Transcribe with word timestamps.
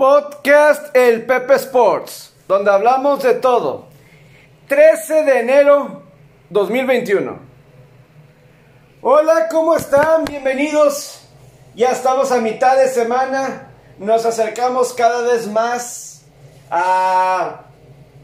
Podcast 0.00 0.96
El 0.96 1.26
Pepe 1.26 1.56
Sports, 1.56 2.32
donde 2.48 2.70
hablamos 2.70 3.22
de 3.22 3.34
todo. 3.34 3.88
13 4.66 5.24
de 5.24 5.40
enero 5.40 6.04
2021. 6.48 7.38
Hola, 9.02 9.46
¿cómo 9.50 9.76
están? 9.76 10.24
Bienvenidos. 10.24 11.28
Ya 11.74 11.90
estamos 11.90 12.32
a 12.32 12.38
mitad 12.38 12.78
de 12.78 12.88
semana. 12.88 13.72
Nos 13.98 14.24
acercamos 14.24 14.94
cada 14.94 15.20
vez 15.20 15.46
más 15.48 16.22
a 16.70 17.64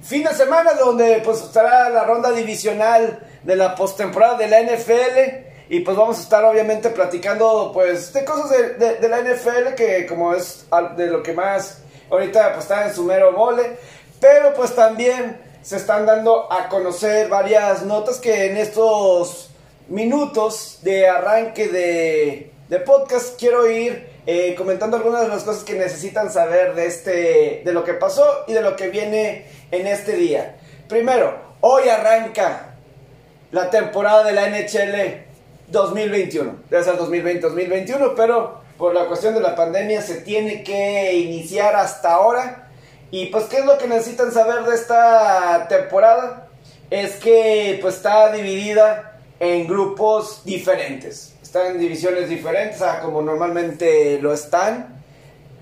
fin 0.00 0.24
de 0.24 0.32
semana 0.32 0.72
donde 0.72 1.20
pues 1.22 1.43
estará 1.43 1.90
la 1.90 2.04
ronda 2.04 2.32
divisional 2.32 3.20
de 3.43 3.54
la 3.54 3.74
postemporada 3.74 4.38
de 4.38 4.48
la 4.48 4.62
NFL 4.62 5.55
y 5.69 5.80
pues 5.80 5.96
vamos 5.96 6.19
a 6.19 6.23
estar 6.23 6.45
obviamente 6.45 6.91
platicando 6.91 7.71
pues 7.75 8.12
de 8.12 8.25
cosas 8.25 8.51
de, 8.79 9.09
la 9.09 9.21
NFL 9.21 9.75
que 9.77 10.07
como 10.07 10.33
es 10.35 10.66
de 10.96 11.07
lo 11.09 11.23
que 11.23 11.33
más 11.33 11.79
ahorita 12.09 12.53
pues 12.53 12.65
está 12.65 12.87
en 12.87 12.95
su 12.95 13.02
mero 13.02 13.33
mole. 13.33 13.77
Pero 14.21 14.55
pues 14.55 14.74
también 14.74 15.38
se 15.62 15.77
están 15.77 16.07
dando 16.07 16.51
a 16.52 16.69
conocer 16.69 17.29
varias 17.29 17.83
notas 17.83 18.19
que 18.19 18.47
en 18.47 18.57
estos 18.57 19.51
minutos 19.88 20.79
de 20.83 21.09
arranque 21.09 21.69
de, 21.69 22.52
de 22.69 22.80
podcast 22.80 23.38
quiero 23.38 23.69
ir 23.69 24.09
eh, 24.27 24.55
comentando 24.57 24.96
algunas 24.96 25.23
de 25.23 25.29
las 25.29 25.43
cosas 25.43 25.65
que 25.65 25.74
necesitan 25.74 26.33
saber 26.33 26.74
de 26.74 26.87
este 26.87 27.62
de 27.65 27.73
lo 27.73 27.85
que 27.85 27.95
pasó 27.95 28.45
y 28.46 28.52
de 28.52 28.62
lo 28.62 28.77
que 28.77 28.88
viene 28.88 29.46
en 29.73 29.88
este 29.88 30.12
día. 30.12 30.57
Primero, 30.88 31.37
hoy 31.60 31.88
arranca 31.88 32.77
la 33.51 33.69
temporada 33.71 34.23
de 34.23 34.33
la 34.33 34.48
NHL 34.48 35.26
2021. 35.69 36.56
Debe 36.70 36.84
ser 36.84 36.97
2020-2021, 36.97 38.15
pero 38.16 38.61
por 38.77 38.95
la 38.95 39.07
cuestión 39.07 39.34
de 39.34 39.41
la 39.41 39.57
pandemia 39.57 40.02
se 40.02 40.16
tiene 40.16 40.62
que 40.62 41.15
iniciar 41.15 41.74
hasta 41.77 42.12
ahora. 42.15 42.69
Y 43.11 43.27
pues, 43.27 43.45
¿qué 43.45 43.59
es 43.59 43.65
lo 43.66 43.79
que 43.79 43.87
necesitan 43.87 44.33
saber 44.33 44.65
de 44.65 44.74
esta 44.74 45.66
temporada? 45.68 46.49
Es 46.90 47.16
que 47.16 47.79
pues 47.80 47.96
está 47.96 48.32
dividida 48.32 49.18
en 49.40 49.66
grupos 49.66 50.43
diferentes. 50.45 51.35
Están 51.43 51.73
en 51.73 51.79
divisiones 51.79 52.29
diferentes 52.29 52.83
a 52.83 53.01
como 53.01 53.23
normalmente 53.23 54.18
lo 54.21 54.33
están. 54.33 55.02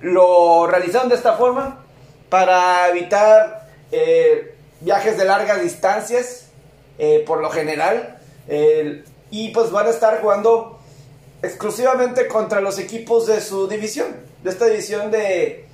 Lo 0.00 0.66
realizaron 0.66 1.08
de 1.08 1.14
esta 1.14 1.34
forma 1.34 1.84
para 2.28 2.88
evitar 2.88 3.68
eh, 3.92 4.54
viajes 4.80 5.16
de 5.16 5.24
largas 5.24 5.62
distancias, 5.62 6.48
eh, 6.98 7.22
por 7.26 7.40
lo 7.40 7.50
general. 7.50 8.18
Y 9.34 9.48
pues 9.48 9.72
van 9.72 9.88
a 9.88 9.90
estar 9.90 10.20
jugando 10.20 10.78
exclusivamente 11.42 12.28
contra 12.28 12.60
los 12.60 12.78
equipos 12.78 13.26
de 13.26 13.40
su 13.40 13.66
división. 13.66 14.14
De 14.44 14.50
esta 14.50 14.66
división 14.66 15.10
de, 15.10 15.66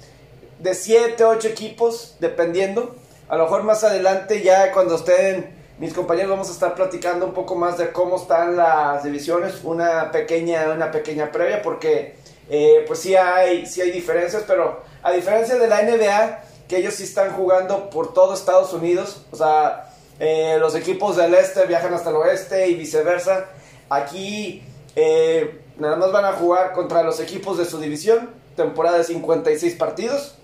de 0.59 0.75
7, 0.75 1.23
8 1.23 1.49
equipos, 1.49 2.17
dependiendo. 2.21 2.95
A 3.29 3.37
lo 3.37 3.45
mejor 3.45 3.65
más 3.65 3.85
adelante, 3.85 4.41
ya 4.41 4.73
cuando 4.73 4.95
estén 4.95 5.55
mis 5.79 5.93
compañeros, 5.93 6.31
vamos 6.31 6.49
a 6.49 6.53
estar 6.53 6.75
platicando 6.75 7.27
un 7.27 7.35
poco 7.35 7.55
más 7.55 7.77
de 7.77 7.93
cómo 7.93 8.17
están 8.17 8.57
las 8.57 9.05
divisiones. 9.05 9.61
Una 9.63 10.11
pequeña, 10.11 10.73
una 10.73 10.91
pequeña 10.91 11.31
previa, 11.31 11.61
porque 11.61 12.17
eh, 12.49 12.85
pues 12.87 13.01
sí 13.01 13.15
hay, 13.15 13.67
sí 13.67 13.83
hay 13.83 13.91
diferencias, 13.91 14.43
pero 14.47 14.81
a 15.03 15.13
diferencia 15.13 15.57
de 15.57 15.69
la 15.69 15.83
NBA, 15.83 16.45
que 16.67 16.79
ellos 16.79 16.95
sí 16.95 17.03
están 17.03 17.33
jugando 17.33 17.91
por 17.91 18.15
todo 18.15 18.33
Estados 18.33 18.73
Unidos, 18.73 19.27
o 19.31 19.37
sea, 19.37 19.90
eh, 20.21 20.59
los 20.61 20.75
equipos 20.75 21.17
del 21.17 21.33
este 21.33 21.65
viajan 21.65 21.95
hasta 21.95 22.11
el 22.11 22.17
oeste 22.17 22.69
y 22.69 22.75
viceversa. 22.75 23.47
Aquí 23.89 24.63
eh, 24.95 25.63
nada 25.79 25.97
más 25.97 26.13
van 26.13 26.27
a 26.27 26.33
jugar 26.35 26.73
contra 26.73 27.03
los 27.03 27.21
equipos 27.21 27.57
de 27.57 27.65
su 27.65 27.81
división, 27.81 28.29
temporada 28.55 28.99
de 28.99 29.05
56 29.05 29.75
partidos, 29.77 30.35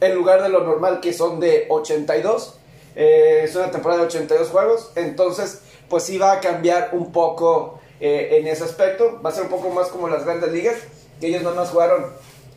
en 0.00 0.14
lugar 0.14 0.42
de 0.42 0.50
lo 0.50 0.62
normal 0.62 1.00
que 1.00 1.14
son 1.14 1.40
de 1.40 1.64
82. 1.70 2.58
Eh, 2.96 3.40
es 3.44 3.56
una 3.56 3.70
temporada 3.70 4.02
de 4.02 4.08
82 4.08 4.48
juegos, 4.50 4.92
entonces 4.94 5.62
pues 5.88 6.02
sí 6.02 6.18
va 6.18 6.32
a 6.32 6.40
cambiar 6.40 6.90
un 6.92 7.12
poco 7.12 7.80
en 7.98 8.46
ese 8.46 8.64
aspecto. 8.64 9.22
Va 9.24 9.30
a 9.30 9.32
ser 9.32 9.44
un 9.44 9.50
poco 9.50 9.70
más 9.70 9.88
como 9.88 10.06
las 10.06 10.26
grandes 10.26 10.52
ligas, 10.52 10.76
que 11.18 11.28
ellos 11.28 11.42
nada 11.42 11.56
más 11.56 11.70
jugaron 11.70 12.12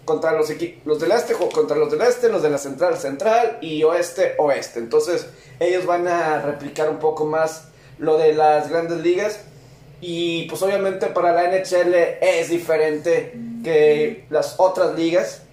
contra 0.06 0.32
los, 0.32 0.50
los 0.86 1.00
del 1.00 1.12
este, 1.12 1.34
contra 1.34 1.78
los 1.78 1.92
del 1.92 2.02
este, 2.02 2.30
los 2.30 2.42
de 2.42 2.50
la 2.50 2.58
central, 2.58 2.98
central 2.98 3.60
y 3.62 3.84
oeste, 3.84 4.36
oeste. 4.38 4.80
Entonces 4.80 5.28
ellos 5.60 5.86
van 5.86 6.08
a 6.08 6.42
replicar 6.42 6.90
un 6.90 7.00
poco 7.00 7.26
más 7.26 7.70
lo 7.98 8.18
de 8.18 8.34
las 8.34 8.70
grandes 8.70 9.00
ligas. 9.00 9.42
Y 10.02 10.44
pues 10.48 10.62
obviamente 10.62 11.08
para 11.08 11.34
la 11.34 11.44
NHL 11.52 11.94
es 12.22 12.50
diferente 12.50 13.34
que 13.64 14.26
las 14.30 14.56
otras 14.58 14.96
ligas. 14.96 15.44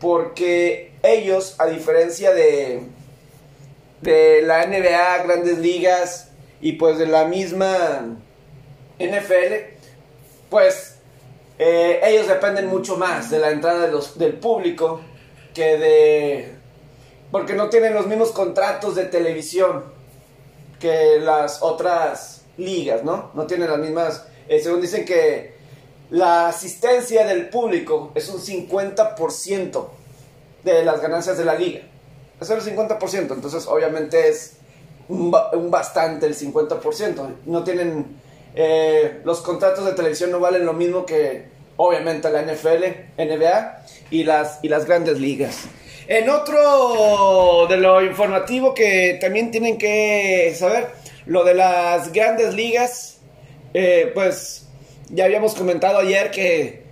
Porque 0.00 0.92
ellos, 1.02 1.54
a 1.58 1.66
diferencia 1.66 2.32
de, 2.32 2.82
de 4.02 4.42
la 4.42 4.66
NBA, 4.66 5.24
grandes 5.24 5.58
ligas 5.58 6.28
y 6.60 6.72
pues 6.72 6.98
de 6.98 7.06
la 7.06 7.24
misma 7.24 8.16
NFL, 8.98 9.74
pues 10.50 10.96
eh, 11.58 12.00
ellos 12.04 12.26
dependen 12.28 12.66
mucho 12.66 12.96
más 12.96 13.30
de 13.30 13.38
la 13.38 13.50
entrada 13.50 13.88
del 14.16 14.34
público 14.34 15.00
que 15.54 15.78
de... 15.78 16.54
porque 17.30 17.54
no 17.54 17.68
tienen 17.68 17.94
los 17.94 18.06
mismos 18.06 18.32
contratos 18.32 18.96
de 18.96 19.04
televisión 19.04 19.84
que 20.80 21.18
las 21.20 21.62
otras 21.62 22.42
ligas, 22.56 23.04
¿no? 23.04 23.30
No 23.34 23.46
tienen 23.46 23.70
las 23.70 23.78
mismas... 23.78 24.26
Eh, 24.48 24.60
según 24.60 24.80
dicen 24.80 25.04
que 25.04 25.54
la 26.10 26.48
asistencia 26.48 27.26
del 27.26 27.48
público 27.48 28.12
es 28.14 28.28
un 28.28 28.40
50% 28.40 29.88
de 30.62 30.84
las 30.84 31.00
ganancias 31.00 31.38
de 31.38 31.44
la 31.44 31.54
liga. 31.54 31.80
Es 32.40 32.50
el 32.50 32.60
50%, 32.60 33.32
entonces 33.32 33.66
obviamente 33.66 34.28
es 34.28 34.58
un, 35.08 35.30
bastante 35.70 36.26
el 36.26 36.36
50%. 36.36 37.36
No 37.46 37.64
tienen 37.64 38.20
eh, 38.54 39.20
los 39.24 39.40
contratos 39.40 39.84
de 39.84 39.92
televisión 39.92 40.30
no 40.30 40.40
valen 40.40 40.64
lo 40.64 40.72
mismo 40.72 41.04
que 41.04 41.44
obviamente 41.76 42.30
la 42.30 42.42
NFL, 42.42 42.84
NBA 43.18 43.86
y 44.10 44.24
las, 44.24 44.60
y 44.62 44.68
las 44.68 44.86
grandes 44.86 45.18
ligas. 45.18 45.64
En 46.06 46.28
otro 46.28 47.66
de 47.66 47.78
lo 47.78 48.02
informativo 48.04 48.74
que 48.74 49.18
también 49.20 49.50
tienen 49.50 49.78
que 49.78 50.54
saber, 50.56 50.88
lo 51.26 51.44
de 51.44 51.54
las 51.54 52.12
grandes 52.12 52.54
ligas, 52.54 53.18
eh, 53.72 54.10
pues 54.14 54.68
ya 55.08 55.24
habíamos 55.24 55.54
comentado 55.54 55.98
ayer 55.98 56.30
que 56.30 56.84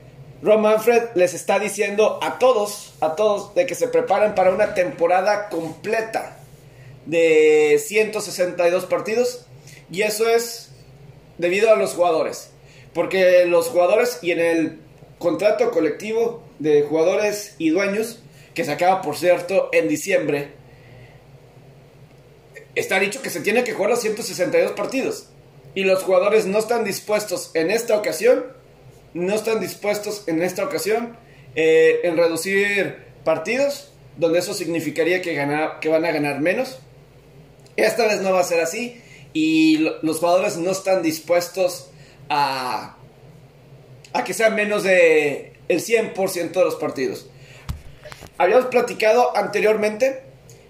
Ron 0.42 0.62
Manfred 0.62 1.10
les 1.14 1.34
está 1.34 1.58
diciendo 1.58 2.18
a 2.22 2.38
todos, 2.38 2.94
a 3.00 3.14
todos, 3.14 3.54
de 3.54 3.66
que 3.66 3.74
se 3.74 3.86
preparen 3.86 4.34
para 4.34 4.50
una 4.50 4.74
temporada 4.74 5.48
completa 5.48 6.38
de 7.06 7.80
162 7.84 8.86
partidos. 8.86 9.46
Y 9.90 10.02
eso 10.02 10.28
es 10.28 10.71
debido 11.38 11.72
a 11.72 11.76
los 11.76 11.94
jugadores. 11.94 12.50
Porque 12.94 13.44
los 13.46 13.68
jugadores 13.68 14.18
y 14.22 14.32
en 14.32 14.40
el 14.40 14.78
contrato 15.18 15.70
colectivo 15.70 16.42
de 16.58 16.82
jugadores 16.82 17.54
y 17.58 17.70
dueños, 17.70 18.20
que 18.54 18.64
se 18.64 18.72
acaba 18.72 19.02
por 19.02 19.16
cierto 19.16 19.70
en 19.72 19.88
diciembre, 19.88 20.50
está 22.74 22.98
dicho 22.98 23.22
que 23.22 23.30
se 23.30 23.40
tiene 23.40 23.64
que 23.64 23.72
jugar 23.72 23.90
los 23.90 24.00
162 24.00 24.72
partidos. 24.72 25.28
Y 25.74 25.84
los 25.84 26.02
jugadores 26.02 26.46
no 26.46 26.58
están 26.58 26.84
dispuestos 26.84 27.50
en 27.54 27.70
esta 27.70 27.96
ocasión, 27.96 28.44
no 29.14 29.34
están 29.34 29.60
dispuestos 29.60 30.24
en 30.26 30.42
esta 30.42 30.64
ocasión 30.64 31.16
eh, 31.54 32.00
en 32.04 32.16
reducir 32.16 32.96
partidos, 33.24 33.92
donde 34.16 34.40
eso 34.40 34.52
significaría 34.52 35.22
que, 35.22 35.34
que 35.80 35.88
van 35.88 36.04
a 36.04 36.10
ganar 36.10 36.40
menos. 36.40 36.78
Esta 37.76 38.06
vez 38.06 38.20
no 38.20 38.32
va 38.32 38.40
a 38.40 38.44
ser 38.44 38.60
así 38.60 39.00
y 39.32 39.78
los 40.02 40.18
jugadores 40.18 40.56
no 40.56 40.70
están 40.70 41.02
dispuestos 41.02 41.90
a, 42.28 42.96
a 44.12 44.24
que 44.24 44.34
sean 44.34 44.54
menos 44.54 44.82
de 44.82 45.52
el 45.68 45.80
100% 45.80 46.52
de 46.52 46.64
los 46.64 46.76
partidos. 46.76 47.26
Habíamos 48.38 48.66
platicado 48.66 49.36
anteriormente 49.36 50.22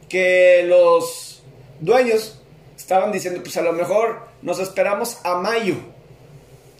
que 0.09 0.65
los 0.67 1.43
dueños 1.81 2.41
estaban 2.77 3.13
diciendo, 3.13 3.41
pues 3.43 3.57
a 3.57 3.63
lo 3.63 3.73
mejor 3.73 4.21
nos 4.43 4.59
esperamos 4.59 5.19
a 5.25 5.37
mayo, 5.37 5.77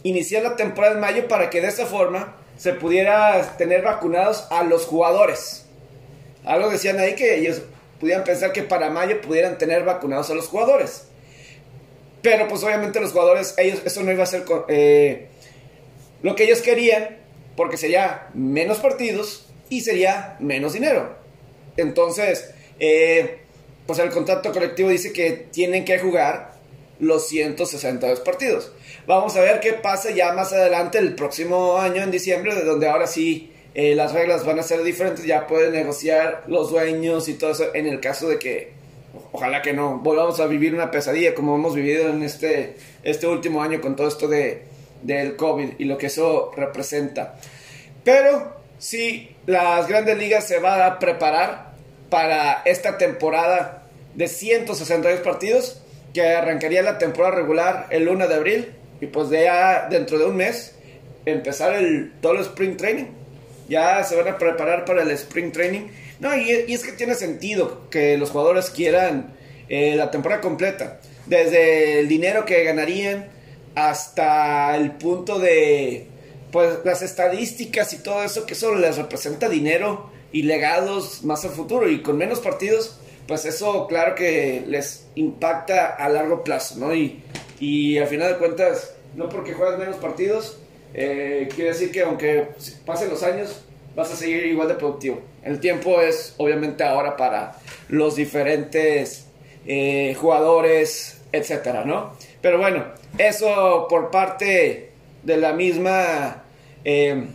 iniciar 0.03 0.43
la 0.43 0.57
temporada 0.57 0.95
en 0.95 1.01
mayo 1.01 1.29
para 1.29 1.49
que 1.49 1.61
de 1.61 1.69
esa 1.69 1.87
forma 1.87 2.37
se 2.57 2.75
pudiera 2.75 3.57
tener 3.57 3.83
vacunados 3.83 4.47
a 4.51 4.63
los 4.63 4.85
jugadores. 4.85 5.65
Algo 6.45 6.71
decían 6.71 6.99
ahí 6.99 7.15
que 7.15 7.37
ellos 7.39 7.63
pudieran 8.01 8.25
pensar 8.25 8.53
que 8.53 8.63
para 8.63 8.91
mayo 8.91 9.21
pudieran 9.21 9.59
tener 9.59 9.85
vacunados 9.85 10.31
a 10.31 10.35
los 10.35 10.49
jugadores. 10.49 11.07
Pero 12.23 12.49
pues 12.49 12.63
obviamente 12.63 13.01
los 13.01 13.13
jugadores, 13.13 13.55
ellos, 13.59 13.83
eso 13.85 14.03
no 14.03 14.13
iba 14.13 14.23
a 14.23 14.27
ser 14.27 14.45
eh, 14.69 15.27
lo 16.23 16.35
que 16.37 16.45
ellos 16.45 16.63
querían, 16.63 17.19
porque 17.57 17.77
sería 17.77 18.29
menos 18.35 18.79
partidos 18.79 19.47
y 19.69 19.81
sería 19.81 20.37
menos 20.39 20.73
dinero. 20.73 21.17
Entonces, 21.77 22.53
eh, 22.79 23.39
pues 23.87 23.99
el 23.99 24.11
contrato 24.11 24.53
colectivo 24.53 24.89
dice 24.89 25.13
que 25.13 25.33
tienen 25.51 25.85
que 25.85 25.99
jugar 25.99 26.53
los 27.01 27.29
162 27.29 28.21
partidos. 28.21 28.73
Vamos 29.07 29.37
a 29.37 29.41
ver 29.41 29.59
qué 29.59 29.73
pasa 29.73 30.11
ya 30.13 30.33
más 30.33 30.53
adelante 30.53 30.99
el 30.99 31.15
próximo 31.17 31.79
año, 31.79 32.03
en 32.03 32.13
diciembre, 32.13 32.55
de 32.55 32.65
donde 32.65 32.89
ahora 32.89 33.09
sí 33.09 33.53
eh, 33.75 33.95
las 33.97 34.13
reglas 34.13 34.47
van 34.47 34.61
a 34.61 34.63
ser 34.63 34.83
diferentes, 34.85 35.25
ya 35.25 35.47
pueden 35.49 35.73
negociar 35.73 36.45
los 36.47 36.71
dueños 36.71 37.29
y 37.29 37.35
todo 37.35 37.51
eso 37.51 37.75
en 37.75 37.87
el 37.87 38.01
caso 38.01 38.29
de 38.29 38.39
que, 38.39 38.73
ojalá 39.33 39.63
que 39.63 39.73
no, 39.73 39.99
volvamos 39.99 40.39
a 40.41 40.47
vivir 40.47 40.75
una 40.75 40.91
pesadilla 40.91 41.35
como 41.35 41.57
hemos 41.57 41.75
vivido 41.75 42.09
en 42.11 42.23
este, 42.23 42.77
este 43.03 43.27
último 43.27 43.63
año 43.63 43.81
con 43.81 43.97
todo 43.97 44.09
esto 44.09 44.29
de, 44.29 44.63
del 45.03 45.37
COVID 45.37 45.75
y 45.79 45.85
lo 45.85 45.99
que 45.99 46.07
eso 46.07 46.53
representa. 46.57 47.37
Pero 48.05 48.57
si 48.79 49.35
las 49.47 49.87
grandes 49.89 50.19
ligas 50.19 50.47
se 50.47 50.59
van 50.59 50.83
a 50.83 50.99
preparar 50.99 51.73
para 52.11 52.63
esta 52.65 52.99
temporada 52.99 53.85
de 54.15 54.29
162 54.29 55.21
partidos, 55.21 55.83
que 56.13 56.23
arrancaría 56.23 56.83
la 56.83 56.99
temporada 56.99 57.35
regular 57.35 57.87
el 57.91 58.09
1 58.09 58.29
de 58.29 58.35
abril 58.35 58.73
y 59.01 59.07
pues 59.07 59.31
de 59.31 59.45
ya 59.45 59.89
dentro 59.89 60.19
de 60.19 60.27
un 60.27 60.37
mes 60.37 60.75
empezar 61.25 61.75
el 61.75 62.13
todo 62.21 62.33
el 62.33 62.41
spring 62.41 62.77
training. 62.77 63.07
Ya 63.69 64.03
se 64.05 64.17
van 64.17 64.29
a 64.29 64.39
preparar 64.39 64.85
para 64.85 65.03
el 65.03 65.11
spring 65.13 65.53
training. 65.53 65.89
No, 66.23 66.37
y, 66.37 66.73
es 66.73 66.85
que 66.85 66.93
tiene 66.93 67.17
sentido 67.17 67.91
que 67.91 68.17
los 68.17 68.31
jugadores 68.31 68.71
quieran 68.71 69.35
eh, 69.69 69.97
la 69.97 70.13
temporada 70.13 70.41
completa. 70.41 71.01
Desde 71.27 71.99
el 71.99 72.07
dinero 72.07 72.45
que 72.45 72.63
ganarían 72.63 73.29
hasta 73.75 74.77
el 74.77 74.93
punto 74.93 75.41
de 75.41 76.07
pues 76.53 76.79
las 76.85 77.03
estadísticas 77.03 77.93
y 77.93 77.99
todo 77.99 78.23
eso 78.23 78.47
que 78.47 78.53
eso 78.53 78.75
les 78.75 78.99
representa 78.99 79.49
dinero 79.49 80.11
y 80.31 80.43
legados 80.43 81.25
más 81.25 81.45
al 81.45 81.53
futuro 81.53 81.89
y 81.89 82.03
con 82.03 82.19
menos 82.19 82.41
partidos 82.41 83.01
pues 83.27 83.47
eso 83.47 83.87
claro 83.87 84.15
que 84.15 84.63
les 84.67 85.07
impacta 85.17 85.87
a 85.87 86.09
largo 86.09 86.45
plazo, 86.45 86.77
¿no? 86.77 86.95
Y, 86.95 87.23
y 87.59 87.99
al 87.99 88.07
final 88.07 88.33
de 88.35 88.39
cuentas, 88.39 88.95
no 89.17 89.29
porque 89.29 89.55
juegas 89.55 89.79
menos 89.79 89.97
partidos, 89.97 90.59
eh, 90.95 91.49
quiere 91.55 91.71
decir 91.71 91.91
que 91.91 92.03
aunque 92.03 92.49
pasen 92.85 93.09
los 93.09 93.23
años, 93.23 93.63
vas 93.95 94.13
a 94.13 94.17
seguir 94.17 94.47
igual 94.47 94.69
de 94.69 94.75
productivo. 94.75 95.21
El 95.43 95.61
tiempo 95.61 96.01
es 96.01 96.35
obviamente 96.39 96.85
ahora 96.85 97.17
para 97.17 97.59
los 97.89 98.17
diferentes 98.17 99.27
eh, 99.67 100.17
jugadores, 100.19 101.21
etcétera, 101.33 101.85
¿no? 101.85 102.17
Pero 102.41 102.59
bueno, 102.59 102.85
eso 103.19 103.87
por 103.89 104.11
parte 104.11 104.91
de 105.23 105.37
la 105.37 105.53
misma, 105.53 106.45
eh, 106.85 107.27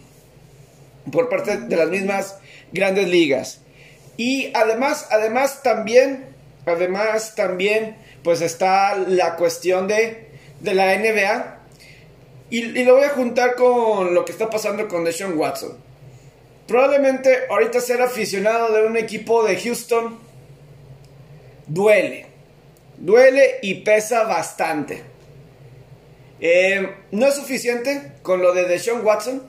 por 1.12 1.30
parte 1.30 1.58
de 1.58 1.76
las 1.76 1.90
mismas 1.90 2.38
grandes 2.72 3.08
ligas. 3.08 3.62
Y 4.18 4.52
además, 4.56 5.08
además 5.12 5.62
también, 5.64 6.26
además 6.66 7.36
también, 7.36 7.96
pues 8.24 8.42
está 8.42 8.98
la 8.98 9.36
cuestión 9.36 9.88
de, 9.88 10.28
de 10.60 10.74
la 10.74 10.98
NBA. 10.98 11.60
Y, 12.50 12.84
lo 12.84 12.96
voy 12.96 13.04
a 13.04 13.10
juntar 13.10 13.56
con 13.56 14.14
lo 14.14 14.26
que 14.26 14.32
está 14.32 14.50
pasando 14.50 14.88
con 14.88 15.04
Deshaun 15.04 15.38
Watson. 15.38 15.78
Probablemente 16.68 17.46
ahorita 17.50 17.80
ser 17.80 18.02
aficionado 18.02 18.74
de 18.74 18.86
un 18.86 18.98
equipo 18.98 19.44
de 19.44 19.58
Houston 19.58 20.18
duele. 21.68 22.26
Duele 22.98 23.60
y 23.62 23.76
pesa 23.76 24.24
bastante. 24.24 25.04
Eh, 26.40 26.90
no 27.12 27.28
es 27.28 27.36
suficiente 27.36 28.14
con 28.22 28.42
lo 28.42 28.54
de 28.54 28.66
Deshaun 28.66 29.04
Watson 29.04 29.44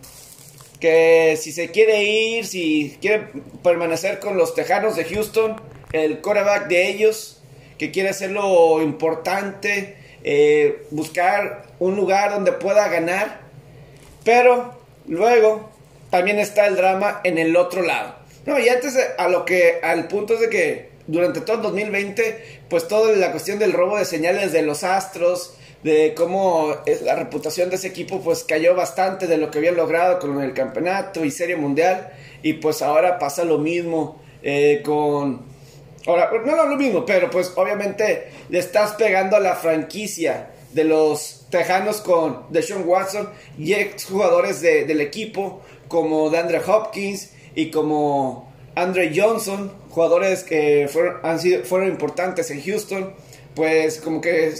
que 0.81 1.37
si 1.41 1.53
se 1.53 1.71
quiere 1.71 2.05
ir, 2.05 2.47
si 2.47 2.97
quiere 3.01 3.29
permanecer 3.63 4.21
con 4.21 4.37
los 4.37 4.55
Tejanos 4.55 4.97
de 4.97 5.05
Houston, 5.05 5.61
el 5.93 6.21
quarterback 6.21 6.69
de 6.69 6.89
ellos, 6.89 7.43
que 7.79 7.91
quiere 7.91 8.11
hacerlo 8.11 8.81
importante, 8.83 9.97
eh, 10.23 10.87
buscar 10.91 11.67
un 11.79 11.97
lugar 11.97 12.31
donde 12.31 12.53
pueda 12.53 12.89
ganar, 12.89 13.41
pero 14.25 14.79
luego 15.07 15.71
también 16.11 16.39
está 16.39 16.67
el 16.67 16.77
drama 16.77 17.21
en 17.25 17.39
el 17.39 17.57
otro 17.57 17.83
lado. 17.83 18.17
No, 18.47 18.59
y 18.59 18.69
antes 18.69 18.97
a 19.19 19.29
lo 19.29 19.45
que, 19.45 19.81
al 19.83 20.09
punto 20.09 20.37
de 20.37 20.49
que 20.49 20.91
durante 21.07 21.41
todo 21.41 21.57
el 21.57 21.63
2020, 21.63 22.63
pues 22.69 22.89
toda 22.89 23.15
la 23.17 23.31
cuestión 23.31 23.59
del 23.59 23.73
robo 23.73 23.99
de 23.99 24.05
señales 24.05 24.53
de 24.53 24.63
los 24.63 24.85
astros, 24.85 25.59
de 25.83 26.15
cómo 26.17 26.75
la 27.03 27.15
reputación 27.15 27.71
de 27.71 27.77
ese 27.77 27.89
equipo 27.89 28.21
pues 28.21 28.43
cayó 28.45 28.75
bastante 28.75 29.27
de 29.27 29.37
lo 29.37 29.51
que 29.51 29.59
habían 29.59 29.77
logrado 29.77 30.19
con 30.19 30.43
el 30.43 30.53
campeonato 30.53 31.25
y 31.25 31.31
serie 31.31 31.57
mundial 31.57 32.11
y 32.43 32.55
pues 32.55 32.83
ahora 32.83 33.19
pasa 33.19 33.45
lo 33.45 33.59
mismo 33.59 34.21
eh, 34.43 34.83
con 34.85 35.47
ahora 36.07 36.31
no, 36.45 36.57
no 36.57 36.67
lo 36.67 36.77
mismo 36.77 37.07
pero 37.07 37.31
pues 37.31 37.53
obviamente 37.55 38.29
le 38.49 38.59
estás 38.59 38.95
pegando 38.95 39.37
a 39.37 39.41
la 39.41 39.55
franquicia 39.55 40.51
de 40.73 40.85
los 40.85 41.47
Tejanos 41.51 42.01
con 42.01 42.47
Deshaun 42.51 42.87
Watson 42.87 43.31
y 43.57 43.73
ex 43.73 44.05
jugadores 44.05 44.61
del 44.61 45.01
equipo 45.01 45.63
como 45.89 46.31
DeAndre 46.31 46.61
Hopkins 46.67 47.31
y 47.55 47.71
como 47.71 48.53
Andre 48.75 49.13
Johnson 49.15 49.73
jugadores 49.91 50.45
que 50.45 50.89
fueron, 50.93 51.17
han 51.23 51.41
sido, 51.41 51.65
fueron 51.65 51.89
importantes 51.89 52.51
en 52.51 52.63
Houston 52.63 53.15
pues 53.55 54.01
como 54.01 54.21
que 54.21 54.55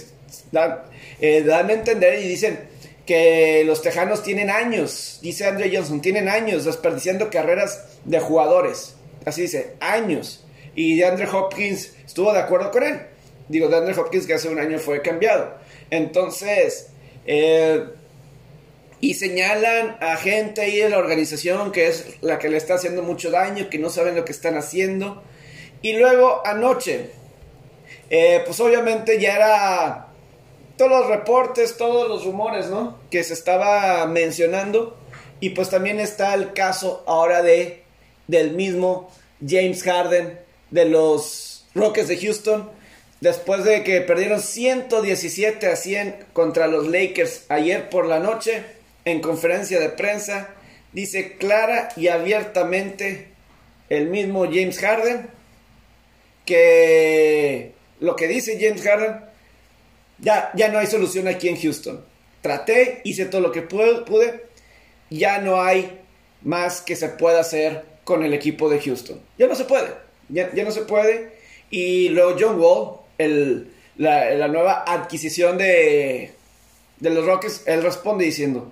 eh, 1.21 1.43
dan 1.43 1.69
a 1.69 1.73
entender 1.73 2.19
y 2.19 2.27
dicen 2.27 2.59
que 3.05 3.63
los 3.65 3.81
Tejanos 3.81 4.21
tienen 4.21 4.49
años, 4.51 5.19
dice 5.23 5.47
Andre 5.47 5.71
Johnson, 5.73 6.01
tienen 6.01 6.27
años 6.27 6.65
desperdiciando 6.65 7.31
carreras 7.31 7.97
de 8.05 8.19
jugadores. 8.19 8.95
Así 9.25 9.43
dice, 9.43 9.73
años. 9.79 10.45
Y 10.75 10.97
de 10.97 11.05
Andre 11.05 11.27
Hopkins 11.27 11.93
estuvo 12.05 12.31
de 12.33 12.39
acuerdo 12.39 12.69
con 12.69 12.83
él. 12.83 12.99
Digo, 13.47 13.67
de 13.67 13.77
Andre 13.77 13.95
Hopkins 13.99 14.27
que 14.27 14.35
hace 14.35 14.49
un 14.49 14.59
año 14.59 14.77
fue 14.77 15.01
cambiado. 15.01 15.55
Entonces, 15.89 16.89
eh, 17.25 17.85
y 19.01 19.13
señalan 19.13 19.97
a 20.01 20.17
gente 20.17 20.61
ahí 20.61 20.77
de 20.77 20.89
la 20.89 20.97
organización 20.97 21.71
que 21.71 21.87
es 21.87 22.21
la 22.21 22.37
que 22.37 22.49
le 22.49 22.57
está 22.57 22.75
haciendo 22.75 23.01
mucho 23.01 23.31
daño, 23.31 23.69
que 23.69 23.79
no 23.79 23.89
saben 23.89 24.15
lo 24.15 24.25
que 24.25 24.31
están 24.31 24.57
haciendo. 24.57 25.23
Y 25.81 25.93
luego 25.93 26.41
anoche, 26.45 27.11
eh, 28.09 28.41
pues 28.45 28.59
obviamente 28.59 29.19
ya 29.19 29.35
era 29.35 30.07
todos 30.77 30.91
los 30.91 31.07
reportes, 31.07 31.77
todos 31.77 32.09
los 32.09 32.25
rumores, 32.25 32.67
¿no? 32.67 32.97
Que 33.09 33.23
se 33.23 33.33
estaba 33.33 34.05
mencionando. 34.07 34.97
Y 35.39 35.51
pues 35.51 35.69
también 35.69 35.99
está 35.99 36.33
el 36.33 36.53
caso 36.53 37.03
ahora 37.07 37.41
de 37.41 37.83
del 38.27 38.51
mismo 38.51 39.09
James 39.45 39.81
Harden 39.83 40.39
de 40.69 40.85
los 40.85 41.65
Rockets 41.73 42.09
de 42.09 42.17
Houston. 42.17 42.69
Después 43.21 43.63
de 43.63 43.83
que 43.83 44.01
perdieron 44.01 44.41
117 44.41 45.67
a 45.67 45.75
100 45.75 46.25
contra 46.33 46.67
los 46.67 46.87
Lakers 46.87 47.45
ayer 47.49 47.89
por 47.89 48.05
la 48.05 48.19
noche, 48.19 48.63
en 49.09 49.21
conferencia 49.21 49.79
de 49.79 49.89
prensa, 49.89 50.49
dice 50.93 51.37
clara 51.37 51.89
y 51.95 52.07
abiertamente 52.07 53.27
el 53.89 54.07
mismo 54.07 54.45
James 54.45 54.79
Harden 54.79 55.27
que 56.45 57.73
lo 57.99 58.15
que 58.15 58.27
dice 58.27 58.57
James 58.59 58.81
Harden 58.81 59.29
ya, 60.19 60.51
ya 60.55 60.69
no 60.69 60.79
hay 60.79 60.87
solución 60.87 61.27
aquí 61.27 61.47
en 61.47 61.59
Houston. 61.59 62.03
Traté, 62.41 63.01
hice 63.03 63.25
todo 63.25 63.41
lo 63.41 63.51
que 63.51 63.61
pude, 63.61 64.45
ya 65.09 65.39
no 65.39 65.61
hay 65.61 65.99
más 66.41 66.81
que 66.81 66.95
se 66.95 67.09
pueda 67.09 67.41
hacer 67.41 67.83
con 68.03 68.23
el 68.23 68.33
equipo 68.33 68.69
de 68.69 68.79
Houston. 68.79 69.19
Ya 69.37 69.47
no 69.47 69.55
se 69.55 69.65
puede, 69.65 69.89
ya, 70.29 70.49
no 70.51 70.71
se 70.71 70.81
puede. 70.81 71.33
Y 71.69 72.09
luego 72.09 72.35
John 72.39 72.59
Wall, 72.59 72.99
el, 73.17 73.71
la, 73.97 74.47
nueva 74.47 74.83
adquisición 74.87 75.57
de, 75.57 76.31
de 76.99 77.09
los 77.09 77.25
Rockets, 77.25 77.63
él 77.65 77.83
responde 77.83 78.25
diciendo, 78.25 78.71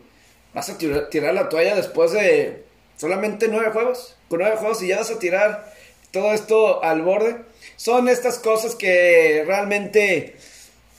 vas 0.54 0.70
a 0.70 0.78
tirar, 0.78 1.34
la 1.34 1.50
toalla 1.50 1.76
después 1.76 2.12
de 2.12 2.64
solamente 2.98 3.48
nueve 3.48 3.72
juegos, 3.72 4.16
con 4.30 4.40
nueve 4.40 4.58
juegos 4.58 4.82
y 4.82 4.88
ya 4.88 4.98
vas 4.98 5.12
a 5.12 5.20
tirar 5.20 5.74
todo 6.12 6.34
esto 6.34 6.84
al 6.84 7.02
borde. 7.02 7.38
Son 7.76 8.08
estas 8.08 8.40
cosas 8.40 8.76
que 8.76 9.44
realmente 9.46 10.36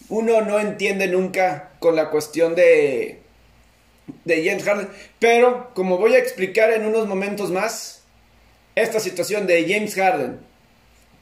uno 0.09 0.41
no 0.43 0.59
entiende 0.59 1.07
nunca 1.09 1.73
con 1.81 1.97
la 1.97 2.11
cuestión 2.11 2.55
de, 2.55 3.19
de 4.25 4.45
James 4.45 4.65
Harden. 4.65 4.89
Pero 5.19 5.71
como 5.75 5.99
voy 5.99 6.15
a 6.15 6.19
explicar 6.19 6.71
en 6.73 6.87
unos 6.87 7.07
momentos 7.07 7.51
más, 7.51 8.03
esta 8.75 9.01
situación 9.01 9.47
de 9.47 9.67
James 9.69 9.95
Harden 9.95 10.41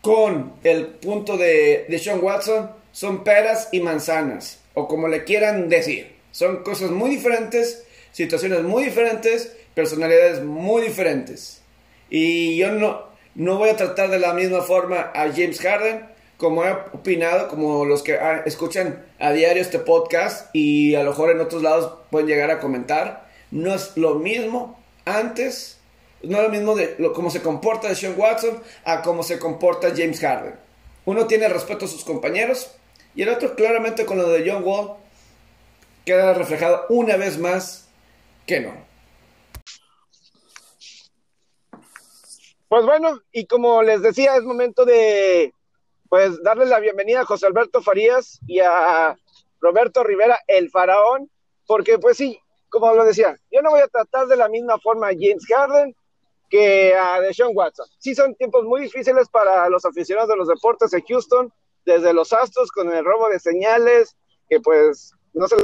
con 0.03 0.53
el 0.63 0.87
punto 0.87 1.37
de, 1.37 1.87
de 1.89 1.99
Sean 1.99 2.23
Watson 2.23 2.71
son 2.93 3.25
peras 3.25 3.69
y 3.73 3.81
manzanas, 3.81 4.61
o 4.75 4.87
como 4.87 5.09
le 5.09 5.25
quieran 5.25 5.69
decir. 5.69 6.15
Son 6.33 6.63
cosas 6.63 6.91
muy 6.91 7.11
diferentes, 7.11 7.85
situaciones 8.17 8.63
muy 8.63 8.85
diferentes, 8.85 9.55
personalidades 9.75 10.43
muy 10.43 10.81
diferentes. 10.81 11.61
Y 12.09 12.57
yo 12.57 12.73
no, 12.73 13.03
no 13.35 13.59
voy 13.59 13.69
a 13.69 13.77
tratar 13.77 14.09
de 14.09 14.19
la 14.19 14.33
misma 14.33 14.63
forma 14.63 15.13
a 15.15 15.31
James 15.31 15.61
Harden 15.61 16.07
como 16.39 16.65
he 16.65 16.71
opinado, 16.71 17.49
como 17.49 17.85
los 17.85 18.03
que 18.03 18.19
escuchan 18.47 19.05
a 19.19 19.33
diario 19.33 19.61
este 19.61 19.79
podcast 19.79 20.49
y 20.55 20.95
a 20.95 21.03
lo 21.03 21.11
mejor 21.11 21.31
en 21.31 21.41
otros 21.41 21.63
lados 21.63 21.93
pueden 22.11 22.27
llegar 22.27 22.51
a 22.51 22.59
comentar, 22.59 23.29
no 23.51 23.75
es 23.75 23.95
lo 23.97 24.15
mismo 24.15 24.81
antes, 25.05 25.79
no 26.23 26.39
es 26.39 26.45
lo 26.45 26.49
mismo 26.49 26.75
de 26.75 26.95
lo, 26.97 27.13
cómo 27.13 27.29
se 27.29 27.43
comporta 27.43 27.95
Sean 27.95 28.15
Watson 28.17 28.63
a 28.85 29.03
cómo 29.03 29.25
se 29.25 29.39
comporta 29.39 29.93
James 29.95 30.21
Harden. 30.21 30.55
Uno 31.05 31.27
tiene 31.27 31.49
respeto 31.49 31.85
a 31.85 31.89
sus 31.89 32.03
compañeros 32.03 32.71
y 33.15 33.21
el 33.21 33.29
otro 33.29 33.55
claramente 33.55 34.07
con 34.07 34.17
lo 34.17 34.27
de 34.31 34.51
John 34.51 34.65
Wall 34.65 34.95
queda 36.07 36.33
reflejado 36.33 36.87
una 36.89 37.19
vez 37.19 37.37
más 37.37 37.86
que 38.47 38.61
no. 38.61 38.87
Pues 42.69 42.85
bueno, 42.85 43.21
y 43.33 43.47
como 43.47 43.83
les 43.83 44.03
decía, 44.03 44.37
es 44.37 44.43
momento 44.43 44.85
de 44.85 45.53
pues 46.09 46.41
darle 46.43 46.67
la 46.67 46.79
bienvenida 46.79 47.21
a 47.21 47.27
José 47.27 47.47
Alberto 47.47 47.83
Farías 47.83 48.41
y 48.47 48.61
a 48.61 49.17
Roberto 49.61 50.05
Rivera, 50.05 50.39
el 50.47 50.71
faraón, 50.71 51.31
porque 51.67 51.99
pues 51.99 52.17
sí, 52.17 52.41
como 52.69 52.95
lo 52.95 53.05
decía, 53.05 53.37
yo 53.51 53.63
no 53.63 53.71
voy 53.71 53.81
a 53.81 53.89
tratar 53.89 54.27
de 54.27 54.37
la 54.37 54.49
misma 54.49 54.79
forma 54.79 55.09
a 55.09 55.13
James 55.13 55.45
Harden 55.49 55.95
que 56.49 56.95
a 56.95 57.21
Deshaun 57.21 57.57
Watson. 57.57 57.87
Sí 57.99 58.15
son 58.15 58.35
tiempos 58.37 58.65
muy 58.65 58.83
difíciles 58.83 59.29
para 59.29 59.69
los 59.69 59.85
aficionados 59.85 60.29
de 60.29 60.37
los 60.37 60.49
deportes 60.49 60.93
en 60.93 61.03
Houston, 61.03 61.53
desde 61.85 62.13
los 62.13 62.33
Astros 62.33 62.71
con 62.71 62.93
el 62.93 63.05
robo 63.05 63.29
de 63.29 63.41
señales, 63.41 64.17
que 64.49 64.61
pues 64.61 65.13
no 65.33 65.49
se 65.49 65.57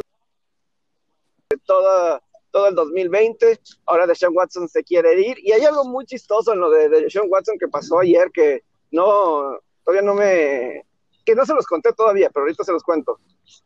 toda 1.65 2.23
todo 2.53 2.69
el 2.69 2.77
2020. 2.77 3.59
Ahora 3.87 4.07
Deshaun 4.07 4.37
Watson 4.37 4.69
se 4.69 4.85
quiere 4.85 5.21
ir. 5.21 5.39
Y 5.43 5.51
hay 5.51 5.65
algo 5.65 5.85
muy 5.85 6.07
chistoso 6.07 6.53
en 6.53 6.61
lo 6.61 6.71
de 6.71 6.89
Deshaun 6.89 7.27
Watson 7.29 7.59
que 7.59 7.67
pasó 7.67 7.99
ayer 7.99 8.31
que 8.33 8.63
no, 8.93 9.59
todavía 9.85 10.03
no 10.03 10.15
me, 10.15 10.87
que 11.25 11.35
no 11.35 11.45
se 11.45 11.55
los 11.55 11.67
conté 11.67 11.93
todavía, 11.93 12.31
pero 12.31 12.45
ahorita 12.45 12.63
se 12.63 12.73
los 12.73 12.85
cuento. 12.85 13.19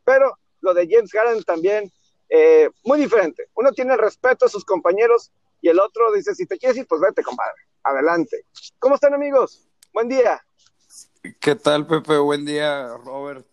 Pero 0.05 0.38
lo 0.61 0.73
de 0.73 0.88
James 0.90 1.12
Harden 1.12 1.43
también, 1.43 1.93
eh, 2.28 2.71
muy 2.85 2.99
diferente. 2.99 3.49
Uno 3.55 3.73
tiene 3.73 3.97
respeto 3.97 4.47
a 4.47 4.49
sus 4.49 4.64
compañeros 4.64 5.33
y 5.61 5.69
el 5.69 5.81
otro 5.81 6.12
dice, 6.12 6.35
si 6.35 6.47
te 6.47 6.59
quieres 6.59 6.78
ir, 6.78 6.87
pues 6.87 7.00
vete, 7.00 7.23
compadre. 7.23 7.61
Adelante. 7.83 8.47
¿Cómo 8.78 8.95
están, 8.95 9.14
amigos? 9.14 9.69
Buen 9.93 10.09
día. 10.09 10.45
¿Qué 11.40 11.55
tal, 11.57 11.87
Pepe? 11.87 12.19
Buen 12.19 12.45
día, 12.45 12.97
Robert. 13.05 13.45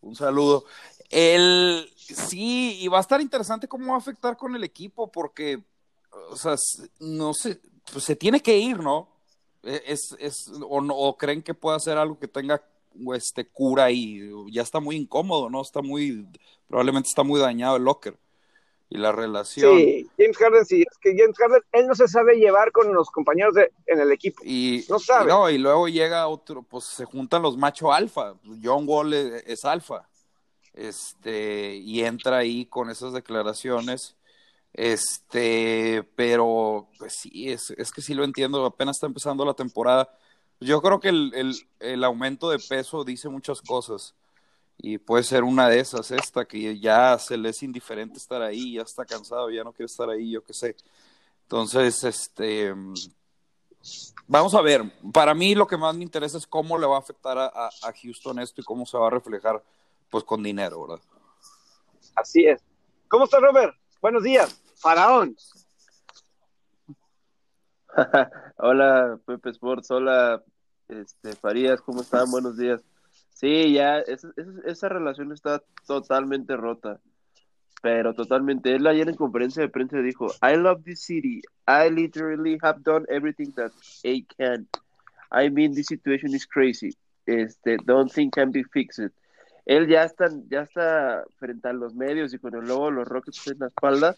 Un 0.00 0.16
saludo. 0.16 0.64
El, 1.12 1.90
sí, 1.94 2.78
y 2.80 2.88
va 2.88 2.96
a 2.96 3.02
estar 3.02 3.20
interesante 3.20 3.68
cómo 3.68 3.88
va 3.88 3.96
a 3.96 3.98
afectar 3.98 4.34
con 4.34 4.56
el 4.56 4.64
equipo, 4.64 5.12
porque, 5.12 5.62
o 6.30 6.36
sea, 6.36 6.56
no 7.00 7.34
sé, 7.34 7.60
pues 7.92 8.04
se 8.04 8.16
tiene 8.16 8.40
que 8.40 8.56
ir, 8.56 8.78
¿no? 8.78 9.08
E, 9.62 9.82
es, 9.86 10.16
es, 10.18 10.50
o, 10.66 10.80
no, 10.80 10.96
o 10.96 11.18
creen 11.18 11.42
que 11.42 11.52
puede 11.52 11.76
hacer 11.76 11.98
algo 11.98 12.18
que 12.18 12.28
tenga 12.28 12.64
este 13.14 13.46
cura 13.46 13.90
y 13.90 14.22
ya 14.50 14.62
está 14.62 14.80
muy 14.80 14.96
incómodo, 14.96 15.50
¿no? 15.50 15.60
Está 15.60 15.82
muy, 15.82 16.26
probablemente 16.66 17.08
está 17.08 17.22
muy 17.22 17.38
dañado 17.38 17.76
el 17.76 17.84
locker 17.84 18.16
y 18.88 18.96
la 18.96 19.12
relación. 19.12 19.76
Sí, 19.76 20.08
James 20.16 20.38
Harden 20.38 20.64
sí, 20.64 20.80
es 20.80 20.98
que 20.98 21.14
James 21.14 21.36
Harden, 21.36 21.60
él 21.72 21.88
no 21.88 21.94
se 21.94 22.08
sabe 22.08 22.36
llevar 22.36 22.72
con 22.72 22.90
los 22.94 23.10
compañeros 23.10 23.54
de, 23.54 23.70
en 23.84 24.00
el 24.00 24.12
equipo. 24.12 24.42
Y, 24.46 24.86
no 24.88 24.98
sabe. 24.98 25.26
Y, 25.26 25.28
no, 25.28 25.50
y 25.50 25.58
luego 25.58 25.88
llega 25.88 26.26
otro, 26.26 26.62
pues 26.62 26.84
se 26.84 27.04
juntan 27.04 27.42
los 27.42 27.58
macho 27.58 27.92
alfa. 27.92 28.34
John 28.62 28.84
Wall 28.86 29.12
es, 29.12 29.44
es 29.46 29.64
alfa 29.66 30.08
este, 30.74 31.76
y 31.76 32.02
entra 32.04 32.38
ahí 32.38 32.66
con 32.66 32.90
esas 32.90 33.12
declaraciones. 33.12 34.16
Este, 34.72 36.02
pero 36.16 36.88
pues 36.98 37.14
sí, 37.20 37.50
es, 37.50 37.70
es 37.76 37.90
que 37.92 38.00
sí 38.00 38.14
lo 38.14 38.24
entiendo, 38.24 38.64
apenas 38.64 38.96
está 38.96 39.06
empezando 39.06 39.44
la 39.44 39.54
temporada. 39.54 40.08
Yo 40.60 40.80
creo 40.80 41.00
que 41.00 41.08
el, 41.10 41.54
el, 41.80 42.04
aumento 42.04 42.50
de 42.50 42.58
peso 42.58 43.04
dice 43.04 43.28
muchas 43.28 43.60
cosas 43.60 44.14
y 44.78 44.98
puede 44.98 45.24
ser 45.24 45.44
una 45.44 45.68
de 45.68 45.80
esas, 45.80 46.10
esta, 46.12 46.44
que 46.46 46.78
ya 46.78 47.18
se 47.18 47.36
le 47.36 47.50
es 47.50 47.62
indiferente 47.62 48.18
estar 48.18 48.42
ahí, 48.42 48.74
ya 48.74 48.82
está 48.82 49.04
cansado, 49.04 49.50
ya 49.50 49.64
no 49.64 49.72
quiere 49.72 49.86
estar 49.86 50.08
ahí, 50.08 50.30
yo 50.30 50.42
qué 50.44 50.54
sé. 50.54 50.76
Entonces, 51.42 52.04
este, 52.04 52.74
vamos 54.26 54.54
a 54.54 54.62
ver, 54.62 54.82
para 55.12 55.34
mí 55.34 55.54
lo 55.54 55.66
que 55.66 55.76
más 55.76 55.94
me 55.96 56.04
interesa 56.04 56.38
es 56.38 56.46
cómo 56.46 56.78
le 56.78 56.86
va 56.86 56.96
a 56.96 57.00
afectar 57.00 57.38
a, 57.38 57.48
a 57.48 57.92
Houston 58.02 58.38
esto 58.38 58.60
y 58.60 58.64
cómo 58.64 58.86
se 58.86 58.96
va 58.96 59.08
a 59.08 59.10
reflejar 59.10 59.62
pues 60.12 60.22
con 60.24 60.42
dinero, 60.42 60.86
¿verdad? 60.86 61.02
Así 62.14 62.44
es. 62.44 62.62
¿Cómo 63.08 63.24
está 63.24 63.40
Robert? 63.40 63.74
Buenos 64.02 64.22
días, 64.22 64.62
Faraón. 64.76 65.34
hola, 68.58 69.18
Pepe 69.26 69.50
Sports, 69.50 69.90
hola, 69.90 70.42
este, 70.88 71.32
Farías, 71.32 71.80
¿cómo 71.80 72.02
están? 72.02 72.30
Buenos 72.30 72.58
días. 72.58 72.82
Sí, 73.32 73.72
ya, 73.72 74.00
esa, 74.00 74.28
esa, 74.36 74.50
esa 74.66 74.88
relación 74.90 75.32
está 75.32 75.62
totalmente 75.86 76.56
rota, 76.56 77.00
pero 77.80 78.14
totalmente. 78.14 78.74
Él 78.74 78.86
ayer 78.86 79.08
en 79.08 79.16
conferencia 79.16 79.62
de 79.62 79.70
prensa 79.70 79.96
dijo, 79.98 80.26
I 80.42 80.56
love 80.56 80.84
this 80.84 81.00
city, 81.02 81.40
I 81.66 81.88
literally 81.90 82.58
have 82.62 82.82
done 82.82 83.06
everything 83.08 83.50
that 83.54 83.72
I 84.04 84.26
can. 84.36 84.68
I 85.30 85.48
mean, 85.48 85.74
this 85.74 85.86
situation 85.86 86.34
is 86.34 86.46
crazy. 86.46 86.94
Este, 87.24 87.78
don't 87.86 88.12
think 88.12 88.34
can 88.34 88.50
be 88.50 88.62
fixed 88.64 89.10
él 89.64 89.88
ya 89.88 90.04
está, 90.04 90.28
ya 90.48 90.62
está 90.62 91.24
frente 91.38 91.68
a 91.68 91.72
los 91.72 91.94
medios 91.94 92.34
y 92.34 92.38
con 92.38 92.54
el 92.54 92.66
logo 92.66 92.90
los 92.90 93.06
Rockets 93.06 93.46
en 93.48 93.60
la 93.60 93.66
espalda, 93.68 94.16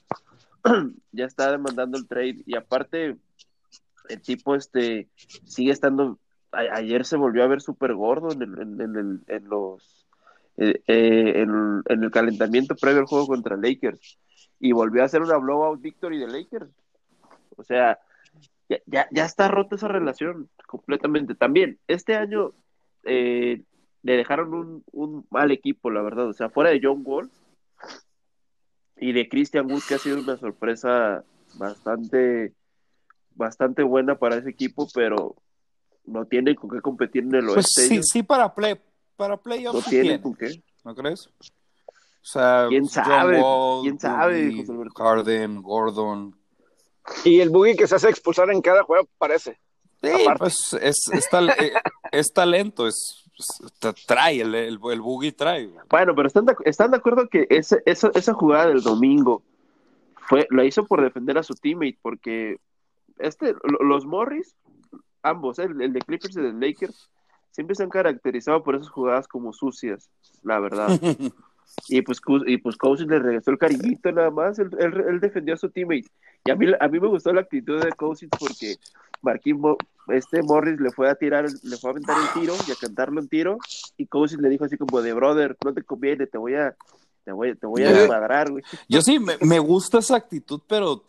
ya 1.13 1.27
está 1.27 1.51
demandando 1.51 1.99
el 1.99 2.07
trade. 2.07 2.43
Y 2.47 2.57
aparte, 2.57 3.17
el 4.09 4.23
tipo 4.23 4.55
este 4.55 5.09
sigue 5.45 5.73
estando. 5.73 6.19
A, 6.53 6.61
ayer 6.77 7.05
se 7.05 7.17
volvió 7.17 7.43
a 7.45 7.49
ver 7.49 7.61
súper 7.61 7.95
gordo 7.95 8.33
en, 8.33 8.43
el, 8.43 8.59
en, 8.61 8.97
el, 8.97 9.21
en 9.27 9.49
los. 9.49 10.07
Eh, 10.57 10.83
eh, 10.87 11.43
en, 11.43 11.83
en, 11.87 12.05
el 12.05 12.11
calentamiento 12.11 12.77
previo 12.77 13.01
al 13.01 13.07
juego 13.07 13.27
contra 13.27 13.57
Lakers. 13.57 14.19
Y 14.61 14.73
volvió 14.73 15.03
a 15.03 15.07
hacer 15.07 15.21
una 15.21 15.37
blowout 15.37 15.81
victory 15.81 16.19
de 16.19 16.29
Lakers. 16.29 16.71
O 17.57 17.65
sea, 17.65 17.99
ya, 18.69 18.79
ya, 18.87 19.09
ya 19.11 19.25
está 19.27 19.49
rota 19.49 19.77
esa 19.77 19.89
relación 19.89 20.49
completamente. 20.67 21.35
También, 21.35 21.79
este 21.87 22.15
año. 22.15 22.53
Eh, 23.05 23.63
le 24.05 24.19
dejaron 24.19 24.55
un, 24.55 24.85
un, 24.93 25.27
mal 25.31 25.51
equipo, 25.51 25.91
la 25.91 26.03
verdad. 26.03 26.29
O 26.29 26.33
sea, 26.35 26.51
fuera 26.51 26.71
de 26.71 26.81
John 26.81 27.03
Wall 27.05 27.31
y 28.99 29.13
de 29.13 29.29
Christian 29.29 29.69
Wood, 29.71 29.83
que 29.89 29.95
ha 29.95 29.99
sido 29.99 30.21
una 30.21 30.37
sorpresa 30.37 31.25
bastante, 31.55 32.53
bastante 33.35 33.83
buena 33.83 34.19
para 34.19 34.37
ese 34.37 34.51
equipo, 34.51 34.87
pero 34.95 35.35
no 36.05 36.27
tienen 36.27 36.55
con 36.55 36.69
qué 36.69 36.83
competir 36.83 37.25
en 37.25 37.35
el 37.35 37.47
pues 37.47 37.57
oeste. 37.57 37.89
Sí, 37.89 38.03
sí, 38.03 38.23
para 38.23 38.55
play, 38.55 38.79
para 39.17 39.39
playoffs. 39.39 39.75
No 39.75 39.81
sí 39.81 39.91
tienen 39.91 40.07
tiene. 40.07 40.23
con 40.23 40.35
qué. 40.35 40.63
¿No 40.85 40.95
crees? 40.95 41.27
O 41.27 42.27
sea, 42.27 42.67
¿Quién 42.69 42.87
sabe? 42.87 43.41
Wall, 43.41 43.83
¿Quién 43.85 43.99
sabe? 43.99 44.65
Harden, 44.97 45.63
Gordon. 45.63 46.39
Y 47.25 47.41
el 47.41 47.49
Boogie 47.49 47.75
que 47.75 47.87
se 47.87 47.95
hace 47.95 48.11
expulsar 48.11 48.51
en 48.51 48.61
cada 48.61 48.83
juego, 48.83 49.09
parece. 49.17 49.59
Sí, 50.03 50.11
Aparte. 50.11 50.39
pues 50.39 50.77
es, 50.83 51.09
es, 51.11 51.29
tal, 51.31 51.51
es 52.13 52.33
talento, 52.35 52.87
es 52.87 53.24
trae, 54.07 54.41
el, 54.41 54.55
el, 54.55 54.79
el 54.83 55.01
boogie 55.01 55.33
trae. 55.33 55.71
Bueno, 55.89 56.15
pero 56.15 56.29
están 56.29 56.47
de, 56.47 56.55
están 56.65 56.91
de 56.91 56.99
acuerdo 56.99 57.29
que 57.29 57.47
ese, 57.51 57.83
esa, 57.87 58.11
esa 58.15 58.35
jugada 58.35 58.67
del 58.67 58.83
domingo 58.83 59.43
fue, 60.29 60.47
la 60.51 60.65
hizo 60.65 60.87
por 60.87 61.03
defender 61.03 61.39
a 61.39 61.43
su 61.43 61.55
teammate, 61.55 61.99
porque 62.03 62.59
este, 63.19 63.55
los 63.81 64.07
Morris, 64.07 64.57
ambos, 65.23 65.59
el, 65.59 65.81
el 65.81 65.93
de 65.93 66.01
Clippers 66.01 66.37
y 66.37 66.41
el 66.41 66.59
de 66.59 66.67
Lakers, 66.67 67.11
siempre 67.51 67.77
se 67.77 67.85
han 67.85 67.91
caracterizado 67.91 68.63
por 68.63 68.75
esas 68.75 68.89
jugadas 68.89 69.29
como 69.29 69.53
sucias, 69.53 70.11
la 70.43 70.59
verdad. 70.59 70.89
y 71.89 72.03
pues, 72.03 72.21
y 72.47 72.59
pues 72.59 72.77
Cousins 72.77 73.11
le 73.11 73.19
regresó 73.19 73.51
el 73.51 73.59
cariñito 73.59 74.11
nada 74.13 74.31
más, 74.31 74.59
él, 74.59 74.71
él, 74.79 75.05
él, 75.09 75.21
defendió 75.21 75.55
a 75.55 75.59
su 75.59 75.71
teammate. 75.71 76.11
Y 76.45 76.51
a 76.51 76.57
mí, 76.57 76.67
a 76.79 76.89
mí 76.89 77.01
me 77.01 77.09
gustó 77.09 77.33
la 77.33 77.43
actitud 77.43 77.81
de 77.81 77.93
Cousins 77.93 78.31
porque 78.39 78.77
Marquín, 79.25 79.61
este 80.09 80.43
Morris 80.43 80.81
le 80.81 80.91
fue 80.91 81.11
a 81.11 81.15
tirar, 81.15 81.47
le 81.63 81.77
fue 81.77 81.91
a 81.91 81.93
aventar 81.93 82.17
el 82.21 82.41
tiro 82.41 82.55
y 82.69 82.73
a 82.73 82.77
cantarlo 82.77 83.21
en 83.21 83.29
tiro, 83.29 83.59
y 83.97 84.07
Cousins 84.07 84.43
le 84.43 84.49
dijo 84.49 84.65
así 84.65 84.77
como 84.77 85.01
de 85.03 85.13
brother, 85.13 85.57
no 85.65 85.73
te 85.73 85.83
conviene, 85.83 86.27
te 86.27 86.39
voy 86.39 86.55
a 86.55 86.77
te 87.25 87.33
voy, 87.33 87.57
te 87.57 87.67
voy 87.67 87.83
a 87.83 87.93
desmadrar, 87.93 88.51
güey. 88.51 88.63
Yo 88.89 89.01
sí, 89.01 89.19
me, 89.19 89.39
me, 89.41 89.59
gusta 89.59 89.99
esa 89.99 90.17
actitud, 90.17 90.61
pero 90.67 91.05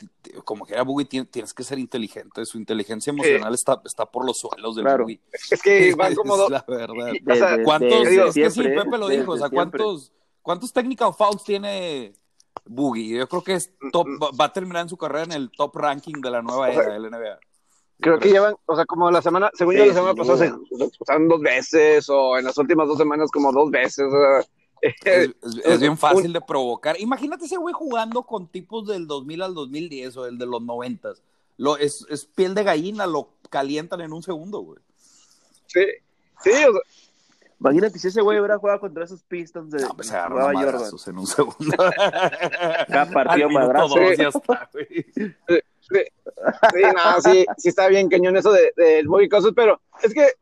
como 0.45 0.65
que 0.65 0.73
era 0.73 0.83
Boogie, 0.83 1.25
tienes 1.25 1.53
que 1.53 1.63
ser 1.63 1.77
inteligente. 1.77 2.45
Su 2.45 2.57
inteligencia 2.57 3.11
emocional 3.11 3.53
está, 3.53 3.81
está 3.83 4.05
por 4.05 4.25
los 4.25 4.37
suelos 4.39 4.75
del 4.75 4.85
claro. 4.85 5.03
Boogie. 5.03 5.19
Es 5.51 5.61
que 5.61 5.93
van 5.97 6.15
como 6.15 6.37
dos. 6.37 6.49
la 6.49 6.63
verdad. 6.65 7.11
De, 7.21 7.33
o 7.33 7.35
sea, 7.35 7.63
¿Cuántos? 7.63 8.07
Es 8.07 8.33
que 8.33 8.49
sí, 8.49 8.63
Pepe 8.63 8.97
lo 8.97 9.09
dijo. 9.09 9.33
O 9.33 9.37
sea, 9.37 9.49
¿cuántos, 9.49 10.13
¿cuántos 10.41 10.71
technical 10.71 11.13
fouls 11.13 11.43
tiene 11.43 12.13
Boogie? 12.63 13.17
Yo 13.17 13.27
creo 13.27 13.43
que 13.43 13.53
es 13.55 13.73
top, 13.91 14.07
va 14.39 14.45
a 14.45 14.53
terminar 14.53 14.83
en 14.83 14.89
su 14.89 14.97
carrera 14.97 15.25
en 15.25 15.33
el 15.33 15.51
top 15.51 15.75
ranking 15.75 16.21
de 16.21 16.31
la 16.31 16.41
nueva 16.41 16.69
era 16.69 16.93
del 16.93 17.11
NBA. 17.11 17.39
Creo 17.99 18.19
que 18.19 18.29
llevan, 18.29 18.55
o 18.65 18.75
sea, 18.75 18.85
como 18.85 19.09
la 19.09 19.21
semana, 19.21 19.49
según 19.53 19.73
sí, 19.73 19.79
yo, 19.79 19.85
la 19.85 19.93
semana 19.93 20.13
sí, 20.13 20.19
pasada 20.19 20.37
se 20.37 20.97
usaron 20.99 21.27
dos 21.29 21.41
veces, 21.41 22.09
o 22.09 22.37
en 22.37 22.45
las 22.45 22.57
últimas 22.57 22.87
dos 22.87 22.97
semanas 22.97 23.31
como 23.31 23.51
dos 23.51 23.71
veces. 23.71 24.05
O 24.05 24.11
sea, 24.11 24.39
es, 24.81 24.95
es, 25.05 25.35
es, 25.65 25.79
bien 25.79 25.97
fácil 25.97 26.27
un... 26.27 26.33
de 26.33 26.41
provocar. 26.41 26.99
Imagínate 26.99 27.45
ese 27.45 27.57
güey 27.57 27.73
jugando 27.73 28.23
con 28.23 28.47
tipos 28.47 28.87
del 28.87 29.07
2000 29.07 29.41
al 29.41 29.53
2010 29.53 30.17
o 30.17 30.25
el 30.25 30.37
de 30.37 30.45
los 30.45 30.61
90. 30.61 31.13
Lo, 31.57 31.77
es, 31.77 32.05
es 32.09 32.25
piel 32.25 32.53
de 32.53 32.63
gallina, 32.63 33.07
lo 33.07 33.29
calientan 33.49 34.01
en 34.01 34.11
un 34.11 34.21
segundo, 34.21 34.59
güey. 34.59 34.79
Sí, 35.67 35.85
sí. 36.43 36.51
O 36.51 36.71
sea, 36.73 36.81
Imagínate 37.59 37.97
si 37.99 38.09
ese 38.09 38.21
güey 38.21 38.37
hubiera 38.37 38.57
jugado 38.57 38.81
contra 38.81 39.05
esos 39.05 39.23
Pistons 39.23 39.71
de 39.71 39.81
no, 39.81 39.95
pues 39.95 40.07
se 40.07 40.29
Nueva 40.29 40.53
York. 40.53 40.81
en 41.07 41.17
un 41.17 41.25
segundo. 41.25 41.77
Cada 42.87 43.09
partido 43.11 43.49
madrazo. 43.49 43.95
Sí. 43.95 44.15
Ya 44.17 44.27
está, 44.27 44.69
güey. 44.73 45.05
Sí, 45.15 45.59
sí, 45.89 45.99
sí, 46.73 46.81
no, 46.95 47.21
sí, 47.21 47.45
sí 47.57 47.69
está 47.69 47.87
bien 47.87 48.09
cañón 48.09 48.37
eso 48.37 48.51
del 48.51 48.71
de, 48.75 49.03
de 49.03 49.53
pero 49.55 49.81
es 50.01 50.13
que 50.13 50.33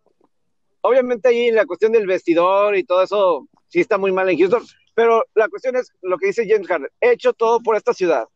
obviamente 0.82 1.30
ahí 1.30 1.52
la 1.52 1.66
cuestión 1.66 1.92
del 1.92 2.08
vestidor 2.08 2.76
y 2.76 2.84
todo 2.84 3.04
eso 3.04 3.48
sí 3.68 3.80
está 3.80 3.98
muy 3.98 4.12
mal 4.12 4.30
en 4.30 4.38
Houston, 4.38 4.64
pero 4.94 5.24
la 5.34 5.48
cuestión 5.50 5.76
es 5.76 5.92
lo 6.02 6.18
que 6.18 6.28
dice 6.28 6.48
James 6.48 6.68
Harden, 6.68 6.90
he 7.02 7.12
hecho 7.12 7.34
todo 7.34 7.60
por 7.60 7.76
esta 7.76 7.94
ciudad. 7.94 8.28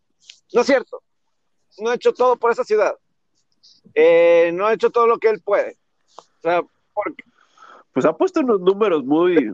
No 0.54 0.62
es 0.62 0.68
cierto, 0.68 1.02
no 1.80 1.92
he 1.92 1.96
hecho 1.96 2.14
todo 2.14 2.38
por 2.38 2.52
esta 2.52 2.64
ciudad. 2.64 2.96
eh, 3.94 4.52
no 4.54 4.66
ha 4.66 4.74
hecho 4.74 4.90
todo 4.90 5.08
lo 5.08 5.18
que 5.18 5.30
él 5.30 5.42
puede. 5.42 5.78
O 6.40 6.42
sea, 6.42 6.62
porque... 6.94 7.24
Pues 7.94 8.06
ha 8.06 8.16
puesto 8.16 8.40
unos 8.42 8.62
números 8.62 9.04
muy, 9.04 9.54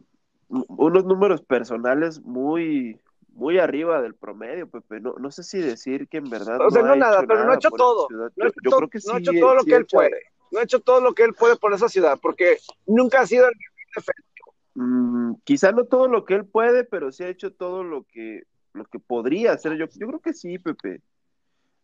unos 0.50 1.06
números 1.06 1.42
personales 1.42 2.22
muy, 2.22 3.00
muy 3.34 3.58
arriba 3.58 4.02
del 4.02 4.16
promedio, 4.16 4.68
Pepe. 4.68 5.00
No, 5.00 5.16
no 5.18 5.32
sé 5.32 5.44
si 5.44 5.60
decir 5.60 6.08
que 6.08 6.18
en 6.18 6.30
verdad. 6.30 6.60
O 6.62 6.70
sea, 6.70 6.84
no, 6.84 6.96
nada, 6.96 7.24
pero 7.28 7.46
no 7.46 7.52
ha 7.52 7.56
hecho 7.56 7.72
todo. 7.72 8.08
No, 8.10 8.26
ha 8.26 8.48
hecho, 8.48 8.60
yo, 8.64 8.78
creo 8.78 8.90
que 8.90 9.00
sí, 9.00 9.08
no 9.08 9.16
ha 9.16 9.20
hecho 9.20 9.32
todo 9.40 9.56
lo 9.56 9.64
que 9.64 9.76
él 9.76 9.86
puede. 9.86 10.22
No 10.52 10.60
ha 10.60 10.64
hecho 10.64 10.80
todo 10.80 11.02
lo 11.02 11.14
que 11.14 11.24
él 11.24 11.34
puede 11.34 11.56
por 11.56 11.74
esa 11.74 11.90
ciudad, 11.90 12.20
porque 12.22 12.58
nunca 12.86 13.22
ha 13.22 13.28
sido 13.28 13.48
el 13.48 13.54
efectivo. 13.96 14.54
Mm, 14.76 15.34
quizá 15.44 15.72
no 15.72 15.86
todo 15.86 16.08
lo 16.08 16.26
que 16.26 16.36
él 16.36 16.46
puede, 16.46 16.84
pero 16.84 17.12
sí 17.12 17.24
ha 17.24 17.30
hecho 17.30 17.52
todo 17.52 17.84
lo 17.84 18.04
que, 18.04 18.44
lo 18.74 18.86
que 18.86 19.00
podría 19.00 19.54
hacer. 19.54 19.78
Yo, 19.78 19.88
yo 19.88 20.08
creo 20.08 20.20
que 20.20 20.34
sí, 20.34 20.60
Pepe. 20.60 21.02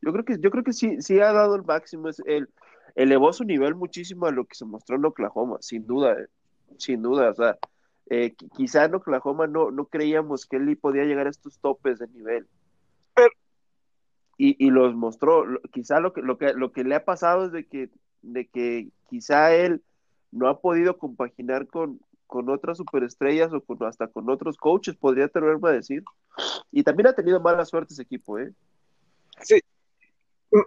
Yo 0.02 0.14
creo 0.14 0.24
que, 0.24 0.38
yo 0.40 0.52
creo 0.52 0.64
que 0.64 0.74
sí, 0.74 1.02
sí 1.02 1.20
ha 1.20 1.34
dado 1.34 1.56
el 1.56 1.64
máximo. 1.64 2.10
Es, 2.10 2.22
él 2.26 2.48
elevó 2.96 3.34
su 3.34 3.44
nivel 3.44 3.76
muchísimo 3.76 4.28
a 4.28 4.32
lo 4.32 4.46
que 4.46 4.56
se 4.56 4.66
mostró 4.66 4.96
en 4.96 5.06
Oklahoma, 5.06 5.58
sin 5.62 5.86
duda, 5.86 6.14
eh, 6.14 6.28
sin 6.78 7.02
duda. 7.02 7.32
O 7.32 7.34
sea, 7.34 7.58
eh, 8.10 8.34
quizá 8.58 8.86
en 8.86 8.96
Oklahoma 8.96 9.46
no, 9.46 9.70
no 9.70 9.86
creíamos 9.86 10.48
que 10.48 10.58
él 10.58 10.78
podía 10.78 11.04
llegar 11.04 11.28
a 11.28 11.30
estos 11.30 11.60
topes 11.60 12.00
de 12.00 12.08
nivel. 12.08 12.48
y, 14.38 14.66
y, 14.66 14.72
los 14.72 14.96
mostró. 14.96 15.46
Quizá 15.72 16.00
lo 16.00 16.12
que, 16.12 16.22
lo, 16.22 16.38
que, 16.38 16.54
lo 16.54 16.72
que 16.72 16.84
le 16.84 16.96
ha 16.96 17.06
pasado 17.06 17.46
es 17.46 17.52
de 17.52 17.68
que, 17.68 17.90
de 18.24 18.48
que 18.48 18.90
quizá 19.10 19.54
él 19.54 19.84
no 20.32 20.48
ha 20.48 20.60
podido 20.60 20.98
compaginar 20.98 21.68
con, 21.68 22.00
con 22.26 22.50
otras 22.50 22.78
superestrellas 22.78 23.54
o 23.54 23.62
con, 23.62 23.84
hasta 23.84 24.08
con 24.08 24.28
otros 24.30 24.58
coaches, 24.58 24.96
podría 24.96 25.28
tenerme 25.28 25.70
a 25.70 25.74
decir. 25.74 26.04
Y 26.72 26.84
también 26.84 27.08
ha 27.08 27.14
tenido 27.14 27.40
mala 27.40 27.64
suerte 27.64 27.94
ese 27.94 28.04
equipo, 28.04 28.40
¿eh? 28.40 28.52
Sí. 29.44 29.62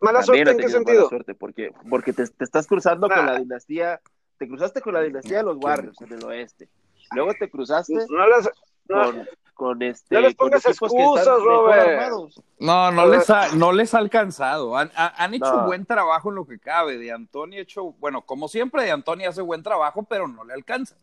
¿Mala 0.00 0.22
suerte 0.22 0.49
en 0.49 0.58
qué 0.58 0.68
sentido? 0.68 0.99
Mala 0.99 1.08
suerte 1.08 1.34
porque, 1.34 1.72
porque 1.90 2.12
te, 2.12 2.25
te 2.28 2.44
estás 2.44 2.68
cruzando 2.68 3.08
con 3.08 3.26
la 3.26 3.37
dinastía, 3.37 4.00
te 4.38 4.46
cruzaste 4.46 4.80
con 4.80 4.94
la 4.94 5.02
dinastía 5.02 5.38
de 5.38 5.42
los 5.42 5.56
Warriors 5.56 6.00
en 6.02 6.12
el 6.12 6.25
oeste 6.25 6.68
Luego 7.14 7.33
te 7.38 7.50
cruzaste 7.50 7.95
no 8.09 8.26
les, 8.26 8.50
con, 8.87 9.28
con, 9.54 9.83
este. 9.83 10.14
No 10.14 10.21
les 10.21 10.35
pongas 10.35 10.64
excusas, 10.66 11.26
Robert. 11.26 12.12
No, 12.59 12.90
no 12.90 13.07
les, 13.07 13.28
ha, 13.31 13.54
no 13.54 13.73
les 13.73 13.95
ha 13.95 13.99
alcanzado. 13.99 14.76
Han, 14.76 14.90
han 14.95 15.35
hecho 15.35 15.57
no. 15.57 15.66
buen 15.66 15.87
trabajo 15.87 16.31
en 16.31 16.37
lo 16.37 16.47
que 16.47 16.59
cabe. 16.59 16.99
De 16.99 17.12
Antonio 17.12 17.59
ha 17.59 17.62
hecho, 17.62 17.92
bueno, 17.99 18.23
como 18.23 18.49
siempre, 18.49 18.83
de 18.83 18.90
Antonio 18.90 19.28
hace 19.28 19.42
buen 19.42 19.62
trabajo, 19.62 20.02
pero 20.04 20.28
no 20.28 20.45
le 20.45 20.54
alcanza. 20.54 20.97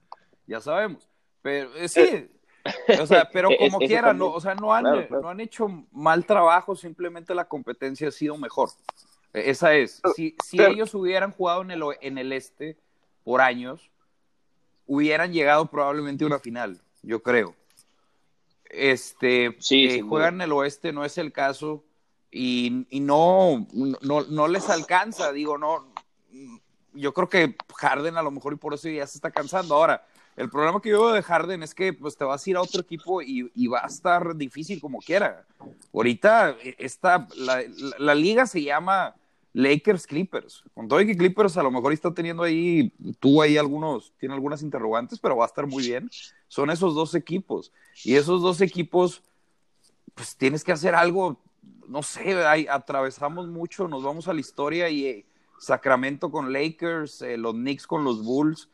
Ya 0.46 0.60
sabemos. 0.60 1.08
Pero 1.42 1.74
eh, 1.76 1.88
sí. 1.88 2.02
Eh. 2.02 2.30
O 3.02 3.06
sea, 3.06 3.30
pero 3.34 3.50
como 3.58 3.80
quiera, 3.80 4.14
no, 4.14 4.28
o 4.28 4.42
sea, 4.42 4.56
no 4.56 4.74
han, 4.74 4.84
claro, 4.84 5.08
claro. 5.08 5.24
no 5.24 5.30
han 5.30 5.40
hecho 5.40 5.68
mal 5.92 6.26
trabajo, 6.26 6.76
simplemente 6.76 7.34
la 7.34 7.46
competencia 7.46 8.10
ha 8.10 8.12
sido 8.12 8.38
mejor. 8.38 8.70
E, 9.34 9.50
esa 9.50 9.74
es. 9.74 10.02
Si, 10.16 10.36
si 10.44 10.58
pero, 10.58 10.72
ellos 10.72 10.94
hubieran 10.94 11.32
jugado 11.32 11.62
en 11.62 11.72
el, 11.72 11.84
en 12.02 12.18
el 12.18 12.32
este 12.34 12.78
por 13.24 13.42
años, 13.42 13.90
hubieran 14.90 15.32
llegado 15.32 15.68
probablemente 15.68 16.24
a 16.24 16.28
una 16.28 16.40
final, 16.40 16.82
yo 17.04 17.22
creo. 17.22 17.56
Este, 18.66 19.56
sí, 19.60 19.86
eh, 19.86 20.02
juegan 20.02 20.36
en 20.36 20.42
el 20.42 20.52
oeste, 20.52 20.92
no 20.92 21.06
es 21.06 21.20
el 21.20 21.32
caso, 21.32 21.84
y, 22.32 22.88
y 22.90 23.00
no, 23.00 23.68
no, 24.02 24.24
no, 24.24 24.48
les 24.48 24.68
alcanza, 24.68 25.32
digo, 25.32 25.60
no, 25.60 25.94
yo 26.94 27.14
creo 27.14 27.30
que 27.30 27.56
Harden 27.78 28.18
a 28.18 28.24
lo 28.24 28.32
mejor 28.32 28.54
y 28.54 28.58
por 28.58 28.74
eso 28.74 28.90
ya 28.90 29.06
se 29.06 29.20
está 29.20 29.30
cansando. 29.30 29.76
Ahora, 29.76 30.06
el 30.36 30.50
problema 30.50 30.82
que 30.82 30.90
yo 30.90 31.04
veo 31.04 31.14
de 31.14 31.22
Harden 31.22 31.62
es 31.62 31.76
que 31.76 31.94
pues 31.94 32.18
te 32.18 32.24
vas 32.24 32.46
a 32.46 32.50
ir 32.50 32.56
a 32.58 32.62
otro 32.62 32.82
equipo 32.82 33.22
y, 33.22 33.52
y 33.54 33.68
va 33.68 33.84
a 33.84 33.88
estar 33.88 34.36
difícil 34.36 34.82
como 34.82 35.00
quiera. 35.00 35.46
Ahorita 35.94 36.58
esta, 36.80 37.28
la, 37.36 37.62
la, 37.62 37.96
la 38.00 38.16
liga 38.16 38.48
se 38.48 38.64
llama 38.64 39.16
Lakers 39.54 40.06
Clippers. 40.06 40.64
Con 40.74 40.88
todo 40.88 41.02
y 41.02 41.08
que 41.08 41.18
Clippers 41.18 41.58
a 41.58 41.64
lo 41.64 41.72
mejor 41.72 41.94
está 41.94 42.14
teniendo 42.14 42.44
ahí, 42.44 42.94
tú 43.20 43.42
ahí 43.42 43.58
algunos, 43.58 44.14
tiene 44.20 44.36
algunas 44.36 44.62
interrogantes, 44.62 45.20
pero 45.20 45.38
va 45.38 45.46
a 45.46 45.48
estar 45.48 45.68
muy 45.68 45.88
bien. 45.88 46.10
Son 46.48 46.70
esos 46.70 46.96
dos 46.96 47.16
equipos. 47.16 47.72
Y 48.04 48.16
esos 48.16 48.42
dos 48.42 48.62
equipos, 48.62 49.24
pues 50.14 50.36
tienes 50.36 50.64
que 50.64 50.72
hacer 50.72 50.96
algo, 50.96 51.40
no 51.88 52.04
sé, 52.04 52.36
atravesamos 52.70 53.48
mucho, 53.48 53.88
nos 53.88 54.04
vamos 54.04 54.28
a 54.28 54.34
la 54.34 54.40
historia 54.40 54.90
y 54.90 55.06
eh, 55.06 55.26
Sacramento 55.60 56.32
con 56.32 56.54
Lakers, 56.54 57.22
eh, 57.22 57.38
los 57.38 57.54
Knicks 57.54 57.86
con 57.86 58.04
los 58.04 58.24
Bulls, 58.24 58.70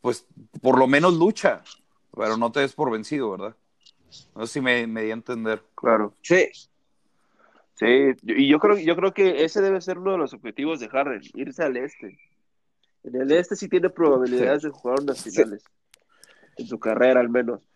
pues 0.00 0.26
por 0.60 0.78
lo 0.78 0.86
menos 0.86 1.14
lucha, 1.14 1.62
pero 2.14 2.36
no 2.36 2.52
te 2.52 2.60
des 2.60 2.74
por 2.74 2.90
vencido, 2.90 3.30
¿verdad? 3.32 3.56
No 4.36 4.46
sé 4.46 4.54
si 4.54 4.60
me, 4.60 4.86
me 4.86 5.02
di 5.02 5.10
a 5.10 5.14
entender. 5.14 5.64
Claro. 5.74 6.14
Sí, 6.22 6.48
Sí, 7.82 8.14
y 8.22 8.48
yo 8.48 8.60
creo, 8.60 8.78
yo 8.78 8.94
creo 8.94 9.12
que 9.12 9.44
ese 9.44 9.60
debe 9.60 9.80
ser 9.80 9.98
uno 9.98 10.12
de 10.12 10.18
los 10.18 10.32
objetivos 10.32 10.78
de 10.78 10.88
Harden, 10.88 11.20
irse 11.34 11.64
al 11.64 11.76
este. 11.76 12.16
En 13.02 13.20
el 13.20 13.32
este 13.32 13.56
sí 13.56 13.68
tiene 13.68 13.90
probabilidades 13.90 14.62
sí. 14.62 14.68
de 14.68 14.72
jugar 14.72 15.00
unas 15.00 15.20
finales, 15.20 15.64
sí. 15.64 16.02
en 16.58 16.66
su 16.66 16.78
carrera 16.78 17.18
al 17.18 17.28
menos. 17.28 17.68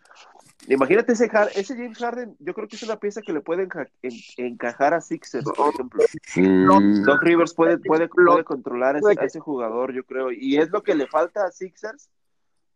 Imagínate 0.69 1.11
ese, 1.11 1.29
ese 1.55 1.75
James 1.75 1.97
Harden, 1.97 2.37
yo 2.39 2.53
creo 2.53 2.69
que 2.69 2.77
es 2.77 2.83
una 2.83 2.97
pieza 2.97 3.21
que 3.21 3.33
le 3.33 3.41
puede 3.41 3.63
enca 3.63 3.89
en, 4.01 4.13
encajar 4.37 4.93
a 4.93 5.01
Sixers, 5.01 5.43
por 5.43 5.73
ejemplo. 5.73 6.03
Mm. 6.35 7.03
Doc 7.03 7.21
Rivers 7.21 7.53
puede, 7.53 7.77
puede, 7.77 8.07
puede 8.07 8.43
controlar 8.45 8.95
ese, 8.95 9.19
a 9.19 9.25
ese 9.25 9.41
jugador, 9.41 9.93
yo 9.93 10.05
creo, 10.05 10.31
y 10.31 10.57
es 10.57 10.69
lo 10.71 10.83
que 10.83 10.95
le 10.95 11.07
falta 11.07 11.45
a 11.45 11.51
Sixers 11.51 12.09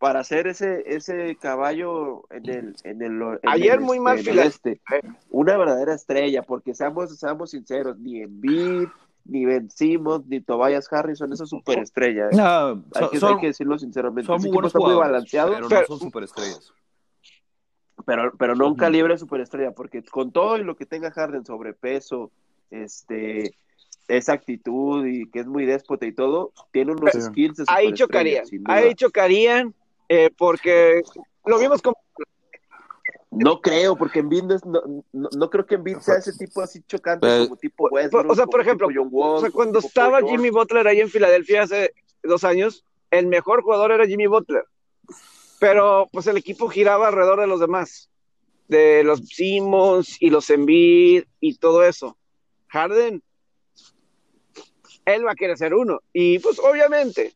para 0.01 0.21
hacer 0.21 0.47
ese, 0.47 0.83
ese 0.87 1.37
caballo 1.39 2.23
en 2.31 2.49
el, 2.49 2.75
en 2.83 3.03
el 3.03 3.21
en 3.21 3.39
ayer 3.43 3.75
el, 3.75 3.81
muy 3.81 3.99
mal 3.99 4.17
en 4.17 4.27
el 4.29 4.39
este, 4.39 4.81
una 5.29 5.55
verdadera 5.57 5.93
estrella, 5.93 6.41
porque 6.41 6.73
seamos, 6.73 7.15
seamos 7.19 7.51
sinceros, 7.51 7.99
ni 7.99 8.23
Embiid, 8.23 8.87
ni 9.25 9.45
Ben 9.45 9.69
Simmons, 9.69 10.25
ni 10.25 10.41
Tobias 10.41 10.91
Harrison, 10.91 11.31
esas 11.31 11.49
superestrellas. 11.49 12.35
No, 12.35 12.83
hay, 12.95 13.09
que, 13.11 13.19
son, 13.19 13.35
hay 13.35 13.41
que 13.41 13.47
decirlo 13.47 13.77
sinceramente. 13.77 14.25
Son 14.25 14.41
muy 14.41 14.49
buenos 14.49 14.69
está 14.73 14.79
muy 14.79 14.95
balanceado, 14.95 15.53
pero, 15.53 15.69
pero 15.69 15.81
no 15.81 15.87
son 15.87 15.99
superestrellas. 15.99 16.73
Pero, 18.03 18.33
pero 18.39 18.55
no 18.55 18.69
un 18.69 18.75
calibre 18.75 19.19
superestrella, 19.19 19.69
porque 19.73 20.01
con 20.01 20.31
todo 20.31 20.57
y 20.57 20.63
lo 20.63 20.75
que 20.75 20.87
tenga 20.87 21.11
Harden, 21.11 21.45
sobrepeso, 21.45 22.31
este, 22.71 23.55
esa 24.07 24.33
actitud 24.33 25.05
y 25.05 25.29
que 25.29 25.41
es 25.41 25.45
muy 25.45 25.67
déspota 25.67 26.07
y 26.07 26.11
todo, 26.11 26.53
tiene 26.71 26.93
unos 26.93 27.11
skills. 27.11 27.57
De 27.57 27.65
ahí 27.67 27.93
chocarían, 27.93 28.45
ahí 28.65 28.95
chocarían 28.95 29.75
eh, 30.13 30.29
porque 30.37 31.01
lo 31.45 31.57
vimos 31.57 31.81
como... 31.81 31.95
No 33.29 33.61
creo, 33.61 33.95
porque 33.95 34.19
Embiid 34.19 34.43
no, 34.43 34.57
no, 34.65 35.05
no, 35.13 35.29
no, 35.31 35.49
creo 35.49 35.65
que 35.65 35.75
Embiid 35.75 35.99
sea 35.99 36.15
ese 36.15 36.33
tipo 36.33 36.61
así 36.61 36.81
chocante 36.85 37.25
Pues, 37.25 37.43
como 37.45 37.55
tipo 37.55 37.87
Westbrook. 37.89 38.29
O 38.29 38.35
sea, 38.35 38.45
por 38.45 38.59
ejemplo, 38.59 38.89
Wall, 38.89 39.37
o 39.37 39.39
sea, 39.39 39.51
cuando 39.51 39.79
estaba 39.79 40.19
Paul 40.19 40.29
Jimmy 40.29 40.49
Butler 40.49 40.85
ahí 40.85 40.99
en 40.99 41.09
Filadelfia 41.09 41.63
hace 41.63 41.93
dos 42.23 42.43
años, 42.43 42.83
el 43.09 43.27
mejor 43.27 43.63
jugador 43.63 43.93
era 43.93 44.05
Jimmy 44.05 44.27
Butler. 44.27 44.65
Pero 45.61 46.09
pues 46.11 46.27
el 46.27 46.35
equipo 46.35 46.67
giraba 46.67 47.07
alrededor 47.07 47.39
de 47.39 47.47
los 47.47 47.61
demás, 47.61 48.09
de 48.67 49.05
los 49.05 49.21
Simmons 49.21 50.17
y 50.21 50.29
los 50.29 50.49
Embiid 50.49 51.23
y 51.39 51.55
todo 51.55 51.85
eso. 51.85 52.17
Harden, 52.67 53.23
él 55.05 55.25
va 55.25 55.31
a 55.31 55.35
querer 55.35 55.57
ser 55.57 55.73
uno. 55.73 56.01
Y 56.11 56.39
pues 56.39 56.59
obviamente, 56.59 57.33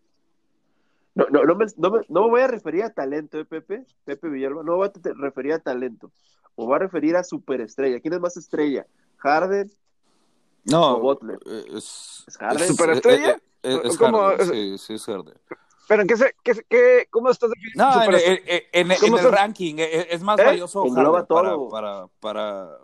no, 1.15 1.25
no, 1.29 1.43
no, 1.45 1.55
me, 1.55 1.65
no, 1.77 1.91
me, 1.91 2.01
no 2.09 2.23
me 2.23 2.29
voy 2.29 2.41
a 2.41 2.47
referir 2.47 2.83
a 2.83 2.93
talento, 2.93 3.39
¿eh, 3.39 3.45
Pepe? 3.45 3.85
Pepe 4.03 4.29
Villalba, 4.29 4.63
no 4.63 4.75
voy 4.75 4.89
a 4.89 4.91
referir 5.15 5.53
a 5.53 5.59
talento. 5.59 6.11
Me 6.57 6.65
voy 6.65 6.75
a 6.75 6.79
referir 6.79 7.15
a 7.15 7.23
superestrella. 7.23 7.99
¿Quién 8.01 8.13
es 8.13 8.19
más 8.19 8.37
estrella? 8.37 8.85
¿Harden? 9.17 9.71
No, 10.65 10.97
o 10.97 10.99
Butler? 10.99 11.39
Es, 11.73 12.25
¿Es 12.27 12.37
Harden? 12.37 12.67
¿Superestrella? 12.67 13.39
Es, 13.63 13.75
es, 13.75 13.85
es 13.85 13.97
Harden, 13.97 14.47
sí, 14.51 14.77
sí, 14.77 14.93
es 14.95 15.05
Harden. 15.05 15.33
¿Pero 15.87 16.01
en 16.01 16.07
qué, 16.07 16.17
se, 16.17 16.35
qué, 16.43 16.53
qué 16.67 17.07
cómo 17.09 17.29
estás 17.29 17.49
definiendo? 17.49 17.83
No, 17.83 18.03
en, 18.03 18.15
en, 18.15 18.63
en, 18.73 18.91
en 18.91 19.17
el 19.17 19.31
ranking 19.31 19.75
es 19.77 20.21
más 20.21 20.39
¿Eh? 20.39 20.45
valioso 20.45 20.83
Harden 20.89 21.25
todo. 21.27 21.69
para, 21.69 22.07
para, 22.19 22.77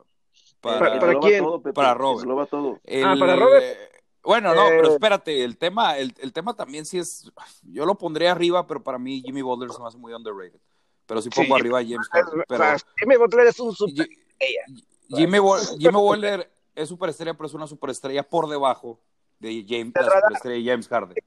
para, 0.62 0.80
para, 0.80 1.00
para 1.00 1.20
quién? 1.20 1.44
Todo, 1.44 1.62
para 1.62 1.94
Robert. 1.96 2.50
Todo. 2.50 2.80
El, 2.84 3.04
ah, 3.04 3.16
para 3.20 3.36
Robert. 3.36 3.92
Bueno, 4.24 4.54
no, 4.54 4.68
eh, 4.68 4.74
pero 4.78 4.94
espérate, 4.94 5.44
el 5.44 5.58
tema, 5.58 5.98
el, 5.98 6.14
el, 6.20 6.32
tema 6.32 6.56
también 6.56 6.86
sí 6.86 7.00
es, 7.00 7.32
yo 7.64 7.86
lo 7.86 7.96
pondría 7.96 8.32
arriba, 8.32 8.68
pero 8.68 8.84
para 8.84 9.00
mí 9.00 9.22
Jimmy 9.26 9.42
Butler 9.42 9.72
es 9.72 9.80
más 9.80 9.96
muy 9.96 10.14
underrated. 10.14 10.60
Pero 11.08 11.22
sí 11.22 11.30
pongo 11.30 11.56
sí, 11.56 11.62
arriba 11.62 11.80
a 11.80 11.84
James 11.84 12.08
Harden. 12.10 12.44
Pero, 12.48 12.64
Jimmy 13.00 13.18
Butler 13.18 13.48
es 13.48 13.60
un 13.60 13.76
super 13.76 14.08
Jimmy, 15.10 15.40
Jimmy 15.78 15.98
Butler 15.98 16.52
es 16.76 16.88
superestrella, 16.90 17.34
pero 17.34 17.48
es 17.48 17.54
una 17.54 17.68
superestrella 17.68 18.24
por 18.24 18.48
debajo 18.48 19.00
de 19.40 19.66
James, 19.68 19.94
la 19.96 20.04
superestrella 20.04 20.72
James 20.72 20.88
Harden. 20.88 21.18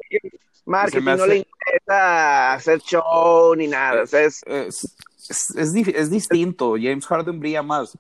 Marketing 0.64 1.09
hace... 1.09 1.18
no 1.18 1.26
le 1.26 1.37
interesa 1.38 2.52
hacer 2.54 2.80
show 2.80 3.54
ni 3.54 3.66
nada. 3.66 4.02
O 4.02 4.07
sea. 4.07 4.22
Es, 4.22 4.42
es, 4.46 4.94
es, 5.28 5.74
es 5.74 6.11
distinto. 6.11 6.76
James 6.80 7.07
Harden 7.07 7.38
brilla 7.38 7.62
más. 7.62 7.98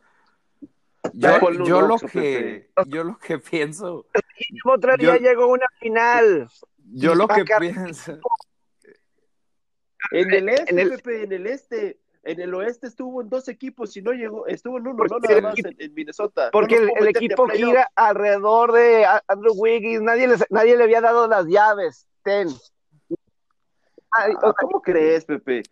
Yo, 1.12 1.50
yo, 1.64 1.82
lo 1.82 1.98
que, 1.98 2.70
yo 2.86 3.04
lo 3.04 3.18
que 3.18 3.38
pienso. 3.38 4.06
Otra 4.64 4.96
día 4.96 5.16
llegó 5.18 5.44
a 5.44 5.46
una 5.48 5.66
final. 5.78 6.48
Yo 6.92 7.14
lo 7.14 7.28
que 7.28 7.44
pienso. 7.44 8.18
En 10.10 10.32
el 10.32 10.48
este, 10.48 10.70
en 10.70 10.78
el, 10.78 10.90
Pepe, 10.90 11.22
en 11.24 11.32
el 11.32 11.46
este. 11.46 11.98
en 12.24 12.40
el 12.40 12.54
oeste 12.54 12.86
estuvo 12.86 13.22
en 13.22 13.28
dos 13.28 13.48
equipos 13.48 13.96
y 13.96 14.02
no 14.02 14.12
llegó, 14.12 14.46
estuvo 14.46 14.78
en 14.78 14.86
uno, 14.86 15.04
no 15.04 15.18
nada 15.18 15.40
más 15.40 15.54
en, 15.58 15.94
Minnesota. 15.94 16.50
Porque 16.52 16.76
el, 16.76 17.08
equipo 17.08 17.48
gira 17.48 17.90
alrededor 17.94 18.72
de 18.72 19.06
Andrew 19.28 19.54
Wiggins, 19.56 20.02
nadie, 20.02 20.28
nadie 20.50 20.76
le 20.76 20.84
había 20.84 21.00
dado 21.00 21.26
las 21.26 21.46
llaves, 21.46 22.06
ten. 22.22 22.48
Ah, 24.16 24.28
¿Cómo 24.60 24.80
crees, 24.80 25.24
Pepe? 25.24 25.62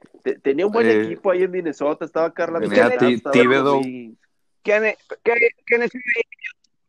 tenía 0.42 0.66
un 0.66 0.72
buen 0.72 0.86
eh, 0.86 1.02
equipo 1.02 1.30
ahí 1.30 1.44
en 1.44 1.50
Minnesota, 1.50 2.04
estaba 2.04 2.32
Carla 2.32 2.58
Tenía 2.58 2.90
Tíbedo. 3.30 3.80
¿Qué, 4.62 4.96
qué, 5.22 5.34
qué 5.66 5.78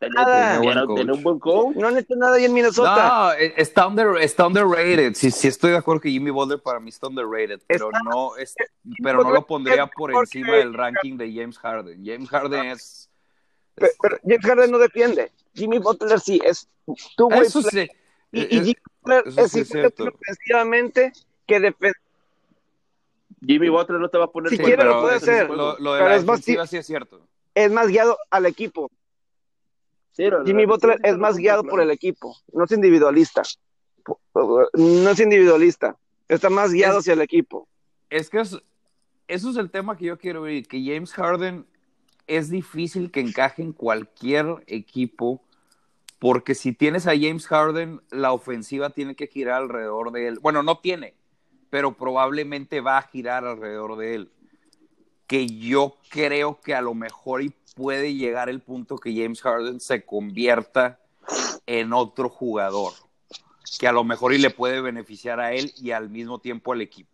nada. 0.10 0.60
Tiene, 0.96 1.14
un 1.14 1.24
buen 1.24 1.40
coach. 1.40 1.76
No 1.76 1.88
han 1.88 1.98
hecho 1.98 2.16
nada 2.16 2.36
ahí 2.36 2.46
en 2.46 2.54
Minnesota. 2.54 2.96
No, 2.96 3.34
eh, 3.34 3.54
está, 3.58 3.88
under, 3.88 4.18
está 4.18 4.48
underrated. 4.48 5.14
Sí, 5.16 5.32
sí, 5.32 5.48
estoy 5.48 5.72
de 5.72 5.78
acuerdo 5.78 6.02
que 6.02 6.10
Jimmy 6.10 6.32
Butler 6.32 6.62
para 6.62 6.80
mí 6.80 6.90
está 6.90 7.08
underrated, 7.08 7.62
pero 7.68 7.90
no, 8.04 8.36
es, 8.38 8.56
pero 9.02 9.24
no 9.24 9.32
lo 9.32 9.46
pondría 9.46 9.88
por 9.88 10.14
encima 10.14 10.56
del 10.56 10.74
ranking 10.74 11.18
de 11.18 11.34
James 11.34 11.58
Harden. 11.58 12.04
James 12.06 12.30
Harden 12.30 12.66
es. 12.66 13.10
pero, 13.76 14.18
James 14.24 14.46
Harden 14.46 14.72
no 14.72 14.78
defiende. 14.78 15.32
Jimmy 15.54 15.80
Butler 15.80 16.20
sí 16.20 16.42
es 16.44 16.68
tu 17.16 17.30
Eso 17.32 17.62
sí. 17.62 17.88
Y, 18.32 18.42
y, 18.42 18.60
Jimmy 18.60 18.76
Butler 19.02 19.24
es, 19.38 19.52
sí 19.52 19.62
ofensivamente 19.62 21.14
que 21.46 21.60
defiende. 21.60 21.98
Jimmy 23.46 23.70
Butler 23.70 24.00
no 24.00 24.10
te 24.10 24.18
va 24.18 24.26
a 24.26 24.32
poner. 24.32 24.50
Si 24.50 24.58
quiere 24.58 24.84
lo 24.86 25.02
puede 25.02 25.18
hacer. 25.18 25.50
Lo, 25.50 25.76
de 25.76 25.82
la 25.82 26.18
defensiva 26.18 26.66
sí 26.66 26.78
es 26.78 26.88
cierto. 26.88 27.22
Es 27.56 27.72
más 27.72 27.88
guiado 27.88 28.18
al 28.30 28.46
equipo. 28.46 28.90
Jimmy 30.16 30.66
Butler 30.66 31.00
es 31.04 31.18
más 31.18 31.38
guiado 31.38 31.64
por 31.64 31.82
el 31.82 31.90
equipo, 31.90 32.38
no 32.52 32.66
es 32.66 32.72
individualista. 32.72 33.42
No 34.74 35.10
es 35.10 35.20
individualista, 35.20 35.98
está 36.28 36.50
más 36.50 36.72
guiado 36.72 37.00
hacia 37.00 37.14
el 37.14 37.22
equipo. 37.22 37.68
Es 38.10 38.30
que 38.30 38.40
eso 38.40 38.62
es 39.28 39.58
el 39.58 39.72
tema 39.72 39.98
que 39.98 40.06
yo 40.06 40.18
quiero 40.18 40.44
oír, 40.44 40.68
que 40.68 40.84
James 40.86 41.14
Harden 41.14 41.66
es 42.28 42.50
difícil 42.50 43.12
que 43.12 43.22
encaje 43.22 43.64
en 43.64 43.74
cualquier 43.74 44.64
equipo, 44.68 45.42
porque 46.20 46.54
si 46.54 46.74
tienes 46.74 47.08
a 47.08 47.12
James 47.12 47.48
Harden, 47.48 48.02
la 48.12 48.34
ofensiva 48.34 48.92
tiene 48.92 49.16
que 49.16 49.28
girar 49.28 49.64
alrededor 49.64 50.12
de 50.12 50.28
él. 50.28 50.40
Bueno, 50.40 50.64
no 50.64 50.80
tiene, 50.80 51.16
pero 51.70 51.98
probablemente 51.98 52.82
va 52.82 52.98
a 52.98 53.08
girar 53.08 53.46
alrededor 53.46 53.98
de 53.98 54.16
él 54.16 54.32
que 55.28 55.48
yo 55.48 55.98
creo 56.10 56.60
que 56.62 56.76
a 56.76 56.82
lo 56.82 56.94
mejor 56.94 57.42
y 57.42 57.54
puede 57.76 58.14
llegar 58.14 58.50
el 58.50 58.62
punto 58.62 58.98
que 58.98 59.14
James 59.14 59.42
Harden 59.42 59.80
se 59.80 60.06
convierta 60.06 61.00
en 61.66 61.94
otro 61.94 62.30
jugador, 62.30 62.94
que 63.80 63.88
a 63.88 63.92
lo 63.92 64.04
mejor 64.04 64.34
y 64.34 64.38
le 64.38 64.50
puede 64.50 64.82
beneficiar 64.82 65.40
a 65.40 65.54
él 65.54 65.74
y 65.78 65.92
al 65.92 66.10
mismo 66.10 66.40
tiempo 66.40 66.74
al 66.74 66.82
equipo. 66.82 67.10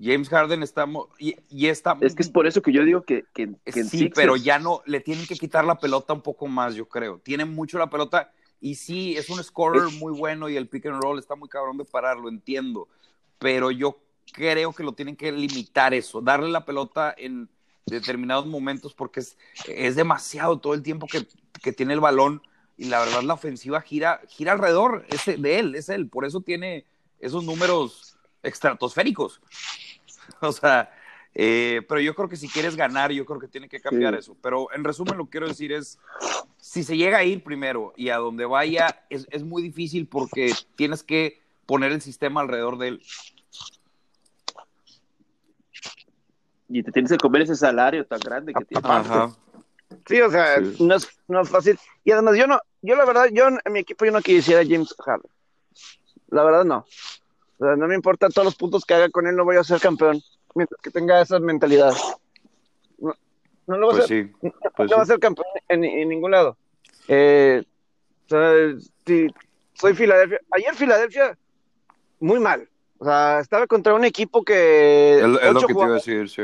James 0.00 0.28
Harden 0.28 0.62
está 0.62 0.86
y, 1.18 1.36
y 1.48 1.68
está 1.68 1.96
es 2.00 2.14
que 2.14 2.22
es 2.22 2.28
por 2.28 2.46
eso 2.46 2.60
que 2.60 2.72
yo 2.72 2.84
digo 2.84 3.02
que, 3.02 3.24
que, 3.32 3.48
sí, 3.84 4.10
pero 4.14 4.36
ya 4.36 4.58
no 4.58 4.82
le 4.84 5.00
tienen 5.00 5.26
que 5.26 5.36
quitar 5.36 5.64
la 5.64 5.78
pelota 5.78 6.12
un 6.12 6.20
poco 6.20 6.46
más, 6.48 6.74
yo 6.74 6.86
creo. 6.86 7.18
Tiene 7.18 7.46
mucho 7.46 7.78
la 7.78 7.88
pelota 7.88 8.30
y 8.60 8.74
sí 8.74 9.16
es 9.16 9.30
un 9.30 9.42
scorer 9.42 9.90
muy 9.98 10.12
bueno 10.12 10.48
y 10.48 10.56
el 10.56 10.68
pick 10.68 10.86
and 10.86 11.02
roll 11.02 11.18
está 11.18 11.34
muy 11.34 11.48
cabrón 11.48 11.78
de 11.78 11.84
pararlo, 11.84 12.28
entiendo, 12.28 12.88
pero 13.38 13.70
yo 13.70 13.98
creo 14.32 14.72
que 14.72 14.82
lo 14.82 14.92
tienen 14.92 15.16
que 15.16 15.32
limitar 15.32 15.94
eso, 15.94 16.20
darle 16.20 16.48
la 16.48 16.64
pelota 16.64 17.14
en 17.16 17.48
determinados 17.86 18.46
momentos 18.46 18.94
porque 18.94 19.20
es, 19.20 19.38
es 19.68 19.94
demasiado 19.94 20.58
todo 20.58 20.74
el 20.74 20.82
tiempo 20.82 21.06
que, 21.06 21.26
que, 21.62 21.72
tiene 21.72 21.94
el 21.94 22.00
balón 22.00 22.42
y 22.76 22.86
la 22.86 22.98
verdad 22.98 23.22
la 23.22 23.34
ofensiva 23.34 23.80
gira, 23.80 24.20
gira 24.28 24.52
alrededor 24.52 25.06
ese, 25.08 25.36
de 25.36 25.58
él, 25.60 25.74
es 25.74 25.88
él, 25.88 26.08
por 26.08 26.24
eso 26.24 26.40
tiene 26.40 26.84
esos 27.20 27.44
números 27.44 28.16
estratosféricos. 28.42 29.40
O 30.40 30.50
sea, 30.50 30.90
eh, 31.38 31.82
pero 31.88 32.00
yo 32.00 32.14
creo 32.16 32.28
que 32.28 32.36
si 32.36 32.48
quieres 32.48 32.74
ganar, 32.74 33.12
yo 33.12 33.24
creo 33.24 33.38
que 33.38 33.46
tiene 33.46 33.68
que 33.68 33.80
cambiar 33.80 34.14
eso. 34.16 34.36
Pero 34.42 34.72
en 34.72 34.82
resumen, 34.82 35.16
lo 35.16 35.26
que 35.26 35.30
quiero 35.30 35.46
decir 35.46 35.70
es, 35.70 36.00
si 36.58 36.82
se 36.82 36.96
llega 36.96 37.18
a 37.18 37.24
ir 37.24 37.44
primero 37.44 37.92
y 37.96 38.08
a 38.08 38.16
donde 38.16 38.44
vaya, 38.44 39.04
es, 39.08 39.28
es 39.30 39.44
muy 39.44 39.62
difícil 39.62 40.08
porque 40.08 40.52
tienes 40.74 41.04
que 41.04 41.40
poner 41.64 41.92
el 41.92 42.00
sistema 42.00 42.40
alrededor 42.40 42.78
de 42.78 42.88
él. 42.88 43.02
Y 46.68 46.82
te 46.82 46.92
tienes 46.92 47.12
que 47.12 47.18
comer 47.18 47.42
ese 47.42 47.56
salario 47.56 48.04
tan 48.06 48.20
grande 48.20 48.52
que 48.52 48.64
tiene. 48.64 48.88
Sí, 50.06 50.20
o 50.20 50.30
sea, 50.30 50.58
No, 50.80 50.94
es, 50.94 51.08
no 51.28 51.40
es 51.40 51.48
fácil. 51.48 51.78
Y 52.04 52.10
además, 52.10 52.36
yo 52.36 52.46
no, 52.46 52.60
yo 52.82 52.96
la 52.96 53.04
verdad, 53.04 53.26
yo 53.32 53.48
en 53.48 53.72
mi 53.72 53.80
equipo 53.80 54.04
yo 54.04 54.12
no 54.12 54.20
quisiera 54.20 54.62
James 54.64 54.94
Harden. 55.04 55.30
La 56.28 56.42
verdad 56.44 56.64
no. 56.64 56.86
O 57.58 57.64
sea, 57.64 57.76
no 57.76 57.86
me 57.86 57.94
importa 57.94 58.28
todos 58.28 58.44
los 58.44 58.56
puntos 58.56 58.84
que 58.84 58.94
haga 58.94 59.08
con 59.10 59.26
él, 59.26 59.36
no 59.36 59.44
voy 59.44 59.56
a 59.56 59.64
ser 59.64 59.80
campeón 59.80 60.20
mientras 60.54 60.80
que 60.80 60.90
tenga 60.90 61.20
esa 61.20 61.38
mentalidad. 61.38 61.92
No, 62.98 63.14
no 63.66 63.76
lo 63.76 63.86
voy 63.86 63.96
a 63.96 63.98
pues 63.98 64.08
ser, 64.08 64.30
no, 64.42 64.52
pues 64.76 64.92
va 64.92 65.02
a 65.02 65.06
ser 65.06 65.18
campeón 65.18 65.46
en, 65.68 66.08
ningún 66.08 66.32
lado. 66.32 66.56
Eh, 67.08 67.62
o 68.26 68.28
sea, 68.28 68.52
sí, 69.06 69.28
soy 69.74 69.94
Filadelfia. 69.94 70.40
Ayer 70.50 70.74
Filadelfia, 70.74 71.38
muy 72.20 72.40
mal. 72.40 72.68
O 72.98 73.04
sea, 73.04 73.40
estaba 73.40 73.66
contra 73.66 73.94
un 73.94 74.04
equipo 74.04 74.42
que. 74.42 75.18
Es, 75.18 75.26
lo 75.26 75.60
que 75.60 75.66
te 75.66 75.72
iba 75.72 75.86
a 75.86 75.90
decir, 75.90 76.28
sí. 76.28 76.42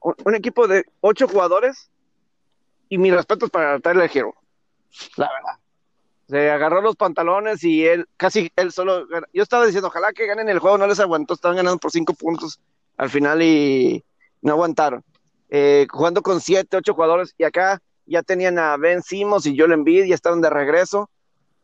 Un, 0.00 0.34
equipo 0.34 0.66
de 0.66 0.84
ocho 1.00 1.28
jugadores 1.28 1.90
y 2.88 2.98
mis 2.98 3.12
respetos 3.12 3.50
para 3.50 3.78
Tyler 3.80 4.10
Hero. 4.12 4.34
La 5.16 5.28
verdad. 5.28 5.58
Se 6.28 6.50
agarró 6.50 6.80
los 6.80 6.96
pantalones 6.96 7.64
y 7.64 7.84
él, 7.86 8.06
casi 8.16 8.50
él 8.56 8.72
solo. 8.72 9.06
Yo 9.32 9.42
estaba 9.42 9.66
diciendo, 9.66 9.88
ojalá 9.88 10.12
que 10.12 10.26
ganen 10.26 10.48
el 10.48 10.58
juego, 10.60 10.78
no 10.78 10.86
les 10.86 11.00
aguantó, 11.00 11.34
estaban 11.34 11.56
ganando 11.56 11.78
por 11.78 11.90
cinco 11.90 12.14
puntos 12.14 12.60
al 12.96 13.10
final 13.10 13.42
y 13.42 14.04
no 14.40 14.52
aguantaron. 14.52 15.02
Eh, 15.48 15.86
jugando 15.90 16.22
con 16.22 16.40
siete, 16.40 16.76
ocho 16.76 16.94
jugadores 16.94 17.34
y 17.36 17.44
acá 17.44 17.82
ya 18.06 18.22
tenían 18.22 18.58
a 18.58 18.76
Ben 18.76 19.02
Simmons 19.02 19.46
y 19.46 19.58
Joel 19.58 19.72
Embiid, 19.72 20.04
ya 20.04 20.14
estaban 20.14 20.40
de 20.40 20.50
regreso 20.50 21.10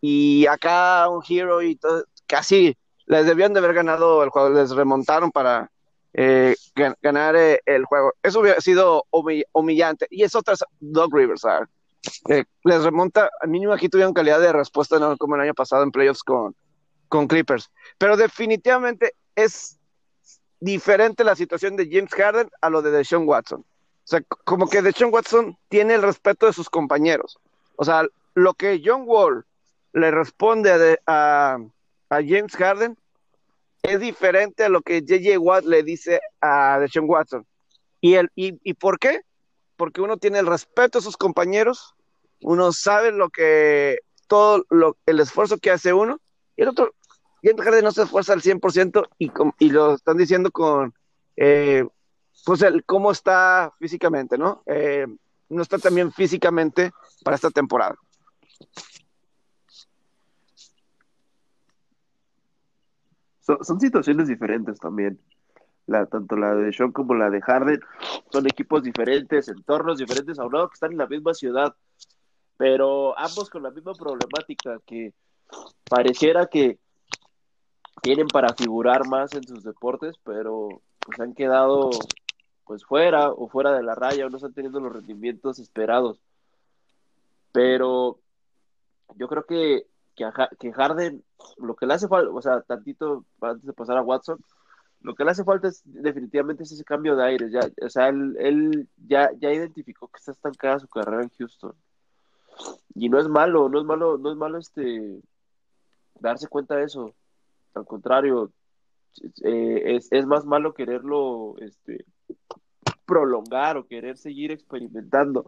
y 0.00 0.46
acá 0.46 1.08
un 1.08 1.22
Hero 1.26 1.62
y 1.62 1.76
todo, 1.76 2.04
casi 2.26 2.76
les 3.06 3.26
debían 3.26 3.52
de 3.52 3.60
haber 3.60 3.74
ganado 3.74 4.22
el 4.22 4.30
juego, 4.30 4.50
les 4.50 4.70
remontaron 4.70 5.30
para 5.30 5.70
eh, 6.12 6.56
ganar 7.02 7.36
eh, 7.36 7.60
el 7.66 7.84
juego. 7.84 8.14
Eso 8.22 8.40
hubiera 8.40 8.60
sido 8.60 9.04
humillante. 9.52 10.06
Y 10.10 10.24
es 10.24 10.34
otra, 10.34 10.54
Doug 10.80 11.14
Rivers, 11.14 11.44
eh, 12.28 12.44
les 12.64 12.82
remonta, 12.82 13.30
al 13.40 13.48
mínimo 13.48 13.72
aquí 13.72 13.88
tuvieron 13.88 14.14
calidad 14.14 14.40
de 14.40 14.52
respuesta, 14.52 14.98
no 14.98 15.16
como 15.16 15.34
el 15.36 15.42
año 15.42 15.54
pasado 15.54 15.82
en 15.82 15.92
playoffs 15.92 16.22
con, 16.22 16.54
con 17.08 17.28
Clippers. 17.28 17.70
Pero 17.98 18.16
definitivamente 18.16 19.14
es 19.34 19.78
diferente 20.60 21.22
la 21.22 21.36
situación 21.36 21.76
de 21.76 21.88
James 21.90 22.14
Harden 22.14 22.50
a 22.60 22.70
lo 22.70 22.82
de 22.82 22.90
Deshaun 22.90 23.28
Watson. 23.28 23.60
O 23.60 24.08
sea, 24.08 24.20
como 24.44 24.68
que 24.68 24.82
Deshaun 24.82 25.12
Watson 25.12 25.58
tiene 25.68 25.94
el 25.94 26.02
respeto 26.02 26.46
de 26.46 26.52
sus 26.52 26.70
compañeros. 26.70 27.38
O 27.76 27.84
sea, 27.84 28.06
lo 28.34 28.54
que 28.54 28.80
John 28.84 29.02
Wall 29.04 29.44
le 29.92 30.10
responde 30.10 30.70
a 31.06 31.12
a 31.12 31.58
James 32.10 32.54
Harden 32.56 32.96
es 33.82 34.00
diferente 34.00 34.64
a 34.64 34.68
lo 34.68 34.82
que 34.82 35.02
JJ 35.02 35.38
Watt 35.38 35.64
le 35.64 35.82
dice 35.82 36.20
a 36.40 36.78
Deshaun 36.80 37.08
Watson. 37.08 37.46
¿Y, 38.00 38.14
el, 38.14 38.30
y, 38.34 38.74
por 38.74 38.98
qué? 38.98 39.22
Porque 39.76 40.00
uno 40.00 40.16
tiene 40.16 40.38
el 40.38 40.46
respeto 40.46 40.98
a 40.98 41.02
sus 41.02 41.16
compañeros, 41.16 41.94
uno 42.40 42.72
sabe 42.72 43.10
lo 43.12 43.30
que, 43.30 44.00
todo 44.28 44.64
lo, 44.70 44.96
el 45.06 45.20
esfuerzo 45.20 45.58
que 45.58 45.70
hace 45.70 45.92
uno, 45.92 46.20
y 46.56 46.62
el 46.62 46.68
otro, 46.68 46.94
James 47.42 47.64
Harden 47.64 47.84
no 47.84 47.92
se 47.92 48.02
esfuerza 48.02 48.32
al 48.32 48.42
100% 48.42 49.08
y, 49.18 49.30
y 49.58 49.70
lo 49.70 49.94
están 49.94 50.16
diciendo 50.16 50.50
con, 50.50 50.94
eh, 51.36 51.84
pues, 52.44 52.62
el 52.62 52.84
cómo 52.84 53.10
está 53.10 53.72
físicamente, 53.78 54.38
¿no? 54.38 54.62
Eh, 54.66 55.06
no 55.48 55.62
está 55.62 55.78
también 55.78 56.12
físicamente 56.12 56.92
para 57.22 57.36
esta 57.36 57.50
temporada. 57.50 57.96
Son, 63.46 63.80
situaciones 63.80 64.28
diferentes 64.28 64.78
también. 64.78 65.18
La, 65.86 66.06
tanto 66.06 66.36
la 66.36 66.54
de 66.56 66.72
Sean 66.72 66.90
como 66.90 67.14
la 67.14 67.30
de 67.30 67.40
Harden 67.40 67.80
son 68.32 68.46
equipos 68.46 68.82
diferentes, 68.82 69.46
entornos 69.48 69.98
diferentes, 69.98 70.36
aunque 70.38 70.58
que 70.58 70.74
están 70.74 70.92
en 70.92 70.98
la 70.98 71.06
misma 71.06 71.32
ciudad, 71.32 71.76
pero 72.56 73.16
ambos 73.16 73.48
con 73.50 73.62
la 73.62 73.70
misma 73.70 73.94
problemática 73.94 74.80
que 74.84 75.14
pareciera 75.88 76.46
que 76.46 76.78
tienen 78.02 78.26
para 78.26 78.52
figurar 78.54 79.06
más 79.06 79.32
en 79.34 79.44
sus 79.46 79.62
deportes, 79.62 80.16
pero 80.24 80.68
pues 80.98 81.20
han 81.20 81.34
quedado 81.34 81.90
pues 82.64 82.84
fuera 82.84 83.30
o 83.30 83.48
fuera 83.48 83.72
de 83.72 83.84
la 83.84 83.94
raya 83.94 84.26
o 84.26 84.30
no 84.30 84.38
están 84.38 84.54
teniendo 84.54 84.80
los 84.80 84.92
rendimientos 84.92 85.60
esperados. 85.60 86.18
Pero 87.52 88.18
yo 89.14 89.28
creo 89.28 89.46
que 89.46 89.86
que, 90.16 90.72
Harden, 90.72 91.22
lo 91.58 91.76
que 91.76 91.86
le 91.86 91.94
hace 91.94 92.08
falta, 92.08 92.30
o 92.32 92.42
sea, 92.42 92.62
tantito 92.62 93.24
antes 93.40 93.66
de 93.66 93.72
pasar 93.72 93.98
a 93.98 94.02
Watson, 94.02 94.38
lo 95.02 95.14
que 95.14 95.24
le 95.24 95.30
hace 95.30 95.44
falta 95.44 95.68
es 95.68 95.82
definitivamente 95.84 96.64
ese 96.64 96.82
cambio 96.84 97.14
de 97.14 97.24
aire. 97.24 97.50
Ya, 97.50 97.60
o 97.82 97.88
sea, 97.88 98.08
él, 98.08 98.88
ya, 99.06 99.30
ya 99.38 99.52
identificó 99.52 100.08
que 100.08 100.18
está 100.18 100.32
estancada 100.32 100.80
su 100.80 100.88
carrera 100.88 101.22
en 101.22 101.30
Houston. 101.38 101.74
Y 102.94 103.08
no 103.08 103.20
es 103.20 103.28
malo, 103.28 103.68
no 103.68 103.78
es 103.78 103.84
malo, 103.84 104.18
no 104.18 104.32
es 104.32 104.36
malo 104.36 104.58
este 104.58 105.20
darse 106.18 106.48
cuenta 106.48 106.76
de 106.76 106.84
eso. 106.84 107.14
Al 107.74 107.84
contrario, 107.84 108.50
eh, 109.44 109.96
es, 109.96 110.08
es, 110.10 110.26
más 110.26 110.46
malo 110.46 110.72
quererlo 110.72 111.54
este 111.58 112.06
prolongar 113.04 113.76
o 113.76 113.86
querer 113.86 114.16
seguir 114.16 114.50
experimentando. 114.50 115.46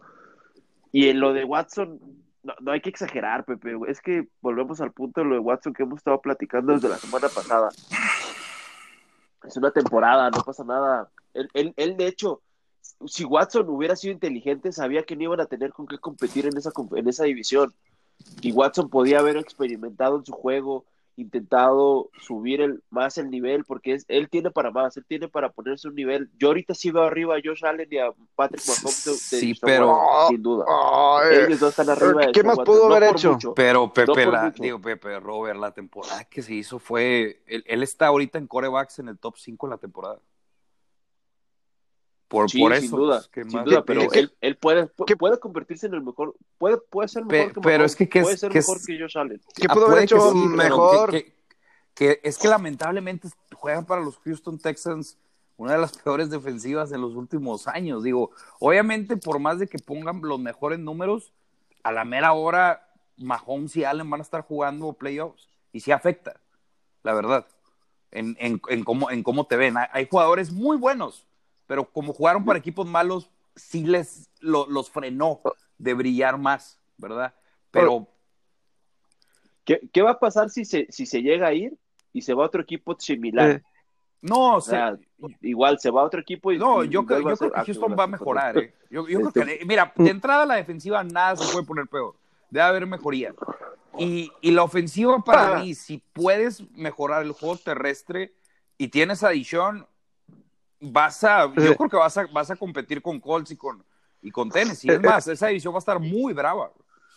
Y 0.91 1.09
en 1.09 1.19
lo 1.19 1.33
de 1.33 1.43
Watson, 1.43 1.99
no, 2.43 2.71
hay 2.71 2.81
que 2.81 2.89
exagerar, 2.89 3.45
Pepe. 3.45 3.77
Es 3.87 4.01
que 4.01 4.27
volvemos 4.41 4.79
al 4.81 4.91
punto 4.91 5.21
de 5.21 5.27
lo 5.27 5.33
de 5.35 5.39
Watson 5.39 5.73
que 5.73 5.83
hemos 5.83 5.97
estado 5.97 6.21
platicando 6.21 6.73
desde 6.73 6.89
la 6.89 6.97
semana 6.97 7.27
pasada. 7.27 7.69
Es 9.43 9.57
una 9.57 9.71
temporada, 9.71 10.29
no 10.29 10.41
pasa 10.43 10.63
nada. 10.63 11.09
Él, 11.33 11.73
él, 11.75 11.97
de 11.97 12.07
hecho, 12.07 12.41
si 13.05 13.23
Watson 13.23 13.67
hubiera 13.69 13.95
sido 13.95 14.13
inteligente, 14.13 14.71
sabía 14.71 15.03
que 15.03 15.15
no 15.15 15.23
iban 15.23 15.41
a 15.41 15.45
tener 15.45 15.71
con 15.71 15.87
qué 15.87 15.97
competir 15.97 16.45
en 16.45 16.57
esa, 16.57 16.71
en 16.95 17.07
esa 17.07 17.23
división. 17.23 17.73
Y 18.41 18.51
Watson 18.51 18.89
podía 18.89 19.19
haber 19.19 19.37
experimentado 19.37 20.17
en 20.17 20.25
su 20.25 20.33
juego, 20.33 20.85
intentado 21.15 22.09
subir 22.21 22.61
el, 22.61 22.83
más 22.89 23.17
el 23.17 23.29
nivel, 23.29 23.65
porque 23.65 23.93
es, 23.93 24.05
él 24.07 24.29
tiene 24.29 24.51
para 24.51 24.71
más, 24.71 24.95
él 24.97 25.05
tiene 25.07 25.27
para 25.27 25.51
ponerse 25.51 25.87
un 25.87 25.95
nivel. 25.95 26.29
Yo 26.37 26.49
ahorita 26.49 26.73
sí 26.73 26.91
veo 26.91 27.03
arriba 27.03 27.35
a 27.35 27.39
Josh 27.43 27.65
Allen 27.65 27.87
y 27.91 27.97
a 27.97 28.11
Patrick 28.35 28.65
Mahomes 28.67 29.05
de, 29.05 29.13
sí, 29.13 29.53
pero 29.61 29.97
sin 30.29 30.41
duda. 30.41 30.65
Ellos 31.31 31.59
dos 31.59 31.69
están 31.77 31.89
arriba. 31.89 32.31
¿Qué 32.31 32.43
más 32.43 32.59
pudo 32.59 32.93
haber 32.93 33.11
hecho? 33.11 33.37
pero 33.55 33.91
Pepe, 33.91 34.25
la, 34.25 34.51
digo 34.51 34.79
Pepe, 34.79 35.19
Robert, 35.19 35.59
la 35.59 35.71
temporada 35.71 36.23
que 36.25 36.41
se 36.41 36.53
hizo 36.53 36.79
fue, 36.79 37.41
él, 37.47 37.63
él 37.67 37.83
está 37.83 38.07
ahorita 38.07 38.37
en 38.37 38.47
corebacks 38.47 38.99
en 38.99 39.09
el 39.09 39.17
top 39.17 39.37
5 39.37 39.67
en 39.67 39.71
la 39.71 39.77
temporada. 39.77 40.19
Por, 42.29 42.45
por 42.51 42.73
eso. 42.73 42.81
Sin 42.81 42.91
duda, 42.91 43.23
sin 43.33 43.63
duda 43.63 43.83
pero 43.83 44.03
él, 44.13 44.31
él 44.39 44.55
puede, 44.55 44.85
puede 44.85 45.39
convertirse 45.39 45.87
en 45.87 45.95
el 45.95 46.01
mejor, 46.01 46.35
puede, 46.59 46.77
puede 46.77 47.09
ser 47.09 47.25
mejor 47.25 47.53
que 47.53 47.61
pero 47.61 47.83
es 47.83 47.95
que, 47.95 48.05
puede 48.05 48.37
ser 48.37 48.53
mejor 48.53 48.77
que 48.85 48.99
Josh 48.99 49.17
Allen. 49.17 49.41
¿Qué 49.55 49.67
pudo 49.67 49.87
haber 49.87 50.03
hecho 50.03 50.33
mejor? 50.35 51.11
Que, 51.95 52.21
es 52.23 52.37
que 52.37 52.47
lamentablemente 52.47 53.29
juegan 53.53 53.83
para 53.83 54.01
los 54.01 54.19
Houston 54.19 54.59
Texans 54.59 55.17
una 55.57 55.73
de 55.73 55.79
las 55.79 55.97
peores 55.97 56.29
defensivas 56.29 56.91
de 56.91 56.99
los 56.99 57.15
últimos 57.15 57.67
años. 57.67 58.03
Digo, 58.03 58.29
obviamente 58.59 59.17
por 59.17 59.39
más 59.39 59.57
de 59.57 59.67
que 59.67 59.79
pongan 59.79 60.21
los 60.21 60.39
mejores 60.39 60.77
números, 60.77 61.33
a 61.81 61.91
la 61.91 62.05
mera 62.05 62.33
hora 62.33 62.87
Mahomes 63.17 63.75
y 63.75 63.85
Allen 63.85 64.07
van 64.07 64.21
a 64.21 64.23
estar 64.23 64.43
jugando 64.43 64.93
playoffs 64.93 65.49
y 65.73 65.79
sí 65.79 65.91
afecta, 65.91 66.39
la 67.01 67.13
verdad, 67.13 67.47
en, 68.11 68.37
en, 68.39 68.61
en, 68.69 68.83
cómo, 68.83 69.09
en 69.09 69.23
cómo 69.23 69.47
te 69.47 69.57
ven. 69.57 69.75
Hay 69.91 70.07
jugadores 70.07 70.51
muy 70.51 70.77
buenos, 70.77 71.25
pero 71.69 71.85
como 71.85 72.13
jugaron 72.13 72.43
para 72.43 72.57
equipos 72.57 72.87
malos, 72.87 73.29
sí 73.55 73.83
les 73.83 74.27
los 74.39 74.89
frenó 74.89 75.39
de 75.77 75.93
brillar 75.93 76.39
más, 76.39 76.79
¿verdad? 76.97 77.35
Pero... 77.69 78.07
¿Qué, 79.63 80.01
va 80.01 80.09
a 80.09 80.19
pasar 80.19 80.49
si 80.49 80.65
se, 80.65 80.87
si 80.89 81.05
se 81.05 81.21
llega 81.21 81.45
a 81.45 81.53
ir 81.53 81.77
y 82.11 82.23
se 82.23 82.33
va 82.33 82.41
a 82.41 82.47
otro 82.47 82.63
equipo 82.63 82.99
similar? 82.99 83.51
Eh, 83.51 83.63
no, 84.19 84.55
o 84.55 84.61
sea, 84.61 84.97
igual 85.41 85.77
se 85.77 85.91
va 85.91 86.01
a 86.01 86.05
otro 86.05 86.21
equipo 86.21 86.51
y. 86.51 86.57
No, 86.57 86.83
yo, 86.83 87.05
creo, 87.05 87.19
yo 87.19 87.37
creo 87.37 87.51
que 87.51 87.61
Houston 87.65 87.95
va 87.97 88.05
a 88.05 88.07
mejorar. 88.07 88.57
Eh. 88.57 88.73
Yo, 88.89 89.05
creo 89.05 89.31
que, 89.31 89.63
mira, 89.67 89.93
de 89.95 90.09
entrada 90.09 90.47
la 90.47 90.55
defensiva 90.55 91.03
nada 91.03 91.35
se 91.35 91.53
puede 91.53 91.67
poner 91.67 91.85
peor. 91.85 92.15
Debe 92.49 92.65
haber 92.65 92.87
mejoría. 92.87 93.35
Y, 93.99 94.31
y 94.41 94.49
la 94.49 94.63
ofensiva 94.63 95.19
para 95.23 95.57
ah. 95.57 95.59
mí, 95.59 95.75
si 95.75 96.01
puedes 96.13 96.67
mejorar 96.71 97.21
el 97.21 97.33
juego 97.33 97.57
terrestre 97.57 98.33
y 98.79 98.87
tienes 98.87 99.21
adición, 99.21 99.85
vas 100.79 101.23
a, 101.23 101.53
yo 101.55 101.75
creo 101.75 101.89
que 101.89 101.97
vas 101.97 102.17
a, 102.17 102.25
vas 102.27 102.51
a 102.51 102.55
competir 102.55 103.01
con 103.01 103.19
Colts 103.19 103.51
y 103.51 103.57
con, 103.57 103.83
y 104.21 104.31
con 104.31 104.49
Tennessee. 104.49 104.89
Es 104.89 104.95
eh, 104.95 105.01
eh, 105.03 105.07
más, 105.07 105.27
esa 105.27 105.47
división 105.47 105.73
va 105.73 105.77
a 105.77 105.79
estar 105.79 105.99
muy 105.99 106.33
brava. 106.33 106.71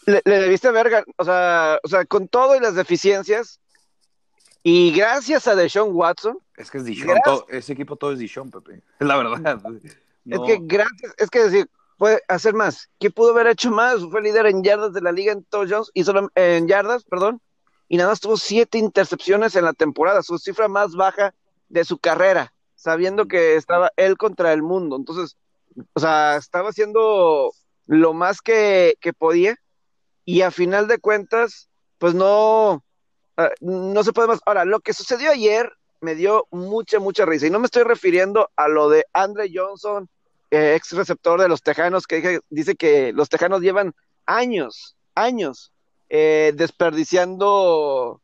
Le, 0.07 0.20
debiste 0.25 0.70
verga, 0.70 1.05
o 1.16 1.25
sea, 1.25 1.79
o 1.83 1.88
sea, 1.88 2.05
con 2.05 2.27
todo 2.27 2.57
y 2.57 2.61
las 2.61 2.75
deficiencias, 2.75 3.61
y 4.64 4.92
gracias 4.92 5.46
a 5.46 5.55
Deshaun 5.55 5.94
Watson. 5.94 6.38
Es 6.57 6.70
que 6.70 6.79
es 6.79 6.85
Deshaun, 6.85 7.18
ese 7.48 7.72
equipo 7.72 7.96
todo 7.96 8.12
es 8.12 8.18
Deshaun, 8.18 8.51
Pepe. 8.51 8.83
Es 8.98 9.07
la 9.07 9.16
verdad. 9.16 9.62
Es 10.25 10.40
que 10.40 10.59
gracias, 10.61 11.14
es 11.18 11.31
que 11.31 11.44
decir, 11.44 11.70
puede 11.98 12.20
hacer 12.29 12.55
más. 12.55 12.90
¿Qué 12.98 13.11
pudo 13.11 13.31
haber 13.31 13.46
hecho 13.46 13.70
más? 13.70 14.01
Fue 14.11 14.22
líder 14.22 14.46
en 14.46 14.62
yardas 14.62 14.92
de 14.92 15.01
la 15.01 15.12
liga 15.12 15.33
en 15.33 15.44
todos 15.44 15.70
Jones, 15.70 15.90
y 15.94 16.03
solo 16.03 16.31
en 16.35 16.66
yardas, 16.66 17.05
perdón, 17.05 17.40
y 17.88 17.96
nada 17.96 18.11
más 18.11 18.20
tuvo 18.20 18.37
siete 18.37 18.79
intercepciones 18.79 19.55
en 19.55 19.64
la 19.64 19.72
temporada, 19.72 20.22
su 20.22 20.38
cifra 20.38 20.66
más 20.66 20.94
baja 20.94 21.35
de 21.68 21.85
su 21.85 21.98
carrera 21.98 22.53
sabiendo 22.82 23.28
que 23.28 23.54
estaba 23.54 23.92
él 23.96 24.16
contra 24.16 24.52
el 24.52 24.62
mundo. 24.62 24.96
Entonces, 24.96 25.36
o 25.92 26.00
sea, 26.00 26.36
estaba 26.36 26.70
haciendo 26.70 27.52
lo 27.86 28.12
más 28.12 28.40
que, 28.40 28.96
podía 29.16 29.56
y 30.24 30.42
a 30.42 30.50
final 30.50 30.88
de 30.88 30.98
cuentas, 30.98 31.68
pues 31.98 32.14
no, 32.14 32.84
ah, 33.36 33.50
no 33.60 34.02
se 34.02 34.12
puede 34.12 34.28
más. 34.28 34.40
Ahora, 34.44 34.64
lo 34.64 34.80
que 34.80 34.94
sucedió 34.94 35.30
ayer 35.30 35.72
me 36.00 36.16
dio 36.16 36.48
mucha, 36.50 36.98
mucha 36.98 37.24
risa 37.24 37.46
y 37.46 37.50
no 37.50 37.60
me 37.60 37.66
estoy 37.66 37.84
refiriendo 37.84 38.50
a 38.56 38.66
lo 38.66 38.88
de 38.88 39.04
Andre 39.12 39.48
Johnson, 39.54 40.08
eh, 40.50 40.74
ex 40.74 40.90
receptor 40.92 41.40
de 41.40 41.48
los 41.48 41.62
Tejanos, 41.62 42.08
que 42.08 42.40
dice 42.50 42.74
que 42.74 43.12
los 43.12 43.28
Tejanos 43.28 43.60
llevan 43.60 43.94
años, 44.26 44.96
años 45.14 45.72
eh, 46.08 46.52
desperdiciando 46.56 48.21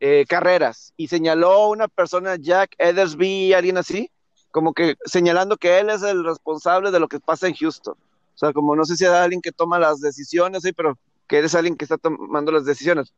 eh, 0.00 0.24
carreras 0.28 0.94
y 0.96 1.08
señaló 1.08 1.68
una 1.68 1.86
persona, 1.86 2.36
Jack 2.36 2.74
Edersby, 2.78 3.52
alguien 3.52 3.76
así, 3.76 4.10
como 4.50 4.72
que 4.72 4.96
señalando 5.04 5.56
que 5.56 5.78
él 5.78 5.90
es 5.90 6.02
el 6.02 6.24
responsable 6.24 6.90
de 6.90 7.00
lo 7.00 7.08
que 7.08 7.20
pasa 7.20 7.46
en 7.46 7.54
Houston. 7.54 7.94
O 7.94 8.38
sea, 8.38 8.52
como 8.54 8.74
no 8.74 8.84
sé 8.84 8.96
si 8.96 9.04
es 9.04 9.10
alguien 9.10 9.42
que 9.42 9.52
toma 9.52 9.78
las 9.78 10.00
decisiones, 10.00 10.62
¿sí? 10.62 10.72
pero 10.72 10.98
que 11.28 11.38
eres 11.38 11.54
alguien 11.54 11.76
que 11.76 11.84
está 11.84 11.98
tomando 11.98 12.50
las 12.50 12.64
decisiones. 12.64 13.12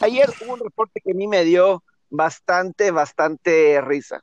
Ayer 0.00 0.30
hubo 0.42 0.54
un 0.54 0.60
reporte 0.60 1.00
que 1.04 1.10
a 1.10 1.14
mí 1.14 1.26
me 1.26 1.44
dio 1.44 1.82
bastante, 2.08 2.92
bastante 2.92 3.80
risa. 3.80 4.22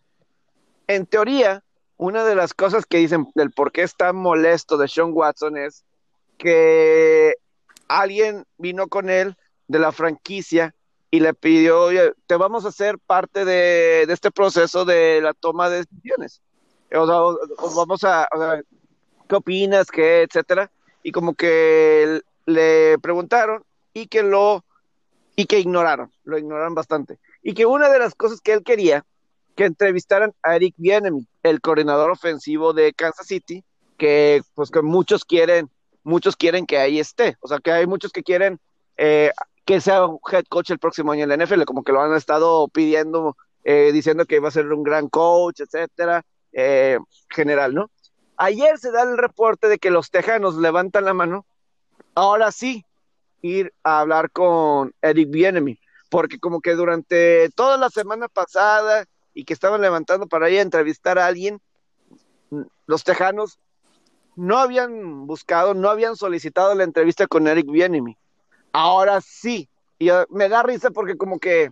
En 0.87 1.05
teoría, 1.05 1.63
una 1.97 2.23
de 2.23 2.35
las 2.35 2.53
cosas 2.53 2.85
que 2.85 2.97
dicen 2.97 3.27
del 3.35 3.51
por 3.51 3.71
qué 3.71 3.83
está 3.83 4.13
molesto 4.13 4.77
de 4.77 4.87
Sean 4.87 5.11
Watson 5.11 5.57
es 5.57 5.83
que 6.37 7.35
alguien 7.89 8.45
vino 8.57 8.87
con 8.87 9.09
él 9.09 9.35
de 9.67 9.79
la 9.79 9.91
franquicia 9.91 10.73
y 11.11 11.19
le 11.19 11.33
pidió, 11.33 11.83
oye, 11.83 12.13
te 12.27 12.35
vamos 12.35 12.65
a 12.65 12.69
hacer 12.69 12.99
parte 12.99 13.45
de, 13.45 14.03
este 14.03 14.31
proceso 14.31 14.85
de 14.85 15.21
la 15.21 15.33
toma 15.33 15.69
de 15.69 15.77
decisiones. 15.77 16.41
O 16.93 17.05
sea, 17.05 17.73
vamos 17.75 18.03
a, 18.03 18.27
o 18.33 18.37
sea, 18.37 18.61
¿qué 19.27 19.35
opinas? 19.35 19.89
¿Qué? 19.89 20.23
Etcétera. 20.23 20.71
Y 21.03 21.11
como 21.11 21.33
que 21.33 22.21
le 22.45 22.97
preguntaron 22.99 23.63
y 23.93 24.07
que 24.07 24.23
lo, 24.23 24.63
y 25.35 25.45
que 25.45 25.59
ignoraron, 25.59 26.11
lo 26.23 26.37
ignoraron 26.37 26.75
bastante. 26.75 27.17
Y 27.41 27.53
que 27.53 27.65
una 27.65 27.89
de 27.89 27.99
las 27.99 28.13
cosas 28.15 28.41
que 28.41 28.53
él 28.53 28.63
quería, 28.63 29.05
que 29.55 29.65
entrevistaran 29.65 30.33
a 30.43 30.55
Eric 30.55 30.75
Bienemy, 30.77 31.27
el 31.43 31.61
coordinador 31.61 32.11
ofensivo 32.11 32.73
de 32.73 32.93
Kansas 32.93 33.27
City, 33.27 33.63
que 33.97 34.41
pues 34.53 34.69
que 34.69 34.81
muchos 34.81 35.25
quieren, 35.25 35.69
muchos 36.03 36.35
quieren 36.35 36.65
que 36.65 36.77
ahí 36.77 36.99
esté. 36.99 37.37
O 37.41 37.47
sea, 37.47 37.59
que 37.59 37.71
hay 37.71 37.87
muchos 37.87 38.11
que 38.11 38.23
quieren 38.23 38.59
eh, 38.97 39.31
que 39.69 39.81
sea 39.81 40.07
head 40.31 40.45
coach 40.49 40.71
el 40.71 40.79
próximo 40.79 41.11
año 41.11 41.25
en 41.25 41.29
la 41.29 41.45
NFL, 41.45 41.61
como 41.65 41.83
que 41.83 41.91
lo 41.91 42.01
han 42.01 42.15
estado 42.15 42.67
pidiendo, 42.69 43.37
eh, 43.63 43.91
diciendo 43.93 44.25
que 44.25 44.39
va 44.39 44.47
a 44.47 44.51
ser 44.51 44.65
un 44.73 44.81
gran 44.81 45.09
coach, 45.09 45.59
etcétera, 45.59 46.25
eh, 46.53 46.97
general, 47.29 47.75
¿no? 47.75 47.91
Ayer 48.35 48.79
se 48.79 48.91
da 48.91 49.03
el 49.03 49.15
reporte 49.15 49.67
de 49.67 49.77
que 49.77 49.91
los 49.91 50.09
tejanos 50.09 50.55
levantan 50.55 51.05
la 51.05 51.13
mano, 51.13 51.45
ahora 52.15 52.51
sí, 52.51 52.83
ir 53.43 53.71
a 53.83 53.99
hablar 53.99 54.31
con 54.31 54.95
Eric 55.03 55.29
Bienemy, 55.29 55.79
porque 56.09 56.39
como 56.39 56.61
que 56.61 56.73
durante 56.73 57.51
toda 57.51 57.77
la 57.77 57.91
semana 57.91 58.27
pasada 58.27 59.05
y 59.35 59.45
que 59.45 59.53
estaban 59.53 59.81
levantando 59.81 60.25
para 60.25 60.49
ir 60.49 60.57
a 60.57 60.63
entrevistar 60.63 61.19
a 61.19 61.27
alguien, 61.27 61.61
los 62.87 63.03
tejanos 63.03 63.59
no 64.35 64.57
habían 64.57 65.27
buscado, 65.27 65.75
no 65.75 65.91
habían 65.91 66.15
solicitado 66.15 66.73
la 66.73 66.85
entrevista 66.85 67.27
con 67.27 67.47
Eric 67.47 67.67
Bienemy 67.69 68.17
ahora 68.71 69.21
sí. 69.21 69.69
Y 69.97 70.11
uh, 70.11 70.25
me 70.29 70.49
da 70.49 70.63
risa 70.63 70.91
porque 70.91 71.17
como 71.17 71.39
que 71.39 71.71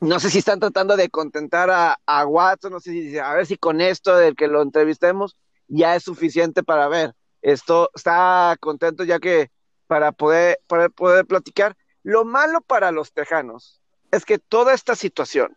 no 0.00 0.20
sé 0.20 0.30
si 0.30 0.38
están 0.38 0.60
tratando 0.60 0.96
de 0.96 1.08
contentar 1.08 1.70
a, 1.70 2.26
Watson, 2.26 2.72
no 2.72 2.80
sé 2.80 2.90
si 2.90 3.18
a 3.18 3.32
ver 3.34 3.46
si 3.46 3.56
con 3.56 3.80
esto 3.80 4.16
del 4.16 4.36
que 4.36 4.48
lo 4.48 4.60
entrevistemos 4.60 5.36
ya 5.68 5.96
es 5.96 6.02
suficiente 6.02 6.62
para 6.62 6.88
ver. 6.88 7.14
Esto 7.42 7.90
está 7.94 8.56
contento 8.60 9.04
ya 9.04 9.18
que 9.18 9.50
para 9.86 10.12
poder, 10.12 10.60
para 10.66 10.88
poder 10.88 11.26
platicar. 11.26 11.76
Lo 12.02 12.24
malo 12.24 12.60
para 12.60 12.90
los 12.90 13.12
tejanos 13.12 13.80
es 14.10 14.24
que 14.24 14.38
toda 14.38 14.74
esta 14.74 14.94
situación 14.94 15.56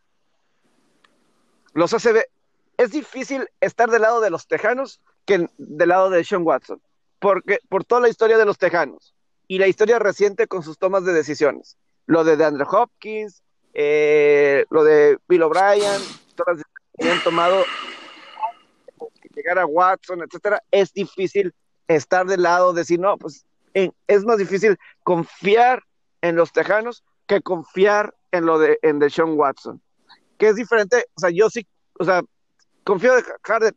los 1.74 1.94
hace 1.94 2.14
ver, 2.14 2.30
es 2.78 2.92
difícil 2.92 3.48
estar 3.60 3.90
del 3.90 4.04
lado 4.04 4.22
de 4.22 4.30
los 4.30 4.48
tejanos 4.48 5.02
que 5.26 5.48
del 5.58 5.90
lado 5.90 6.10
de 6.10 6.24
Sean 6.24 6.44
Watson, 6.44 6.82
porque 7.20 7.60
por 7.70 7.84
toda 7.84 8.02
la 8.02 8.10
historia 8.10 8.38
de 8.38 8.46
los 8.46 8.58
tejanos 8.58 9.14
y 9.48 9.60
la 9.60 9.68
historia 9.68 10.00
reciente 10.00 10.48
con 10.48 10.64
sus 10.64 10.78
tomas 10.78 11.06
de 11.06 11.14
decisiones. 11.14 11.78
Lo 12.06 12.24
de 12.24 12.38
DeAndre 12.38 12.66
Hopkins, 12.70 13.44
eh, 13.74 14.66
lo 14.70 14.84
de 14.84 15.18
Bill 15.28 15.44
O'Brien, 15.44 16.02
todas 16.36 16.58
las 16.58 16.66
que 16.98 17.12
han 17.12 17.24
tomado 17.24 17.64
llegar 19.36 19.60
a 19.60 19.66
Watson, 19.66 20.22
etcétera, 20.22 20.62
es 20.72 20.92
difícil 20.94 21.54
estar 21.88 22.26
del 22.26 22.42
lado, 22.42 22.74
decir, 22.74 23.00
no, 23.00 23.18
pues 23.18 23.46
es 23.74 24.26
más 24.26 24.38
difícil 24.38 24.78
confiar 25.04 25.84
en 26.22 26.36
los 26.36 26.52
tejanos 26.52 27.04
que 27.28 27.42
confiar 27.42 28.16
en 28.32 28.46
lo 28.46 28.58
de 28.58 28.80
en 28.82 29.00
Watson. 29.38 29.82
Que 30.38 30.50
es 30.50 30.56
diferente, 30.56 31.06
o 31.16 31.20
sea, 31.20 31.30
yo 31.30 31.50
sí, 31.50 31.66
o 32.00 32.06
sea, 32.06 32.24
confío 32.84 33.16
de 33.16 33.24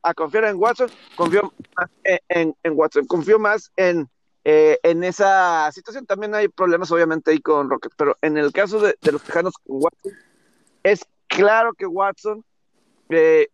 a 0.03 0.15
confiar 0.15 0.45
en 0.45 0.57
Watson, 0.57 0.91
confío 1.17 1.53
más 1.77 1.91
en, 2.29 2.55
en, 2.63 2.73
Watson, 2.79 3.07
confío 3.07 3.39
más 3.39 3.71
en, 3.77 4.09
eh, 4.45 4.79
en 4.83 5.05
esa 5.05 5.71
situación. 5.73 6.07
También 6.07 6.35
hay 6.35 6.49
problemas, 6.49 6.91
obviamente, 6.91 7.31
ahí 7.31 7.41
con 7.41 7.69
Rockets, 7.69 7.95
pero 7.97 8.17
en 8.23 8.39
el 8.39 8.53
caso 8.53 8.81
de, 8.81 8.97
los 9.11 9.23
Tejanos 9.23 9.55
Watson, 9.67 10.13
es 10.83 11.05
claro 11.27 11.75
que 11.75 11.87
Watson 11.87 12.45
eh, 13.11 13.49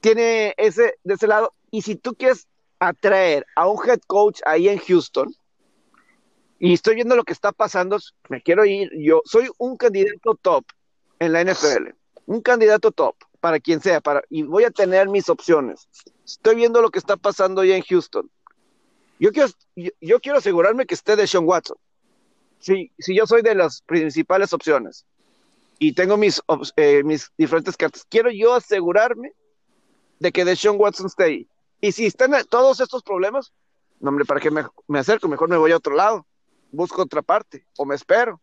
tiene 0.00 0.54
ese 0.56 0.98
de 1.04 1.14
ese 1.14 1.26
lado. 1.26 1.54
Y 1.70 1.82
si 1.82 1.96
tú 1.96 2.14
quieres 2.14 2.46
atraer 2.78 3.46
a 3.56 3.66
un 3.66 3.78
head 3.86 4.00
coach 4.06 4.40
ahí 4.44 4.68
en 4.68 4.78
Houston, 4.78 5.34
y 6.58 6.72
estoy 6.72 6.94
viendo 6.94 7.16
lo 7.16 7.24
que 7.24 7.32
está 7.32 7.52
pasando, 7.52 7.98
me 8.28 8.42
quiero 8.42 8.64
ir, 8.64 8.90
yo 8.98 9.20
soy 9.24 9.48
un 9.58 9.76
candidato 9.76 10.34
top 10.40 10.64
en 11.18 11.32
la 11.32 11.42
NFL, 11.44 11.90
un 12.26 12.40
candidato 12.40 12.92
top 12.92 13.16
para 13.40 13.60
quien 13.60 13.80
sea, 13.80 14.00
para, 14.00 14.22
y 14.30 14.42
voy 14.42 14.64
a 14.64 14.70
tener 14.70 15.08
mis 15.08 15.28
opciones. 15.28 15.88
Estoy 16.24 16.56
viendo 16.56 16.82
lo 16.82 16.90
que 16.90 16.98
está 16.98 17.16
pasando 17.16 17.60
ahí 17.60 17.72
en 17.72 17.82
Houston. 17.82 18.30
Yo 19.18 19.32
quiero, 19.32 19.48
yo, 20.00 20.20
quiero 20.20 20.38
asegurarme 20.38 20.86
que 20.86 20.94
esté 20.94 21.16
de 21.16 21.26
Sean 21.26 21.44
Watson. 21.46 21.76
Si, 22.58 22.92
si 22.98 23.16
yo 23.16 23.26
soy 23.26 23.42
de 23.42 23.54
las 23.54 23.82
principales 23.82 24.52
opciones 24.52 25.06
y 25.78 25.92
tengo 25.92 26.16
mis, 26.16 26.42
eh, 26.76 27.02
diferentes 27.36 27.76
cartas, 27.76 28.06
quiero 28.08 28.30
yo 28.30 28.54
asegurarme 28.54 29.32
de 30.18 30.32
que 30.32 30.44
Deshaun 30.44 30.80
Watson 30.80 31.06
esté 31.06 31.24
ahí. 31.24 31.48
Y 31.80 31.92
si 31.92 32.06
están 32.06 32.32
todos 32.48 32.80
estos 32.80 33.02
problemas, 33.02 33.52
no, 34.00 34.10
hombre, 34.10 34.24
¿para 34.24 34.40
qué 34.40 34.50
me, 34.50 34.98
acerco? 34.98 35.28
Mejor 35.28 35.48
me 35.48 35.56
voy 35.56 35.72
a 35.72 35.76
otro 35.76 35.94
lado, 35.94 36.26
busco 36.72 37.02
otra 37.02 37.22
parte, 37.22 37.66
o 37.76 37.84
me 37.84 37.94
espero, 37.94 38.40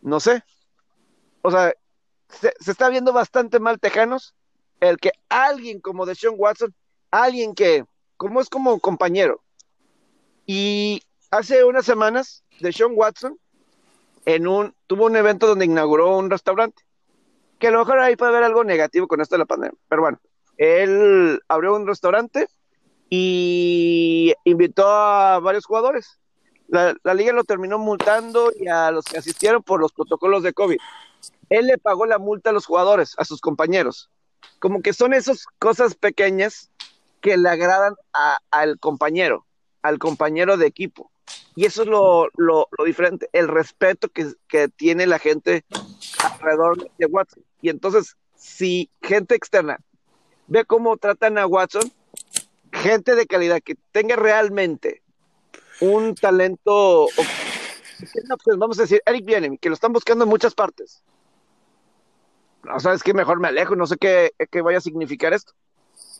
no 0.00 0.20
sé. 0.20 0.42
O 1.42 1.50
sea, 1.50 1.72
se, 2.28 2.52
está 2.66 2.88
viendo 2.88 3.12
bastante 3.12 3.60
mal 3.60 3.78
Tejanos, 3.78 4.34
el 4.80 4.98
que 4.98 5.12
alguien 5.28 5.80
como 5.80 6.06
Deshaun 6.06 6.36
Watson, 6.38 6.74
alguien 7.10 7.54
que, 7.54 7.84
como 8.16 8.40
es 8.40 8.48
como 8.48 8.78
compañero, 8.80 9.42
y 10.52 11.04
hace 11.30 11.62
unas 11.62 11.86
semanas, 11.86 12.42
Deshaun 12.58 12.94
Watson 12.96 13.38
en 14.24 14.48
un, 14.48 14.74
tuvo 14.88 15.06
un 15.06 15.14
evento 15.14 15.46
donde 15.46 15.64
inauguró 15.64 16.18
un 16.18 16.28
restaurante, 16.28 16.82
que 17.60 17.68
a 17.68 17.70
lo 17.70 17.78
mejor 17.78 18.00
ahí 18.00 18.16
puede 18.16 18.32
haber 18.32 18.42
algo 18.42 18.64
negativo 18.64 19.06
con 19.06 19.20
esto 19.20 19.36
de 19.36 19.38
la 19.38 19.44
pandemia, 19.44 19.78
pero 19.88 20.02
bueno, 20.02 20.20
él 20.56 21.40
abrió 21.46 21.76
un 21.76 21.86
restaurante 21.86 22.48
y 23.08 24.34
invitó 24.42 24.88
a 24.88 25.38
varios 25.38 25.66
jugadores. 25.66 26.18
La, 26.66 26.96
liga 27.14 27.32
lo 27.32 27.44
terminó 27.44 27.78
multando 27.78 28.50
y 28.58 28.66
a 28.66 28.90
los 28.90 29.04
que 29.04 29.18
asistieron 29.18 29.62
por 29.62 29.78
los 29.78 29.92
protocolos 29.92 30.42
de 30.42 30.52
COVID. 30.52 30.78
Él 31.48 31.68
le 31.68 31.78
pagó 31.78 32.06
la 32.06 32.18
multa 32.18 32.50
a 32.50 32.52
los 32.52 32.66
jugadores, 32.66 33.14
a 33.18 33.24
sus 33.24 33.40
compañeros. 33.40 34.10
Como 34.58 34.82
que 34.82 34.94
son 34.94 35.14
esas 35.14 35.46
cosas 35.60 35.94
pequeñas 35.94 36.72
que 37.20 37.36
le 37.36 37.48
agradan 37.48 37.94
al 38.50 38.80
compañero, 38.80 39.46
al 39.82 39.98
compañero 39.98 40.56
de 40.56 40.66
equipo. 40.66 41.10
Y 41.54 41.66
eso 41.66 41.82
es 41.82 41.88
lo, 41.88 42.68
diferente, 42.84 43.28
el 43.32 43.48
respeto 43.48 44.08
que, 44.08 44.32
que, 44.48 44.68
tiene 44.68 45.06
la 45.06 45.18
gente 45.18 45.64
alrededor 46.22 46.90
de 46.98 47.06
Watson. 47.06 47.44
Y 47.60 47.68
entonces, 47.68 48.16
si 48.36 48.90
gente 49.02 49.34
externa 49.34 49.78
ve 50.46 50.64
cómo 50.64 50.96
tratan 50.96 51.38
a 51.38 51.46
Watson, 51.46 51.92
gente 52.72 53.14
de 53.14 53.26
calidad 53.26 53.60
que 53.62 53.76
tenga 53.92 54.16
realmente 54.16 55.02
un 55.80 56.14
talento, 56.14 57.06
pues 58.44 58.56
vamos 58.58 58.78
a 58.78 58.82
decir, 58.82 59.02
Eric 59.06 59.24
Bienem, 59.24 59.56
que 59.56 59.68
lo 59.68 59.74
están 59.74 59.92
buscando 59.92 60.24
en 60.24 60.30
muchas 60.30 60.54
partes. 60.54 61.02
No 62.64 62.78
sabes 62.80 63.02
qué, 63.02 63.14
mejor 63.14 63.40
me 63.40 63.48
alejo, 63.48 63.76
no 63.76 63.86
sé 63.86 63.96
qué, 63.96 64.32
qué 64.50 64.60
vaya 64.60 64.78
a 64.78 64.82
significar 64.82 65.32
esto. 65.32 65.52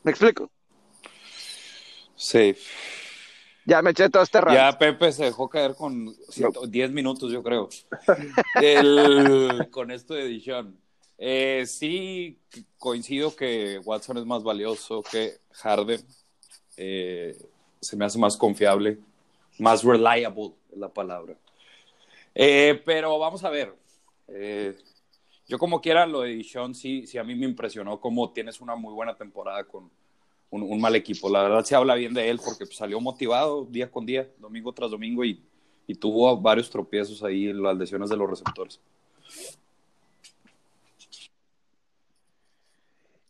¿Me 0.03 0.11
explico? 0.11 0.51
Sí. 2.15 2.57
Ya 3.71 3.83
me 3.83 3.91
eché 3.91 4.11
todo 4.11 4.25
este 4.25 4.41
rato. 4.41 4.53
Ya 4.53 4.77
Pepe 4.77 5.13
se 5.13 5.27
dejó 5.27 5.49
caer 5.49 5.77
con 5.77 6.13
10 6.67 6.91
minutos, 6.91 7.31
yo 7.31 7.41
creo. 7.41 7.69
con 9.71 9.93
esto 9.93 10.15
de 10.15 10.25
edición. 10.25 10.77
Eh, 11.17 11.63
sí, 11.67 12.41
coincido 12.79 13.37
que 13.37 13.81
Watson 13.85 14.19
es 14.19 14.27
más 14.27 14.43
valioso 14.43 15.05
que 15.05 15.39
Harden. 15.53 16.05
Eh, 16.77 17.39
se 17.81 17.97
me 17.97 18.05
hace 18.05 18.19
más 18.19 18.37
confiable, 18.37 18.99
más 19.61 19.85
reliable 19.85 20.51
es 20.73 20.79
la 20.79 20.89
palabra. 20.89 21.37
Eh, 22.35 22.83
pero 22.85 23.21
vamos 23.21 23.45
a 23.45 23.51
ver. 23.51 23.73
Yo 25.47 25.59
como 25.59 25.81
quiera 25.81 26.07
lo 26.07 26.23
de 26.23 26.31
Dishon 26.31 26.75
sí, 26.75 27.07
sí 27.07 27.19
a 27.19 27.25
mí 27.25 27.37
me 27.37 27.47
impresionó 27.47 28.01
cómo 28.01 28.33
tienes 28.33 28.61
una 28.61 28.75
muy 28.75 28.93
buena 28.93 29.15
temporada 29.15 29.63
con 29.63 29.93
un, 30.51 30.81
mal 30.81 30.95
equipo. 30.97 31.31
La 31.31 31.43
verdad 31.43 31.65
se 31.65 31.75
habla 31.75 31.95
bien 31.95 32.13
de 32.13 32.29
él 32.29 32.41
porque 32.45 32.67
salió 32.67 33.01
motivado 33.01 33.65
día 33.65 33.91
con 33.91 34.05
día, 34.05 34.29
domingo 34.39 34.73
tras 34.73 34.91
domingo 34.91 35.25
y, 35.25 35.43
y 35.87 35.95
tuvo 35.95 36.37
varios 36.41 36.71
tropiezos 36.71 37.23
ahí 37.23 37.49
en 37.49 37.63
las 37.63 37.77
lesiones 37.77 38.11
de 38.11 38.17
los 38.17 38.29
receptores. 38.29 38.81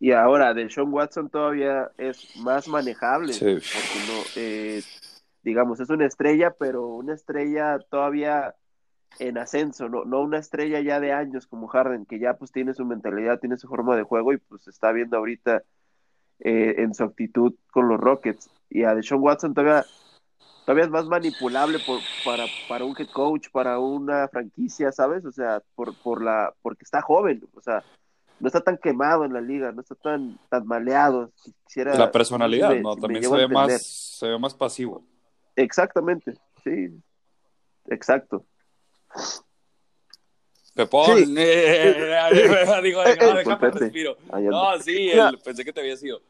Y 0.02 0.12
ahora, 0.12 0.54
de 0.54 0.70
Sean 0.70 0.90
Watson 0.90 1.28
todavía 1.28 1.90
es 1.98 2.34
más 2.36 2.66
manejable, 2.68 3.34
porque 3.38 3.60
no, 4.08 4.22
eh, 4.36 4.82
digamos, 5.42 5.78
es 5.78 5.90
una 5.90 6.06
estrella, 6.06 6.54
pero 6.58 6.86
una 6.86 7.12
estrella 7.12 7.78
todavía 7.90 8.54
en 9.18 9.36
ascenso, 9.36 9.90
no, 9.90 10.06
no 10.06 10.22
una 10.22 10.38
estrella 10.38 10.80
ya 10.80 11.00
de 11.00 11.12
años 11.12 11.46
como 11.46 11.66
Harden, 11.66 12.06
que 12.06 12.18
ya 12.18 12.34
pues 12.34 12.50
tiene 12.50 12.72
su 12.72 12.86
mentalidad, 12.86 13.40
tiene 13.40 13.58
su 13.58 13.68
forma 13.68 13.94
de 13.94 14.04
juego 14.04 14.32
y 14.32 14.38
pues 14.38 14.66
está 14.68 14.90
viendo 14.92 15.18
ahorita 15.18 15.64
eh, 16.40 16.76
en 16.78 16.94
su 16.94 17.04
actitud 17.04 17.54
con 17.70 17.88
los 17.88 18.00
Rockets. 18.00 18.50
Y 18.68 18.84
a 18.84 18.94
Deshaun 18.94 19.22
Watson 19.22 19.54
todavía, 19.54 19.84
todavía 20.64 20.84
es 20.84 20.90
más 20.90 21.06
manipulable 21.06 21.78
por, 21.80 22.00
para, 22.24 22.46
para 22.68 22.84
un 22.84 22.94
head 22.98 23.08
coach, 23.08 23.48
para 23.50 23.78
una 23.78 24.28
franquicia, 24.28 24.92
¿sabes? 24.92 25.24
O 25.24 25.32
sea, 25.32 25.62
por, 25.74 25.94
por 26.02 26.22
la, 26.22 26.54
porque 26.62 26.84
está 26.84 27.02
joven, 27.02 27.42
o 27.54 27.60
sea, 27.60 27.82
no 28.38 28.46
está 28.46 28.60
tan 28.60 28.78
quemado 28.78 29.24
en 29.24 29.34
la 29.34 29.40
liga, 29.40 29.70
no 29.70 29.82
está 29.82 29.94
tan, 29.94 30.38
tan 30.48 30.66
maleado. 30.66 31.30
Quisiera, 31.66 31.94
la 31.94 32.10
personalidad, 32.10 32.74
¿no? 32.76 32.96
También 32.96 33.22
se 33.22 33.36
ve, 33.36 33.48
más, 33.48 33.82
se 33.82 34.28
ve 34.28 34.38
más 34.38 34.54
pasivo. 34.54 35.04
Exactamente, 35.56 36.34
sí. 36.64 36.88
Exacto. 37.88 38.44
Pepón, 40.74 41.18
sí. 41.18 41.24
digo, 42.82 43.02
déjame 43.02 43.70
respiro. 43.70 44.16
No, 44.40 44.78
sí, 44.78 45.10
pensé 45.44 45.64
que 45.64 45.72
te 45.72 45.80
había 45.80 45.96
sido. 45.96 46.22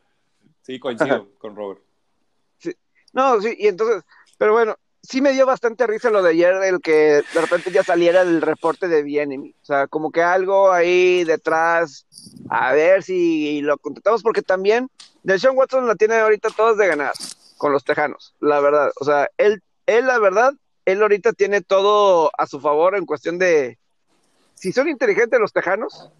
Sí, 0.70 0.78
coincido 0.78 1.26
con 1.38 1.56
Robert. 1.56 1.80
Sí. 2.58 2.72
No, 3.12 3.40
sí, 3.40 3.56
y 3.58 3.66
entonces, 3.66 4.04
pero 4.38 4.52
bueno, 4.52 4.76
sí 5.02 5.20
me 5.20 5.32
dio 5.32 5.44
bastante 5.44 5.84
risa 5.84 6.10
lo 6.10 6.22
de 6.22 6.30
ayer, 6.30 6.54
el 6.62 6.80
que 6.80 7.22
de 7.34 7.40
repente 7.40 7.72
ya 7.72 7.82
saliera 7.82 8.22
el 8.22 8.40
reporte 8.40 8.86
de 8.86 9.02
Bienemy. 9.02 9.56
O 9.60 9.64
sea, 9.64 9.88
como 9.88 10.12
que 10.12 10.22
algo 10.22 10.70
ahí 10.70 11.24
detrás, 11.24 12.06
a 12.48 12.72
ver 12.72 13.02
si 13.02 13.60
lo 13.62 13.78
contratamos, 13.78 14.22
porque 14.22 14.42
también 14.42 14.88
Deshaun 15.24 15.58
Watson 15.58 15.88
la 15.88 15.96
tiene 15.96 16.14
ahorita 16.14 16.50
todas 16.50 16.76
de 16.76 16.86
ganar 16.86 17.14
con 17.58 17.72
los 17.72 17.82
Tejanos, 17.82 18.36
la 18.38 18.60
verdad. 18.60 18.92
O 19.00 19.04
sea, 19.04 19.28
él, 19.38 19.64
él, 19.86 20.06
la 20.06 20.20
verdad, 20.20 20.52
él 20.84 21.02
ahorita 21.02 21.32
tiene 21.32 21.62
todo 21.62 22.30
a 22.38 22.46
su 22.46 22.60
favor 22.60 22.94
en 22.94 23.06
cuestión 23.06 23.40
de. 23.40 23.76
Si 24.54 24.70
son 24.70 24.88
inteligentes 24.88 25.40
los 25.40 25.52
Tejanos, 25.52 26.12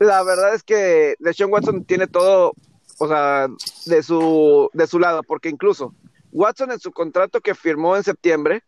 la 0.00 0.22
verdad 0.22 0.54
es 0.54 0.62
que 0.62 1.14
Deshaun 1.18 1.52
Watson 1.52 1.84
tiene 1.84 2.06
todo, 2.06 2.52
o 2.98 3.08
sea, 3.08 3.48
de 3.86 4.02
su, 4.02 4.68
de 4.72 4.86
su 4.86 4.98
lado, 4.98 5.22
porque 5.22 5.48
incluso 5.48 5.94
Watson 6.32 6.72
en 6.72 6.80
su 6.80 6.92
contrato 6.92 7.40
que 7.40 7.54
firmó 7.54 7.96
en 7.96 8.04
septiembre 8.04 8.62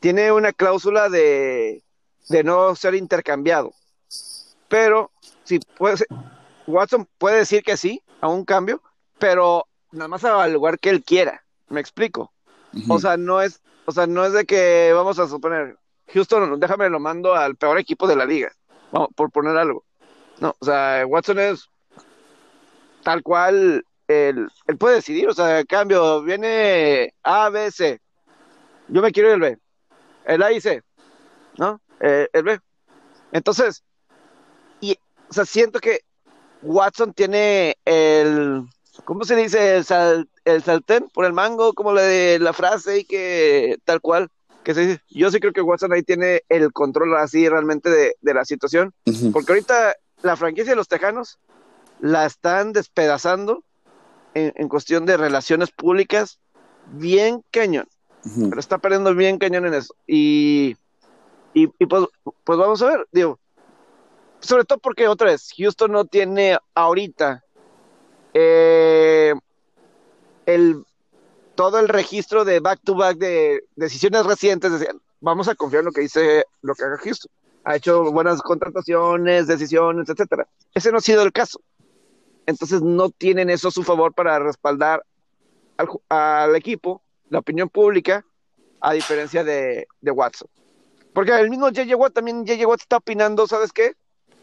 tiene 0.00 0.32
una 0.32 0.52
cláusula 0.52 1.08
de, 1.08 1.82
no 2.44 2.74
ser 2.74 2.94
intercambiado. 2.94 3.72
Pero 4.68 5.10
si 5.44 5.60
puede 5.60 5.96
Watson 6.66 7.06
puede 7.18 7.38
decir 7.38 7.62
que 7.62 7.76
sí 7.76 8.02
a 8.20 8.28
un 8.28 8.44
cambio, 8.44 8.82
pero 9.18 9.66
nada 9.90 10.08
más 10.08 10.24
al 10.24 10.52
lugar 10.52 10.78
que 10.78 10.90
él 10.90 11.04
quiera. 11.04 11.44
¿Me 11.68 11.80
explico? 11.80 12.32
O 12.88 12.98
sea, 12.98 13.16
no 13.16 13.42
es, 13.42 13.60
o 13.86 13.92
sea, 13.92 14.06
no 14.06 14.24
es 14.24 14.32
de 14.32 14.44
que 14.44 14.92
vamos 14.94 15.18
a 15.18 15.28
suponer, 15.28 15.76
Houston, 16.08 16.58
déjame 16.58 16.88
lo 16.88 17.00
mando 17.00 17.34
al 17.34 17.56
peor 17.56 17.78
equipo 17.78 18.06
de 18.06 18.16
la 18.16 18.24
liga, 18.24 18.52
vamos, 18.90 19.08
por 19.14 19.30
poner 19.30 19.56
algo. 19.56 19.84
No, 20.40 20.54
o 20.58 20.64
sea, 20.64 21.04
Watson 21.06 21.38
es 21.38 21.68
tal 23.02 23.22
cual 23.22 23.84
él, 24.08 24.48
puede 24.78 24.96
decidir, 24.96 25.28
o 25.28 25.34
sea, 25.34 25.64
cambio, 25.64 26.22
viene 26.22 27.14
A, 27.22 27.48
B, 27.50 27.70
C. 27.70 28.00
Yo 28.88 29.02
me 29.02 29.12
quiero 29.12 29.28
ir 29.28 29.34
el 29.34 29.40
B. 29.40 29.58
El 30.24 30.42
A 30.42 30.52
y 30.52 30.60
C, 30.60 30.82
¿no? 31.58 31.80
Eh, 32.00 32.28
el 32.32 32.42
B. 32.42 32.60
Entonces, 33.32 33.82
y, 34.80 34.96
o 35.28 35.32
sea, 35.32 35.44
siento 35.44 35.80
que 35.80 36.00
Watson 36.62 37.12
tiene 37.12 37.76
el, 37.84 38.64
¿cómo 39.04 39.24
se 39.24 39.36
dice? 39.36 39.76
El, 39.76 39.84
sal, 39.84 40.28
el 40.44 40.62
saltén 40.62 41.08
por 41.12 41.24
el 41.24 41.32
mango, 41.32 41.72
como 41.72 41.92
la, 41.92 42.02
la 42.38 42.52
frase 42.52 43.00
y 43.00 43.04
que 43.04 43.78
tal 43.84 44.00
cual, 44.00 44.28
que 44.62 44.74
se 44.74 44.86
dice. 44.86 45.02
Yo 45.10 45.30
sí 45.30 45.40
creo 45.40 45.52
que 45.52 45.60
Watson 45.60 45.92
ahí 45.92 46.02
tiene 46.02 46.42
el 46.48 46.72
control 46.72 47.16
así 47.16 47.48
realmente 47.48 47.90
de, 47.90 48.16
de 48.20 48.34
la 48.34 48.44
situación, 48.44 48.92
porque 49.32 49.52
ahorita 49.52 49.94
la 50.22 50.36
franquicia 50.36 50.72
de 50.72 50.76
los 50.76 50.88
Tejanos 50.88 51.38
la 52.00 52.26
están 52.26 52.72
despedazando 52.72 53.62
en, 54.34 54.68
cuestión 54.68 55.04
de 55.04 55.16
relaciones 55.16 55.70
públicas, 55.70 56.38
bien 56.86 57.44
cañón. 57.50 57.86
Pero 58.22 58.60
está 58.60 58.78
perdiendo 58.78 59.14
bien 59.14 59.38
cañón 59.38 59.66
en 59.66 59.74
eso. 59.74 59.94
Y, 60.06 60.76
y, 61.54 61.66
pues, 61.86 62.06
pues 62.44 62.58
vamos 62.58 62.80
a 62.82 62.86
ver, 62.86 63.06
digo, 63.12 63.38
sobre 64.40 64.64
todo 64.64 64.78
porque 64.78 65.08
otra 65.08 65.30
vez, 65.30 65.50
Houston 65.56 65.92
no 65.92 66.04
tiene 66.04 66.58
ahorita 66.74 67.44
eh, 68.34 69.34
el 70.46 70.84
todo 71.54 71.78
el 71.78 71.88
registro 71.88 72.44
de 72.44 72.60
back 72.60 72.80
to 72.82 72.94
back 72.94 73.18
de 73.18 73.64
decisiones 73.76 74.24
recientes. 74.24 74.72
Decían, 74.72 75.00
vamos 75.20 75.48
a 75.48 75.54
confiar 75.54 75.80
en 75.80 75.86
lo 75.86 75.92
que 75.92 76.00
dice 76.00 76.44
lo 76.62 76.74
que 76.74 76.84
haga 76.84 76.98
Houston. 76.98 77.30
Ha 77.64 77.76
hecho 77.76 78.10
buenas 78.10 78.42
contrataciones, 78.42 79.46
decisiones, 79.46 80.08
etcétera. 80.08 80.46
Ese 80.74 80.90
no 80.90 80.98
ha 80.98 81.00
sido 81.00 81.22
el 81.22 81.32
caso. 81.32 81.60
Entonces 82.46 82.82
no 82.82 83.10
tienen 83.10 83.50
eso 83.50 83.68
a 83.68 83.72
su 83.72 83.84
favor 83.84 84.14
para 84.14 84.38
respaldar 84.38 85.04
al, 86.08 86.56
equipo, 86.56 87.02
la 87.28 87.38
opinión 87.38 87.68
pública, 87.68 88.24
a 88.80 88.92
diferencia 88.92 89.44
de, 89.44 89.86
Watson. 90.02 90.48
Porque 91.12 91.32
el 91.38 91.50
mismo 91.50 91.66
J.J. 91.66 91.94
Watt 91.96 92.14
también, 92.14 92.46
J.J. 92.46 92.66
Watt 92.66 92.80
está 92.80 92.96
opinando, 92.96 93.46
¿sabes 93.46 93.72
qué? 93.72 93.94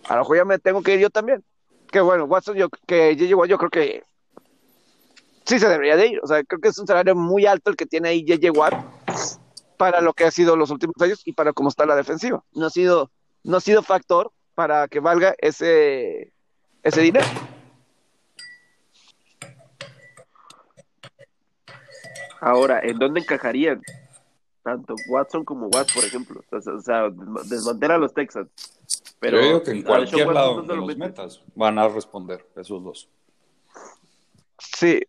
A 0.07 0.15
lo 0.15 0.21
mejor 0.21 0.37
ya 0.37 0.45
me 0.45 0.59
tengo 0.59 0.81
que 0.81 0.93
ir 0.93 0.99
yo 0.99 1.09
también. 1.09 1.43
Que 1.91 1.99
bueno, 1.99 2.25
Watson, 2.25 2.55
yo, 2.55 2.69
que 2.69 3.15
J.J. 3.17 3.35
Watt, 3.35 3.49
yo 3.49 3.57
creo 3.57 3.69
que 3.69 4.03
sí 5.45 5.59
se 5.59 5.67
debería 5.67 5.97
de 5.97 6.07
ir. 6.07 6.19
O 6.23 6.27
sea, 6.27 6.43
creo 6.43 6.61
que 6.61 6.69
es 6.69 6.77
un 6.77 6.87
salario 6.87 7.15
muy 7.15 7.45
alto 7.45 7.71
el 7.71 7.75
que 7.75 7.85
tiene 7.85 8.09
ahí 8.09 8.25
J.J. 8.27 8.51
Watt 8.57 8.98
para 9.79 10.01
lo 10.01 10.11
que 10.11 10.25
ha 10.25 10.31
sido 10.31 10.57
los 10.57 10.71
últimos 10.71 10.97
años 10.99 11.21
y 11.23 11.31
para 11.31 11.53
cómo 11.53 11.69
está 11.69 11.85
la 11.85 11.95
defensiva. 11.95 12.43
No 12.51 12.65
ha 12.65 12.69
sido, 12.69 13.09
no 13.45 13.55
ha 13.55 13.61
sido 13.61 13.81
factor 13.81 14.29
para 14.53 14.89
que 14.89 14.99
valga 14.99 15.35
ese, 15.37 16.33
ese 16.83 16.99
dinero. 16.99 17.25
Ahora, 22.41 22.81
¿en 22.83 22.99
dónde 22.99 23.21
encajarían? 23.21 23.81
Tanto 24.63 24.95
Watson 25.07 25.45
como 25.45 25.67
Watt, 25.67 25.93
por 25.93 26.03
ejemplo. 26.03 26.43
O 26.51 26.81
sea, 26.81 27.09
desmantela 27.45 27.95
a 27.95 27.99
los 27.99 28.13
Texans. 28.13 28.49
Pero 29.21 29.37
Yo 29.37 29.45
digo 29.45 29.63
que 29.63 29.71
en 29.71 29.83
cualquier 29.83 30.27
lado 30.27 30.55
donde 30.55 30.75
los 30.75 30.97
metas 30.97 31.41
van 31.55 31.79
a 31.79 31.87
responder 31.87 32.45
esos 32.57 32.83
dos. 32.83 33.09
Sí. 34.57 34.99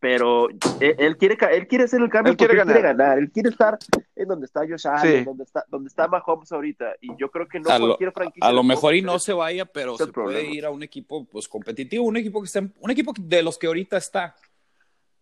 Pero 0.00 0.48
él, 0.80 1.16
quiere 1.16 1.36
él 1.50 1.66
quiere 1.66 1.88
ser 1.88 2.00
el 2.00 2.08
cambio 2.08 2.30
él 2.30 2.36
quiere, 2.36 2.54
ganar. 2.54 2.74
quiere 2.74 2.88
ganar. 2.88 3.18
Él 3.18 3.30
quiere 3.32 3.48
estar 3.48 3.76
en 4.14 4.28
donde 4.28 4.46
está 4.46 4.60
Josh 4.60 4.86
Allen, 4.86 5.24
donde 5.24 5.42
está 5.42 5.64
donde 5.68 5.88
está 5.88 6.06
Mahomes 6.06 6.52
ahorita. 6.52 6.94
Y 7.00 7.16
yo 7.16 7.30
creo 7.30 7.48
que 7.48 7.58
no 7.58 7.68
a 7.68 7.78
cualquier 7.78 8.12
franquicia. 8.12 8.48
A 8.48 8.52
lo 8.52 8.62
mejor 8.62 8.94
y 8.94 9.02
no 9.02 9.18
se 9.18 9.32
vaya, 9.32 9.64
pero 9.64 9.96
se 9.96 10.06
puede 10.06 10.44
ir 10.44 10.64
a 10.66 10.70
un 10.70 10.84
equipo 10.84 11.24
pues 11.24 11.48
competitivo, 11.48 12.04
un 12.04 12.16
equipo 12.16 12.40
que 12.40 12.46
está, 12.46 12.60
un 12.60 12.90
equipo 12.90 13.12
de 13.18 13.42
los 13.42 13.58
que 13.58 13.66
ahorita 13.66 13.96
está 13.96 14.36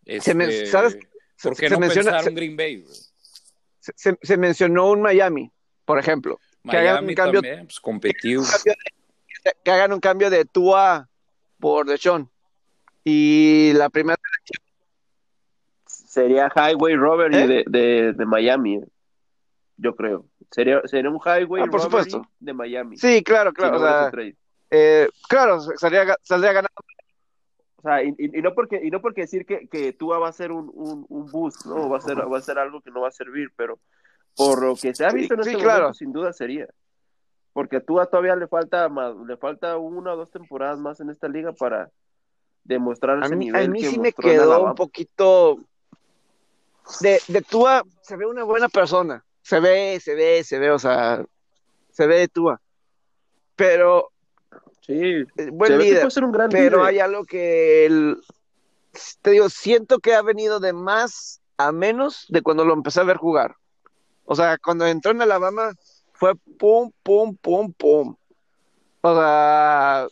se 0.06 0.66
¿Sabes? 0.66 0.98
¿Por 1.42 1.56
qué 1.56 1.68
no 1.68 1.78
menciona, 1.78 2.22
Green 2.22 2.56
Bay? 2.56 2.84
Se, 3.80 4.36
mencionó 4.36 4.90
un 4.90 5.02
Miami, 5.02 5.50
por 5.84 5.98
ejemplo. 5.98 6.38
que 6.68 6.76
hagan 6.76 7.06
un 7.06 7.14
cambio, 7.14 7.42
también, 7.42 7.66
pues 7.66 7.80
competitivo. 7.80 8.44
Que 9.64 9.70
hagan 9.70 9.92
un 9.92 10.00
cambio 10.00 10.30
de 10.30 10.44
Tua 10.44 11.08
por 11.58 11.86
Deshaun. 11.86 12.30
Y 13.04 13.72
la 13.74 13.88
primera 13.90 14.18
sería 16.16 16.50
Highway 16.54 16.96
Robert 16.96 17.34
¿Eh? 17.34 17.64
de, 17.66 18.12
de, 18.14 18.26
Miami, 18.26 18.80
yo 19.76 19.94
creo. 19.94 20.24
Sería, 20.50 20.80
sería 20.86 21.10
un 21.10 21.20
Highway 21.20 21.64
ah, 21.64 21.70
por 21.70 22.06
de 22.40 22.52
Miami. 22.54 22.96
Sí, 22.96 23.22
claro, 23.22 23.52
claro. 23.52 24.10
eh, 24.70 25.08
claro, 25.28 25.60
saldría, 25.60 26.16
saldría 26.22 26.54
ganando 26.54 26.70
y, 28.18 28.42
no 28.42 28.52
porque, 28.54 28.80
y 28.82 28.90
no 28.90 29.00
porque 29.00 29.20
decir 29.20 29.46
que, 29.46 29.68
que 29.68 29.92
Tua 29.92 30.18
va 30.18 30.28
a 30.28 30.32
ser 30.32 30.50
un, 30.50 30.70
un, 30.74 31.06
un, 31.08 31.30
boost, 31.30 31.66
¿no? 31.66 31.88
Va 31.88 31.98
a, 31.98 32.00
ser, 32.00 32.16
va 32.16 32.38
a 32.38 32.42
ser 32.42 32.58
algo 32.58 32.80
que 32.80 32.90
no 32.90 33.02
va 33.02 33.08
a 33.08 33.12
servir, 33.12 33.50
pero 33.54 33.78
por 34.34 34.60
lo 34.60 34.74
que 34.74 34.92
se 34.92 35.04
ha 35.04 35.12
visto 35.12 35.34
en 35.34 35.40
este 35.40 35.56
momento, 35.56 35.94
sin 35.94 36.12
duda 36.12 36.32
sería. 36.32 36.66
Porque 37.52 37.76
a 37.76 37.80
Tua 37.80 38.06
todavía 38.06 38.34
le 38.34 38.48
falta 38.48 38.88
más, 38.88 39.14
le 39.14 39.36
falta 39.36 39.76
una 39.76 40.14
o 40.14 40.16
dos 40.16 40.30
temporadas 40.30 40.80
más 40.80 40.98
en 41.00 41.10
esta 41.10 41.28
liga 41.28 41.52
para 41.52 41.90
demostrar 42.64 43.22
ese 43.22 43.36
nivel. 43.36 43.64
A 43.64 43.68
mí 43.68 43.84
sí 43.84 44.00
me 44.00 44.12
quedó 44.12 44.64
un 44.64 44.74
poquito. 44.74 45.60
De, 47.00 47.20
de 47.28 47.42
Tua 47.42 47.82
se 48.02 48.16
ve 48.16 48.26
una 48.26 48.44
buena 48.44 48.68
persona. 48.68 49.24
Se 49.42 49.60
ve, 49.60 50.00
se 50.00 50.14
ve, 50.14 50.44
se 50.44 50.58
ve, 50.58 50.70
o 50.70 50.78
sea, 50.78 51.24
se 51.90 52.06
ve 52.06 52.18
de 52.18 52.28
Tua. 52.28 52.60
Pero 53.54 54.10
Sí, 54.86 54.94
eh, 54.94 55.50
buen 55.50 55.78
líder, 55.80 56.06
pero 56.48 56.84
hay 56.84 57.00
algo 57.00 57.24
que 57.24 57.86
el, 57.86 58.18
te 59.20 59.32
digo, 59.32 59.50
siento 59.50 59.98
que 59.98 60.14
ha 60.14 60.22
venido 60.22 60.60
de 60.60 60.72
más 60.72 61.40
a 61.56 61.72
menos 61.72 62.26
de 62.28 62.40
cuando 62.40 62.64
lo 62.64 62.72
empecé 62.72 63.00
a 63.00 63.04
ver 63.04 63.16
jugar. 63.16 63.56
O 64.24 64.36
sea, 64.36 64.58
cuando 64.58 64.86
entró 64.86 65.10
en 65.10 65.22
Alabama 65.22 65.72
fue 66.12 66.34
pum, 66.56 66.92
pum, 67.02 67.36
pum, 67.36 67.72
pum. 67.72 68.14
O 69.00 69.14
sea, 69.14 70.06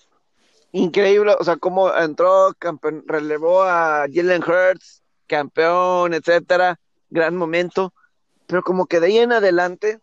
increíble, 0.73 1.37
o 1.39 1.45
sea, 1.45 1.57
cómo 1.57 1.95
entró, 1.95 2.53
relevó 3.07 3.63
a 3.63 4.07
Jalen 4.13 4.43
Hurts, 4.43 5.04
campeón, 5.35 6.15
etcétera, 6.15 6.79
gran 7.11 7.35
momento, 7.37 7.93
pero 8.47 8.63
como 8.63 8.87
que 8.87 9.01
de 9.01 9.07
ahí 9.07 9.19
en 9.19 9.33
adelante 9.33 9.99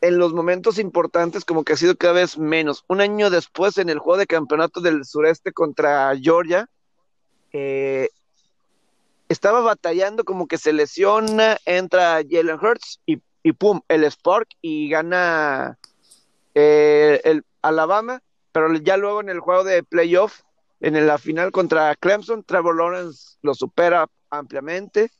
en 0.00 0.18
los 0.18 0.32
momentos 0.32 0.78
importantes 0.78 1.44
como 1.44 1.62
que 1.62 1.74
ha 1.74 1.76
sido 1.76 1.94
cada 1.96 2.14
vez 2.14 2.38
menos. 2.38 2.84
Un 2.88 3.00
año 3.00 3.28
después 3.28 3.76
en 3.76 3.90
el 3.90 3.98
juego 3.98 4.16
de 4.16 4.26
campeonato 4.26 4.80
del 4.80 5.04
sureste 5.04 5.52
contra 5.52 6.16
Georgia, 6.16 6.68
eh, 7.52 8.08
estaba 9.28 9.60
batallando 9.60 10.24
como 10.24 10.46
que 10.46 10.56
se 10.56 10.72
lesiona, 10.72 11.58
entra 11.66 12.22
Jalen 12.28 12.58
Hurts 12.62 13.00
y, 13.04 13.18
y 13.42 13.52
pum, 13.52 13.80
el 13.88 14.04
Spark 14.04 14.48
y 14.62 14.88
gana 14.88 15.78
eh, 16.54 17.20
el 17.24 17.44
Alabama, 17.60 18.22
pero 18.52 18.72
ya 18.74 18.96
luego 18.96 19.20
en 19.20 19.28
el 19.28 19.40
juego 19.40 19.64
de 19.64 19.82
playoff, 19.82 20.40
en 20.80 21.06
la 21.06 21.18
final 21.18 21.50
contra 21.52 21.94
Clemson, 21.96 22.44
Trevor 22.44 22.76
Lawrence 22.76 23.36
lo 23.42 23.54
supera 23.54 24.08
ampliamente. 24.30 25.10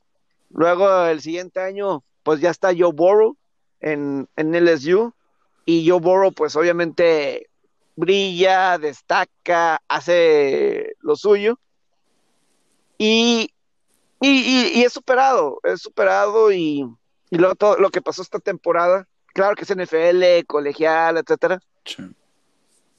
Luego 0.49 1.05
el 1.05 1.21
siguiente 1.21 1.59
año, 1.59 2.03
pues 2.23 2.39
ya 2.39 2.49
está 2.49 2.69
Joe 2.77 2.93
Burrow, 2.93 3.37
en, 3.81 4.27
en 4.35 4.55
LSU 4.55 5.13
y 5.65 5.87
Joe 5.87 5.99
Burrow 5.99 6.31
pues 6.31 6.55
obviamente 6.55 7.49
brilla, 7.95 8.77
destaca, 8.77 9.81
hace 9.87 10.93
lo 11.01 11.15
suyo 11.15 11.59
y, 12.97 13.53
es 14.21 14.91
superado, 14.93 15.59
es 15.63 15.81
superado 15.81 16.51
y, 16.51 16.85
y 17.29 17.37
luego 17.37 17.55
todo 17.55 17.77
lo 17.77 17.89
que 17.89 18.01
pasó 18.01 18.21
esta 18.21 18.39
temporada, 18.39 19.07
claro 19.33 19.55
que 19.55 19.63
es 19.63 19.73
NFL, 19.73 20.45
colegial, 20.47 21.17
etcétera. 21.17 21.61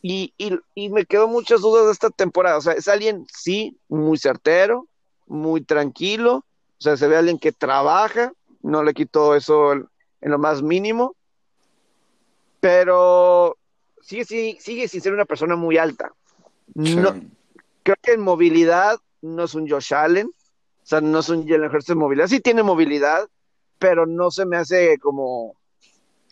Y, 0.03 0.33
y, 0.39 0.59
y, 0.75 0.89
me 0.89 1.05
quedo 1.05 1.29
muchas 1.29 1.61
dudas 1.61 1.87
de 1.87 1.93
esta 1.93 2.11
temporada. 2.11 2.57
O 2.57 2.61
sea, 2.63 2.73
es 2.73 2.89
alguien, 2.89 3.27
sí, 3.33 3.79
muy 3.89 4.17
certero, 4.17 4.87
muy 5.27 5.61
tranquilo. 5.61 6.37
O 6.37 6.83
sea, 6.83 6.97
se 6.97 7.07
ve 7.07 7.17
alguien 7.17 7.39
que 7.39 7.53
trabaja, 7.53 8.33
no 8.63 8.83
le 8.83 8.95
quito 8.95 9.35
eso 9.35 9.73
en 9.73 9.87
lo 10.23 10.39
más 10.39 10.63
mínimo, 10.63 11.15
pero 12.61 13.57
sigue, 14.03 14.25
sigue, 14.25 14.59
sigue 14.61 14.89
sin 14.89 15.01
ser 15.01 15.13
una 15.13 15.25
persona 15.25 15.57
muy 15.57 15.77
alta. 15.77 16.13
No, 16.75 17.15
creo 17.83 17.97
que 18.03 18.13
en 18.13 18.21
movilidad 18.21 18.99
no 19.23 19.45
es 19.45 19.55
un 19.55 19.69
Josh 19.69 19.93
Allen, 19.93 20.29
o 20.29 20.87
sea, 20.87 21.01
no 21.01 21.19
es 21.19 21.29
un 21.29 21.47
Jalen 21.47 21.71
Hurts 21.71 21.87
de 21.87 21.95
movilidad, 21.95 22.29
sí 22.29 22.41
tiene 22.41 22.63
movilidad, 22.63 23.29
pero 23.79 24.07
no 24.07 24.31
se 24.31 24.47
me 24.47 24.57
hace 24.57 24.99
como, 24.99 25.57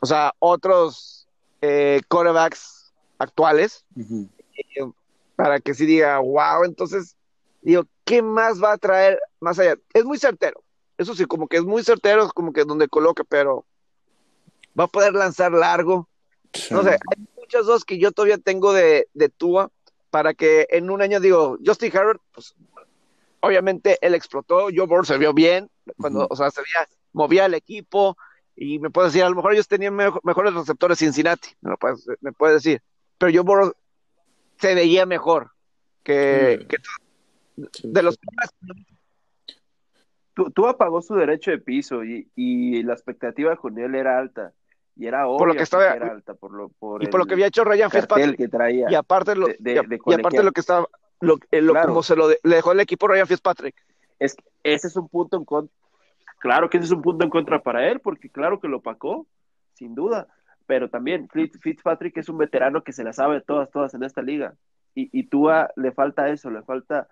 o 0.01 0.07
sea, 0.07 0.33
otros 0.39 1.27
eh, 1.61 2.01
quarterbacks 2.09 2.78
actuales, 3.19 3.85
eh, 3.97 4.91
para 5.37 5.61
que 5.61 5.75
sí 5.75 5.87
diga, 5.87 6.19
wow, 6.19 6.64
entonces, 6.64 7.16
digo, 7.61 7.85
¿qué 8.05 8.23
más 8.23 8.62
va 8.62 8.73
a 8.73 8.79
traer 8.79 9.21
más 9.41 9.59
allá? 9.59 9.77
Es 9.93 10.05
muy 10.05 10.19
certero, 10.19 10.62
eso 10.97 11.14
sí, 11.14 11.25
como 11.27 11.49
que 11.49 11.59
es 11.59 11.64
muy 11.64 11.83
certero, 11.85 12.25
es 12.25 12.33
como 12.33 12.53
que 12.53 12.64
donde 12.64 12.89
coloca, 12.89 13.25
pero 13.25 13.64
va 14.79 14.85
a 14.85 14.89
poder 14.89 15.12
lanzar 15.14 15.53
largo. 15.53 16.09
No 16.71 16.83
sé, 16.83 16.91
hay 16.91 17.27
muchas 17.37 17.66
dos 17.66 17.85
que 17.85 17.99
yo 17.99 18.12
todavía 18.12 18.39
tengo 18.39 18.73
de, 18.73 19.09
de 19.14 19.29
Tua 19.29 19.71
para 20.11 20.35
que 20.35 20.66
en 20.71 20.91
un 20.91 21.03
año 21.03 21.21
digo, 21.21 21.59
Justin 21.64 21.95
Herbert, 21.95 22.21
pues 22.33 22.55
obviamente 23.41 23.99
él 24.01 24.14
explotó, 24.14 24.69
Joe 24.75 24.87
Burrow 24.87 25.05
se 25.05 25.19
vio 25.19 25.33
bien, 25.33 25.71
cuando, 25.99 26.27
o 26.29 26.37
sea, 26.37 26.51
se 26.51 26.62
veía, 26.62 26.89
movía 27.12 27.47
el 27.47 27.55
equipo, 27.55 28.16
y 28.57 28.79
me 28.79 28.91
puede 28.91 29.09
decir, 29.09 29.23
a 29.23 29.31
lo 29.31 29.37
mejor 29.37 29.53
ellos 29.53 29.69
tenían 29.69 29.95
mejores 29.95 30.55
receptores 30.55 30.99
Cincinnati, 30.99 31.51
me, 31.61 31.77
puede, 31.77 31.97
me 32.21 32.33
puede 32.33 32.55
decir, 32.55 32.83
pero 33.19 33.33
Joe 33.33 33.43
Burrow 33.43 33.73
se 34.59 34.75
veía 34.75 35.05
mejor 35.07 35.51
que, 36.03 36.66
de 37.83 38.03
los 38.03 38.19
Tú, 40.55 40.66
apagó 40.69 41.03
su 41.03 41.16
derecho 41.16 41.51
de 41.51 41.59
piso 41.59 42.05
y, 42.05 42.31
y 42.37 42.83
la 42.85 42.93
expectativa 42.93 43.57
con 43.57 43.77
él 43.79 43.97
era 43.97 44.19
alta 44.19 44.53
Y 44.95 45.09
era 45.09 45.27
obvio 45.27 45.39
por 45.39 45.49
lo 45.49 45.55
que 45.55 45.64
estaba 45.64 45.93
era 45.93 46.12
alta, 46.12 46.35
por 46.35 46.53
lo, 46.53 46.69
por 46.69 47.03
y 47.03 47.09
por 47.09 47.19
lo 47.19 47.27
que 47.27 47.35
había 47.35 47.49
hecho 47.49 47.64
Ryan 47.64 47.91
Fitzpatrick 47.91 48.37
que 48.37 48.47
traía 48.49 48.87
y 48.89 48.95
aparte 48.95 49.35
lo, 49.35 49.49
de- 49.49 49.57
de- 49.59 49.73
y, 49.73 49.87
de 49.89 49.99
y 50.07 50.14
aparte 50.14 50.45
lo 50.45 50.53
que 50.53 50.61
estaba 50.61 50.87
lo, 51.21 51.39
eh, 51.51 51.61
lo- 51.61 51.73
Claro. 51.73 51.89
como 51.89 52.03
se 52.05 52.14
lo 52.14 52.29
de- 52.29 52.39
le 52.45 52.55
dejó 52.57 52.71
el 52.71 52.79
equipo 52.79 53.09
Ryan 53.09 53.27
Fitzpatrick 53.27 53.75
es 54.21 54.37
que 54.37 54.45
ese 54.62 54.87
es 54.87 54.97
un 54.97 55.09
punto 55.09 55.37
en 55.37 55.45
contra. 55.45 55.75
Claro 56.39 56.71
que 56.71 56.77
ese 56.79 56.87
es 56.87 56.93
un 56.93 57.03
punto 57.03 57.25
en 57.25 57.31
contra 57.31 57.61
para 57.62 57.89
él, 57.91 57.99
porque 58.01 58.31
claro 58.31 58.61
que 58.61 58.69
lo 58.69 58.81
pacó, 58.81 59.27
sin 59.75 59.95
duda. 59.97 60.29
Pero 60.69 60.89
también 60.91 61.29
Fitz- 61.29 61.59
Fitzpatrick 61.61 62.19
es 62.19 62.29
un 62.29 62.37
veterano 62.39 62.85
que 62.85 62.93
se 62.93 63.03
la 63.03 63.12
sabe 63.12 63.41
todas, 63.41 63.71
todas 63.71 63.95
en 63.95 64.05
esta 64.05 64.23
liga. 64.23 64.55
Y, 64.95 65.09
y 65.19 65.25
Tua 65.27 65.71
le 65.77 65.93
falta 65.93 66.29
eso, 66.29 66.51
le 66.51 66.62
falta 66.62 67.09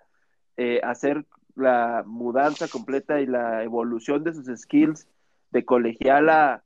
eh, 0.57 0.79
hacer 0.83 1.25
la 1.55 2.03
mudanza 2.05 2.67
completa 2.67 3.19
y 3.19 3.25
la 3.25 3.63
evolución 3.63 4.23
de 4.23 4.33
sus 4.33 4.45
skills 4.61 5.07
de 5.49 5.65
colegial 5.65 6.29
a, 6.29 6.63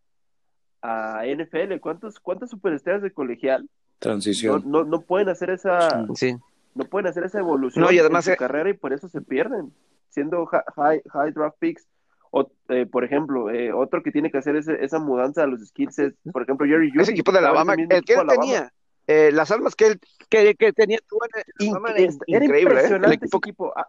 a 0.81 1.21
NFL. 1.25 1.79
¿Cuántos, 1.79 2.19
¿Cuántas 2.19 2.49
superestrellas 2.49 3.01
de 3.03 3.11
colegial 3.11 3.63
no, 3.63 3.69
Transición. 3.99 4.63
no, 4.65 4.83
no 4.83 5.01
pueden 5.01 5.29
hacer 5.29 5.49
esa, 5.49 6.05
sí 6.15 6.35
no 6.75 6.85
pueden 6.85 7.07
hacer 7.07 7.23
esa 7.23 7.39
evolución 7.39 7.85
No, 7.85 7.91
y 7.91 7.99
además, 7.99 8.27
en 8.27 8.33
su 8.33 8.39
carrera 8.39 8.69
y 8.69 8.73
por 8.73 8.91
eso 8.93 9.07
se 9.07 9.21
pierden, 9.21 9.73
siendo 10.09 10.45
hi- 10.45 10.71
high, 10.75 11.01
high 11.13 11.31
draft 11.31 11.57
picks. 11.59 11.87
O, 12.33 12.49
eh, 12.69 12.85
por 12.85 13.03
ejemplo, 13.03 13.49
eh, 13.49 13.73
otro 13.73 14.01
que 14.01 14.11
tiene 14.11 14.31
que 14.31 14.37
hacer 14.37 14.55
ese- 14.55 14.83
esa 14.83 14.99
mudanza 14.99 15.43
a 15.43 15.47
los 15.47 15.59
skills 15.67 15.99
es, 15.99 16.13
por 16.31 16.41
ejemplo, 16.43 16.65
Jerry 16.65 16.89
Judy. 16.89 17.01
ese 17.03 17.11
equipo 17.11 17.31
de 17.33 17.39
Alabama 17.39 17.73
el 17.73 18.03
que 18.05 18.13
él 18.13 18.19
Alabama. 18.19 18.41
tenía 18.41 18.73
eh, 19.07 19.31
las 19.33 19.51
armas 19.51 19.75
que 19.75 19.87
él 19.87 19.99
que, 20.29 20.55
que 20.55 20.71
tenía 20.71 20.99
tú 21.07 21.17
en 21.25 22.17
era 22.27 22.45
increíble 22.45 22.53
¿eh? 22.55 22.57
el 22.57 22.61
impresionante 22.63 23.15
equipo 23.15 23.25
ese 23.25 23.37
equipo. 23.37 23.73
Ah, 23.75 23.87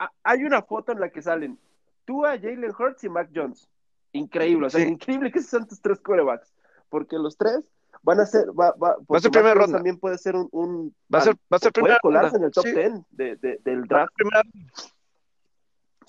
ah, 0.00 0.10
hay 0.24 0.44
una 0.44 0.60
foto 0.62 0.92
en 0.92 1.00
la 1.00 1.08
que 1.10 1.22
salen 1.22 1.58
Tua, 2.04 2.32
Jalen 2.38 2.72
Hurts 2.78 3.04
y 3.04 3.08
Mac 3.08 3.30
Jones. 3.34 3.68
Increíble, 4.12 4.66
o 4.66 4.70
sea, 4.70 4.84
Sí. 4.84 4.88
increíble 4.90 5.30
que 5.30 5.40
sean 5.40 5.66
tus 5.68 5.80
tres 5.80 6.00
corebacks, 6.00 6.52
porque 6.88 7.16
los 7.16 7.36
tres 7.38 7.60
van 8.02 8.18
a 8.20 8.26
ser, 8.26 8.46
va, 8.48 8.72
va, 8.72 8.96
porque 9.06 9.22
ser 9.22 9.30
Mac 9.30 9.32
primera 9.32 9.54
ronda. 9.54 9.76
también 9.78 9.98
puede 9.98 10.18
ser 10.18 10.34
un, 10.36 10.48
un- 10.52 10.94
va 11.14 11.20
a 11.20 11.22
ser 11.22 11.34
va 11.34 11.56
a 11.56 11.58
ser 11.60 11.72
puede 11.72 11.82
primera 11.84 11.98
colarse 12.02 12.32
ronda. 12.32 12.38
en 12.38 12.44
el 12.44 12.50
top 12.50 12.64
Sí, 12.64 12.72
10 12.72 12.92
de, 13.10 13.36
de- 13.36 13.60
del 13.64 13.80
va 13.82 13.84
a 13.84 13.86
draft. 13.86 14.12
ser 14.16 14.16
primera- 14.16 14.42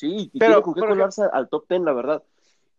Sí, 0.01 0.31
y 0.33 0.39
Pero, 0.39 0.53
tiene 0.53 0.61
con 0.63 0.73
qué 0.73 0.79
colarse 0.81 1.21
al 1.31 1.47
top 1.47 1.65
10, 1.69 1.81
la 1.81 1.93
verdad. 1.93 2.23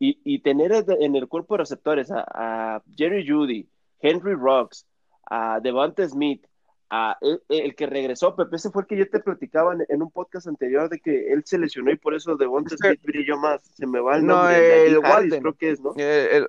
Y, 0.01 0.19
y 0.25 0.41
tener 0.41 0.73
en 0.99 1.15
el 1.15 1.29
cuerpo 1.29 1.55
de 1.55 1.59
receptores 1.59 2.11
a, 2.11 2.25
a 2.27 2.83
Jerry 2.97 3.25
Judy, 3.27 3.69
Henry 4.01 4.35
Rocks, 4.35 4.85
a 5.31 5.61
Devante 5.61 6.09
Smith, 6.09 6.45
a 6.91 7.17
el, 7.21 7.41
el 7.49 7.77
que 7.77 7.87
regresó, 7.87 8.35
Pepe, 8.35 8.57
ese 8.57 8.71
fue 8.71 8.83
el 8.83 8.89
que 8.89 8.97
yo 8.97 9.09
te 9.09 9.21
platicaba 9.21 9.73
en, 9.75 9.85
en 9.89 10.03
un 10.03 10.11
podcast 10.11 10.49
anterior 10.49 10.89
de 10.89 10.99
que 10.99 11.33
él 11.33 11.43
se 11.47 11.57
lesionó 11.59 11.93
y 11.93 11.97
por 11.97 12.15
eso 12.15 12.37
Devante 12.37 12.77
Smith 12.77 13.01
brilló 13.05 13.39
más. 13.39 13.63
Se 13.63 13.87
me 13.87 14.01
va 14.01 14.17
el 14.17 14.27
No, 14.27 14.35
nombre. 14.35 14.57
Najee 14.57 14.87
el 14.89 14.97
Harris, 14.97 15.09
Walden. 15.15 15.41
creo 15.43 15.55
que 15.55 15.71
es, 15.71 15.81
¿no? 15.81 15.95
eh, 15.97 16.37
el- 16.39 16.49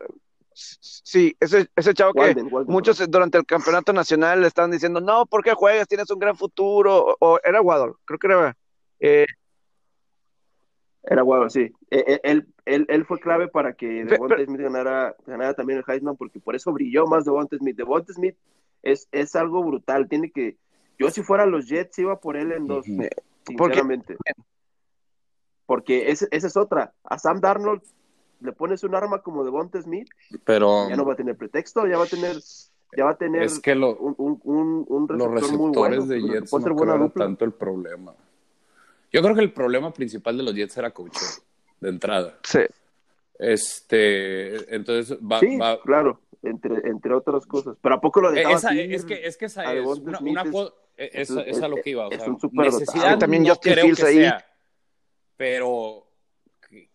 sí 0.55 1.35
ese 1.39 1.67
ese 1.75 1.93
chavo 1.95 2.13
que 2.13 2.19
Walden, 2.19 2.47
muchos 2.67 3.03
durante 3.09 3.37
el 3.39 3.45
campeonato 3.45 3.91
nacional 3.93 4.41
le 4.41 4.47
estaban 4.47 4.69
diciendo 4.69 5.01
no 5.01 5.25
¿por 5.25 5.43
qué 5.43 5.53
juegas? 5.53 5.87
tienes 5.87 6.11
un 6.11 6.19
gran 6.19 6.35
futuro 6.35 7.05
o, 7.07 7.15
o 7.19 7.39
era 7.43 7.59
Waddle 7.59 7.93
creo 8.05 8.19
que 8.19 8.27
era 8.27 8.57
eh, 8.99 9.25
Era 11.05 11.21
guau, 11.21 11.49
sí. 11.49 11.71
Eh, 11.91 12.03
eh, 12.07 12.19
Él, 12.23 12.47
él, 12.65 12.85
él 12.89 13.05
fue 13.05 13.19
clave 13.19 13.47
para 13.49 13.73
que 13.73 14.05
Devonta 14.05 14.35
pero- 14.35 14.45
Smith 14.45 14.61
ganara, 14.61 15.15
ganara 15.25 15.53
también 15.53 15.79
el 15.79 15.85
Heisman, 15.87 16.15
porque 16.15 16.39
por 16.39 16.55
eso 16.55 16.71
brilló 16.71 17.05
más 17.07 17.25
Devonta 17.25 17.57
Smith. 17.57 17.75
Devonta 17.75 18.13
Smith 18.13 18.35
es, 18.81 19.07
es 19.11 19.35
algo 19.35 19.63
brutal. 19.63 20.07
Tiene 20.07 20.31
que. 20.31 20.57
Yo, 20.97 21.09
si 21.09 21.21
fuera 21.23 21.45
los 21.45 21.67
Jets, 21.67 21.99
iba 21.99 22.19
por 22.19 22.37
él 22.37 22.51
en 22.53 22.67
dos, 22.67 22.85
sinceramente. 23.45 24.15
Porque 25.65 26.09
ese- 26.11 26.27
esa 26.31 26.47
es 26.47 26.57
otra. 26.57 26.93
A 27.03 27.17
Sam 27.19 27.39
Darnold 27.41 27.81
le 28.41 28.51
pones 28.53 28.83
un 28.83 28.95
arma 28.95 29.21
como 29.21 29.43
Devonta 29.43 29.81
Smith, 29.81 30.07
Pero 30.45 30.89
ya 30.89 30.95
no 30.95 31.05
va 31.05 31.13
a 31.13 31.15
tener 31.15 31.35
pretexto, 31.37 31.87
ya 31.87 31.97
va 31.97 32.03
a 32.05 32.07
tener. 32.07 32.37
Ya 32.95 33.05
va 33.05 33.11
a 33.11 33.17
tener 33.17 33.41
es 33.43 33.59
que 33.59 33.73
lo- 33.73 33.95
un, 33.97 34.13
un, 34.19 34.39
un, 34.43 34.85
un 34.87 35.07
los 35.17 35.31
receptor 35.31 35.57
muy 35.57 35.67
receptores 35.71 35.97
bueno. 35.99 36.05
de 36.05 36.21
Jets 36.21 36.53
no 36.53 36.75
buena 36.75 37.09
tanto 37.09 37.43
el 37.45 37.51
problema. 37.53 38.13
Yo 39.13 39.21
creo 39.21 39.35
que 39.35 39.41
el 39.41 39.53
problema 39.53 39.93
principal 39.93 40.35
de 40.35 40.43
los 40.43 40.53
Jets 40.55 40.75
era 40.75 40.91
coach 40.91 41.17
de 41.79 41.89
entrada. 41.89 42.39
sí 42.43 42.59
Este, 43.39 44.75
entonces 44.75 45.17
va, 45.19 45.39
Sí, 45.39 45.57
va- 45.57 45.79
claro, 45.81 46.21
entre, 46.41 46.87
entre 46.89 47.13
otras 47.13 47.45
cosas. 47.45 47.77
Pero 47.81 47.95
¿a 47.95 48.01
poco 48.01 48.21
lo 48.21 48.31
dejaba 48.31 48.55
esa, 48.57 48.73
es 48.73 49.05
que 49.05 49.25
es 49.25 49.37
que 49.37 49.45
esa 49.45 49.73
es 49.73 49.85
una, 49.85 50.19
una 50.19 50.43
es- 50.97 51.29
esa, 51.29 51.41
es 51.41 51.59
lo 51.59 51.81
que 51.81 51.91
iba, 51.91 52.07
o 52.07 52.11
es 52.11 52.19
sea, 52.19 52.29
un 52.29 52.39
necesidad 52.53 53.19
también 53.19 53.43
no 53.43 53.55
creo 53.55 53.85
Fields 53.85 53.99
que 53.99 54.05
ahí. 54.05 54.17
sea, 54.17 54.45
pero 55.37 56.07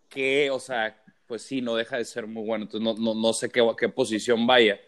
que- 0.09 0.51
o 0.51 0.59
sea, 0.59 1.01
pues 1.27 1.43
sí, 1.43 1.61
no 1.61 1.77
deja 1.77 1.99
de 1.99 2.05
ser 2.05 2.27
muy 2.27 2.45
bueno, 2.47 2.65
entonces 2.65 2.83
no, 2.85 2.95
no, 3.15 3.21
no 3.21 3.33
sé 3.33 3.49
qué, 3.51 3.63
qué 3.77 3.89
posición 3.89 4.47
vaya, 4.47 4.81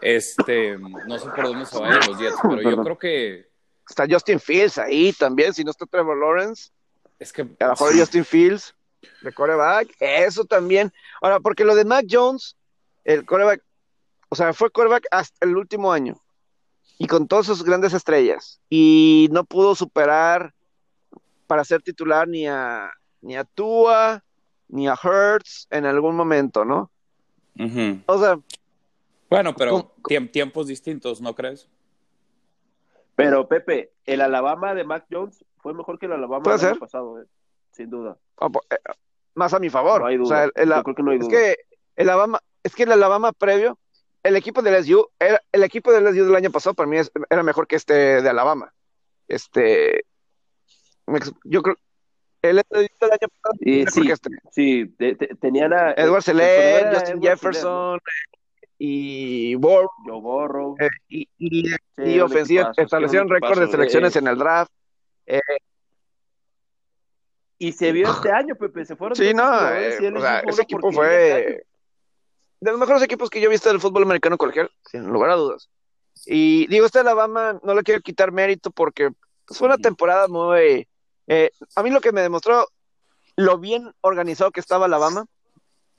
este, 0.00 0.78
no 0.78 1.18
sé 1.18 1.28
por 1.30 1.44
dónde 1.46 1.66
se 1.66 1.78
vayan 1.78 2.06
los 2.06 2.18
Jets, 2.18 2.38
pero 2.42 2.62
yo 2.70 2.82
creo 2.82 2.98
que 2.98 3.53
está 3.88 4.06
Justin 4.08 4.40
Fields 4.40 4.78
ahí 4.78 5.12
también 5.12 5.52
si 5.54 5.62
no 5.64 5.70
está 5.70 5.86
Trevor 5.86 6.16
Lawrence 6.18 6.70
es 7.18 7.32
que 7.32 7.42
a 7.42 7.64
lo 7.64 7.70
mejor 7.70 7.96
Justin 7.98 8.24
Fields 8.24 8.74
de 9.22 9.32
coreback, 9.32 9.94
eso 10.00 10.44
también. 10.44 10.90
Ahora, 11.20 11.38
porque 11.40 11.64
lo 11.64 11.74
de 11.74 11.84
Mac 11.84 12.06
Jones, 12.10 12.56
el 13.04 13.24
coreback, 13.26 13.62
o 14.30 14.34
sea, 14.36 14.52
fue 14.54 14.70
coreback 14.70 15.04
hasta 15.10 15.46
el 15.46 15.56
último 15.56 15.92
año 15.92 16.20
y 16.98 17.06
con 17.06 17.28
todas 17.28 17.46
sus 17.46 17.62
grandes 17.62 17.92
estrellas 17.92 18.60
y 18.70 19.28
no 19.30 19.44
pudo 19.44 19.74
superar 19.74 20.54
para 21.46 21.64
ser 21.64 21.82
titular 21.82 22.26
ni 22.26 22.46
a 22.46 22.90
ni 23.20 23.36
a 23.36 23.44
Tua 23.44 24.22
ni 24.68 24.88
a 24.88 24.94
Hurts 24.94 25.66
en 25.70 25.84
algún 25.86 26.16
momento, 26.16 26.64
¿no? 26.64 26.90
O 28.06 28.18
sea, 28.18 28.38
bueno, 29.30 29.54
pero 29.54 29.70
¿Cómo- 29.70 29.94
tiemp- 30.08 30.30
tiempos 30.32 30.66
distintos, 30.66 31.20
¿no 31.20 31.34
crees? 31.34 31.68
Pero 33.16 33.48
Pepe, 33.48 33.92
el 34.06 34.20
Alabama 34.20 34.74
de 34.74 34.84
Mac 34.84 35.06
Jones 35.10 35.44
fue 35.58 35.72
mejor 35.74 35.98
que 35.98 36.06
el 36.06 36.12
Alabama 36.12 36.56
del 36.56 36.66
año 36.66 36.78
pasado, 36.78 37.20
eh, 37.22 37.26
sin 37.72 37.90
duda. 37.90 38.16
o 38.36 38.50
po- 38.50 38.62
eh, 38.70 38.76
más 39.34 39.52
a 39.54 39.58
mi 39.58 39.70
favor. 39.70 40.00
No 40.00 40.06
hay 40.08 40.16
O 40.16 40.18
duda. 40.24 40.36
sea, 40.36 40.44
el- 40.44 40.52
el- 40.56 40.68
Yo 40.76 40.82
creo 40.82 40.94
que 40.96 41.02
no 41.02 41.10
hay 41.12 41.18
es 41.18 41.28
que 41.28 41.56
el 41.96 42.08
Alabama, 42.08 42.40
es 42.62 42.74
que 42.74 42.82
el 42.84 42.92
Alabama 42.92 43.32
previo, 43.32 43.78
el 44.22 44.36
equipo 44.36 44.62
de 44.62 44.70
LSU, 44.70 45.08
era- 45.18 45.40
el 45.52 45.62
equipo 45.64 45.92
de 45.92 45.98
LSU 46.00 46.24
del 46.26 46.36
año 46.36 46.50
pasado 46.50 46.74
para 46.74 46.88
mí 46.88 46.98
es- 46.98 47.12
era 47.30 47.42
mejor 47.42 47.66
que 47.66 47.76
este 47.76 47.94
de 48.22 48.28
Alabama. 48.28 48.72
Este, 49.28 50.04
yo 51.44 51.62
creo, 51.62 51.76
el 52.42 52.58
LSU 52.58 52.74
del 53.00 53.12
año 53.12 53.28
pasado 53.28 53.54
mejor 53.60 53.90
sí, 53.92 54.10
este. 54.10 54.30
sí, 54.50 54.86
te- 54.98 55.14
te- 55.14 55.34
tenían 55.36 55.72
a 55.72 55.92
Edward 55.92 56.22
era 56.28 56.92
Justin 56.94 57.16
Edward 57.18 57.22
Jefferson 57.22 58.00
y 58.78 59.54
Select, 59.54 59.90
Joe 60.04 60.20
Burrow. 60.20 60.76
eh, 60.80 60.88
y, 61.08 61.28
y, 61.38 61.68
Sí, 61.68 62.02
y 62.02 62.18
un 62.18 62.22
ofensiva 62.22 62.72
establecieron 62.76 63.28
récord 63.28 63.58
de 63.58 63.68
selecciones 63.68 64.16
Eh, 64.16 64.18
en 64.18 64.28
el 64.28 64.38
draft. 64.38 64.72
Y 67.58 67.72
se 67.72 67.92
vio 67.92 68.10
este 68.10 68.30
año, 68.30 68.56
Pepe, 68.56 68.84
se 68.84 68.96
fueron 68.96 69.16
Sí, 69.16 69.32
no, 69.32 69.44
eh, 69.70 69.96
o 70.14 70.20
sea, 70.20 70.40
ese 70.40 70.62
equipo 70.62 70.92
fue 70.92 71.64
de 72.60 72.70
los 72.70 72.80
mejores 72.80 73.02
equipos 73.02 73.30
que 73.30 73.40
yo 73.40 73.48
he 73.48 73.52
visto 73.52 73.68
del 73.68 73.80
fútbol 73.80 74.02
americano 74.02 74.36
colegial, 74.38 74.70
sin 74.90 75.06
lugar 75.06 75.30
a 75.30 75.36
dudas. 75.36 75.68
Y 76.26 76.66
digo, 76.68 76.86
este 76.86 77.00
Alabama 77.00 77.60
no 77.62 77.74
le 77.74 77.82
quiero 77.82 78.00
quitar 78.00 78.32
mérito 78.32 78.70
porque 78.70 79.10
pues, 79.46 79.58
fue 79.58 79.68
una 79.68 79.76
temporada 79.78 80.28
muy... 80.28 80.88
eh, 81.26 81.50
a 81.76 81.82
mí 81.82 81.90
lo 81.90 82.00
que 82.00 82.12
me 82.12 82.22
demostró 82.22 82.66
lo 83.36 83.58
bien 83.58 83.92
organizado 84.00 84.50
que 84.50 84.60
estaba 84.60 84.86
Alabama, 84.86 85.26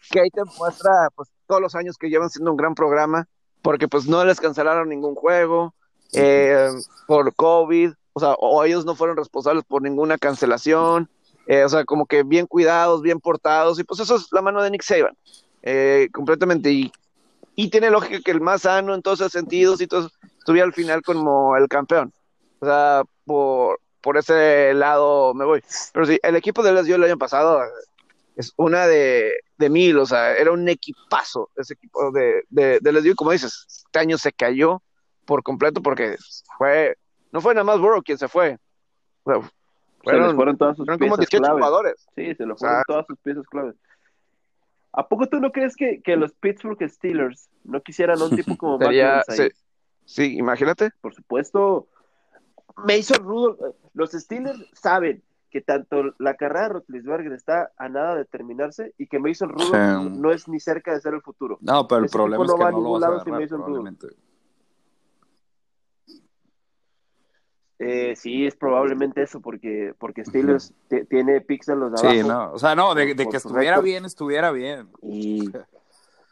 que 0.09 0.19
ahí 0.19 0.29
te 0.29 0.43
muestra 0.57 1.09
pues, 1.15 1.29
todos 1.47 1.61
los 1.61 1.75
años 1.75 1.97
que 1.97 2.09
llevan 2.09 2.29
siendo 2.29 2.51
un 2.51 2.57
gran 2.57 2.75
programa, 2.75 3.27
porque 3.61 3.87
pues 3.87 4.07
no 4.07 4.23
les 4.25 4.39
cancelaron 4.39 4.89
ningún 4.89 5.15
juego 5.15 5.73
eh, 6.13 6.69
por 7.07 7.33
COVID, 7.33 7.91
o 8.13 8.19
sea, 8.19 8.33
o 8.33 8.63
ellos 8.63 8.85
no 8.85 8.95
fueron 8.95 9.17
responsables 9.17 9.63
por 9.65 9.81
ninguna 9.81 10.17
cancelación, 10.17 11.09
eh, 11.47 11.63
o 11.63 11.69
sea, 11.69 11.83
como 11.83 12.05
que 12.05 12.23
bien 12.23 12.47
cuidados, 12.47 13.01
bien 13.01 13.19
portados, 13.19 13.79
y 13.79 13.83
pues 13.83 13.99
eso 13.99 14.15
es 14.15 14.27
la 14.31 14.41
mano 14.41 14.61
de 14.61 14.71
Nick 14.71 14.83
Saban, 14.83 15.17
eh, 15.63 16.09
completamente, 16.13 16.71
y, 16.71 16.91
y 17.55 17.69
tiene 17.69 17.89
lógica 17.89 18.21
que 18.23 18.31
el 18.31 18.41
más 18.41 18.61
sano 18.61 18.93
en 18.93 19.01
todos 19.01 19.19
esos 19.19 19.31
sentidos 19.31 19.81
y 19.81 19.87
todo 19.87 20.09
estuviera 20.37 20.65
al 20.65 20.73
final 20.73 21.01
como 21.01 21.57
el 21.57 21.67
campeón, 21.67 22.13
o 22.59 22.65
sea, 22.65 23.03
por, 23.25 23.79
por 24.01 24.17
ese 24.17 24.73
lado 24.73 25.33
me 25.33 25.45
voy, 25.45 25.63
pero 25.93 26.05
sí, 26.05 26.19
el 26.23 26.35
equipo 26.35 26.63
de 26.63 26.71
LSU 26.71 26.95
el 26.95 27.03
año 27.03 27.17
pasado 27.17 27.59
es 28.35 28.53
una 28.57 28.87
de, 28.87 29.31
de 29.57 29.69
mil, 29.69 29.97
o 29.97 30.05
sea, 30.05 30.35
era 30.35 30.51
un 30.51 30.67
equipazo 30.67 31.49
ese 31.55 31.73
equipo 31.73 32.11
de, 32.11 32.43
de, 32.49 32.79
de 32.81 32.91
LSU, 32.91 33.15
como 33.15 33.31
dices, 33.31 33.65
este 33.85 33.99
año 33.99 34.17
se 34.17 34.33
cayó 34.33 34.81
por 35.25 35.43
completo 35.43 35.81
porque 35.81 36.17
fue, 36.57 36.97
no 37.31 37.41
fue 37.41 37.53
nada 37.53 37.63
más 37.63 37.79
Burrow 37.79 38.03
quien 38.03 38.17
se 38.17 38.27
fue, 38.27 38.57
o 39.23 39.31
sea, 39.31 39.41
Se 39.41 40.17
les 40.17 40.35
fueron, 40.35 40.35
fueron 40.35 40.57
todas 40.57 40.77
sus 40.77 40.85
fueron 40.85 40.99
como 40.99 41.17
piezas 41.17 41.29
18 41.31 41.41
claves. 41.43 41.57
jugadores. 41.57 42.07
Sí, 42.15 42.35
se 42.35 42.43
O 42.43 42.57
sea, 42.57 42.57
fueron 42.57 42.83
todas 42.87 43.05
sus 43.07 43.17
piezas 43.19 43.47
claves. 43.47 43.75
¿A 44.91 45.07
poco 45.07 45.27
tú 45.27 45.39
no 45.39 45.51
crees 45.51 45.75
que, 45.75 46.01
que 46.01 46.15
los 46.15 46.33
Pittsburgh 46.33 46.81
Steelers 46.89 47.49
no 47.63 47.81
quisieran 47.81 48.21
un 48.21 48.35
tipo 48.35 48.55
como 48.55 48.77
Sería, 48.79 49.23
sí, 49.27 49.49
sí, 50.05 50.37
imagínate. 50.37 50.91
Por 51.01 51.13
supuesto, 51.13 51.89
Mason 52.77 53.23
Rudolph, 53.23 53.59
eh, 53.61 53.75
los 53.93 54.11
Steelers 54.11 54.59
saben 54.73 55.23
que 55.55 55.61
tanto 55.61 56.13
la 56.19 56.35
carrera 56.35 56.63
de 56.63 56.69
Rotlisberger 56.73 57.31
está 57.31 57.71
a 57.77 57.87
nada 57.87 58.13
de 58.15 58.25
terminarse 58.25 58.93
y 58.97 59.07
que 59.07 59.19
Mason 59.19 59.47
Rudolph 59.47 59.71
Sí. 59.73 60.19
no 60.19 60.31
es 60.33 60.49
ni 60.49 60.59
cerca 60.59 60.91
de 60.93 60.99
ser 60.99 61.13
el 61.13 61.21
futuro. 61.21 61.57
No, 61.61 61.87
pero 61.87 61.99
el 61.99 62.05
Ese 62.07 62.17
problema 62.17 62.43
es 62.43 62.51
no 62.51 62.57
que 62.57 62.63
va 62.63 62.67
a 62.67 62.71
no 62.73 62.77
lo 62.79 62.83
ningún 62.83 62.99
vas 62.99 63.07
a 63.07 63.11
lado 63.11 63.23
sin 63.23 63.33
agarrar, 63.35 63.47
probablemente. 63.47 64.07
Eh, 67.79 68.15
sí, 68.17 68.45
es 68.45 68.57
probablemente 68.57 69.21
eso, 69.21 69.39
porque, 69.39 69.93
porque 69.97 70.25
Steelers 70.25 70.73
t- 70.89 71.05
tiene 71.05 71.39
picks 71.39 71.67
de 71.67 71.77
los 71.77 71.91
de 71.93 71.97
Sí, 71.99 72.19
abajo. 72.19 72.27
no, 72.27 72.51
o 72.53 72.59
sea, 72.59 72.75
no, 72.75 72.93
de, 72.93 73.15
de 73.15 73.29
que 73.29 73.37
estuviera 73.37 73.79
bien, 73.79 74.03
estuviera 74.03 74.51
bien. 74.51 74.89
Y 75.01 75.51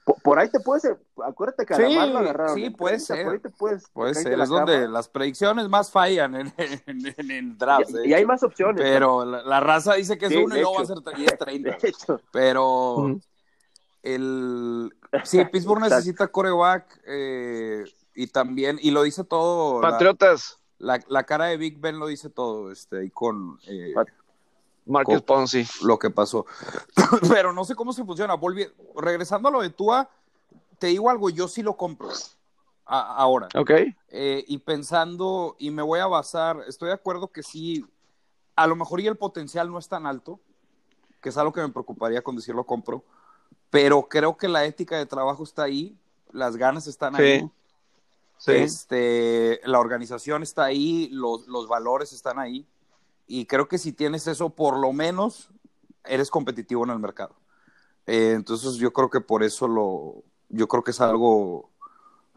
por, 0.06 0.22
por 0.22 0.40
ahí 0.40 0.50
te 0.50 0.60
puedes, 0.60 0.90
acuérdate 1.26 1.66
que 1.66 1.74
a 1.74 1.78
Sí, 1.78 1.84
lo 1.94 2.20
agarraron. 2.20 2.56
sí, 2.56 2.66
en 2.66 2.74
puede 2.74 2.98
30, 2.98 3.16
ser. 3.16 3.26
Por 3.26 3.34
ahí 3.34 3.40
te 3.40 3.50
puedes, 3.50 3.90
Puede 3.90 4.14
ser, 4.16 4.38
la 4.38 4.44
es 4.44 4.50
donde 4.50 4.74
cama. 4.82 4.88
las 4.92 5.08
predicciones 5.10 5.70
más 5.70 5.92
fallan 5.92 6.36
en, 6.36 6.54
en, 6.88 7.14
en, 7.18 7.32
en 7.32 7.58
drafts. 7.58 7.94
Y, 8.04 8.10
y 8.10 8.14
hay 8.14 8.26
más 8.26 8.44
opciones. 8.44 8.82
Pero 8.82 9.24
la, 9.26 9.44
la 9.44 9.60
raza 9.60 9.94
dice 9.96 10.18
que 10.18 10.26
es 10.26 10.32
Sí, 10.34 10.38
uno 10.38 10.56
y 10.58 10.62
luego 10.62 10.76
va 10.76 10.82
a 10.82 10.86
ser 10.86 10.98
tre- 10.98 11.18
y 11.20 11.26
es 11.26 11.38
30. 11.38 11.78
De 11.78 11.88
hecho, 11.90 12.22
Pero 12.32 13.18
el 14.04 14.94
sí, 15.24 15.46
Pittsburgh 15.46 15.82
necesita 15.82 16.28
coreback 16.28 17.02
eh, 17.06 17.86
y 18.16 18.28
también, 18.28 18.78
y 18.82 18.92
lo 18.92 19.04
dice 19.04 19.24
todo. 19.24 19.82
la- 19.82 19.92
Patriotas, 19.92 20.60
La, 20.80 21.00
la 21.08 21.24
cara 21.24 21.46
de 21.46 21.56
Big 21.58 21.80
Ben 21.80 21.98
lo 21.98 22.08
dice 22.08 22.30
todo, 22.30 22.70
este, 22.72 23.00
ahí 23.00 23.10
con 23.10 23.58
eh, 23.68 23.94
Marcus 24.86 25.22
Ponzi. 25.22 25.66
lo 25.84 25.98
que 26.00 26.10
pasó. 26.10 26.46
Pero 27.30 27.54
no 27.54 27.64
sé 27.66 27.76
cómo 27.76 27.94
se 27.94 28.04
funciona. 28.04 28.36
Volvi- 28.36 28.72
regresando 28.96 29.48
a 29.50 29.52
lo 29.52 29.62
de 29.62 29.70
Tua, 29.70 30.10
te 30.80 30.88
digo 30.88 31.10
algo, 31.10 31.30
yo 31.30 31.48
sí 31.48 31.62
lo 31.64 31.78
compro 31.78 32.10
a- 32.86 33.16
ahora. 33.16 33.48
Ok. 33.56 33.72
Eh, 34.10 34.44
y 34.48 34.58
pensando, 34.60 35.56
y 35.60 35.72
me 35.72 35.82
voy 35.82 36.00
a 36.00 36.08
basar, 36.08 36.62
estoy 36.68 36.88
de 36.90 36.96
acuerdo 36.96 37.30
que 37.30 37.44
sí, 37.44 37.86
a 38.56 38.68
lo 38.68 38.76
mejor 38.76 39.00
y 39.00 39.08
el 39.08 39.16
potencial 39.18 39.72
no 39.72 39.80
es 39.80 39.88
tan 39.88 40.06
alto, 40.06 40.40
que 41.22 41.30
es 41.30 41.38
algo 41.38 41.54
que 41.54 41.62
me 41.62 41.70
preocuparía 41.70 42.22
con 42.22 42.36
decir 42.36 42.54
lo 42.54 42.66
compro, 42.66 43.04
pero 43.70 44.04
creo 44.10 44.36
que 44.38 44.48
la 44.50 44.66
ética 44.66 44.98
de 44.98 45.06
trabajo 45.06 45.44
está 45.44 45.64
ahí, 45.64 45.98
las 46.32 46.58
ganas 46.58 46.86
están 46.88 47.16
ahí. 47.16 47.50
Sí. 48.38 48.52
Este, 48.52 49.62
la 49.64 49.80
organización 49.80 50.44
está 50.44 50.66
ahí, 50.66 51.08
los, 51.12 51.48
los 51.48 51.68
valores 51.70 52.12
están 52.12 52.40
ahí, 52.40 52.68
y 53.28 53.46
creo 53.46 53.68
que 53.68 53.78
si 53.78 53.94
tienes 53.94 54.28
eso, 54.28 54.50
por 54.52 54.78
lo 54.78 54.94
menos 54.94 55.50
eres 56.04 56.30
competitivo 56.30 56.84
en 56.84 56.92
el 56.92 57.00
mercado. 57.00 57.36
Eh, 58.06 58.34
entonces 58.36 58.76
yo 58.76 58.92
creo 58.92 59.10
que 59.10 59.22
por 59.22 59.44
eso 59.44 59.68
lo, 59.68 60.24
yo 60.50 60.68
creo 60.68 60.84
que 60.84 60.92
es 60.92 61.00
algo, 61.02 61.70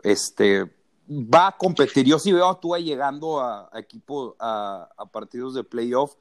este, 0.03 0.65
va 1.09 1.49
a 1.49 1.57
competir. 1.57 2.07
Yo 2.07 2.19
sí 2.19 2.33
veo 2.33 2.49
a 2.49 2.61
Tua 2.61 2.79
llegando 2.79 3.41
a, 3.41 3.69
a 3.73 3.79
equipo, 3.81 4.37
a, 4.39 4.89
a 4.97 5.07
partidos 5.07 5.55
de 5.55 5.65
playoff, 5.65 6.15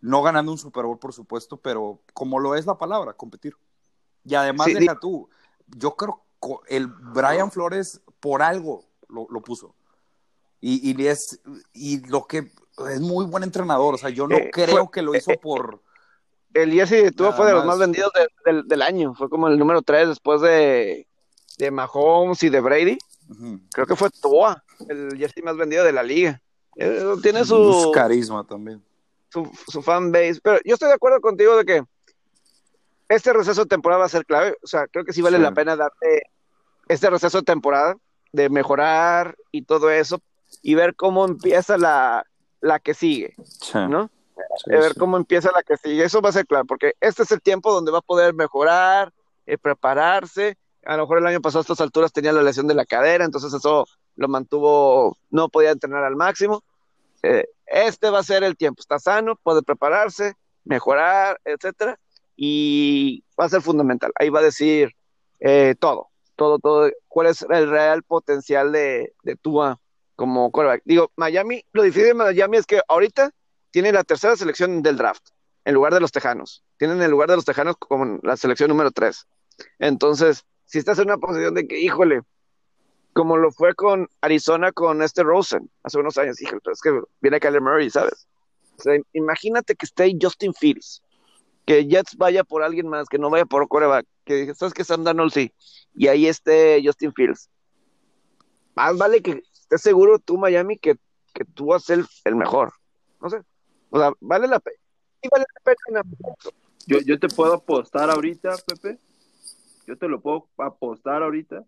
no 0.00 0.22
ganando 0.22 0.52
un 0.52 0.58
Super 0.58 0.84
Bowl, 0.84 0.98
por 0.98 1.12
supuesto, 1.12 1.56
pero 1.56 2.00
como 2.14 2.38
lo 2.38 2.54
es 2.54 2.66
la 2.66 2.76
palabra, 2.78 3.14
competir. 3.14 3.56
Y 4.24 4.34
además, 4.34 4.66
Sí, 4.66 4.74
deja 4.74 4.98
tú, 5.00 5.28
yo 5.66 5.96
creo 5.96 6.22
co- 6.38 6.62
el 6.68 6.86
Brian 6.86 7.50
Flores 7.50 8.02
por 8.20 8.42
algo 8.42 8.84
lo, 9.08 9.26
lo 9.30 9.40
puso. 9.40 9.74
Y, 10.60 10.90
y, 10.90 11.06
es, 11.06 11.40
y 11.72 12.06
lo 12.06 12.26
que 12.26 12.52
es 12.88 13.00
muy 13.00 13.24
buen 13.26 13.42
entrenador, 13.42 13.94
o 13.94 13.98
sea, 13.98 14.10
yo 14.10 14.26
no 14.28 14.36
Eh, 14.36 14.50
creo 14.52 14.84
fue- 14.86 14.90
que 14.92 15.02
lo 15.02 15.14
hizo 15.14 15.32
por... 15.40 15.80
El 16.52 16.72
Jesse 16.72 16.90
de 17.04 17.12
Tua 17.12 17.26
Nada 17.28 17.36
fue 17.36 17.46
de 17.46 17.52
los 17.52 17.64
más. 17.64 17.78
vendidos 17.78 18.10
de- 18.12 18.28
del, 18.52 18.66
del 18.66 18.82
año. 18.82 19.14
Fue 19.14 19.30
como 19.30 19.46
el 19.46 19.56
número 19.58 19.82
3 19.82 20.08
después 20.08 20.40
de, 20.40 21.06
de 21.58 21.70
Mahomes 21.70 22.42
y 22.42 22.48
de 22.48 22.60
Brady. 22.60 22.98
Creo 23.72 23.86
que 23.86 23.94
fue 23.94 24.10
Tua, 24.10 24.64
el 24.88 25.16
Jesse 25.16 25.44
más 25.44 25.56
vendido 25.56 25.84
de 25.84 25.92
la 25.92 26.02
liga. 26.02 26.42
Eh, 26.76 27.04
Tiene 27.22 27.44
Su 27.44 27.72
su, 27.84 27.92
carisma 27.92 28.42
también. 28.44 28.82
su, 29.28 29.48
su 29.68 29.80
fan 29.80 30.10
base. 30.10 30.40
Pero 30.42 30.58
yo 30.64 30.74
estoy 30.74 30.88
de 30.88 30.94
acuerdo 30.94 31.20
contigo 31.20 31.56
de 31.56 31.64
que 31.64 31.84
este 33.08 33.32
receso 33.32 33.62
de 33.62 33.68
temporada 33.68 34.00
va 34.00 34.06
a 34.06 34.10
ser 34.10 34.24
clave. 34.26 34.56
O 34.62 34.66
sea, 34.66 34.86
creo 34.88 35.04
que 35.04 35.12
sí 35.12 35.22
vale 35.22 35.36
Sí. 35.36 35.42
la 35.42 35.52
pena 35.52 35.76
darte 35.76 36.22
este 36.88 37.08
receso 37.10 37.38
de 37.38 37.44
temporada, 37.44 37.96
de 38.32 38.48
mejorar 38.48 39.36
y 39.52 39.62
todo 39.62 39.90
eso, 39.90 40.20
y 40.62 40.74
ver 40.74 40.96
cómo 40.96 41.24
empieza 41.24 41.78
la, 41.78 42.24
la 42.60 42.78
que 42.78 42.94
sigue, 42.94 43.34
Sí, 43.44 43.78
¿no? 43.88 44.10
sí, 44.64 44.72
a 44.74 44.78
ver 44.80 44.92
sí. 44.92 44.98
cómo 44.98 45.16
empieza 45.16 45.50
la 45.52 45.62
que 45.62 45.76
sigue. 45.76 46.04
Eso 46.04 46.20
va 46.20 46.30
a 46.30 46.32
ser 46.32 46.46
claro, 46.46 46.64
porque 46.64 46.94
este 47.00 47.22
es 47.22 47.30
el 47.30 47.40
tiempo 47.40 47.72
donde 47.72 47.90
va 47.92 47.98
a 47.98 48.02
poder 48.02 48.34
mejorar, 48.34 49.12
eh, 49.46 49.58
prepararse. 49.58 50.56
A 50.84 50.96
lo 50.96 51.02
mejor 51.02 51.18
el 51.18 51.26
año 51.26 51.40
pasado 51.40 51.60
a 51.60 51.62
estas 51.62 51.80
alturas 51.80 52.12
tenía 52.12 52.32
la 52.32 52.42
lesión 52.42 52.66
de 52.66 52.74
la 52.74 52.86
cadera, 52.86 53.24
entonces 53.24 53.52
eso 53.52 53.86
lo 54.16 54.28
mantuvo, 54.28 55.16
no 55.30 55.48
podía 55.48 55.70
entrenar 55.70 56.04
al 56.04 56.16
máximo. 56.16 56.62
Eh, 57.22 57.46
este 57.66 58.10
va 58.10 58.20
a 58.20 58.24
ser 58.24 58.42
el 58.44 58.56
tiempo, 58.56 58.80
está 58.80 58.98
sano, 58.98 59.36
puede 59.42 59.62
prepararse, 59.62 60.34
mejorar, 60.64 61.38
etcétera, 61.44 61.98
y 62.36 63.22
va 63.38 63.44
a 63.44 63.48
ser 63.50 63.60
fundamental. 63.60 64.10
Ahí 64.18 64.30
va 64.30 64.40
a 64.40 64.44
decir 64.44 64.92
eh, 65.38 65.74
todo, 65.78 66.08
todo, 66.36 66.58
todo, 66.58 66.90
cuál 67.08 67.26
es 67.28 67.42
el 67.48 67.70
real 67.70 68.02
potencial 68.02 68.72
de, 68.72 69.12
de 69.22 69.36
Tua 69.36 69.78
como 70.20 70.50
quarterback. 70.50 70.82
Digo, 70.84 71.10
Miami, 71.16 71.64
lo 71.72 71.82
difícil 71.82 72.08
de 72.08 72.12
Miami 72.12 72.58
es 72.58 72.66
que 72.66 72.82
ahorita 72.88 73.30
tiene 73.70 73.90
la 73.90 74.04
tercera 74.04 74.36
selección 74.36 74.82
del 74.82 74.98
draft, 74.98 75.30
en 75.64 75.72
lugar 75.72 75.94
de 75.94 76.00
los 76.00 76.12
Tejanos. 76.12 76.62
Tienen 76.76 77.00
el 77.00 77.10
lugar 77.10 77.30
de 77.30 77.36
los 77.36 77.46
Tejanos 77.46 77.76
como 77.78 78.20
la 78.22 78.36
selección 78.36 78.68
número 78.68 78.90
3. 78.90 79.26
Entonces, 79.78 80.44
si 80.66 80.78
estás 80.78 80.98
en 80.98 81.06
una 81.06 81.16
posición 81.16 81.54
de 81.54 81.66
que, 81.66 81.80
híjole, 81.80 82.20
como 83.14 83.38
lo 83.38 83.50
fue 83.50 83.74
con 83.74 84.10
Arizona 84.20 84.72
con 84.72 85.00
este 85.00 85.22
Rosen 85.22 85.70
hace 85.84 85.96
unos 85.96 86.18
años, 86.18 86.38
híjole, 86.42 86.60
pero 86.62 86.74
es 86.74 86.82
que 86.82 87.00
viene 87.22 87.40
Kyler 87.40 87.62
Murray, 87.62 87.88
¿sabes? 87.88 88.28
O 88.78 88.82
sea, 88.82 88.98
imagínate 89.14 89.74
que 89.74 89.86
esté 89.86 90.14
Justin 90.20 90.52
Fields, 90.52 91.02
que 91.64 91.86
Jets 91.86 92.14
vaya 92.18 92.44
por 92.44 92.62
alguien 92.62 92.88
más, 92.88 93.08
que 93.08 93.16
no 93.16 93.30
vaya 93.30 93.46
por 93.46 93.66
quarterback, 93.68 94.04
que 94.26 94.54
sabes 94.54 94.74
que 94.74 94.84
Sam 94.84 95.02
Darnold 95.02 95.32
sí, 95.32 95.50
y 95.94 96.08
ahí 96.08 96.26
esté 96.26 96.82
Justin 96.84 97.14
Fields. 97.14 97.48
Más 98.74 98.98
vale 98.98 99.22
que 99.22 99.42
estés 99.70 99.82
seguro 99.82 100.18
tú, 100.18 100.36
Miami, 100.36 100.76
que, 100.78 100.96
que 101.32 101.44
tú 101.44 101.66
vas 101.66 101.84
a 101.84 101.94
ser 101.94 102.04
el 102.24 102.34
mejor. 102.34 102.72
No 103.20 103.30
sé. 103.30 103.40
O 103.90 103.98
sea, 103.98 104.12
vale 104.20 104.48
la 104.48 104.58
pena. 104.58 104.76
Sí 105.22 105.28
vale 105.30 105.44
la 105.64 106.02
pena. 106.02 106.16
yo, 106.86 106.98
yo 106.98 107.20
te 107.20 107.28
puedo 107.28 107.54
apostar 107.54 108.10
ahorita, 108.10 108.56
Pepe. 108.66 108.98
Yo 109.86 109.96
te 109.96 110.08
lo 110.08 110.20
puedo 110.20 110.48
apostar 110.58 111.22
ahorita 111.22 111.64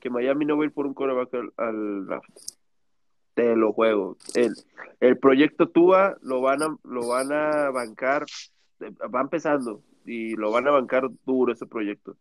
que 0.00 0.10
Miami 0.10 0.44
no 0.44 0.56
va 0.56 0.62
a 0.62 0.66
ir 0.66 0.72
por 0.72 0.86
un 0.86 0.94
coreback 0.94 1.34
al, 1.34 1.52
al 1.56 2.06
draft. 2.06 2.30
Te 3.34 3.56
lo 3.56 3.72
juego. 3.72 4.16
El, 4.34 4.54
el 5.00 5.18
proyecto 5.18 5.68
Tua 5.68 6.16
lo 6.22 6.40
van 6.40 6.62
a, 6.62 6.76
lo 6.84 7.08
van 7.08 7.32
a 7.32 7.70
bancar, 7.70 8.24
eh, 8.80 8.90
va 9.12 9.20
empezando 9.20 9.82
y 10.04 10.36
lo 10.36 10.52
van 10.52 10.68
a 10.68 10.70
bancar 10.70 11.08
duro 11.24 11.52
ese 11.52 11.66
proyecto. 11.66 12.16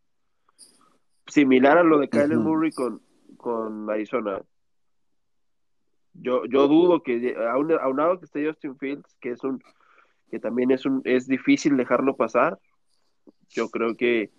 Similar 1.28 1.78
a 1.78 1.84
lo 1.84 2.00
de 2.00 2.10
Kyler. 2.10 2.38
Murray 2.38 2.72
con, 2.72 3.02
con 3.38 3.90
Arizona. 3.90 4.42
Yo, 6.22 6.46
yo 6.46 6.68
dudo 6.68 7.04
que 7.04 7.36
aun- 7.38 7.78
aunado 7.82 8.20
que 8.20 8.26
esté 8.26 8.46
Justin 8.48 8.78
Fields, 8.78 9.16
que 9.20 9.32
es 9.32 9.44
un 9.44 9.62
que 10.32 10.40
también 10.40 10.72
es 10.72 10.86
un 10.86 11.02
es 11.06 11.28
difícil 11.28 11.78
dejarlo 11.78 12.16
pasar. 12.16 12.60
Yo 13.50 13.70
creo 13.70 13.96
que 13.96 14.32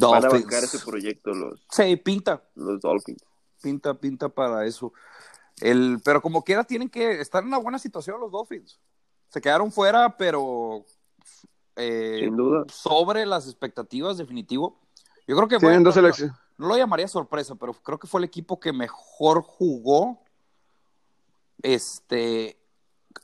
van 0.00 0.24
a 0.24 0.28
bancar 0.28 0.64
ese 0.64 0.78
proyecto 0.84 1.30
los, 1.32 1.66
Sí, 1.70 1.96
pinta, 1.96 2.42
los 2.54 2.80
Dolphins. 2.80 3.22
pinta, 3.62 3.94
pinta 3.94 4.28
para 4.28 4.64
eso. 4.66 4.92
El, 5.60 6.00
pero 6.04 6.20
como 6.22 6.42
quiera 6.42 6.64
tienen 6.64 6.88
que 6.88 7.20
estar 7.20 7.42
en 7.42 7.48
una 7.48 7.58
buena 7.58 7.78
situación 7.78 8.20
los 8.20 8.32
Dolphins. 8.32 8.80
Se 9.28 9.40
quedaron 9.40 9.70
fuera, 9.70 10.16
pero 10.16 10.84
eh, 11.76 12.18
Sin 12.20 12.36
duda. 12.36 12.64
sobre 12.68 13.26
las 13.26 13.46
expectativas, 13.46 14.16
definitivo. 14.16 14.80
Yo 15.26 15.36
creo 15.36 15.48
que 15.48 15.58
Tienen 15.58 15.78
bueno, 15.82 15.84
dos 15.90 15.96
no- 15.96 16.02
selecciones. 16.02 16.36
no 16.58 16.68
lo 16.68 16.76
llamaría 16.76 17.08
sorpresa, 17.08 17.54
pero 17.56 17.72
creo 17.74 17.98
que 17.98 18.06
fue 18.06 18.20
el 18.20 18.24
equipo 18.24 18.58
que 18.60 18.72
mejor 18.72 19.42
jugó 19.42 20.23
este 21.64 22.56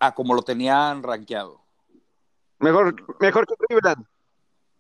a 0.01 0.15
como 0.15 0.35
lo 0.35 0.43
tenían 0.43 1.03
rankeado. 1.03 1.61
Mejor, 2.59 2.95
mejor 3.21 3.47
que 3.47 3.55
Cleveland. 3.67 4.07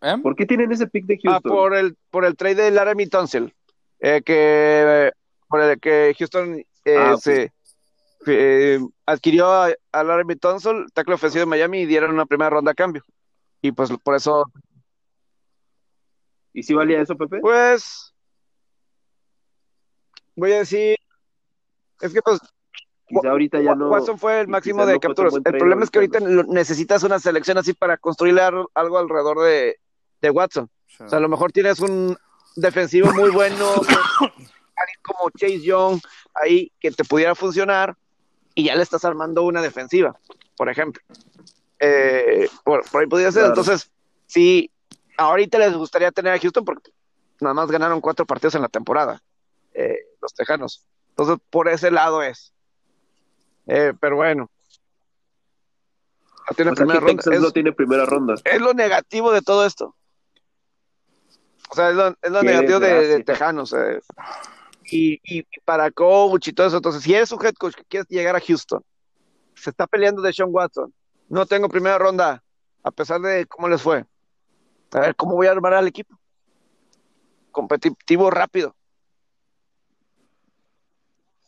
¿Eh? 0.02 0.16
¿Por 0.22 0.34
qué 0.34 0.46
tienen 0.46 0.72
ese 0.72 0.86
pick 0.86 1.04
de 1.06 1.18
Ah, 1.26 1.32
Houston? 1.32 1.52
por 1.52 1.74
el, 1.74 1.96
por 2.10 2.24
el 2.24 2.36
trade 2.36 2.54
de 2.56 2.70
Laramie 2.70 3.08
Tunsil. 3.08 3.54
Eh, 4.00 4.22
que, 4.24 5.12
por 5.46 5.60
el 5.60 5.78
que 5.78 6.14
Houston 6.18 6.56
eh, 6.84 6.96
Ah, 6.96 7.16
se, 7.18 7.52
eh, 8.26 8.80
adquirió 9.04 9.46
a, 9.46 9.68
a 9.92 10.02
Laramie 10.04 10.36
Tunsil, 10.36 10.86
tackle 10.94 11.14
ofensivo 11.14 11.40
de 11.40 11.46
Miami, 11.50 11.80
y 11.80 11.86
dieron 11.86 12.12
una 12.12 12.24
primera 12.24 12.48
ronda 12.50 12.72
a 12.72 12.74
cambio. 12.74 13.04
Y 13.60 13.72
pues 13.72 13.90
por 14.02 14.14
eso, 14.14 14.44
¿Y 16.54 16.62
si 16.62 16.72
valía 16.72 17.00
eso, 17.02 17.14
Pepe? 17.16 17.40
pues, 17.40 18.14
voy 20.34 20.52
a 20.52 20.58
decir, 20.60 20.96
es 22.00 22.12
que 22.14 22.22
pues 22.22 22.40
Quizá 23.10 23.30
ahorita 23.30 23.60
ya 23.60 23.74
no. 23.74 23.88
Watson 23.90 24.18
fue 24.18 24.40
el 24.40 24.48
máximo 24.48 24.86
de 24.86 24.94
no 24.94 25.00
capturas. 25.00 25.34
El 25.34 25.42
problema 25.58 25.82
es 25.84 25.90
que 25.90 25.98
ahorita, 25.98 26.20
necesitas 26.48 27.02
una 27.02 27.18
selección 27.18 27.58
así 27.58 27.72
para 27.74 27.96
construirle 27.96 28.40
ar- 28.40 28.66
algo 28.74 28.98
alrededor 28.98 29.40
de, 29.40 29.78
de 30.22 30.30
Watson. 30.30 30.70
O 31.00 31.08
sea, 31.08 31.18
a 31.18 31.20
lo 31.20 31.28
mejor 31.28 31.50
tienes 31.50 31.80
un 31.80 32.16
defensivo 32.56 33.12
muy 33.12 33.30
bueno, 33.30 33.66
alguien 33.74 34.98
como 35.02 35.30
Chase 35.36 35.60
Young 35.60 36.00
ahí 36.34 36.72
que 36.78 36.90
te 36.90 37.04
pudiera 37.04 37.34
funcionar 37.34 37.96
y 38.54 38.64
ya 38.64 38.76
le 38.76 38.82
estás 38.82 39.04
armando 39.04 39.42
una 39.42 39.60
defensiva, 39.62 40.16
por 40.56 40.68
ejemplo. 40.68 41.02
Eh, 41.78 42.48
por, 42.64 42.88
por 42.90 43.00
ahí 43.00 43.06
podría 43.08 43.32
ser. 43.32 43.42
Claro. 43.44 43.60
Entonces, 43.60 43.90
sí, 44.26 44.70
ahorita 45.16 45.58
les 45.58 45.74
gustaría 45.74 46.12
tener 46.12 46.32
a 46.34 46.38
Houston 46.38 46.64
porque 46.64 46.90
nada 47.40 47.54
más 47.54 47.70
ganaron 47.70 48.00
cuatro 48.00 48.26
partidos 48.26 48.54
en 48.54 48.62
la 48.62 48.68
temporada, 48.68 49.22
eh, 49.74 49.98
los 50.20 50.34
Tejanos. 50.34 50.86
Entonces, 51.10 51.38
por 51.50 51.68
ese 51.68 51.90
lado 51.90 52.22
es. 52.22 52.52
Eh, 53.72 53.92
pero 54.00 54.16
bueno. 54.16 54.50
No 56.48 56.56
tiene 56.56 56.72
O 56.72 56.74
sea, 56.74 56.84
primera 56.86 56.98
que 57.00 57.06
ronda. 57.06 57.22
Texas 57.22 57.34
Es, 57.34 57.40
no 57.40 57.50
tiene 57.52 57.72
primera 57.72 58.04
ronda. 58.04 58.34
es 58.44 58.60
lo 58.60 58.74
negativo 58.74 59.30
de 59.30 59.42
todo 59.42 59.64
esto. 59.64 59.94
O 61.70 61.74
sea, 61.76 61.90
es 61.90 61.94
lo, 61.94 62.08
es 62.20 62.30
lo 62.32 62.40
Qué 62.40 62.46
negativo 62.46 62.80
de, 62.80 63.06
de. 63.06 63.24
Tejanos. 63.24 63.72
eh. 63.72 64.00
Y, 64.86 65.20
y 65.22 65.46
para 65.64 65.90
coach 65.92 66.48
y 66.48 66.52
todo 66.52 66.66
eso. 66.66 66.78
Entonces, 66.78 67.02
si 67.02 67.14
eres 67.14 67.30
un 67.30 67.44
head 67.46 67.54
coach 67.54 67.76
que 67.76 67.84
quieres 67.84 68.08
llegar 68.08 68.34
a 68.34 68.40
Houston, 68.40 68.82
se 69.54 69.70
está 69.70 69.86
peleando 69.86 70.20
de 70.20 70.32
Sean 70.32 70.48
Watson. 70.50 70.92
No 71.28 71.46
tengo 71.46 71.68
primera 71.68 71.96
ronda, 71.96 72.42
a 72.82 72.90
pesar 72.90 73.20
de 73.20 73.46
cómo 73.46 73.68
les 73.68 73.80
fue. 73.80 74.04
A 74.92 74.98
ver, 75.00 75.14
¿cómo 75.14 75.36
voy 75.36 75.46
a 75.46 75.52
armar 75.52 75.74
al 75.74 75.86
equipo? 75.86 76.18
Competitivo 77.52 78.30
rápido. 78.32 78.74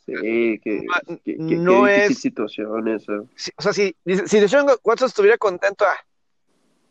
Sí, 0.05 0.59
que, 0.59 0.81
No, 0.85 1.17
que, 1.23 1.35
que- 1.37 1.37
no 1.57 1.85
qué 1.85 2.05
es- 2.07 2.19
situación. 2.19 2.99
Si- 3.35 3.51
o 3.57 3.61
sea, 3.61 3.71
si, 3.73 3.95
si 4.05 4.39
Deshaun 4.39 4.69
Watson 4.83 5.07
estuviera 5.07 5.37
contento, 5.37 5.85
ah, 5.85 5.97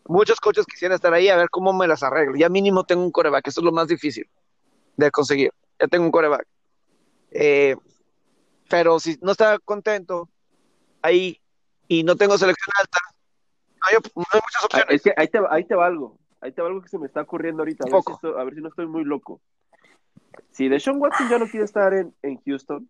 muchos 0.06 0.40
coaches 0.40 0.64
quisieran 0.66 0.94
estar 0.96 1.12
ahí 1.12 1.28
a 1.28 1.36
ver 1.36 1.50
cómo 1.50 1.72
me 1.72 1.86
las 1.86 2.02
arreglo. 2.02 2.36
Ya 2.36 2.48
mínimo 2.48 2.84
tengo 2.84 3.04
un 3.04 3.10
coreback, 3.12 3.46
eso 3.48 3.60
es 3.60 3.64
lo 3.64 3.72
más 3.72 3.88
difícil 3.88 4.28
de 4.96 5.10
conseguir. 5.10 5.52
Ya 5.78 5.88
tengo 5.88 6.04
un 6.06 6.10
coreback. 6.10 6.46
Eh, 7.32 7.76
pero 8.68 8.98
si 8.98 9.18
no 9.20 9.32
está 9.32 9.58
contento 9.58 10.28
ahí 11.02 11.38
y 11.88 12.04
no 12.04 12.16
tengo 12.16 12.38
selección 12.38 12.72
alta, 12.78 12.98
no 13.80 13.88
hay, 13.88 13.96
no 14.16 14.24
hay 14.32 14.40
muchas 14.40 14.62
Ah, 14.62 14.66
opciones. 14.66 14.94
Es 14.94 15.02
que 15.02 15.12
ahí 15.16 15.28
te, 15.28 15.38
ahí 15.50 15.64
te 15.64 15.74
va 15.74 15.86
algo. 15.86 16.18
Ahí 16.40 16.52
te 16.52 16.62
va 16.62 16.68
algo 16.68 16.80
que 16.82 16.88
se 16.88 16.98
me 16.98 17.06
está 17.06 17.20
ocurriendo 17.20 17.60
ahorita. 17.62 17.84
A 17.86 17.90
ver, 17.92 18.02
si 18.06 18.12
estoy, 18.12 18.40
a 18.40 18.44
ver 18.44 18.54
si 18.54 18.60
no 18.62 18.68
estoy 18.68 18.86
muy 18.86 19.04
loco. 19.04 19.40
Si 20.50 20.68
Deshaun 20.68 21.00
Watson 21.00 21.28
ya 21.28 21.38
no 21.38 21.46
quiere 21.46 21.64
estar 21.64 21.92
en, 21.94 22.14
en 22.22 22.40
Houston, 22.44 22.88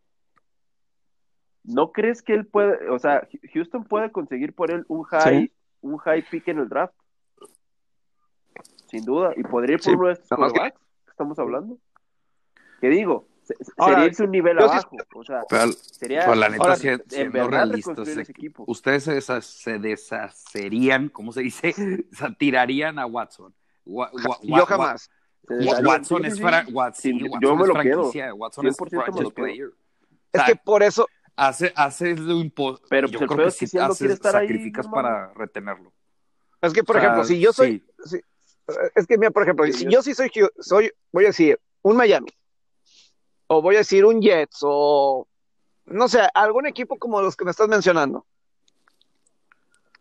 ¿no 1.64 1.92
crees 1.92 2.22
que 2.22 2.34
él 2.34 2.46
puede, 2.46 2.88
o 2.90 2.98
sea, 2.98 3.26
Houston 3.54 3.84
puede 3.84 4.10
conseguir 4.10 4.54
por 4.54 4.70
él 4.70 4.84
un 4.88 5.02
high, 5.04 5.46
Sí. 5.46 5.52
un 5.82 5.98
high 5.98 6.24
pick 6.28 6.48
en 6.48 6.58
el 6.58 6.68
draft? 6.68 6.94
Sin 8.90 9.04
duda. 9.04 9.32
Y 9.36 9.42
podría 9.42 9.74
ir 9.74 9.80
por 9.80 9.84
Sí, 9.92 9.96
uno 9.96 10.06
de 10.08 10.12
estos 10.14 10.38
más 10.38 10.52
que- 10.52 10.72
estamos 11.08 11.38
hablando. 11.38 11.78
¿Qué 12.80 12.88
digo? 12.88 13.26
Se- 13.42 13.54
se- 13.56 13.72
Ahora, 13.76 13.94
sería 13.94 14.06
irse 14.08 14.22
un 14.24 14.30
nivel 14.30 14.56
sí- 14.58 14.64
abajo. 14.64 14.96
O 15.14 15.24
sea, 15.24 15.40
Pero, 15.48 15.72
sería. 15.72 16.20
pero 16.20 16.34
la 16.36 16.48
neta, 16.48 16.62
Ahora, 16.62 16.76
si- 16.76 16.88
en 16.88 17.32
verdad 17.32 17.48
realistas, 17.50 18.06
ese 18.08 18.20
equipo. 18.30 18.64
ustedes 18.68 19.04
se, 19.04 19.16
desa- 19.16 19.40
se 19.40 19.78
deshacerían, 19.78 21.08
¿cómo 21.08 21.32
se 21.32 21.40
dice? 21.42 21.74
O 22.12 22.14
sea, 22.16 22.32
tirarían 22.34 22.98
a 22.98 23.06
Watson. 23.06 23.54
Wa- 23.84 24.10
wa- 24.12 24.38
Yo 24.42 24.66
jamás. 24.66 25.10
Se. 25.48 25.54
Watson 25.84 26.22
Sí, 26.22 26.28
es 26.28 26.36
sí. 26.36 26.42
Watson, 26.44 26.94
Sí, 26.94 27.18
sí, 27.18 27.24
Watson 27.24 27.40
yo 27.40 27.56
me 27.56 27.62
es 27.62 27.68
lo 27.68 27.74
quedo. 27.74 27.94
franquicia, 28.02 28.34
Watson 28.34 28.66
es 28.68 28.76
100% 28.76 28.90
me 28.92 28.96
lo 28.98 29.02
franchise 29.02 29.34
quedo. 29.34 29.44
player. 29.44 29.66
O 29.68 29.72
Es 30.32 30.40
sea, 30.40 30.44
que 30.46 30.56
por 30.56 30.82
eso, 30.84 31.06
hace, 31.36 31.72
hace 31.76 32.14
lo 32.16 32.34
imposible. 32.34 32.86
Pero, 32.90 33.08
yo 33.08 33.18
pues, 33.18 33.22
el 33.22 33.28
creo 33.28 33.36
peor 33.36 33.46
que 33.46 33.48
es 33.50 33.58
que 33.58 33.66
sí 33.66 33.70
si 33.70 33.76
no 33.78 33.84
haces, 33.84 34.10
estar 34.10 34.36
ahí, 34.36 34.46
sacrificas 34.48 34.86
para 34.88 35.32
retenerlo. 35.34 35.92
es 36.60 36.72
que 36.72 36.84
por 36.84 36.96
O 36.96 37.00
sea, 37.00 37.08
ejemplo, 37.08 37.24
si 37.26 37.40
yo 37.40 37.52
soy, 37.52 37.84
sí. 38.04 38.20
es 38.94 39.06
que 39.06 39.18
mira, 39.18 39.30
por 39.30 39.42
ejemplo, 39.42 39.64
Sí, 39.66 39.72
si 39.72 39.84
yo- 39.84 39.90
yo 39.90 40.02
sí 40.02 40.14
soy, 40.14 40.30
soy, 40.58 40.92
voy 41.10 41.24
a 41.24 41.28
decir, 41.28 41.60
un 41.82 41.96
Miami, 41.96 42.30
o 43.48 43.60
voy 43.60 43.74
a 43.76 43.78
decir 43.78 44.04
un 44.04 44.20
Jets, 44.22 44.58
o 44.62 45.26
no 45.86 46.08
sé, 46.08 46.20
algún 46.34 46.66
equipo 46.66 46.98
como 46.98 47.20
los 47.20 47.36
que 47.36 47.44
me 47.44 47.50
estás 47.50 47.68
mencionando. 47.68 48.24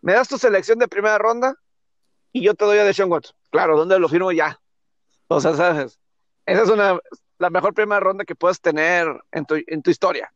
Me 0.02 0.14
das 0.14 0.28
tu 0.28 0.38
selección 0.38 0.80
de 0.80 0.88
primera 0.88 1.18
ronda 1.18 1.56
y 2.32 2.44
yo 2.44 2.54
te 2.56 2.66
doy 2.66 2.78
a 2.80 2.84
Deshaun 2.86 3.12
Watson. 3.12 3.36
Claro, 3.52 3.78
¿dónde 3.78 4.00
lo 4.00 4.08
firmo 4.10 4.32
ya? 4.32 4.60
O 5.28 5.40
sea, 5.42 5.54
sabes, 5.56 6.00
esa 6.46 6.64
es 6.64 6.70
una, 6.70 7.00
la 7.38 7.50
mejor 7.50 7.74
primera 7.74 8.00
ronda 8.00 8.26
que 8.26 8.36
puedes 8.36 8.60
tener 8.62 9.08
en 9.32 9.46
tu, 9.46 9.56
en 9.68 9.82
tu 9.82 9.92
historia. 9.92 10.32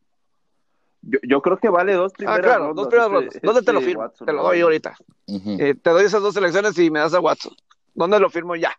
Yo, 1.07 1.19
yo 1.27 1.41
creo 1.41 1.57
que 1.57 1.69
vale 1.69 1.93
dos 1.93 2.11
Ah, 2.13 2.17
primeras 2.17 2.39
claro, 2.41 2.59
rondas. 2.67 2.75
dos 2.75 2.87
primeras 2.87 3.07
ese- 3.11 3.15
rondas. 3.15 3.41
¿Dónde 3.43 3.61
te 3.61 3.73
lo 3.73 3.81
firmo? 3.81 4.01
Watson, 4.03 4.25
te 4.27 4.33
lo 4.33 4.43
doy 4.43 4.61
ahorita. 4.61 4.97
Eh, 5.27 5.75
te 5.75 5.89
doy 5.91 6.05
esas 6.05 6.21
dos 6.21 6.33
selecciones 6.33 6.77
y 6.79 6.89
me 6.89 6.99
das 6.99 7.13
a 7.13 7.19
Watson. 7.19 7.53
¿Dónde 7.93 8.19
lo 8.19 8.29
firmo 8.29 8.55
ya? 8.55 8.73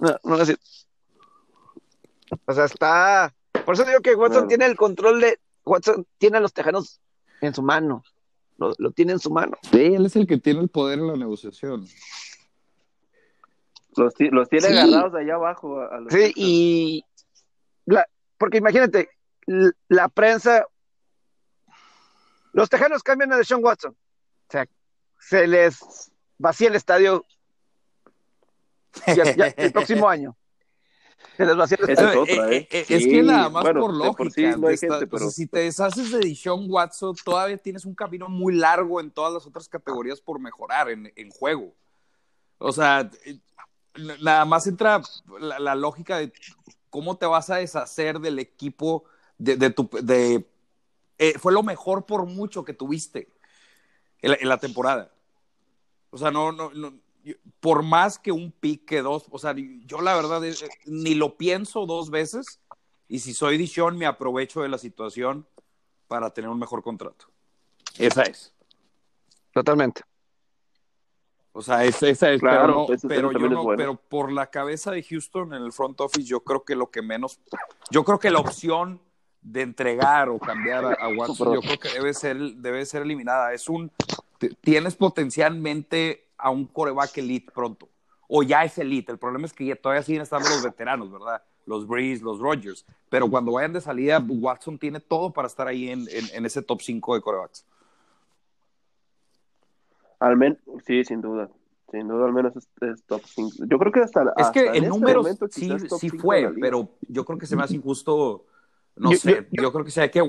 No, 0.00 0.16
no 0.24 0.36
necesito. 0.36 0.62
O 2.46 2.52
sea, 2.52 2.64
está. 2.66 3.34
Por 3.64 3.74
eso 3.74 3.84
digo 3.84 4.00
que 4.00 4.14
Watson 4.14 4.32
Claro. 4.42 4.48
tiene 4.48 4.66
el 4.66 4.76
control 4.76 5.20
de. 5.20 5.38
Watson 5.64 6.06
tiene 6.18 6.36
a 6.38 6.40
los 6.40 6.52
tejanos 6.52 7.00
en 7.40 7.54
su 7.54 7.62
mano. 7.62 8.02
Lo, 8.58 8.72
lo 8.78 8.90
tiene 8.90 9.12
en 9.12 9.18
su 9.18 9.30
mano. 9.30 9.56
Sí, 9.70 9.94
él 9.94 10.04
es 10.06 10.16
el 10.16 10.26
que 10.26 10.36
tiene 10.38 10.60
el 10.60 10.68
poder 10.68 10.98
en 10.98 11.06
la 11.06 11.16
negociación. 11.16 11.86
Los, 13.96 14.14
los 14.18 14.48
tiene 14.48 14.68
Sí. 14.68 14.76
agarrados 14.78 15.14
allá 15.14 15.34
abajo. 15.34 15.80
A, 15.80 15.86
a 15.96 16.00
los 16.00 16.12
Sí, 16.12 16.32
y. 16.36 17.04
la- 17.86 18.06
porque 18.38 18.58
imagínate, 18.58 19.08
la 19.88 20.08
prensa. 20.08 20.66
Los 22.52 22.68
tejanos 22.68 23.02
cambian 23.02 23.32
a 23.32 23.36
Deshaun 23.36 23.64
Watson. 23.64 23.92
O 23.92 24.50
sea, 24.52 24.66
se 25.18 25.46
les 25.46 25.78
vacía 26.38 26.68
el 26.68 26.74
estadio 26.74 27.24
ya- 29.06 29.34
ya 29.36 29.46
el 29.56 29.72
próximo 29.72 30.08
año. 30.08 30.36
Se 31.36 31.44
les 31.44 31.56
vacía 31.56 31.78
el 31.80 31.90
Esa 31.90 31.92
estadio. 31.92 32.24
es 32.24 32.32
otra, 32.38 32.52
¿eh? 32.52 32.68
Es 32.70 32.86
Sí, 32.86 33.10
que 33.10 33.22
nada 33.22 33.48
más 33.50 33.62
bueno, 33.62 33.80
por 33.80 33.94
lógica. 33.94 34.30
sí 34.30 34.42
no 34.58 34.68
está- 34.70 34.86
gente, 34.94 35.06
pero- 35.06 35.30
si 35.30 35.46
te 35.46 35.60
deshaces 35.60 36.10
de 36.10 36.18
Deshaun 36.18 36.66
Watson, 36.68 37.14
todavía 37.24 37.56
tienes 37.58 37.84
un 37.84 37.94
camino 37.94 38.28
muy 38.28 38.54
largo 38.54 39.00
en 39.00 39.10
todas 39.10 39.32
las 39.32 39.46
otras 39.46 39.68
categorías 39.68 40.20
por 40.20 40.40
mejorar 40.40 40.90
en, 40.90 41.12
en 41.14 41.30
juego. 41.30 41.74
O 42.58 42.72
sea, 42.72 43.10
eh, 43.24 43.38
nada 44.20 44.44
más 44.44 44.66
entra 44.66 45.00
la, 45.38 45.58
la 45.58 45.74
lógica 45.74 46.18
de 46.18 46.32
cómo 46.90 47.16
te 47.16 47.26
vas 47.26 47.48
a 47.50 47.56
deshacer 47.56 48.18
del 48.18 48.38
equipo 48.38 49.04
de, 49.38 49.56
de 49.56 49.70
tu... 49.70 49.88
De, 50.02 50.46
eh, 51.20 51.38
fue 51.38 51.52
lo 51.52 51.62
mejor 51.62 52.06
por 52.06 52.24
mucho 52.26 52.64
que 52.64 52.72
tuviste 52.72 53.28
en 54.22 54.30
la, 54.32 54.36
en 54.40 54.48
la 54.48 54.58
temporada. 54.58 55.12
O 56.10 56.16
sea, 56.18 56.30
no, 56.30 56.50
no, 56.50 56.70
no, 56.70 56.94
por 57.60 57.82
más 57.82 58.18
que 58.18 58.32
un 58.32 58.50
pick 58.50 58.86
que 58.86 59.02
dos, 59.02 59.26
o 59.30 59.38
sea, 59.38 59.54
yo 59.84 60.00
la 60.00 60.16
verdad 60.16 60.42
eh, 60.44 60.54
ni 60.86 61.14
lo 61.14 61.36
pienso 61.36 61.84
dos 61.84 62.10
veces 62.10 62.60
y 63.06 63.18
si 63.18 63.34
soy 63.34 63.58
Dishon 63.58 63.98
me 63.98 64.06
aprovecho 64.06 64.62
de 64.62 64.68
la 64.70 64.78
situación 64.78 65.46
para 66.08 66.30
tener 66.30 66.48
un 66.50 66.58
mejor 66.58 66.82
contrato. 66.82 67.26
Esa 67.98 68.22
es. 68.22 68.52
Totalmente. 69.52 70.02
O 71.52 71.60
sea, 71.60 71.84
esa, 71.84 72.08
esa 72.08 72.30
es, 72.30 72.40
Claro, 72.40 72.86
pero, 73.08 73.30
no- 73.32 73.38
yo 73.38 73.46
es 73.46 73.52
no, 73.52 73.62
bueno. 73.64 73.76
pero 73.76 73.96
por 73.96 74.32
la 74.32 74.48
cabeza 74.48 74.90
de 74.92 75.02
Houston 75.02 75.52
en 75.52 75.62
el 75.62 75.72
front 75.72 76.00
office, 76.00 76.22
yo 76.26 76.40
creo 76.44 76.64
que 76.64 76.76
lo 76.76 76.90
que 76.90 77.02
menos, 77.02 77.40
yo 77.90 78.04
creo 78.04 78.18
que 78.18 78.30
la 78.30 78.38
opción 78.38 79.00
de 79.42 79.62
entregar 79.62 80.28
o 80.28 80.38
cambiar 80.38 80.84
a, 80.84 80.92
a 80.94 81.08
Watson, 81.16 81.54
yo 81.54 81.60
creo 81.60 81.78
que 81.78 81.88
debe 81.90 82.12
ser, 82.14 82.36
debe 82.56 82.84
ser 82.86 83.02
eliminada. 83.02 83.52
Es 83.52 83.68
un, 83.68 83.90
tienes 84.60 84.96
potencialmente 84.96 86.26
a 86.36 86.50
un 86.50 86.66
coreback 86.66 87.18
elite 87.18 87.50
pronto, 87.52 87.88
o 88.28 88.42
ya 88.42 88.64
es 88.64 88.78
elite. 88.78 89.12
El 89.12 89.18
problema 89.18 89.46
es 89.46 89.52
que 89.52 89.64
ya 89.66 89.76
todavía 89.76 90.02
siguen 90.02 90.22
estando 90.22 90.48
los 90.48 90.62
veteranos, 90.62 91.10
¿verdad? 91.10 91.42
Los 91.66 91.86
Breeze, 91.86 92.22
los 92.22 92.38
Rodgers. 92.40 92.84
Pero 93.08 93.28
cuando 93.30 93.52
vayan 93.52 93.72
de 93.72 93.80
salida, 93.80 94.24
Watson 94.26 94.78
tiene 94.78 95.00
todo 95.00 95.30
para 95.32 95.46
estar 95.48 95.66
ahí 95.68 95.90
en, 95.90 96.00
en- 96.08 96.28
en 96.34 96.46
ese 96.46 96.62
top 96.62 96.80
5 96.80 97.14
de 97.14 97.20
corebacks. 97.20 97.64
Al 100.18 100.36
menos, 100.36 100.58
sí, 100.86 101.04
sin 101.04 101.20
duda. 101.20 101.48
Sin 101.90 102.06
duda, 102.06 102.26
al 102.26 102.32
menos 102.32 102.54
es, 102.56 102.68
es 102.82 103.02
top 103.04 103.22
5. 103.24 103.64
Yo 103.66 103.78
creo 103.78 103.90
que 103.92 104.00
hasta. 104.00 104.22
Es 104.36 104.48
que 104.50 104.60
hasta 104.60 104.72
el 104.72 104.84
este 104.84 104.88
número 104.88 105.22
momento 105.22 105.46
sí, 105.50 105.72
sí 105.98 106.10
fue, 106.10 106.52
pero 106.60 106.88
yo 107.08 107.24
creo 107.24 107.38
que 107.38 107.46
se 107.46 107.56
me 107.56 107.62
hace 107.64 107.74
injusto, 107.74 108.44
no 109.00 109.10
Yo- 109.12 109.18
sé, 109.18 109.48
yo- 109.50 109.62
yo, 109.62 109.72
creo 109.72 109.84
que 109.84 109.90
sí 109.90 110.00
hay 110.00 110.10
que, 110.10 110.22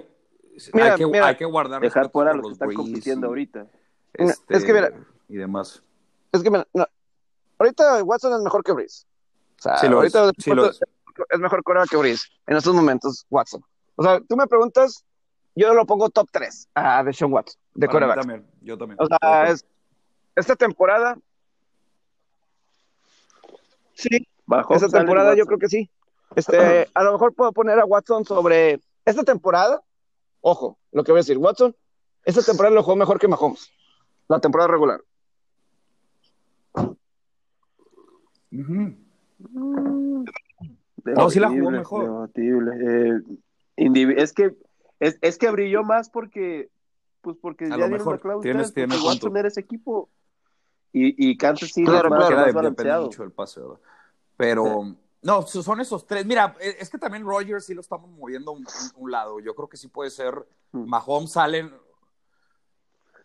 Mira, 0.74 0.94
hay 0.94 0.98
que, 0.98 1.06
mira, 1.08 1.28
hay 1.28 1.36
que 1.36 1.46
guardar 1.46 1.82
Dejar 1.82 2.10
fuera 2.12 2.34
los 2.34 2.46
que 2.48 2.54
están 2.54 2.74
compitiendo 2.74 3.28
y, 3.28 3.30
ahorita. 3.30 3.68
este, 4.14 4.58
Es 4.58 4.64
que 4.64 4.74
mira- 4.74 4.94
y 5.28 5.36
demás. 5.38 5.84
Es 6.32 6.42
que, 6.42 6.50
mira, 6.50 6.66
no, 6.74 6.86
ahorita 7.60 8.04
Watson 8.04 8.34
es 8.34 8.42
mejor 8.42 8.64
que 8.64 8.72
Breeze. 8.72 9.06
O 9.60 9.62
sea, 9.62 9.78
Sí 9.78 9.88
lo 9.88 10.04
es, 10.04 10.16
ahorita 10.16 10.42
sí 10.42 10.52
lo 10.52 10.66
es. 10.70 10.80
es 11.30 11.40
mejor 11.40 11.64
coreback 11.64 11.90
que 11.90 11.98
Breeze. 11.98 12.28
En 12.48 12.58
estos 12.58 12.74
momentos, 12.74 13.26
Watson. 13.30 13.64
O 13.96 14.04
sea, 14.04 14.20
tú 14.22 14.36
me 14.38 14.48
preguntas, 14.48 15.04
yo 15.56 15.74
lo 15.74 15.86
pongo 15.86 16.10
top 16.10 16.30
3 16.32 16.70
a 16.74 17.04
Deshaun 17.04 17.34
Watson, 17.34 17.60
de 17.74 17.88
coreback. 17.88 18.20
también, 18.20 18.46
yo 18.62 18.78
también. 18.78 18.98
O 19.02 19.06
sea, 19.08 19.50
es, 19.52 19.66
esta 20.36 20.56
temporada, 20.56 21.18
sí, 23.94 24.28
Bajo 24.46 24.74
esta 24.76 24.90
temporada 24.90 25.36
yo 25.36 25.46
creo 25.46 25.60
que 25.60 25.70
sí. 25.70 25.90
Este, 26.36 26.88
a 26.94 27.04
lo 27.04 27.12
mejor 27.14 27.34
puedo 27.34 27.52
poner 27.52 27.80
a 27.80 27.86
Watson 27.86 28.26
sobre 28.26 28.80
esta 29.06 29.24
temporada. 29.24 29.82
Ojo, 30.42 30.78
lo 30.92 31.04
que 31.04 31.12
voy 31.12 31.20
a 31.20 31.24
decir, 31.24 31.38
Watson, 31.38 31.76
esta 32.24 32.42
temporada 32.42 32.74
lo 32.76 32.84
jugó 32.84 32.96
mejor 32.96 33.20
que 33.20 33.28
Mahomes, 33.28 33.70
la 34.28 34.40
temporada 34.40 34.70
regular. 34.70 35.02
Ujú. 38.52 38.96
No, 41.04 41.30
sí 41.30 41.40
la 41.40 41.50
jugó 41.50 41.72
mejor. 41.72 42.30
Eh, 42.36 43.22
es 44.18 44.34
que 44.34 44.56
es, 45.00 45.18
es 45.22 45.38
que 45.38 45.50
brilló 45.52 45.84
más 45.84 46.10
porque 46.10 46.70
pues 47.22 47.38
porque 47.42 47.66
A 47.66 47.70
ya 47.70 47.78
lo 47.78 47.88
dieron 47.88 47.98
mejor. 48.00 48.16
la 48.16 48.22
cláusula, 48.22 48.44
Tienes- 48.54 48.68
porque 48.72 48.82
tienes 48.88 49.02
Watson 49.04 49.38
era 49.38 49.48
ese 49.48 49.60
equipo. 49.62 50.10
Y, 50.94 51.30
y 51.32 51.38
Kansas 51.38 51.70
City 51.70 51.86
Claro, 51.86 52.10
más, 52.10 52.28
claro. 52.28 52.46
más 52.46 52.54
balanceado. 52.54 53.06
mucho 53.06 53.22
del 53.24 53.32
pase, 53.32 53.62
¿verdad? 53.62 53.78
Pero, 54.36 54.96
no, 55.24 55.42
so- 55.44 55.62
son 55.64 55.80
esos 55.82 56.06
tres. 56.08 56.26
Mira, 56.26 56.56
e- 56.60 56.78
es 56.80 56.90
que 56.90 56.98
también 56.98 57.24
Rogers 57.26 57.66
sí 57.66 57.74
lo 57.74 57.82
estamos 57.82 58.10
moviendo 58.10 58.52
a 58.52 58.54
un, 58.56 58.66
un- 58.96 59.12
lado. 59.12 59.40
Yo 59.40 59.54
creo 59.56 59.68
que 59.70 59.78
sí 59.78 59.88
puede 59.88 60.10
ser. 60.10 60.48
Hmm. 60.72 60.88
Mahomes 60.90 61.32
salen. 61.32 61.74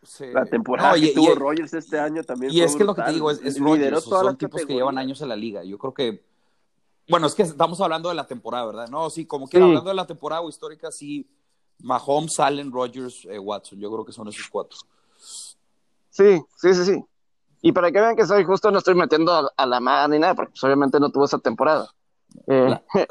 se- 0.03 0.33
La 0.33 0.45
temporada 0.45 0.91
No, 0.91 0.95
que 0.95 1.07
y- 1.07 1.15
tuvo 1.15 1.33
y- 1.33 1.35
Rodgers 1.35 1.75
este 1.75 1.99
año 1.99 2.23
también 2.23 2.53
Y 2.53 2.59
fue 2.59 2.67
es 2.67 2.77
que 2.77 2.85
lo 2.85 2.95
que 2.95 3.03
te 3.03 3.13
digo 3.13 3.29
es, 3.31 3.41
todas 4.05 4.25
son 4.25 4.37
tipos 4.37 4.65
que 4.65 4.75
llevan 4.75 4.99
años 4.99 5.21
en 5.21 5.29
la 5.29 5.35
liga. 5.37 5.65
Yo 5.65 5.79
creo 5.79 5.93
que, 5.95 6.23
bueno, 7.09 7.27
es 7.27 7.35
que 7.35 7.43
estamos 7.43 7.81
hablando 7.81 8.09
de 8.11 8.15
la 8.15 8.27
temporada, 8.27 8.67
¿verdad? 8.67 8.89
No, 8.89 9.11
sí, 9.11 9.27
como 9.27 9.49
quiera, 9.49 9.65
Sí. 9.67 9.71
hablando 9.71 9.91
de 9.91 9.97
la 9.97 10.07
temporada 10.07 10.43
o 10.43 10.49
histórica, 10.49 10.93
sí, 10.93 11.29
Mahomes, 11.83 12.39
Allen, 12.39 12.71
Rodgers, 12.71 13.25
eh, 13.25 13.39
Watson, 13.39 13.81
yo 13.81 13.91
creo 13.91 14.05
que 14.05 14.13
son 14.13 14.29
esos 14.29 14.47
cuatro. 14.49 14.79
Sí, 15.19 16.41
sí, 16.57 16.75
sí, 16.75 16.85
sí. 16.85 17.05
Y 17.63 17.73
para 17.73 17.91
que 17.91 18.01
vean 18.01 18.17
que 18.17 18.27
soy 18.27 18.45
justo, 18.45 18.71
no 18.71 18.79
estoy 18.79 18.95
metiendo 18.95 19.33
a, 19.33 19.51
a 19.57 19.67
la 19.67 19.81
mar 19.81 20.09
ni 20.09 20.19
nada, 20.19 20.35
porque 20.35 20.51
pues, 20.53 20.65
obviamente 20.65 21.01
no 21.01 21.11
tuvo 21.11 21.25
esa 21.25 21.39
temporada. 21.39 21.89
Eh, 22.47 22.69
La- 22.71 22.83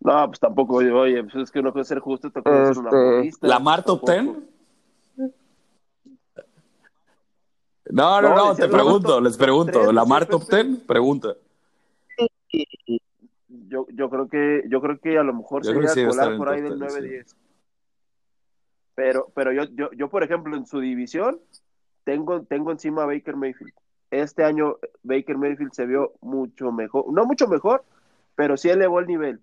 No, 0.00 0.26
pues 0.26 0.38
tampoco, 0.38 0.74
oye, 0.74 0.92
oye, 0.92 1.22
pues 1.24 1.34
es 1.36 1.50
que 1.50 1.62
no 1.62 1.72
puede 1.72 1.86
ser 1.86 1.98
justo, 1.98 2.30
te 2.30 2.42
puede 2.42 2.66
ser 2.66 2.76
una 2.78 2.90
Este, 2.90 3.16
modista, 3.16 3.46
¿Lamar 3.48 3.82
top. 3.84 4.04
10? 4.10 4.26
No, 7.90 8.20
no, 8.20 8.34
No, 8.34 8.54
te 8.54 8.68
pregunto, 8.68 9.20
les 9.20 9.36
pregunto. 9.38 9.72
tres, 9.72 9.92
¿Lamar 9.94 10.26
decía 10.26 10.38
top. 10.38 10.50
10? 10.50 10.78
Pregunta. 10.86 11.34
Yo, 13.48 13.86
yo 13.94 14.10
creo 14.10 14.28
que, 14.28 14.64
yo 14.68 14.80
creo 14.82 14.98
que 15.00 15.16
a 15.18 15.22
lo 15.22 15.32
mejor 15.32 15.64
sí 15.64 15.72
sería 15.72 15.92
estar 15.92 16.08
colar 16.08 16.36
por 16.36 16.48
ahí 16.50 16.60
del 16.60 16.78
10, 16.78 16.92
9-10. 16.94 17.36
Pero, 18.94 19.28
pero 19.34 19.52
yo, 19.52 19.64
yo, 19.72 19.90
yo, 19.92 20.10
por 20.10 20.22
ejemplo, 20.22 20.54
en 20.54 20.66
su 20.66 20.80
división, 20.80 21.40
tengo, 22.04 22.42
tengo 22.42 22.70
encima 22.70 23.02
a 23.02 23.06
Baker 23.06 23.36
Mayfield. 23.36 23.72
Este 24.10 24.44
año 24.44 24.76
Baker 25.02 25.36
Mayfield 25.36 25.72
se 25.72 25.86
vio 25.86 26.12
mucho 26.20 26.70
mejor, 26.70 27.12
no 27.12 27.24
mucho 27.24 27.48
mejor, 27.48 27.84
pero 28.36 28.56
sí 28.56 28.68
elevó 28.68 29.00
el 29.00 29.06
nivel. 29.06 29.40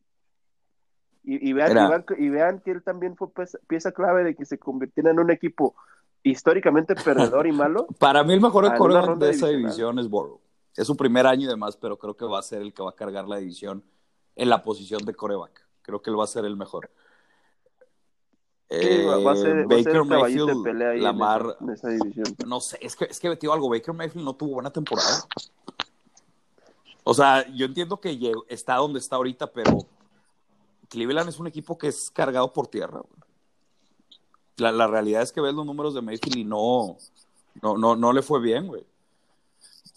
Y, 1.24 1.50
y, 1.50 1.54
vean, 1.54 1.72
y, 1.72 1.90
vean, 1.90 2.04
que- 2.04 2.16
y 2.24 2.30
vean 2.30 2.60
que 2.62 2.72
él 2.72 2.84
también 2.84 3.16
fue 3.16 3.32
pieza, 3.32 3.60
pieza 3.68 3.92
clave 3.92 4.24
de 4.24 4.36
que 4.36 4.46
se 4.46 4.58
convirtiera 4.58 5.12
en 5.12 5.20
un 5.20 5.30
equipo 5.30 5.76
históricamente 6.24 6.96
perdedor 6.96 7.48
y 7.48 7.52
malo. 7.52 7.88
Para 8.00 8.24
mí 8.24 8.34
el 8.34 8.42
mejor 8.42 8.66
ronda 8.66 9.26
de 9.28 9.32
esa 9.32 9.48
división 9.48 10.00
es 10.00 10.10
Burrow. 10.10 10.40
Es 10.76 10.88
su 10.88 10.96
primer 10.96 11.28
año 11.28 11.44
y 11.44 11.48
demás, 11.50 11.76
pero 11.78 11.98
creo 11.98 12.16
que 12.16 12.26
va 12.26 12.40
a 12.40 12.44
ser 12.44 12.62
el 12.62 12.74
que 12.74 12.82
va 12.82 12.92
a 12.92 12.96
cargar 12.96 13.28
la 13.28 13.38
división 13.38 13.84
en 14.36 14.50
la 14.50 14.64
posición 14.64 15.04
de 15.06 15.14
coreback. 15.14 15.68
Creo 15.82 16.02
que 16.02 16.10
él 16.10 16.18
va 16.20 16.24
a 16.24 16.28
ser 16.28 16.46
el 16.46 16.56
mejor. 16.56 16.90
Va, 18.72 19.32
a 19.32 19.36
ser, 19.36 19.48
Eh, 19.60 19.66
va 19.66 19.76
a 19.76 19.84
ser 19.84 19.94
Baker 19.94 19.94
de 19.94 20.04
Mayfield, 20.06 20.64
pelea 20.64 20.90
ahí 20.92 20.98
en 20.98 21.04
Lamar, 21.04 21.42
esa- 21.42 21.58
en 21.64 21.70
esa 21.72 21.90
división. 21.90 22.26
no 22.48 22.62
sé, 22.62 22.78
es 22.82 22.96
que, 22.96 23.06
es 23.06 23.20
que 23.20 23.28
algo, 23.52 23.70
Baker 23.70 23.94
Mayfield 23.94 24.24
no 24.24 24.34
tuvo 24.34 24.54
buena 24.54 24.72
temporada. 24.72 25.26
O 27.04 27.14
sea, 27.14 27.46
yo 27.54 27.66
entiendo 27.66 28.00
que 28.00 28.32
está 28.48 28.76
donde 28.76 29.00
está 29.00 29.18
ahorita, 29.18 29.48
pero 29.52 29.86
Cleveland 30.88 31.28
es 31.30 31.40
un 31.40 31.48
equipo 31.48 31.78
que 31.78 31.88
es 31.88 32.10
cargado 32.12 32.54
por 32.54 32.68
tierra. 32.68 33.02
La, 34.58 34.72
la 34.72 34.88
realidad 34.88 35.22
es 35.24 35.32
que 35.32 35.42
ves 35.42 35.54
los 35.54 35.66
números 35.66 35.94
de 35.94 36.02
Mayfield 36.02 36.38
y 36.38 36.44
no, 36.46 36.98
no, 37.62 37.78
no, 37.78 37.96
no 37.96 38.14
le 38.14 38.22
fue 38.22 38.40
bien, 38.40 38.68
güey. 38.68 38.86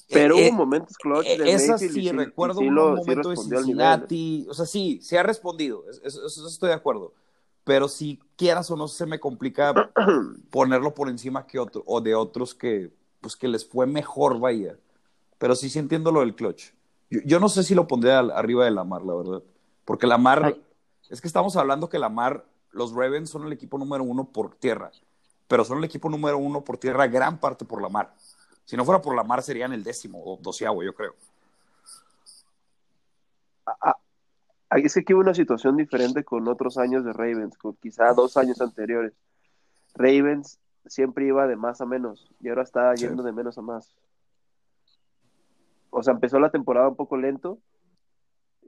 Pero 0.08 0.36
Eh, 0.36 0.48
hubo 0.48 0.56
momentos 0.58 0.96
clutch 0.96 1.26
de 1.26 1.52
esa 1.52 1.72
Mayfield 1.72 1.92
sí, 1.92 2.12
recuerdo 2.12 2.60
y 2.60 2.64
sí 2.64 2.68
un 2.68 2.74
lo- 2.74 2.96
sí 2.96 3.00
momento 3.04 3.28
de. 3.30 3.36
Cincinnati, 3.36 4.46
o 4.48 4.54
sea, 4.54 4.66
sí, 4.66 4.98
se 5.02 5.18
ha 5.18 5.22
respondido, 5.22 5.84
es- 5.90 6.00
es- 6.04 6.16
eso 6.16 6.48
estoy 6.48 6.68
de 6.70 6.74
acuerdo, 6.74 7.12
pero 7.64 7.88
si 7.88 8.20
quieras 8.36 8.70
o 8.70 8.76
no 8.76 8.88
se 8.88 9.06
me 9.06 9.18
complica 9.18 9.90
ponerlo 10.50 10.94
por 10.94 11.08
encima 11.08 11.46
que 11.46 11.58
otro, 11.58 11.82
o 11.86 12.00
de 12.00 12.14
otros 12.14 12.54
que, 12.54 12.90
pues 13.20 13.36
que 13.36 13.48
les 13.48 13.66
fue 13.66 13.86
mejor, 13.86 14.38
vaya, 14.38 14.76
pero 15.38 15.56
sí, 15.56 15.68
sí 15.70 15.78
entiendo 15.78 16.12
lo 16.12 16.20
del 16.20 16.34
clutch. 16.34 16.72
Yo, 17.10 17.20
yo 17.24 17.40
no 17.40 17.48
sé 17.48 17.62
si 17.64 17.74
lo 17.74 17.86
pondría 17.88 18.18
al- 18.18 18.30
arriba 18.30 18.64
de 18.64 18.70
Lamar, 18.70 19.02
la 19.02 19.14
verdad, 19.14 19.42
porque 19.84 20.06
Lamar, 20.06 20.44
Ay. 20.44 20.62
es 21.08 21.20
que 21.20 21.26
estamos 21.26 21.56
hablando 21.56 21.88
que 21.88 21.98
Lamar, 21.98 22.44
los 22.70 22.92
Ravens 22.92 23.30
son 23.30 23.46
el 23.46 23.52
equipo 23.52 23.78
número 23.78 24.04
uno 24.04 24.24
por 24.24 24.54
tierra, 24.56 24.90
pero 25.48 25.64
son 25.64 25.78
el 25.78 25.84
equipo 25.84 26.08
número 26.10 26.38
uno 26.38 26.62
por 26.62 26.76
tierra 26.78 27.06
gran 27.06 27.38
parte 27.38 27.64
por 27.64 27.80
Lamar. 27.80 28.14
Si 28.64 28.76
no 28.76 28.84
fuera 28.84 29.00
por 29.00 29.14
Lamar 29.14 29.42
serían 29.42 29.72
el 29.72 29.84
décimo 29.84 30.22
o 30.24 30.38
doceavo, 30.40 30.82
yo 30.82 30.94
creo. 30.94 31.14
Ah, 33.66 33.96
Es 34.82 34.94
que 34.94 35.00
aquí 35.00 35.14
hubo 35.14 35.20
una 35.20 35.34
situación 35.34 35.76
diferente 35.76 36.24
con 36.24 36.46
otros 36.48 36.78
años 36.78 37.04
de 37.04 37.12
Ravens, 37.12 37.56
con 37.58 37.74
quizá 37.76 38.12
dos 38.12 38.36
años 38.36 38.60
anteriores. 38.60 39.12
Ravens 39.94 40.58
siempre 40.86 41.26
iba 41.26 41.46
de 41.46 41.56
más 41.56 41.80
a 41.80 41.86
menos 41.86 42.28
y 42.40 42.48
ahora 42.48 42.62
está 42.62 42.96
Sí. 42.96 43.06
yendo 43.06 43.22
de 43.22 43.32
menos 43.32 43.56
a 43.58 43.62
más. 43.62 43.94
O 45.90 46.02
sea, 46.02 46.12
empezó 46.14 46.38
la 46.40 46.50
temporada 46.50 46.88
un 46.88 46.96
poco 46.96 47.16
lento, 47.16 47.58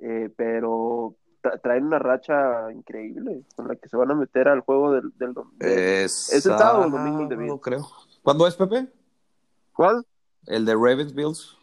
eh, 0.00 0.30
pero 0.36 1.16
tra- 1.42 1.60
traen 1.60 1.84
una 1.86 1.98
racha 1.98 2.70
increíble 2.72 3.42
con 3.56 3.66
la 3.68 3.74
que 3.76 3.88
se 3.88 3.96
van 3.96 4.10
a 4.12 4.14
meter 4.14 4.46
al 4.48 4.60
juego 4.60 4.92
del, 4.92 5.10
del, 5.18 5.34
del- 5.34 5.68
Es, 6.04 6.32
¿Es 6.32 6.46
el 6.46 6.56
sábado 6.56 6.82
o 6.82 6.84
el 6.84 6.90
domingo 6.92 7.26
de 7.26 7.36
Bills? 7.36 7.60
creo. 7.60 7.84
¿Cuándo 8.22 8.46
es, 8.46 8.54
Pepe? 8.54 8.86
¿Cuál? 9.72 10.06
El 10.46 10.64
de 10.64 10.74
Ravens 10.74 11.12
Bills. 11.14 11.58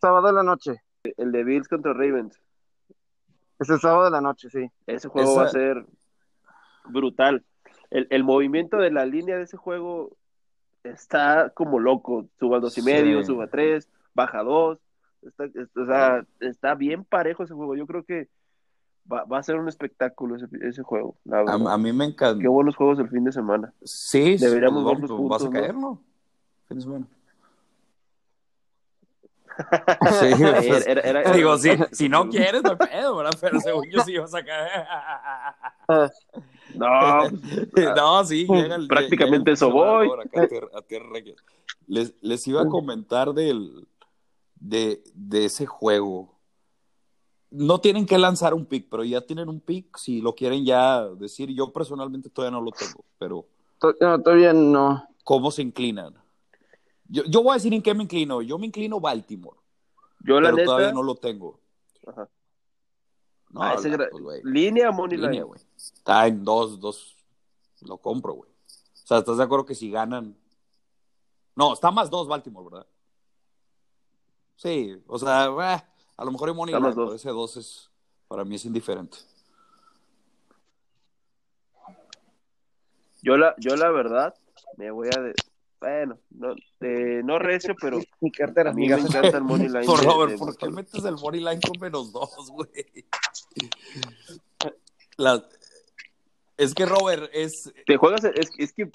Sábado 0.00 0.28
de 0.28 0.32
la 0.32 0.42
noche. 0.42 0.82
el 1.18 1.30
de 1.30 1.44
Bills 1.44 1.68
contra 1.68 1.92
Ravens. 1.92 2.40
Es 3.58 3.68
el 3.70 3.80
sábado 3.80 4.04
de 4.04 4.10
la 4.10 4.20
noche, 4.20 4.50
sí. 4.50 4.70
Ese 4.86 5.08
juego 5.08 5.30
Esa- 5.30 5.40
va 5.40 5.46
a 5.46 5.50
ser 5.50 5.86
brutal. 6.86 7.44
El, 7.90 8.06
el 8.10 8.24
movimiento 8.24 8.76
de 8.78 8.90
la 8.90 9.06
línea 9.06 9.36
de 9.36 9.44
ese 9.44 9.56
juego 9.56 10.16
está 10.84 11.50
como 11.50 11.78
loco. 11.78 12.26
Suba 12.38 12.60
dos 12.60 12.76
y 12.78 12.80
Sí. 12.80 12.86
medio, 12.86 13.22
suba 13.24 13.46
tres, 13.48 13.88
baja 14.14 14.42
dos. 14.42 14.78
Está, 15.22 15.44
es- 15.46 15.76
o 15.76 15.86
sea, 15.86 16.24
está 16.40 16.74
bien 16.74 17.04
parejo 17.04 17.42
ese 17.44 17.54
juego. 17.54 17.74
Yo 17.76 17.86
creo 17.86 18.04
que 18.04 18.28
va, 19.10 19.24
va 19.24 19.38
a 19.38 19.42
ser 19.42 19.56
un 19.56 19.68
espectáculo 19.68 20.36
ese, 20.36 20.46
ese 20.62 20.82
juego. 20.82 21.16
la 21.24 21.40
A, 21.40 21.74
a 21.74 21.78
mí 21.78 21.92
me 21.92 22.04
encanta. 22.04 22.40
Qué 22.40 22.48
buenos 22.48 22.76
juegos 22.76 22.98
el 22.98 23.08
fin 23.08 23.24
de 23.24 23.32
semana. 23.32 23.72
Sí, 23.82 24.36
Deberíamos 24.36 24.84
pues, 24.84 24.94
verlos 24.94 25.10
vamos, 25.10 25.28
vas 25.30 25.42
a 25.42 25.44
juntos, 25.46 25.54
¿no? 25.54 25.60
caer, 25.60 25.74
¿no? 25.74 26.00
Fin 26.68 26.76
de 26.78 26.82
semana. 26.84 27.06
Sí, 30.20 30.26
Era- 30.42 30.60
pues, 30.60 30.86
era- 30.86 31.00
era- 31.02 31.32
digo, 31.32 31.56
si, 31.58 31.70
si 31.92 32.08
no 32.08 32.28
quieres, 32.28 32.62
no 32.62 32.76
pedo, 32.76 33.16
¿verdad? 33.16 33.36
Pero 33.40 33.60
según 33.60 33.84
yo 33.90 34.02
sí 34.02 34.16
vas 34.18 34.34
a 34.34 34.44
caer. 34.44 34.86
No, 36.74 37.30
no, 37.96 38.24
sí, 38.24 38.46
Prácticamente 38.88 39.50
llega 39.50 39.50
el 39.50 39.52
eso 39.54 39.70
voy. 39.70 40.08
acá 40.24 40.42
a 40.42 40.48
tierra- 40.48 40.68
a 40.74 40.82
Tierra. 40.82 41.08
Les, 41.86 42.12
les 42.20 42.46
iba 42.48 42.60
a 42.62 42.68
comentar 42.68 43.32
del, 43.32 43.86
de, 44.56 45.02
de 45.14 45.44
ese 45.46 45.64
juego. 45.64 46.34
No 47.50 47.80
tienen 47.80 48.04
que 48.04 48.18
lanzar 48.18 48.52
un 48.52 48.66
pick, 48.66 48.88
pero 48.90 49.04
ya 49.04 49.20
tienen 49.20 49.48
un 49.48 49.60
pick. 49.60 49.96
Si 49.96 50.20
lo 50.20 50.34
quieren 50.34 50.64
ya 50.66 51.04
decir, 51.06 51.50
yo 51.54 51.72
personalmente 51.72 52.28
todavía 52.28 52.58
no 52.58 52.62
lo 52.64 52.72
tengo, 52.72 53.04
pero 53.16 53.46
no, 54.00 54.20
todavía 54.20 54.52
no. 54.52 55.06
¿cómo 55.24 55.50
se 55.52 55.62
inclinan? 55.62 56.14
Yo, 57.08 57.22
yo 57.24 57.42
voy 57.42 57.52
a 57.52 57.54
decir 57.54 57.72
en 57.74 57.82
qué 57.82 57.94
me 57.94 58.02
inclino. 58.04 58.42
Yo 58.42 58.58
me 58.58 58.66
inclino 58.66 59.00
Baltimore, 59.00 59.58
yo 60.20 60.40
la 60.40 60.48
pero 60.48 60.56
neta. 60.56 60.64
todavía 60.66 60.92
no 60.92 61.02
lo 61.02 61.14
tengo. 61.16 61.60
Ajá. 62.06 62.28
No, 63.50 63.62
Ah, 63.62 63.74
ese 63.74 63.88
la- 63.90 63.96
gra- 63.96 64.08
pues, 64.10 64.44
línea 64.44 64.90
Money 64.90 65.16
Línea, 65.18 65.44
güey. 65.44 65.60
Está 65.76 66.26
en 66.26 66.44
dos, 66.44 66.80
dos. 66.80 67.16
Lo 67.82 67.98
compro, 67.98 68.32
güey. 68.34 68.50
O 68.50 69.06
sea, 69.06 69.18
¿estás 69.18 69.36
de 69.36 69.44
acuerdo 69.44 69.64
que 69.66 69.74
si 69.74 69.90
ganan? 69.90 70.36
No, 71.54 71.72
está 71.72 71.90
más 71.90 72.10
dos 72.10 72.26
Baltimore, 72.26 72.68
¿verdad? 72.70 72.86
Sí, 74.56 75.00
o 75.06 75.18
sea, 75.18 75.44
eh, 75.46 75.82
a 76.16 76.24
lo 76.24 76.32
mejor 76.32 76.48
hay 76.48 76.54
money 76.54 76.74
line, 76.74 76.88
pero 76.94 77.14
ese 77.14 77.28
dos 77.30 77.56
es, 77.56 77.90
para 78.26 78.44
mí 78.44 78.56
es 78.56 78.64
indiferente. 78.64 79.18
Yo 83.22 83.36
la, 83.36 83.54
yo 83.58 83.76
la 83.76 83.90
verdad 83.90 84.34
me 84.76 84.90
voy 84.90 85.08
a 85.16 85.20
de, 85.20 85.34
bueno, 85.86 86.18
no, 86.30 86.54
de- 86.80 87.22
no 87.22 87.38
recio, 87.38 87.74
pero 87.80 88.00
Mi 88.20 88.30
cartera, 88.32 88.70
a 88.70 88.72
mí 88.72 88.88
me 88.88 88.94
encanta 89.00 89.36
el 89.36 89.44
money 89.44 89.68
line. 89.68 89.86
Por 89.86 90.02
Robert, 90.04 90.32
de 90.32 90.38
¿por 90.38 90.56
qué 90.56 90.68
metes 90.70 91.04
el 91.04 91.14
money 91.16 91.40
line 91.40 91.60
con 91.60 91.78
menos 91.80 92.12
dos, 92.12 92.50
güey? 92.50 92.68
La- 95.16 95.44
Es 96.56 96.74
que 96.74 96.86
Robert 96.86 97.30
es, 97.32 97.72
Te 97.86 97.96
juegas, 97.96 98.24
es, 98.24 98.50
es 98.58 98.72
que 98.72 98.90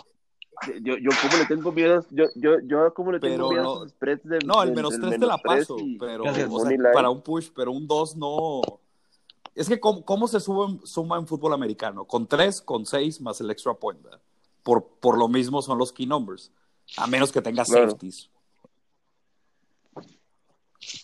yo, 0.82 0.98
yo 0.98 1.10
como 1.22 1.38
le 1.38 1.46
tengo 1.48 1.72
miedo, 1.72 2.06
yo, 2.12 2.26
yo, 2.36 2.60
yo 2.66 2.94
como 2.94 3.12
le 3.12 3.20
tengo 3.20 3.36
Pero 3.36 3.50
miedo 3.50 3.64
no- 3.64 3.82
a 3.84 3.90
spreads 3.90 4.24
de 4.24 4.40
No, 4.46 4.62
el 4.62 4.70
del- 4.70 4.76
menos 4.76 4.92
del 4.92 5.02
tres 5.02 5.20
te 5.20 5.26
la 5.26 5.38
paso, 5.38 5.78
y- 5.80 5.98
pero 5.98 6.24
o 6.26 6.34
sea, 6.34 6.48
para 6.94 7.10
un 7.10 7.22
push, 7.22 7.50
pero 7.56 7.72
un 7.72 7.88
dos 7.88 8.16
no. 8.16 8.62
Es 9.56 9.68
que 9.68 9.80
¿cómo, 9.80 10.04
cómo 10.06 10.28
se 10.28 10.40
sube, 10.40 10.80
suma 10.86 11.18
en 11.18 11.28
fútbol 11.28 11.54
americano? 11.54 12.06
Con 12.06 12.28
tres, 12.28 12.62
con 12.62 12.86
seis, 12.86 13.20
más 13.22 13.40
el 13.42 13.50
extra 13.52 13.74
point, 13.74 14.02
¿verdad? 14.02 14.22
Por, 14.64 14.86
por 15.00 15.18
lo 15.18 15.28
mismo 15.28 15.62
son 15.62 15.78
los 15.80 15.92
key 15.92 16.06
numbers, 16.06 16.52
a 16.98 17.08
menos 17.08 17.32
que 17.32 17.42
tengas 17.42 17.68
Claro. 17.68 17.92
safeties. 17.92 18.30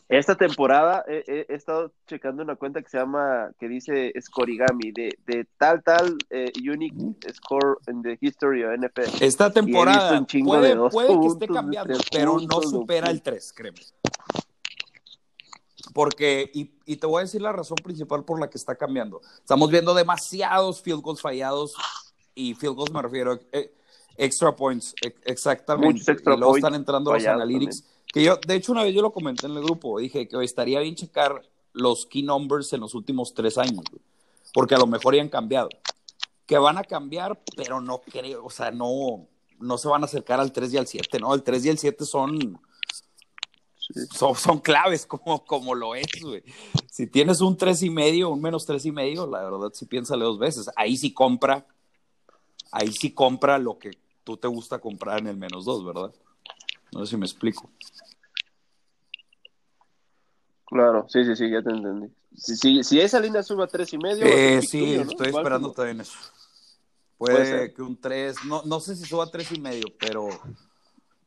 Esta 0.09 0.35
temporada 0.35 1.03
he, 1.07 1.45
he, 1.47 1.53
estado 1.53 1.91
checando 2.07 2.41
una 2.41 2.55
cuenta 2.55 2.81
que 2.81 2.89
se 2.89 2.97
llama, 2.97 3.51
que 3.59 3.67
dice 3.67 4.11
Scorigami, 4.19 4.91
de, 4.91 5.17
de 5.27 5.45
tal, 5.57 5.83
tal, 5.83 6.17
eh, 6.29 6.51
unique 6.57 6.95
score 7.33 7.77
in 7.87 8.01
the 8.01 8.17
history 8.19 8.63
of 8.63 8.71
NFL. 8.75 9.23
Esta 9.23 9.51
temporada 9.51 10.25
puede, 10.43 10.75
puede 10.89 11.19
que 11.19 11.27
esté 11.27 11.47
cambiando, 11.47 11.93
pero 12.11 12.39
no 12.39 12.61
supera 12.61 13.11
el 13.11 13.21
3, 13.21 13.53
créeme. 13.53 13.79
Porque, 15.93 16.49
y, 16.53 16.71
y, 16.85 16.97
te 16.97 17.07
voy 17.07 17.19
a 17.19 17.23
decir 17.25 17.41
la 17.41 17.51
razón 17.51 17.77
principal 17.83 18.23
por 18.23 18.39
la 18.39 18.49
que 18.49 18.57
está 18.57 18.75
cambiando. 18.75 19.21
Estamos 19.39 19.69
viendo 19.69 19.93
demasiados 19.93 20.81
field 20.81 21.01
goals 21.01 21.21
fallados, 21.21 21.75
y 22.33 22.53
field 22.53 22.75
goals 22.75 22.91
me 22.91 23.01
refiero, 23.01 23.39
eh, 23.51 23.73
extra 24.17 24.55
points, 24.55 24.93
e, 25.05 25.15
exactamente. 25.25 26.11
Extra 26.11 26.33
y 26.33 26.37
luego 26.37 26.57
están 26.57 26.75
entrando 26.75 27.13
los 27.13 27.25
analytics. 27.25 27.81
También 27.81 27.97
que 28.13 28.23
yo, 28.23 28.37
de 28.37 28.55
hecho, 28.55 28.71
una 28.71 28.83
vez 28.83 28.93
yo 28.93 29.01
lo 29.01 29.11
comenté 29.11 29.47
en 29.47 29.53
el 29.53 29.63
grupo, 29.63 29.99
dije 29.99 30.27
que 30.27 30.43
estaría 30.43 30.79
bien 30.79 30.95
checar 30.95 31.41
los 31.73 32.05
key 32.05 32.23
numbers 32.23 32.71
en 32.73 32.79
los 32.79 32.95
últimos 32.95 33.33
tres 33.33 33.57
años, 33.57 33.83
porque 34.53 34.75
a 34.75 34.79
lo 34.79 34.87
mejor 34.87 35.15
ya 35.15 35.21
han 35.21 35.29
cambiado. 35.29 35.69
Que 36.45 36.57
van 36.57 36.77
a 36.77 36.83
cambiar, 36.83 37.41
pero 37.57 37.81
no 37.81 37.99
creo, 37.99 38.45
o 38.45 38.49
sea, 38.49 38.71
no, 38.71 39.27
no 39.59 39.77
se 39.77 39.89
van 39.89 40.03
a 40.03 40.05
acercar 40.05 40.39
al 40.39 40.53
3 40.53 40.73
y 40.73 40.77
al 40.77 40.87
7, 40.87 41.19
¿no? 41.19 41.33
El 41.33 41.43
3 41.43 41.65
y 41.65 41.69
el 41.69 41.77
7 41.77 42.05
son, 42.05 42.61
son, 44.13 44.33
son, 44.33 44.59
claves 44.59 45.05
como, 45.05 45.43
como 45.43 45.75
lo 45.75 45.93
es, 45.93 46.07
güey. 46.21 46.43
Si 46.89 47.07
tienes 47.07 47.41
un 47.41 47.57
3 47.57 47.83
y 47.83 47.89
medio, 47.89 48.29
un 48.29 48.41
menos 48.41 48.65
3 48.65 48.85
y 48.85 48.91
medio, 48.93 49.27
la 49.27 49.43
verdad 49.43 49.71
sí 49.73 49.85
piénsale 49.85 50.23
dos 50.23 50.39
veces. 50.39 50.69
Ahí 50.77 50.95
sí 50.95 51.13
compra, 51.13 51.67
ahí 52.71 52.93
sí 52.93 53.11
compra 53.11 53.57
lo 53.57 53.77
que 53.77 53.91
tú 54.27 54.35
te 54.35 54.49
gusta 54.49 54.77
comprar 54.77 55.19
en 55.19 55.27
el 55.27 55.37
menos 55.37 55.63
2, 55.63 55.85
¿verdad? 55.85 56.13
No 56.91 57.05
sé 57.05 57.11
si 57.11 57.17
me 57.17 57.25
explico. 57.25 57.69
Claro, 60.65 61.05
sí, 61.07 61.23
sí, 61.23 61.33
sí, 61.33 61.49
ya 61.49 61.61
te 61.61 61.69
entendí. 61.69 62.13
Si, 62.35 62.57
si, 62.57 62.83
si 62.83 62.99
esa 62.99 63.21
línea 63.21 63.41
sube 63.41 63.63
a 63.63 63.67
tres 63.67 63.93
y 63.93 63.97
medio. 63.97 64.25
Eh, 64.25 64.61
sí, 64.61 64.95
estoy 64.95 65.29
esperando 65.29 65.71
también 65.71 66.01
eso. 66.01 66.17
Puede, 67.17 67.73
que 67.73 67.81
un 67.81 67.99
3, 67.99 68.43
no, 68.45 68.63
no 68.65 68.81
sé 68.81 68.97
si 68.97 69.05
suba 69.05 69.23
a 69.23 69.31
tres 69.31 69.49
y 69.53 69.61
medio, 69.61 69.85
pero 69.97 70.27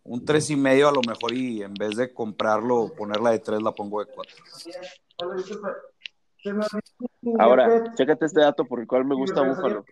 un 0.05 0.23
tres 0.23 0.51
y 0.51 0.57
medio 0.57 0.91
a 0.91 0.93
lo 0.93 1.01
mejor 1.01 1.33
y 1.33 1.63
en 1.63 1.73
vez 1.73 1.97
de 1.97 2.13
comprarlo, 2.13 2.93
ponerla 2.95 3.31
de 3.31 3.39
3, 3.39 3.63
la 3.63 3.73
pongo 3.73 4.05
de 4.05 4.13
4. 4.13 4.37
Ahora, 7.39 7.95
chécate 7.95 8.27
este 8.27 8.43
dato 8.43 8.67
por 8.67 8.79
el 8.79 8.87
cual 8.87 9.07
me 9.07 9.15
gusta 9.15 9.41
Búfalo. 9.41 9.87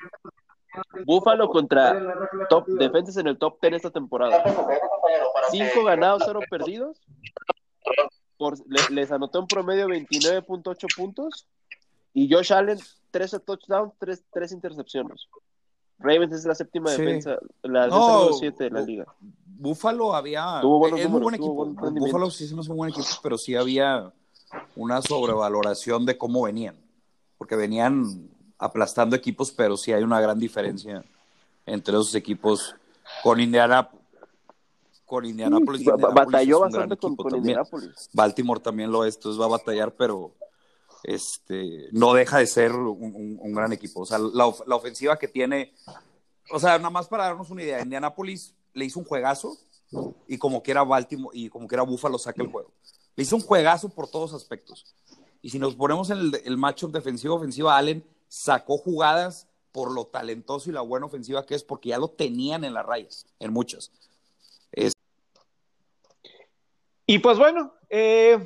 Búfalo 1.05 1.49
contra 1.49 1.99
top 2.49 2.67
defensas 2.67 3.17
en 3.17 3.29
el 3.29 3.39
top 3.39 3.59
10 3.61 3.75
esta 3.75 3.91
temporada. 3.91 4.43
5 5.51 5.85
ganados, 5.85 6.23
0 6.27 6.41
perdidos 6.51 7.01
les 8.91 9.11
anotó 9.11 9.41
un 9.41 9.47
promedio 9.47 9.87
de 9.87 10.07
29.8 10.07 10.97
puntos 10.97 11.47
y 12.15 12.33
Josh 12.33 12.53
Allen 12.53 12.79
13 13.11 13.41
touchdowns, 13.41 13.93
3, 13.99 14.25
3 14.33 14.53
intercepciones. 14.53 15.29
Ravens 15.99 16.33
es 16.33 16.45
la 16.45 16.55
séptima 16.55 16.93
defensa, 16.93 17.39
la 17.63 17.89
no, 17.89 18.33
7 18.33 18.65
de 18.65 18.71
la 18.71 18.81
liga. 18.83 19.07
Buffalo 19.45 20.15
había. 20.15 20.61
Tuvo 20.61 20.79
buenos 20.79 21.01
es 21.01 21.11
muy 21.11 21.21
buen 21.21 21.35
equipo. 21.35 21.67
Buffalo 21.67 22.31
sí 22.31 22.45
es 22.45 22.53
un 22.53 22.77
buen 22.77 22.91
equipo, 22.91 23.09
pero 23.23 23.37
sí 23.37 23.57
había 23.57 24.13
una 24.77 25.03
sobrevaloración 25.03 26.07
de 26.07 26.17
cómo 26.17 26.43
venían. 26.43 26.77
Porque 27.37 27.57
venían 27.57 28.31
aplastando 28.59 29.15
equipos, 29.15 29.53
pero 29.53 29.77
sí 29.77 29.93
hay 29.93 30.03
una 30.03 30.21
gran 30.21 30.39
diferencia 30.39 31.05
entre 31.65 31.95
esos 31.95 32.15
equipos 32.15 32.75
con 33.23 33.41
Indiana, 33.41 33.89
con 35.07 35.25
Indianapolis. 35.25 35.85
batalló 35.85 36.61
bastante 36.61 36.97
con, 36.97 37.17
Indianapolis. 37.37 38.11
Baltimore 38.13 38.61
también 38.61 38.91
lo 38.91 39.05
es, 39.05 39.17
entonces 39.17 39.41
va 39.41 39.47
a 39.47 39.49
batallar, 39.49 39.95
pero 39.95 40.33
este 41.05 41.89
no 41.93 42.13
deja 42.15 42.39
de 42.39 42.47
ser 42.47 42.73
un, 42.73 43.55
gran 43.55 43.73
equipo. 43.73 44.01
O 44.01 44.07
sea, 44.07 44.19
la, 44.19 44.53
la, 44.67 44.77
ofensiva 44.77 45.19
que 45.19 45.29
tiene, 45.29 45.73
o 46.51 46.59
sea, 46.59 46.79
nada 46.79 46.91
más 46.91 47.07
para 47.07 47.25
darnos 47.25 47.51
una 47.51 47.63
idea, 47.63 47.81
Indianapolis 47.81 48.55
le 48.75 48.85
hizo 48.85 48.99
un 48.99 49.07
juegazo 49.07 49.57
y 50.27 50.37
como 50.37 50.63
quiera 50.63 50.83
Baltimore 50.83 51.37
y 51.37 51.49
como 51.49 51.67
quiera 51.69 51.83
Buffalo 51.83 52.19
saca 52.19 52.43
el 52.43 52.51
juego. 52.51 52.73
Le 53.15 53.23
hizo 53.23 53.37
un 53.37 53.43
juegazo 53.43 53.89
por 53.89 54.09
todos 54.09 54.33
aspectos. 54.35 54.95
Y 55.41 55.51
si 55.51 55.59
nos 55.59 55.77
ponemos 55.77 56.11
en 56.11 56.19
el, 56.19 56.43
el 56.45 56.57
matchup 56.57 56.93
defensivo-ofensiva, 56.93 57.77
Allen 57.77 58.05
sacó 58.29 58.79
jugadas 58.79 59.49
por 59.73 59.93
lo 59.93 60.07
talentoso 60.07 60.71
y 60.71 60.73
la 60.73 60.81
buena 60.81 61.07
ofensiva 61.07 61.45
que 61.45 61.55
es, 61.55 61.65
porque 61.65 61.91
ya 61.91 61.99
lo 61.99 62.09
tenían 62.09 62.65
en 62.65 62.75
las 62.75 62.87
rayas, 62.87 63.27
en 63.39 63.53
muchas. 63.53 63.91
Y 67.11 67.21
pues 67.21 67.39
bueno, 67.39 67.73
eh, 67.89 68.39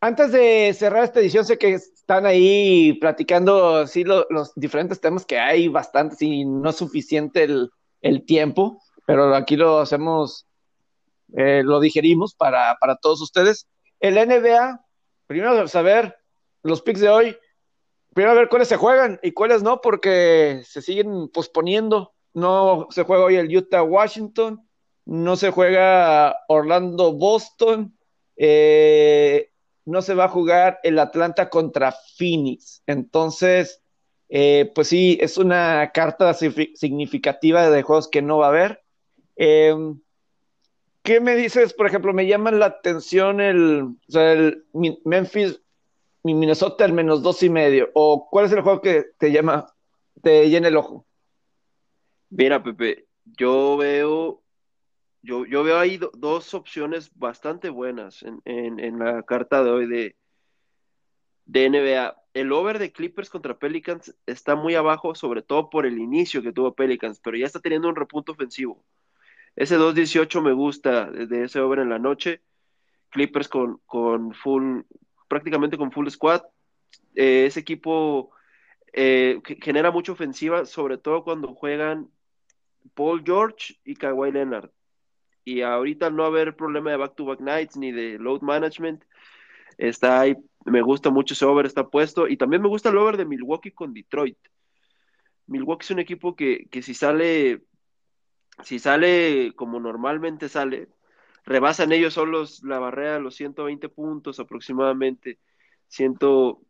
antes 0.00 0.30
de 0.30 0.72
cerrar 0.78 1.02
esta 1.02 1.18
edición, 1.18 1.44
sé 1.44 1.58
que 1.58 1.74
están 1.74 2.24
ahí 2.24 2.92
platicando 3.00 3.84
sí, 3.88 4.04
los 4.04 4.54
diferentes 4.54 5.00
temas 5.00 5.26
que 5.26 5.40
hay 5.40 5.66
bastantes 5.66 6.22
y 6.22 6.44
no 6.44 6.70
es 6.70 6.76
suficiente 6.76 7.42
el, 8.00 8.24
tiempo, 8.26 8.80
pero 9.06 9.34
aquí 9.34 9.56
lo 9.56 9.80
hacemos, 9.80 10.46
eh, 11.36 11.62
lo 11.64 11.80
digerimos 11.80 12.36
para, 12.36 12.76
para 12.80 12.94
todos 12.94 13.20
ustedes. 13.20 13.66
El 13.98 14.14
NBA, 14.14 14.84
primero 15.26 15.66
saber 15.66 16.16
los 16.62 16.80
picks 16.80 17.00
de 17.00 17.08
hoy, 17.08 17.36
primero 18.14 18.34
ver 18.34 18.48
cuáles 18.48 18.68
se 18.68 18.76
juegan 18.76 19.18
y 19.22 19.32
cuáles 19.32 19.62
no, 19.62 19.80
porque 19.80 20.62
se 20.64 20.82
siguen 20.82 21.28
posponiendo. 21.28 22.12
No 22.34 22.88
se 22.90 23.02
juega 23.02 23.24
hoy 23.24 23.36
el 23.36 23.54
Utah-Washington, 23.54 24.66
no 25.04 25.36
se 25.36 25.50
juega 25.50 26.36
Orlando-Boston, 26.48 27.96
eh, 28.36 29.50
no 29.84 30.00
se 30.02 30.14
va 30.14 30.24
a 30.24 30.28
jugar 30.28 30.78
el 30.82 30.98
Atlanta 30.98 31.50
contra 31.50 31.94
Phoenix. 32.16 32.82
Entonces, 32.86 33.82
eh, 34.28 34.70
pues 34.74 34.88
sí, 34.88 35.18
es 35.20 35.36
una 35.36 35.90
carta 35.92 36.32
significativa 36.34 37.68
de 37.68 37.82
juegos 37.82 38.08
que 38.08 38.22
no 38.22 38.38
va 38.38 38.46
a 38.46 38.50
haber. 38.50 38.82
Em, 39.36 40.00
¿Qué 41.02 41.20
me 41.20 41.34
dices? 41.34 41.74
Por 41.74 41.86
ejemplo, 41.86 42.12
me 42.12 42.26
llama 42.26 42.52
la 42.52 42.66
atención 42.66 43.40
el 43.40 43.96
Memphis, 45.04 45.61
Minnesota, 46.22 46.84
el 46.84 46.92
menos 46.92 47.22
dos 47.22 47.42
y 47.42 47.50
medio. 47.50 47.90
¿O 47.94 48.28
cuál 48.30 48.46
es 48.46 48.52
el 48.52 48.62
juego 48.62 48.80
que 48.80 49.04
te 49.18 49.32
llama, 49.32 49.66
te 50.22 50.48
llena 50.48 50.68
el 50.68 50.76
ojo? 50.76 51.06
Mira, 52.30 52.62
Pepe, 52.62 53.06
yo 53.24 53.76
veo 53.76 54.42
yo, 55.22 55.46
yo 55.46 55.62
veo 55.62 55.78
ahí 55.78 56.00
dos 56.14 56.52
opciones 56.52 57.12
bastante 57.14 57.68
buenas 57.70 58.24
en, 58.24 58.40
en, 58.44 58.98
la 58.98 59.22
carta 59.22 59.62
de 59.62 59.70
hoy 59.70 59.86
de, 59.86 60.16
de 61.44 61.70
NBA. 61.70 62.16
El 62.34 62.52
over 62.52 62.80
de 62.80 62.92
Clippers 62.92 63.30
contra 63.30 63.58
Pelicans 63.58 64.16
está 64.26 64.56
muy 64.56 64.74
abajo, 64.74 65.14
sobre 65.14 65.42
todo 65.42 65.70
por 65.70 65.86
el 65.86 65.98
inicio 65.98 66.42
que 66.42 66.52
tuvo 66.52 66.74
Pelicans, 66.74 67.20
pero 67.22 67.36
ya 67.36 67.46
está 67.46 67.60
teniendo 67.60 67.88
un 67.88 67.94
repunto 67.94 68.32
ofensivo. 68.32 68.84
Ese 69.54 69.78
2-18 69.78 70.42
me 70.42 70.52
gusta 70.52 71.10
de 71.10 71.44
ese 71.44 71.60
over 71.60 71.78
en 71.78 71.90
la 71.90 72.00
noche. 72.00 72.42
Clippers 73.10 73.48
con, 73.48 73.80
con 73.86 74.32
full, 74.34 74.80
prácticamente 75.32 75.78
con 75.78 75.90
full 75.90 76.08
squad. 76.08 76.42
Eh, 77.14 77.46
ese 77.46 77.60
equipo 77.60 78.32
eh, 78.92 79.40
genera 79.62 79.90
mucha 79.90 80.12
ofensiva, 80.12 80.66
sobre 80.66 80.98
todo 80.98 81.24
cuando 81.24 81.54
juegan 81.54 82.10
Paul 82.92 83.22
George 83.24 83.80
y 83.82 83.94
Kawhi 83.94 84.30
Leonard 84.30 84.68
y 85.42 85.62
ahorita 85.62 86.10
no 86.10 86.26
haber 86.26 86.54
problema 86.54 86.90
de 86.90 86.98
back-to-back 86.98 87.40
nights 87.40 87.78
ni 87.78 87.92
de 87.92 88.18
load 88.18 88.42
management, 88.42 89.04
está 89.78 90.20
ahí, 90.20 90.36
me 90.66 90.82
gusta 90.82 91.08
mucho 91.08 91.32
ese 91.32 91.46
over, 91.46 91.64
está 91.64 91.88
puesto, 91.88 92.28
y 92.28 92.36
también 92.36 92.60
me 92.60 92.68
gusta 92.68 92.90
el 92.90 92.98
over 92.98 93.16
de 93.16 93.24
Milwaukee 93.24 93.72
con 93.72 93.94
Detroit. 93.94 94.36
Milwaukee 95.46 95.84
es 95.84 95.90
un 95.92 95.98
equipo 95.98 96.36
que, 96.36 96.68
que 96.70 96.82
si 96.82 96.92
sale, 96.92 97.62
si 98.62 98.78
sale 98.78 99.54
como 99.56 99.80
normalmente 99.80 100.50
sale, 100.50 100.88
rebasan 101.44 101.92
ellos 101.92 102.14
solos 102.14 102.62
la 102.64 102.78
barrera 102.78 103.14
de 103.14 103.20
los 103.20 103.34
120 103.36 103.88
puntos 103.88 104.40
aproximadamente, 104.40 105.38
ciento, 105.88 106.62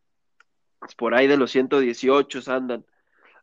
por 0.96 1.14
ahí 1.14 1.26
de 1.26 1.36
los 1.36 1.50
118 1.50 2.40
andan. 2.52 2.84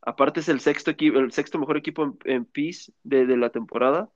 Aparte 0.01 0.39
es 0.39 0.49
el 0.49 0.59
sexto 0.59 0.91
equipo, 0.91 1.19
el 1.19 1.31
sexto 1.31 1.59
mejor 1.59 1.77
equipo 1.77 2.03
en, 2.03 2.17
en 2.25 2.45
PIS 2.45 2.93
de, 3.03 3.25
la 3.37 3.49
temporada 3.49 4.09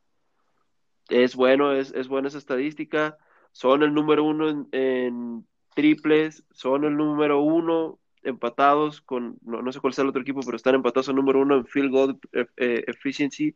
es 1.10 1.36
bueno, 1.36 1.74
es, 1.74 1.92
es 1.94 2.08
buena 2.08 2.28
esa 2.28 2.38
estadística. 2.38 3.18
Son 3.52 3.84
el 3.84 3.94
número 3.94 4.24
uno 4.24 4.68
en, 4.72 5.46
triples, 5.76 6.44
son 6.52 6.86
el 6.86 6.96
número 6.96 7.42
uno 7.42 8.00
empatados 8.24 9.02
con, 9.02 9.38
no, 9.42 9.70
sé 9.72 9.82
cuál 9.82 9.92
es 9.92 10.00
el 10.00 10.08
otro 10.08 10.22
equipo, 10.22 10.40
pero 10.46 10.56
están 10.56 10.76
empatados 10.76 11.10
el 11.10 11.16
número 11.16 11.42
uno 11.42 11.58
en 11.58 11.66
field 11.66 11.92
goal 11.92 12.20
eh, 12.32 12.84
efficiency. 12.88 13.56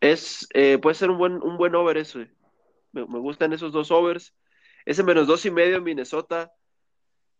Es, 0.00 0.48
eh, 0.54 0.78
puede 0.78 0.94
ser 0.94 1.10
un 1.10 1.18
buen, 1.18 1.42
un 1.42 1.56
buen 1.56 1.74
over 1.74 1.96
eso. 1.96 2.20
Me, 2.92 3.02
gustan 3.02 3.52
esos 3.52 3.72
dos 3.72 3.90
overs. 3.90 4.34
Ese 4.84 5.02
menos 5.02 5.26
dos 5.26 5.44
y 5.46 5.50
medio 5.50 5.76
en 5.76 5.84
Minnesota. 5.84 6.52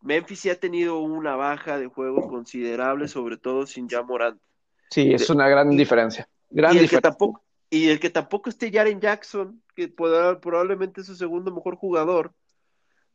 Memphis 0.01 0.41
sí 0.41 0.49
ha 0.49 0.59
tenido 0.59 0.99
una 0.99 1.35
baja 1.35 1.77
de 1.77 1.87
juego 1.87 2.27
considerable, 2.27 3.07
sobre 3.07 3.37
todo 3.37 3.65
sin 3.65 3.87
ya 3.87 4.01
Morant. 4.03 4.41
Sí, 4.89 5.13
es 5.13 5.29
una 5.29 5.47
gran 5.47 5.69
diferencia. 5.69 6.27
Gran 6.49 6.73
diferencia. 6.73 7.01
tampoco, 7.01 7.43
y 7.69 7.89
el 7.89 7.99
que 7.99 8.09
tampoco 8.09 8.49
esté 8.49 8.71
Jaren 8.71 8.99
Jackson, 8.99 9.63
que 9.75 9.87
pueda, 9.87 10.39
probablemente 10.39 11.01
es 11.01 11.07
su 11.07 11.15
segundo 11.15 11.51
mejor 11.51 11.75
jugador, 11.75 12.33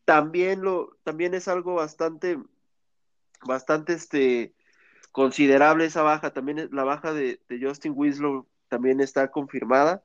también 0.05 0.63
lo, 0.63 0.97
también 1.05 1.35
es 1.35 1.47
algo 1.49 1.75
bastante, 1.75 2.39
bastante 3.47 3.93
este 3.93 4.55
considerable 5.13 5.85
esa 5.85 6.03
baja. 6.03 6.33
También 6.33 6.69
la 6.73 6.83
baja 6.83 7.13
de, 7.13 7.41
Justin 7.61 7.93
Winslow 7.95 8.49
también 8.69 9.01
está 9.01 9.31
confirmada. 9.31 10.03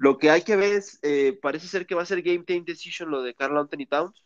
Lo 0.00 0.16
que 0.16 0.30
hay 0.30 0.40
que 0.40 0.56
ver 0.56 0.72
es, 0.72 0.98
eh, 1.02 1.38
parece 1.42 1.68
ser 1.68 1.86
que 1.86 1.94
va 1.94 2.00
a 2.00 2.06
ser 2.06 2.22
game 2.22 2.42
time 2.44 2.62
decision 2.66 3.10
lo 3.10 3.22
de 3.22 3.34
Carl 3.34 3.58
Anthony 3.58 3.84
Towns. 3.86 4.24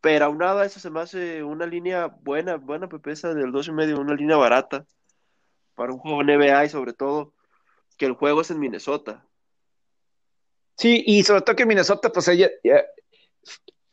Pero 0.00 0.26
aunado 0.26 0.60
a 0.60 0.64
eso 0.64 0.78
se 0.78 0.90
me 0.90 1.00
hace 1.00 1.42
una 1.42 1.66
línea 1.66 2.06
buena, 2.06 2.54
buena 2.54 2.88
pepesa 2.88 3.34
del 3.34 3.50
2 3.50 3.66
y 3.66 3.72
medio, 3.72 3.98
una 3.98 4.14
línea 4.14 4.36
barata 4.36 4.86
para 5.74 5.92
un 5.92 5.98
juego 5.98 6.22
NBA 6.22 6.66
y 6.66 6.68
sobre 6.68 6.92
todo 6.92 7.34
que 7.98 8.06
el 8.06 8.12
juego 8.12 8.42
es 8.42 8.52
en 8.52 8.60
Minnesota. 8.60 9.26
Sí, 10.76 11.02
y 11.04 11.24
sobre 11.24 11.42
todo 11.42 11.56
que 11.56 11.66
Minnesota, 11.66 12.12
pues 12.12 12.28
ella, 12.28 12.48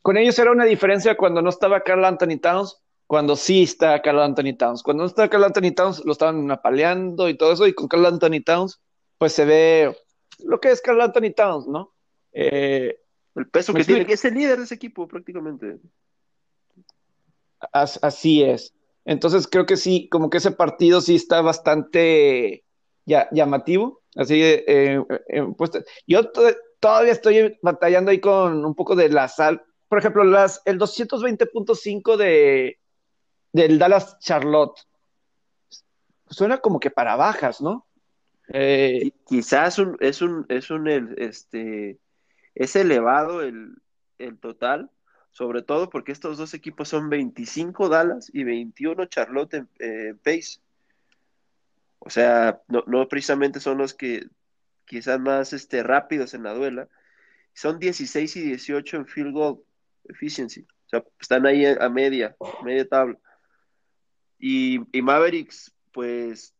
con 0.00 0.16
ellos 0.16 0.38
era 0.38 0.52
una 0.52 0.64
diferencia 0.64 1.16
cuando 1.16 1.42
no 1.42 1.50
estaba 1.50 1.80
Carl 1.80 2.04
Anthony 2.04 2.38
Towns, 2.40 2.80
cuando 3.08 3.34
sí 3.34 3.64
está 3.64 4.00
Carl 4.00 4.20
Anthony 4.20 4.56
Towns. 4.56 4.84
Cuando 4.84 5.02
no 5.02 5.08
está 5.08 5.28
Carl 5.28 5.42
Anthony 5.42 5.74
Towns, 5.74 6.04
lo 6.04 6.12
estaban 6.12 6.48
apaleando 6.52 7.28
y 7.28 7.36
todo 7.36 7.52
eso, 7.52 7.66
y 7.66 7.72
con 7.72 7.88
Carl 7.88 8.06
Anthony 8.06 8.44
Towns, 8.44 8.80
pues 9.18 9.32
se 9.32 9.44
ve 9.44 9.96
lo 10.44 10.60
que 10.60 10.70
es 10.70 10.80
Carl 10.80 11.00
Anthony 11.00 11.32
Towns, 11.34 11.66
¿no? 11.66 11.94
Eh, 12.32 13.00
el 13.34 13.48
peso 13.48 13.72
que 13.72 13.84
tiene, 13.84 14.06
que 14.06 14.14
es 14.14 14.24
el 14.24 14.34
líder 14.34 14.58
de 14.58 14.64
ese 14.64 14.74
equipo 14.74 15.06
prácticamente. 15.06 15.78
así 17.72 18.42
es. 18.42 18.74
Entonces 19.04 19.46
creo 19.46 19.66
que 19.66 19.76
sí, 19.76 20.08
como 20.10 20.28
que 20.28 20.38
ese 20.38 20.50
partido 20.50 21.00
sí 21.00 21.14
está 21.14 21.40
bastante 21.40 22.64
llamativo. 23.06 24.02
Así, 24.16 24.42
eh, 24.42 24.64
eh, 24.66 25.46
pues, 25.56 25.70
yo 26.06 26.30
todavía 26.80 27.12
estoy 27.12 27.58
batallando 27.62 28.10
ahí 28.10 28.20
con 28.20 28.64
un 28.64 28.74
poco 28.74 28.96
de 28.96 29.08
la 29.08 29.28
sal. 29.28 29.64
Por 29.88 29.98
ejemplo, 29.98 30.24
las, 30.24 30.60
el 30.66 30.78
220.5 30.78 32.16
de 32.16 32.78
del 33.52 33.78
Dallas 33.78 34.18
Charlotte 34.18 34.78
suena 36.28 36.58
como 36.58 36.78
que 36.78 36.90
para 36.90 37.16
bajas, 37.16 37.60
¿no? 37.60 37.87
Eh, 38.52 39.12
quizás 39.26 39.78
un, 39.78 39.96
es 40.00 40.22
un, 40.22 40.46
es 40.48 40.70
un, 40.70 40.88
este, 40.88 41.98
es 42.54 42.76
elevado 42.76 43.42
el, 43.42 43.76
el 44.18 44.38
total, 44.38 44.90
sobre 45.32 45.62
todo 45.62 45.90
porque 45.90 46.12
estos 46.12 46.38
dos 46.38 46.54
equipos 46.54 46.88
son 46.88 47.10
25 47.10 47.88
Dallas 47.88 48.30
y 48.32 48.44
21 48.44 49.04
Charlotte 49.06 49.54
en 49.54 49.68
eh, 49.78 50.14
pace. 50.22 50.60
O 51.98 52.10
sea, 52.10 52.62
no, 52.68 52.84
no, 52.86 53.06
precisamente 53.08 53.60
son 53.60 53.78
los 53.78 53.94
que 53.94 54.26
quizás 54.86 55.20
más 55.20 55.52
este, 55.52 55.82
rápidos 55.82 56.34
en 56.34 56.44
la 56.44 56.54
duela. 56.54 56.88
Son 57.52 57.78
16 57.78 58.36
y 58.36 58.42
18 58.42 58.96
en 58.96 59.06
field 59.06 59.32
goal 59.32 59.62
efficiency. 60.04 60.62
O 60.86 60.88
sea, 60.88 61.04
están 61.20 61.44
ahí 61.44 61.66
a 61.66 61.88
media, 61.88 62.34
media 62.64 62.88
tabla. 62.88 63.18
Y, 64.38 64.80
y 64.96 65.02
Mavericks, 65.02 65.74
pues, 65.92 66.54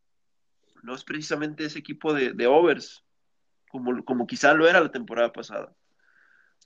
no 0.83 0.95
es 0.95 1.05
precisamente 1.05 1.65
ese 1.65 1.79
equipo 1.79 2.13
de, 2.13 2.33
de 2.33 2.47
overs, 2.47 3.05
como, 3.71 4.05
como 4.05 4.27
quizá 4.27 4.55
lo 4.55 4.69
era 4.69 4.81
la 4.81 4.91
temporada 4.91 5.33
pasada. 5.33 5.73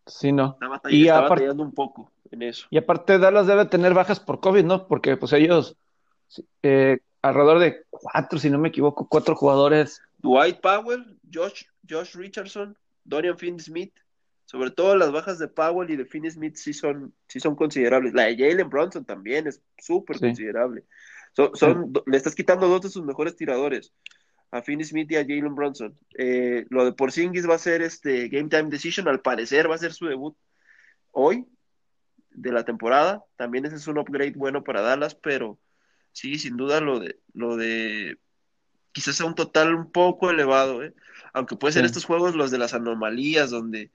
Sí, 0.07 0.33
no. 0.33 0.59
y 0.89 1.09
batallando 1.09 1.63
un 1.63 1.73
poco 1.73 2.13
en 2.31 2.43
eso. 2.43 2.67
Y 2.71 2.79
aparte 2.79 3.19
Dallas 3.19 3.47
debe 3.47 3.67
tener 3.67 3.95
bajas 3.95 4.19
por 4.19 4.41
COVID, 4.41 4.65
¿no? 4.65 4.89
Porque 4.89 5.17
pues 5.17 5.33
ellos, 5.33 5.77
eh, 6.63 6.99
alrededor 7.21 7.61
de 7.61 7.85
cuatro, 7.89 8.39
si 8.39 8.51
no 8.51 8.59
me 8.59 8.69
equivoco, 8.69 9.07
cuatro 9.09 9.37
jugadores. 9.37 10.03
Dwight 10.19 10.61
Powell, 10.61 11.19
Josh, 11.33 11.65
Josh 11.89 12.15
Richardson, 12.17 12.77
Dorian 13.05 13.39
Finney-Smith, 13.39 13.95
sobre 14.45 14.71
todo 14.71 14.97
las 14.97 15.13
bajas 15.13 15.39
de 15.39 15.49
Powell 15.49 15.91
y 15.91 15.97
de 15.97 16.05
Finney-Smith 16.05 16.57
sí 16.57 16.73
son, 16.73 17.15
sí 17.29 17.39
son 17.39 17.55
considerables. 17.55 18.13
La 18.13 18.25
de 18.25 18.37
Jalen 18.37 18.69
Bronson 18.69 19.05
también 19.05 19.47
es 19.47 19.63
súper 19.79 20.19
considerable. 20.19 20.85
Son, 21.33 21.93
Le 22.07 22.16
estás 22.16 22.35
quitando 22.35 22.68
dos 22.68 22.83
de 22.83 22.91
sus 22.91 23.05
mejores 23.05 23.37
tiradores 23.37 23.93
a 24.51 24.61
Finney 24.61 24.85
Smith 24.85 25.11
y 25.11 25.16
a 25.16 25.22
Jalen 25.22 25.55
Bronson. 25.55 25.99
Eh, 26.18 26.66
lo 26.68 26.85
de 26.85 26.93
Porzingis 26.93 27.49
va 27.49 27.55
a 27.55 27.59
ser 27.59 27.80
este 27.80 28.28
Game 28.28 28.51
Time 28.51 28.68
Decision, 28.68 29.09
al 29.09 29.22
parecer 29.22 29.70
va 29.70 29.74
a 29.74 29.78
ser 29.78 29.95
su 29.95 30.07
debut 30.07 30.37
hoy 31.11 31.47
de 32.30 32.53
la 32.53 32.64
temporada. 32.64 33.24
También 33.37 33.64
ese 33.64 33.76
es 33.76 33.87
un 33.87 33.99
upgrade 33.99 34.35
bueno 34.37 34.62
para 34.62 34.83
Dallas, 34.83 35.14
pero 35.14 35.59
sí, 36.12 36.39
sin 36.39 36.57
duda 36.59 36.80
lo 36.80 37.01
de 37.01 37.18
lo 37.33 37.57
de 37.57 38.18
quizás 38.93 39.16
sea 39.16 39.26
un 39.26 39.35
total 39.35 39.74
un 39.74 39.91
poco 39.91 40.30
elevado, 40.30 40.85
¿eh? 40.85 40.95
aunque 41.33 41.57
puede 41.57 41.72
ser 41.72 41.87
estos 41.87 42.05
juegos 42.05 42.35
los 42.35 42.51
de 42.51 42.59
las 42.59 42.74
anomalías 42.74 43.51
donde 43.51 43.91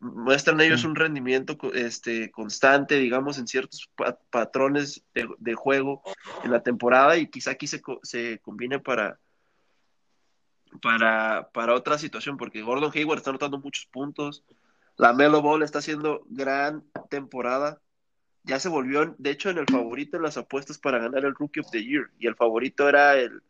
muestran 0.00 0.60
ellos 0.60 0.84
un 0.84 0.94
rendimiento 0.94 1.56
este, 1.74 2.30
constante, 2.30 2.96
digamos, 2.96 3.38
en 3.38 3.46
ciertos 3.46 3.90
patrones 4.30 5.04
de, 5.14 5.54
juego 5.54 6.02
en 6.44 6.50
la 6.50 6.62
temporada 6.62 7.16
y 7.16 7.28
quizá 7.28 7.52
aquí 7.52 7.66
se, 7.66 7.82
se 8.02 8.38
combine 8.40 8.78
para, 8.78 9.18
para, 10.80 11.50
para 11.52 11.74
otra 11.74 11.98
situación, 11.98 12.36
porque 12.36 12.62
Gordon 12.62 12.92
Hayward 12.94 13.18
está 13.18 13.30
anotando 13.30 13.58
muchos 13.58 13.86
puntos, 13.86 14.44
la 14.96 15.12
Melo 15.12 15.42
Ball 15.42 15.62
está 15.62 15.78
haciendo 15.78 16.22
gran 16.28 16.84
temporada, 17.10 17.80
ya 18.44 18.60
se 18.60 18.68
volvió, 18.68 19.14
de 19.18 19.30
hecho, 19.30 19.50
en 19.50 19.58
el 19.58 19.66
favorito 19.66 20.16
en 20.16 20.22
las 20.22 20.36
apuestas 20.36 20.78
para 20.78 20.98
ganar 20.98 21.24
el 21.24 21.34
Rookie 21.34 21.60
of 21.60 21.70
the 21.70 21.84
Year, 21.84 22.10
y 22.18 22.26
el 22.26 22.36
favorito 22.36 22.88
era 22.88 23.16
el, 23.16 23.42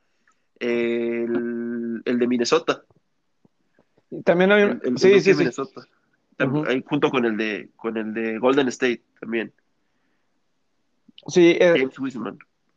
el, 0.58 2.02
de 2.04 2.26
Minnesota. 2.26 2.82
También 4.24 4.52
hay 4.52 4.62
un... 4.64 4.98
sí, 4.98 5.20
sí, 5.20 5.34
Minnesota. 5.34 5.86
Junto 6.86 7.10
con 7.10 7.24
el 7.24 7.36
de 7.36 7.70
con 7.76 7.96
el 7.96 8.12
de 8.12 8.38
Golden 8.38 8.68
State 8.68 9.02
también. 9.20 9.52
Sí, 11.28 11.56
eh, 11.58 11.88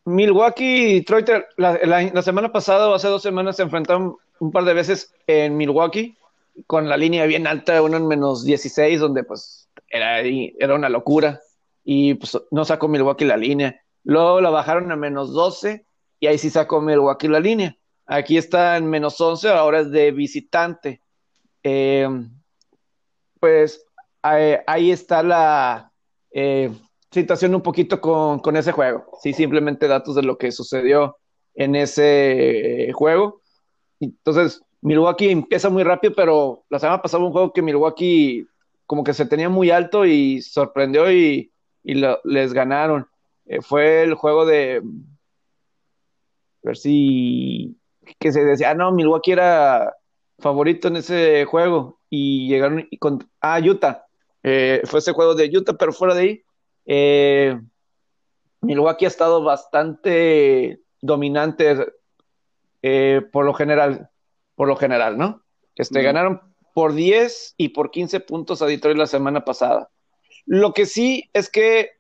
Milwaukee 0.06 0.64
y 0.64 0.94
Detroit 1.00 1.30
la, 1.58 1.78
la, 1.84 2.22
semana 2.22 2.52
pasada 2.52 2.90
o 2.90 2.96
hace 2.96 3.08
dos 3.08 3.22
semanas 3.22 3.58
se 3.58 3.64
enfrentaron 3.64 4.16
un 4.40 4.52
par 4.52 4.64
de 4.64 4.74
veces 4.74 5.14
en 5.28 5.58
Milwaukee 5.58 6.18
con 6.68 6.90
la 6.90 6.98
línea 6.98 7.26
bien 7.26 7.48
alta, 7.48 7.82
uno 7.82 7.98
en 7.98 8.08
menos 8.08 8.44
16, 8.44 9.00
donde 9.00 9.24
pues 9.24 9.70
era, 9.90 10.22
era 10.22 10.76
una 10.76 10.90
locura 10.90 11.42
y 11.84 12.16
pues 12.16 12.38
no 12.52 12.66
sacó 12.66 12.88
Milwaukee 12.88 13.26
la 13.26 13.38
línea. 13.38 13.82
Luego 14.04 14.42
la 14.42 14.50
bajaron 14.50 14.92
a 14.92 14.96
menos 14.96 15.34
12 15.34 15.86
y 16.20 16.28
ahí 16.28 16.38
sí 16.38 16.50
sacó 16.50 16.82
Milwaukee 16.82 17.28
la 17.28 17.40
línea. 17.40 17.78
Aquí 18.06 18.38
está 18.38 18.78
en 18.78 18.90
menos 18.90 19.20
11, 19.22 19.50
ahora 19.50 19.82
es 19.82 19.92
de 19.92 20.12
visitante. 20.12 21.02
Eh, 21.62 22.08
pues 23.40 23.86
ahí, 24.22 24.92
está 24.92 25.24
la 25.24 25.92
eh, 26.32 26.72
situación 27.12 27.56
un 27.56 27.62
poquito 27.62 28.02
con, 28.02 28.40
con, 28.40 28.58
ese 28.58 28.72
juego. 28.72 29.06
Sí, 29.22 29.34
simplemente 29.34 29.88
datos 29.88 30.16
de 30.16 30.24
lo 30.24 30.38
que 30.38 30.52
sucedió 30.52 31.18
en 31.56 31.76
ese 31.76 32.92
juego. 32.94 33.42
Entonces, 34.00 34.62
Milwaukee 34.82 35.30
empieza 35.30 35.70
muy 35.70 35.84
rápido, 35.84 36.14
pero 36.16 36.64
la 36.70 36.80
semana 36.80 37.02
pasada 37.02 37.24
un 37.24 37.32
juego 37.32 37.54
que 37.54 37.62
Milwaukee 37.62 38.46
como 38.86 39.04
que 39.04 39.14
se 39.14 39.26
tenía 39.26 39.50
muy 39.50 39.70
alto 39.70 40.06
y 40.06 40.42
sorprendió 40.42 41.12
y, 41.12 41.52
les 41.84 42.54
ganaron. 42.54 43.08
Eh, 43.46 43.62
fue 43.62 44.04
el 44.04 44.14
juego 44.16 44.46
de 44.46 44.82
a 46.64 46.68
ver 46.68 46.78
si 46.78 47.78
que 48.20 48.32
se 48.32 48.44
decía, 48.44 48.72
ah, 48.72 48.74
no, 48.74 48.92
Milwaukee 48.92 49.32
era 49.32 49.96
favorito 50.40 50.88
en 50.88 50.98
ese 50.98 51.46
juego 51.46 51.99
y 52.10 52.48
llegaron 52.48 52.88
y 52.90 52.98
con 52.98 53.30
ah, 53.42 53.60
Utah. 53.60 54.06
Eh, 54.44 54.82
fue 54.86 55.00
ese 55.00 55.12
juego 55.12 55.36
de 55.36 55.50
Utah, 55.56 55.74
pero 55.74 55.92
fuera 55.92 56.16
de 56.16 56.22
ahí, 56.22 56.44
eh, 56.86 57.60
Milwaukee 58.62 59.06
ha 59.06 59.10
estado 59.10 59.44
bastante 59.44 60.82
dominante 61.02 61.94
eh, 62.82 63.22
por 63.32 63.46
lo 63.46 63.54
general, 63.54 64.10
por 64.56 64.68
lo 64.68 64.76
general, 64.76 65.18
¿no? 65.18 65.44
Este, 65.76 66.02
Ganaron 66.02 66.42
por 66.74 66.94
10 66.94 67.56
y 67.58 67.70
por 67.70 67.92
15 67.92 68.20
puntos 68.22 68.62
a 68.62 68.66
Detroit 68.66 68.98
la 68.98 69.08
semana 69.08 69.46
pasada. 69.46 69.90
Lo 70.46 70.74
que 70.74 70.86
sí 70.86 71.30
es 71.34 71.50
que 71.50 71.92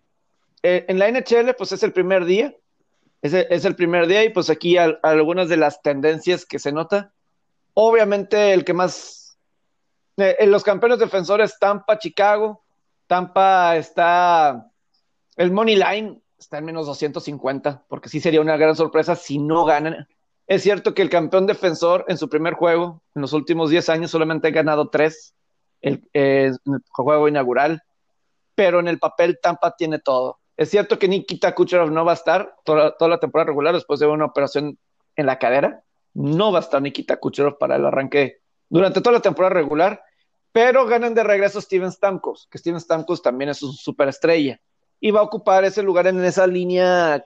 eh, 0.63 0.85
en 0.87 0.99
la 0.99 1.09
NHL, 1.09 1.53
pues 1.57 1.71
es 1.71 1.83
el 1.83 1.93
primer 1.93 2.25
día, 2.25 2.53
es 3.21 3.33
el, 3.33 3.47
es 3.49 3.65
el 3.65 3.75
primer 3.75 4.07
día 4.07 4.23
y 4.23 4.29
pues 4.29 4.49
aquí 4.49 4.77
algunas 4.77 5.49
de 5.49 5.57
las 5.57 5.81
tendencias 5.81 6.45
que 6.45 6.59
se 6.59 6.71
nota. 6.71 7.13
Obviamente 7.73 8.53
el 8.53 8.65
que 8.65 8.73
más, 8.73 9.18
en 10.19 10.51
los 10.51 10.63
campeones 10.63 10.99
defensores, 10.99 11.57
Tampa, 11.59 11.99
Chicago, 11.99 12.63
Tampa 13.07 13.77
está, 13.77 14.71
el 15.35 15.51
Money 15.51 15.75
Line 15.75 16.21
está 16.37 16.59
en 16.59 16.65
menos 16.65 16.85
250, 16.85 17.85
porque 17.87 18.09
sí 18.09 18.19
sería 18.19 18.41
una 18.41 18.57
gran 18.57 18.75
sorpresa 18.75 19.15
si 19.15 19.39
no 19.39 19.65
ganan 19.65 20.07
es 20.49 20.63
cierto 20.63 20.95
que 20.95 21.03
el 21.03 21.11
campeón 21.11 21.45
defensor 21.45 22.05
en 22.07 22.17
su 22.17 22.27
primer 22.27 22.55
juego, 22.55 23.03
en 23.13 23.21
los 23.21 23.33
últimos 23.33 23.69
10 23.69 23.87
años, 23.89 24.09
solamente 24.09 24.47
ha 24.47 24.51
ganado 24.51 24.89
3 24.89 25.35
el, 25.81 26.09
en 26.11 26.55
el 26.65 26.81
juego 26.89 27.27
inaugural, 27.27 27.83
pero 28.55 28.79
en 28.79 28.87
el 28.87 28.97
papel 28.97 29.37
Tampa 29.39 29.75
tiene 29.75 29.99
todo. 29.99 30.39
Es 30.57 30.71
cierto 30.71 30.97
que 30.97 31.07
Nikita 31.07 31.53
Kucherov 31.53 31.91
no 31.91 32.03
va 32.03 32.13
a 32.13 32.15
estar 32.15 32.55
toda, 32.63 32.95
la 32.99 33.19
temporada 33.19 33.45
regular 33.45 33.75
después 33.75 33.99
de 33.99 34.07
una 34.07 34.25
operación 34.25 34.79
en 35.15 35.27
la 35.27 35.37
cadera. 35.37 35.83
No 36.15 36.51
va 36.51 36.57
a 36.57 36.61
estar 36.61 36.81
Nikita 36.81 37.17
Kucherov 37.17 37.59
para 37.59 37.75
el 37.75 37.85
arranque 37.85 38.41
durante 38.69 39.01
toda 39.01 39.17
la 39.17 39.21
temporada 39.21 39.53
regular, 39.53 40.01
pero 40.51 40.85
ganan 40.85 41.13
de 41.13 41.23
regreso 41.23 41.61
Steven 41.61 41.91
Stamkos, 41.91 42.47
que 42.49 42.57
Steven 42.57 42.79
Stamkos 42.79 43.21
también 43.21 43.49
es 43.49 43.61
un 43.61 43.73
superestrella, 43.73 44.59
y 44.99 45.11
va 45.11 45.21
a 45.21 45.23
ocupar 45.23 45.63
ese 45.63 45.83
lugar 45.83 46.07
en 46.07 46.23
esa 46.23 46.47
línea 46.47 47.25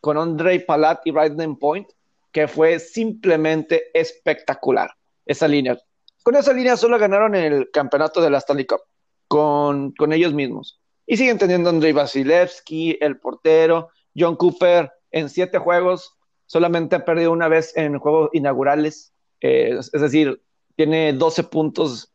con 0.00 0.16
Andre 0.16 0.60
Palat 0.60 1.06
y 1.06 1.12
Ryden 1.12 1.56
Point, 1.56 1.88
que 2.32 2.48
fue 2.48 2.78
simplemente 2.78 3.90
espectacular, 3.92 4.90
esa 5.26 5.48
línea. 5.48 5.78
Con 6.22 6.36
esa 6.36 6.52
línea 6.52 6.76
solo 6.76 6.98
ganaron 6.98 7.34
el 7.34 7.70
campeonato 7.70 8.20
de 8.20 8.30
la 8.30 8.38
Stanley 8.38 8.66
Cup, 8.66 8.82
con, 9.28 9.92
con 9.92 10.12
ellos 10.12 10.32
mismos. 10.32 10.80
Y 11.06 11.16
siguen 11.16 11.38
teniendo 11.38 11.70
Andrei 11.70 11.92
Vasilevsky, 11.92 12.98
el 13.00 13.18
portero, 13.18 13.90
John 14.16 14.36
Cooper, 14.36 14.92
en 15.10 15.28
siete 15.28 15.58
juegos, 15.58 16.16
solamente 16.46 16.96
ha 16.96 17.04
perdido 17.04 17.32
una 17.32 17.48
vez 17.48 17.76
en 17.76 17.98
juegos 17.98 18.30
inaugurales, 18.32 19.12
eh, 19.40 19.76
es 19.78 20.00
decir, 20.00 20.42
tiene 20.76 21.12
12 21.12 21.44
puntos 21.44 22.09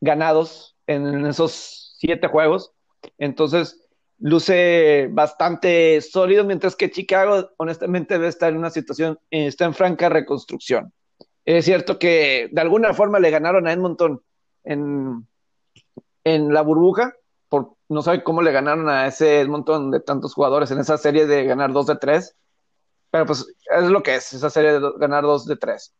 ganados 0.00 0.76
en 0.86 1.26
esos 1.26 1.94
siete 1.98 2.28
juegos. 2.28 2.72
Entonces, 3.18 3.88
luce 4.18 5.08
bastante 5.10 6.00
sólido, 6.00 6.44
mientras 6.44 6.76
que 6.76 6.90
Chicago, 6.90 7.50
honestamente, 7.56 8.14
debe 8.14 8.28
estar 8.28 8.50
en 8.50 8.58
una 8.58 8.70
situación, 8.70 9.18
eh, 9.30 9.46
está 9.46 9.64
en 9.64 9.74
franca 9.74 10.08
reconstrucción. 10.08 10.92
Es 11.44 11.64
cierto 11.64 11.98
que 11.98 12.48
de 12.52 12.60
alguna 12.60 12.92
forma 12.94 13.18
le 13.18 13.30
ganaron 13.30 13.66
a 13.66 13.72
Edmonton 13.72 14.22
en, 14.64 15.26
en 16.24 16.52
la 16.52 16.62
burbuja, 16.62 17.14
por, 17.48 17.74
no 17.88 18.02
sabe 18.02 18.22
cómo 18.22 18.42
le 18.42 18.52
ganaron 18.52 18.88
a 18.88 19.06
ese 19.06 19.40
Edmonton 19.40 19.90
de 19.90 20.00
tantos 20.00 20.34
jugadores 20.34 20.70
en 20.70 20.78
esa 20.78 20.98
serie 20.98 21.26
de 21.26 21.44
ganar 21.44 21.72
dos 21.72 21.86
de 21.86 21.96
tres, 21.96 22.36
pero 23.10 23.26
pues 23.26 23.46
es 23.76 23.84
lo 23.84 24.02
que 24.02 24.16
es, 24.16 24.32
esa 24.32 24.50
serie 24.50 24.78
de 24.78 24.92
ganar 24.98 25.24
dos 25.24 25.46
de 25.46 25.56
tres. 25.56 25.94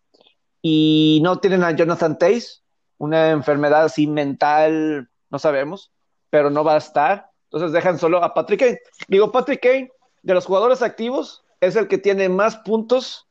Y 0.62 1.20
no 1.24 1.40
tienen 1.40 1.64
a 1.64 1.72
Jonathan 1.72 2.18
Tays, 2.18 2.62
una 3.01 3.31
enfermedad 3.31 3.85
así 3.85 4.06
mental, 4.06 5.09
no 5.31 5.39
sabemos, 5.39 5.90
pero 6.28 6.51
no 6.51 6.62
va 6.62 6.74
a 6.74 6.78
estar. 6.78 7.31
Entonces 7.44 7.72
dejan 7.72 7.98
solo 7.98 8.22
a 8.22 8.35
Patrick 8.35 8.60
Kane. 8.60 8.78
Digo, 9.09 9.32
Patrick 9.32 9.62
Kane, 9.62 9.90
de 10.22 10.35
los 10.35 10.44
jugadores 10.44 10.82
activos, 10.82 11.43
es 11.60 11.77
el 11.77 11.89
que 11.89 11.97
tiene 11.97 12.28
más 12.28 12.59
puntos 12.59 13.27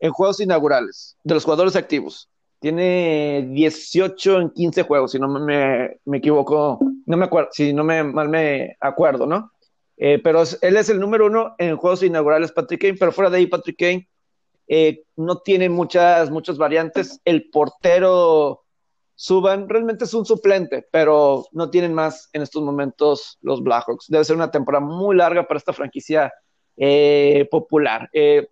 en 0.00 0.10
juegos 0.10 0.40
inaugurales, 0.40 1.16
de 1.22 1.34
los 1.34 1.44
jugadores 1.44 1.76
activos. 1.76 2.28
Tiene 2.58 3.46
18 3.48 4.40
en 4.40 4.50
15 4.50 4.82
juegos, 4.82 5.12
si 5.12 5.20
no 5.20 5.28
me, 5.28 5.98
me 6.04 6.18
equivoco, 6.18 6.80
no 7.06 7.16
me 7.16 7.24
acuerdo, 7.24 7.50
si 7.52 7.72
no 7.72 7.84
me 7.84 8.02
mal 8.02 8.28
me 8.28 8.76
acuerdo, 8.80 9.26
¿no? 9.26 9.52
Eh, 9.96 10.20
pero 10.22 10.42
él 10.62 10.76
es 10.76 10.88
el 10.88 10.98
número 10.98 11.26
uno 11.26 11.54
en 11.58 11.76
juegos 11.76 12.02
inaugurales, 12.02 12.50
Patrick 12.50 12.80
Kane, 12.80 12.96
pero 12.98 13.12
fuera 13.12 13.30
de 13.30 13.38
ahí, 13.38 13.46
Patrick 13.46 13.78
Kane 13.78 14.08
eh, 14.66 15.04
no 15.16 15.38
tiene 15.38 15.68
muchas, 15.68 16.30
muchas 16.30 16.58
variantes. 16.58 17.20
El 17.24 17.50
portero 17.50 18.61
Suban 19.22 19.68
realmente 19.68 20.04
es 20.04 20.14
un 20.14 20.26
suplente, 20.26 20.84
pero 20.90 21.46
no 21.52 21.70
tienen 21.70 21.94
más 21.94 22.28
en 22.32 22.42
estos 22.42 22.60
momentos 22.60 23.38
los 23.40 23.62
Blackhawks. 23.62 24.06
Debe 24.08 24.24
ser 24.24 24.34
una 24.34 24.50
temporada 24.50 24.84
muy 24.84 25.14
larga 25.14 25.46
para 25.46 25.58
esta 25.58 25.72
franquicia 25.72 26.32
eh, 26.76 27.46
popular. 27.48 28.10
Eh, 28.12 28.48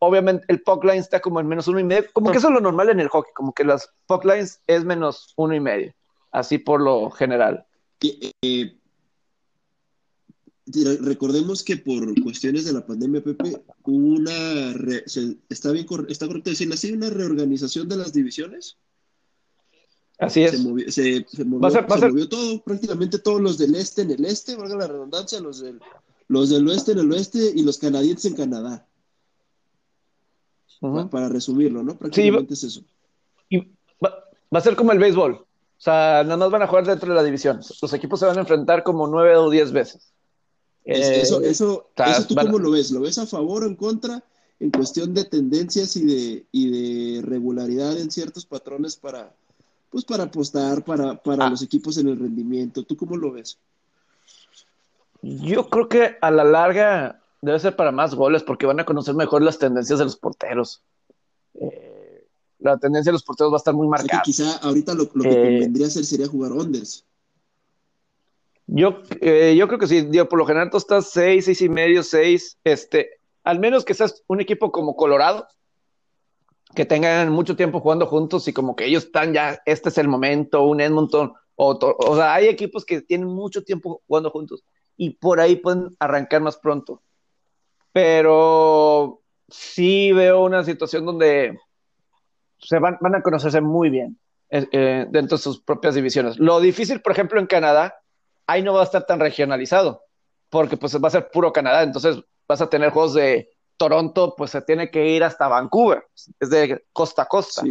obviamente 0.00 0.44
el 0.48 0.60
puck 0.60 0.84
line 0.84 0.98
está 0.98 1.20
como 1.20 1.40
en 1.40 1.46
menos 1.46 1.66
uno 1.66 1.80
y 1.80 1.84
medio, 1.84 2.04
como 2.12 2.30
que 2.30 2.36
eso 2.36 2.48
es 2.48 2.52
lo 2.52 2.60
normal 2.60 2.90
en 2.90 3.00
el 3.00 3.08
hockey, 3.08 3.32
como 3.32 3.54
que 3.54 3.64
las 3.64 3.88
puck 4.06 4.26
lines 4.26 4.60
es 4.66 4.84
menos 4.84 5.32
uno 5.36 5.54
y 5.54 5.60
medio, 5.60 5.94
así 6.30 6.58
por 6.58 6.82
lo 6.82 7.08
general. 7.08 7.64
Recordemos 11.00 11.62
que 11.62 11.78
por 11.78 12.22
cuestiones 12.22 12.66
de 12.66 12.74
la 12.74 12.84
pandemia, 12.84 13.24
Pepe, 13.24 13.62
una 13.84 14.74
está 15.48 15.72
bien 15.72 15.86
está 16.10 16.26
correcto 16.26 16.50
decir 16.50 16.70
así 16.70 16.92
una 16.92 17.08
reorganización 17.08 17.88
de 17.88 17.96
las 17.96 18.12
divisiones. 18.12 18.76
Así 20.18 20.44
es. 20.44 20.52
Se 20.52 21.44
movió, 21.44 22.28
todo, 22.28 22.62
prácticamente 22.62 23.18
todos 23.18 23.40
los 23.40 23.58
del 23.58 23.74
este 23.74 24.02
en 24.02 24.12
el 24.12 24.24
este, 24.24 24.56
valga 24.56 24.76
la 24.76 24.86
redundancia, 24.86 25.40
los 25.40 25.60
del, 25.60 25.80
los 26.28 26.50
del 26.50 26.68
oeste 26.68 26.92
en 26.92 26.98
el 26.98 27.12
oeste 27.12 27.52
y 27.54 27.62
los 27.62 27.78
canadienses 27.78 28.30
en 28.30 28.36
Canadá. 28.36 28.86
para, 31.10 31.28
resumirlo, 31.28 31.82
¿no? 31.82 31.96
Prácticamente 31.96 32.54
es 32.54 32.64
eso. 32.64 32.82
Y 33.48 33.68
va, 34.04 34.24
a 34.50 34.60
ser 34.60 34.76
como 34.76 34.92
el 34.92 34.98
béisbol. 34.98 35.32
O 35.34 35.84
sea, 35.84 36.22
nada 36.22 36.36
más 36.36 36.50
van 36.50 36.62
a 36.62 36.68
jugar 36.68 36.86
dentro 36.86 37.08
de 37.08 37.16
la 37.16 37.24
división. 37.24 37.60
Los 37.80 37.92
equipos 37.92 38.20
se 38.20 38.26
van 38.26 38.36
a 38.36 38.42
enfrentar 38.42 38.84
como 38.84 39.08
nueve 39.08 39.36
o 39.36 39.50
diez 39.50 39.72
veces. 39.72 40.12
eso, 40.84 41.10
eh, 41.10 41.20
eso, 41.20 41.42
eso 41.42 42.26
tú 42.28 42.36
cómo 42.36 42.58
lo 42.58 42.70
ves? 42.70 42.92
¿Lo 42.92 43.00
ves 43.00 43.18
a 43.18 43.26
favor 43.26 43.64
o 43.64 43.66
en 43.66 43.74
contra 43.74 44.22
en 44.62 44.70
cuestión 44.70 45.12
de 45.12 45.24
tendencias 45.24 45.96
y 45.96 46.04
de, 46.04 46.46
y 46.52 46.70
de 46.70 47.22
regularidad 47.22 47.98
en 47.98 48.12
ciertos 48.12 48.46
patrones 48.46 48.94
para, 48.94 49.34
pues 49.92 50.06
para 50.06 50.24
apostar 50.24 50.82
para, 50.82 51.14
para 51.14 51.46
ah. 51.46 51.50
los 51.50 51.62
equipos 51.62 51.98
en 51.98 52.08
el 52.08 52.18
rendimiento. 52.18 52.82
¿Tú 52.82 52.96
cómo 52.96 53.16
lo 53.16 53.30
ves? 53.30 53.58
Yo 55.20 55.68
creo 55.68 55.88
que 55.88 56.16
a 56.20 56.30
la 56.30 56.44
larga 56.44 57.22
debe 57.42 57.58
ser 57.60 57.76
para 57.76 57.92
más 57.92 58.14
goles 58.14 58.42
porque 58.42 58.66
van 58.66 58.80
a 58.80 58.86
conocer 58.86 59.14
mejor 59.14 59.42
las 59.42 59.58
tendencias 59.58 59.98
de 59.98 60.06
los 60.06 60.16
porteros. 60.16 60.82
Eh, 61.54 62.26
la 62.58 62.78
tendencia 62.78 63.10
de 63.10 63.14
los 63.14 63.22
porteros 63.22 63.52
va 63.52 63.56
a 63.56 63.58
estar 63.58 63.74
muy 63.74 63.86
marcada. 63.86 64.22
quizá 64.24 64.56
ahorita 64.56 64.94
lo, 64.94 65.08
que 65.10 65.20
eh, 65.28 65.52
convendría 65.52 65.88
hacer 65.88 66.04
sería 66.06 66.26
jugar 66.26 66.52
onders. 66.52 67.04
Yo, 68.66 69.02
eh, 69.20 69.54
yo 69.56 69.68
creo 69.68 69.78
que 69.78 69.86
sí, 69.86 70.08
por 70.30 70.38
lo 70.38 70.46
general 70.46 70.70
tú 70.70 70.78
estás 70.78 71.10
seis, 71.10 71.44
seis 71.44 71.60
y 71.60 71.68
medio, 71.68 72.02
seis, 72.02 72.56
este, 72.64 73.20
al 73.44 73.58
menos 73.58 73.84
que 73.84 73.92
seas 73.92 74.22
un 74.26 74.40
equipo 74.40 74.72
como 74.72 74.96
Colorado, 74.96 75.46
que 76.74 76.84
tengan 76.84 77.30
mucho 77.30 77.56
tiempo 77.56 77.80
jugando 77.80 78.06
juntos 78.06 78.48
y 78.48 78.52
como 78.52 78.76
que 78.76 78.86
ellos 78.86 79.04
están 79.04 79.32
ya, 79.32 79.60
este 79.66 79.90
es 79.90 79.98
el 79.98 80.08
momento, 80.08 80.62
un 80.62 80.80
Edmonton, 80.80 81.32
o, 81.54 81.78
o 81.98 82.16
sea, 82.16 82.34
hay 82.34 82.48
equipos 82.48 82.84
que 82.84 83.02
tienen 83.02 83.28
mucho 83.28 83.62
tiempo 83.62 84.02
jugando 84.06 84.30
juntos 84.30 84.64
y 84.96 85.10
por 85.10 85.40
ahí 85.40 85.56
pueden 85.56 85.94
arrancar 85.98 86.40
más 86.40 86.56
pronto. 86.56 87.02
Pero 87.92 89.20
sí 89.48 90.12
veo 90.12 90.44
una 90.44 90.64
situación 90.64 91.04
donde 91.04 91.58
se 92.58 92.78
van, 92.78 92.96
van 93.00 93.16
a 93.16 93.22
conocerse 93.22 93.60
muy 93.60 93.90
bien 93.90 94.18
eh, 94.48 94.66
eh, 94.72 95.06
dentro 95.10 95.36
de 95.36 95.42
sus 95.42 95.60
propias 95.60 95.94
divisiones. 95.94 96.38
Lo 96.38 96.60
difícil, 96.60 97.00
por 97.00 97.12
ejemplo, 97.12 97.38
en 97.38 97.46
Canadá, 97.46 97.96
ahí 98.46 98.62
no 98.62 98.72
va 98.72 98.80
a 98.80 98.84
estar 98.84 99.04
tan 99.04 99.20
regionalizado, 99.20 100.02
porque 100.48 100.76
pues 100.76 100.96
va 101.02 101.08
a 101.08 101.10
ser 101.10 101.30
puro 101.30 101.52
Canadá, 101.52 101.82
entonces 101.82 102.18
vas 102.48 102.60
a 102.60 102.70
tener 102.70 102.90
juegos 102.90 103.14
de 103.14 103.50
Toronto 103.82 104.36
pues 104.36 104.52
se 104.52 104.62
tiene 104.62 104.92
que 104.92 105.08
ir 105.08 105.24
hasta 105.24 105.48
Vancouver, 105.48 106.04
es 106.38 106.50
de 106.50 106.84
costa 106.92 107.22
a 107.22 107.26
costa, 107.26 107.62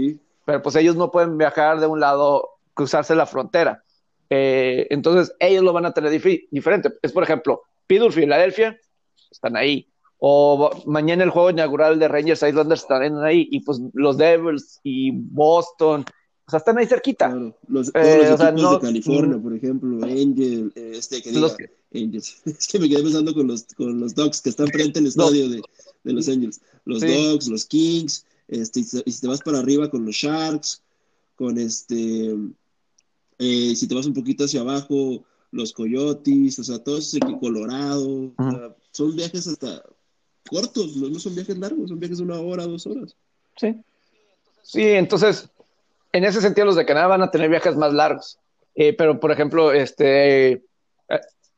pero 0.43 0.61
pues 0.61 0.75
ellos 0.75 0.97
no 0.97 1.09
pueden 1.09 1.38
viajar 1.38 1.79
de 1.79 1.88
un 1.88 2.01
lado, 2.01 2.49
cruzarse 2.73 3.15
la 3.15 3.25
frontera. 3.25 3.81
Eh, 4.29 4.88
entonces 4.89 5.33
ellos 5.39 5.63
lo 5.63 5.71
van 5.71 5.85
a 5.85 5.93
tener 5.93 6.11
diferente. 6.11 6.91
Es 7.01 7.13
por 7.13 7.23
ejemplo, 7.23 7.61
Pittsburgh, 7.88 8.11
Filadelfia, 8.11 8.77
están 9.31 9.55
ahí. 9.55 9.89
O 10.17 10.83
mañana 10.85 11.23
el 11.23 11.29
juego 11.29 11.49
inaugural 11.49 11.97
de 11.97 12.09
Rangers 12.09 12.43
Islanders 12.43 12.81
están 12.81 13.23
ahí. 13.23 13.47
Y 13.49 13.61
pues 13.61 13.79
los 13.93 14.17
Devils 14.17 14.81
y 14.83 15.11
Boston, 15.13 16.03
o 16.45 16.51
sea, 16.51 16.57
están 16.57 16.77
ahí 16.77 16.85
cerquita. 16.85 17.34
Los, 17.68 17.89
eh, 17.95 18.34
equipos 18.34 18.72
de 18.72 18.80
California, 18.80 19.38
por 19.38 19.55
ejemplo, 19.55 20.03
Angel, 20.03 20.72
este 20.76 21.22
que 21.22 21.31
diga, 21.31 21.55
Angels. 21.93 22.41
Es 22.45 22.68
que 22.68 22.80
me 22.80 22.89
quedé 22.89 23.03
pensando 23.03 23.34
con 23.34 23.47
los, 23.47 23.63
con 23.76 23.99
los 23.99 24.15
Dogs 24.15 24.41
que 24.41 24.49
están 24.49 24.68
frente 24.68 24.99
al 24.99 25.07
estadio 25.07 25.49
de, 25.49 25.61
de 26.03 26.13
los 26.13 26.27
Angels. 26.27 26.61
Los 26.85 27.01
Dogs, 27.01 27.47
los 27.47 27.65
Kings, 27.65 28.26
este, 28.47 28.81
y 28.81 29.11
si 29.11 29.22
te 29.22 29.27
vas 29.27 29.39
para 29.39 29.59
arriba 29.59 29.89
con 29.89 30.05
los 30.05 30.15
Sharks, 30.15 30.81
con 31.35 31.57
este, 31.57 32.35
eh, 33.39 33.76
si 33.76 33.88
te 33.88 33.95
vas 33.95 34.05
un 34.05 34.13
poquito 34.13 34.43
hacia 34.43 34.61
abajo, 34.61 35.23
los 35.51 35.73
Coyotes, 35.73 36.59
o 36.59 36.63
sea, 36.63 36.80
todo 36.80 36.97
ese 36.97 37.19
Colorado, 37.39 38.34
son 38.91 39.15
viajes 39.15 39.47
hasta 39.47 39.84
cortos, 40.49 40.95
no, 40.97 41.18
son 41.19 41.34
viajes 41.34 41.57
largos, 41.57 41.89
son 41.89 41.99
viajes 41.99 42.18
de 42.18 42.23
una 42.23 42.39
hora, 42.39 42.68
dos 42.68 42.85
horas. 42.88 43.15
Sí. 43.57 43.76
Sí, 44.63 44.84
entonces, 44.84 45.49
en 46.13 46.23
ese 46.23 46.41
sentido 46.41 46.65
los 46.65 46.75
de 46.75 46.85
Canadá 46.85 47.07
van 47.07 47.21
a 47.21 47.31
tener 47.31 47.49
viajes 47.49 47.75
más 47.75 47.93
largos. 47.93 48.39
Eh, 48.75 48.93
pero, 48.93 49.19
por 49.19 49.31
ejemplo, 49.31 49.71
este, 49.71 50.51
eh, 50.51 50.61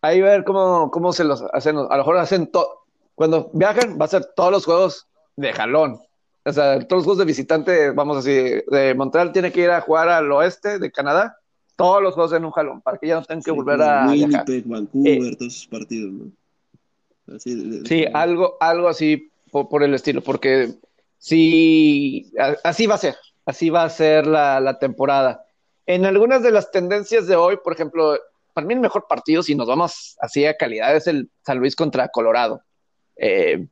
ahí 0.01 0.21
va 0.21 0.30
a 0.30 0.31
ver 0.31 0.43
cómo, 0.43 0.89
cómo 0.91 1.13
se 1.13 1.23
los 1.23 1.43
hacen. 1.53 1.77
A 1.77 1.81
lo 1.81 1.97
mejor 1.97 2.17
hacen 2.17 2.47
todo 2.47 2.84
cuando 3.15 3.49
viajan, 3.53 3.97
va 3.99 4.05
a 4.05 4.09
ser 4.09 4.25
todos 4.35 4.51
los 4.51 4.65
juegos 4.65 5.07
de 5.35 5.53
jalón. 5.53 5.99
O 6.45 6.51
sea, 6.51 6.80
todos 6.80 6.99
los 6.99 7.03
juegos 7.05 7.19
de 7.19 7.25
visitante, 7.25 7.91
vamos 7.91 8.17
a 8.17 8.19
decir, 8.21 8.65
de 8.67 8.93
Montreal 8.95 9.31
tiene 9.31 9.51
que 9.51 9.61
ir 9.61 9.69
a 9.69 9.81
jugar 9.81 10.09
al 10.09 10.31
oeste 10.31 10.80
de 10.80 10.91
Canadá, 10.91 11.38
todos 11.75 12.01
los 12.01 12.15
juegos 12.15 12.34
en 12.34 12.45
un 12.45 12.51
jalón, 12.51 12.81
para 12.81 12.97
que 12.97 13.07
ya 13.07 13.15
no 13.15 13.23
tengan 13.23 13.43
que 13.43 13.51
volver 13.51 13.81
a. 13.81 14.07
Winnipeg, 14.07 14.65
Vancouver, 14.65 15.23
eh, 15.23 15.35
todos 15.38 15.53
esos 15.53 15.67
partidos, 15.67 16.11
¿no? 16.11 17.39
sí, 17.39 18.05
algo, 18.13 18.57
algo 18.59 18.89
así 18.89 19.31
por, 19.49 19.84
el 19.84 19.93
estilo, 19.93 20.21
porque 20.21 20.73
sí, 21.17 22.30
así 22.63 22.85
va 22.85 22.95
a 22.95 22.97
ser, 22.97 23.15
así 23.45 23.70
va 23.70 23.84
a 23.84 23.90
ser 23.90 24.28
la, 24.28 24.60
la 24.60 24.80
temporada. 24.80 25.45
En 25.86 26.06
algunas 26.06 26.44
de 26.44 26.52
las 26.52 26.72
tendencias 26.72 27.28
de 27.28 27.36
hoy, 27.36 27.57
por 27.64 27.74
ejemplo, 27.74 28.18
para 28.53 28.65
mí 28.68 28.74
el 28.74 28.80
mejor 28.80 29.07
partido, 29.07 29.44
si 29.44 29.56
nos 29.56 29.68
vamos 29.68 30.15
así 30.20 30.45
a 30.45 30.56
calidad, 30.56 30.95
es 30.95 31.07
el 31.07 31.30
San 31.45 31.60
Luis 31.60 31.76
contra 31.76 32.07
Colorado. 32.10 32.64
Eh, 33.15 33.68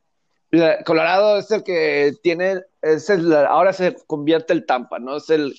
Colorado 0.84 1.38
es 1.38 1.50
el 1.50 1.62
que 1.62 2.12
tiene, 2.22 2.60
es 2.82 3.08
el, 3.08 3.32
ahora 3.34 3.72
se 3.72 3.96
convierte 4.06 4.52
el 4.52 4.66
Tampa, 4.66 4.98
¿no? 4.98 5.16
Es 5.16 5.30
el 5.30 5.54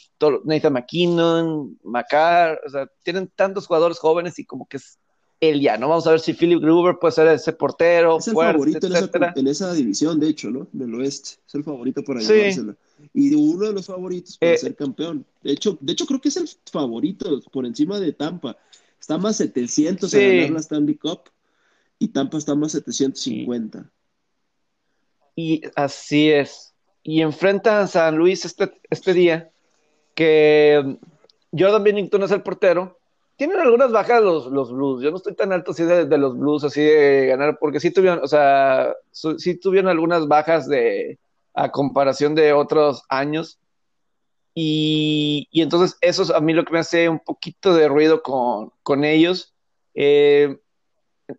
Nathan 0.46 0.74
McKinnon, 0.74 1.80
Macar, 1.84 2.62
o 2.64 2.70
sea, 2.70 2.88
tienen 3.02 3.32
tantos 3.36 3.66
jugadores 3.66 3.98
jóvenes 3.98 4.38
y 4.38 4.46
como 4.46 4.68
que 4.68 4.78
es 4.78 5.00
él 5.50 5.62
ya, 5.62 5.78
¿no? 5.78 5.90
Vamos 5.90 6.08
a 6.08 6.12
ver 6.12 6.20
si 6.20 6.34
Philip 6.34 6.62
Gruber 6.62 6.98
puede 7.00 7.12
ser 7.14 7.28
ese 7.28 7.54
portero. 7.54 8.18
Es 8.18 8.28
el 8.28 8.36
favorito 8.36 8.88
en 9.36 9.48
esa, 9.48 9.74
división, 9.74 10.20
de 10.20 10.30
hecho, 10.30 10.50
¿no? 10.50 10.68
Del 10.72 10.96
oeste. 10.96 11.32
Es 11.46 11.56
el 11.56 11.64
favorito 11.64 12.04
para 12.04 12.22
llevársela. 12.22 12.76
Y 13.14 13.34
uno 13.36 13.68
de 13.68 13.74
los 13.74 13.86
favoritos 13.86 14.38
para 14.38 14.54
eh, 14.54 14.58
ser 14.58 14.76
campeón. 14.76 15.26
De 15.42 15.52
hecho, 15.52 15.78
de 15.82 15.94
hecho, 15.94 16.06
creo 16.06 16.22
que 16.22 16.30
es 16.30 16.38
el 16.38 16.50
favorito 16.72 17.42
por 17.52 17.66
encima 17.66 18.00
de 18.00 18.14
Tampa. 18.14 18.58
Está 19.00 19.18
más 19.18 19.38
700 19.38 20.14
a 20.14 20.18
ganar 20.18 20.50
la 20.52 20.60
Stanley 20.60 20.96
Cup 20.96 21.24
y 22.00 22.08
Tampa 22.08 22.38
está 22.38 22.56
más 22.56 22.72
750. 22.72 23.92
Y 25.36 25.62
así 25.76 26.30
es. 26.30 26.74
Y 27.04 27.22
enfrenta 27.22 27.82
a 27.82 27.88
San 27.88 28.16
Luis 28.16 28.46
este, 28.46 28.72
este 28.90 29.14
día 29.14 29.52
que 30.16 30.98
Jordan 31.52 31.84
Bennington 31.84 32.24
es 32.24 32.32
el 32.32 32.44
portero 32.44 33.00
tienen 33.48 33.60
algunas 33.60 33.92
bajas 33.92 34.22
los, 34.22 34.46
los 34.48 34.72
Blues. 34.72 35.04
Yo 35.04 35.12
no 35.12 35.18
estoy 35.18 35.36
tan 35.36 35.52
alto 35.52 35.72
así 35.72 35.84
de, 35.84 36.18
los 36.18 36.38
Blues, 36.38 36.64
así 36.64 36.82
de 36.82 37.28
ganar, 37.28 37.58
porque 37.60 37.82
sí 37.82 37.92
tuvieron, 37.92 38.24
o 38.24 38.28
sea, 38.28 38.96
sí 39.12 39.60
tuvieron 39.60 39.90
algunas 39.90 40.30
bajas 40.30 40.66
de 40.70 41.20
a 41.54 41.70
comparación 41.70 42.36
de 42.36 42.54
otros 42.54 43.04
años. 43.10 43.60
Y, 44.56 45.50
entonces 45.52 45.98
eso 46.00 46.24
es 46.24 46.30
a 46.30 46.40
mí 46.40 46.54
lo 46.54 46.64
que 46.64 46.72
me 46.72 46.80
hace 46.80 47.10
un 47.10 47.20
poquito 47.20 47.74
de 47.74 47.90
ruido 47.90 48.24
con, 48.24 49.04
ellos. 49.04 49.54
Eh, 49.94 50.58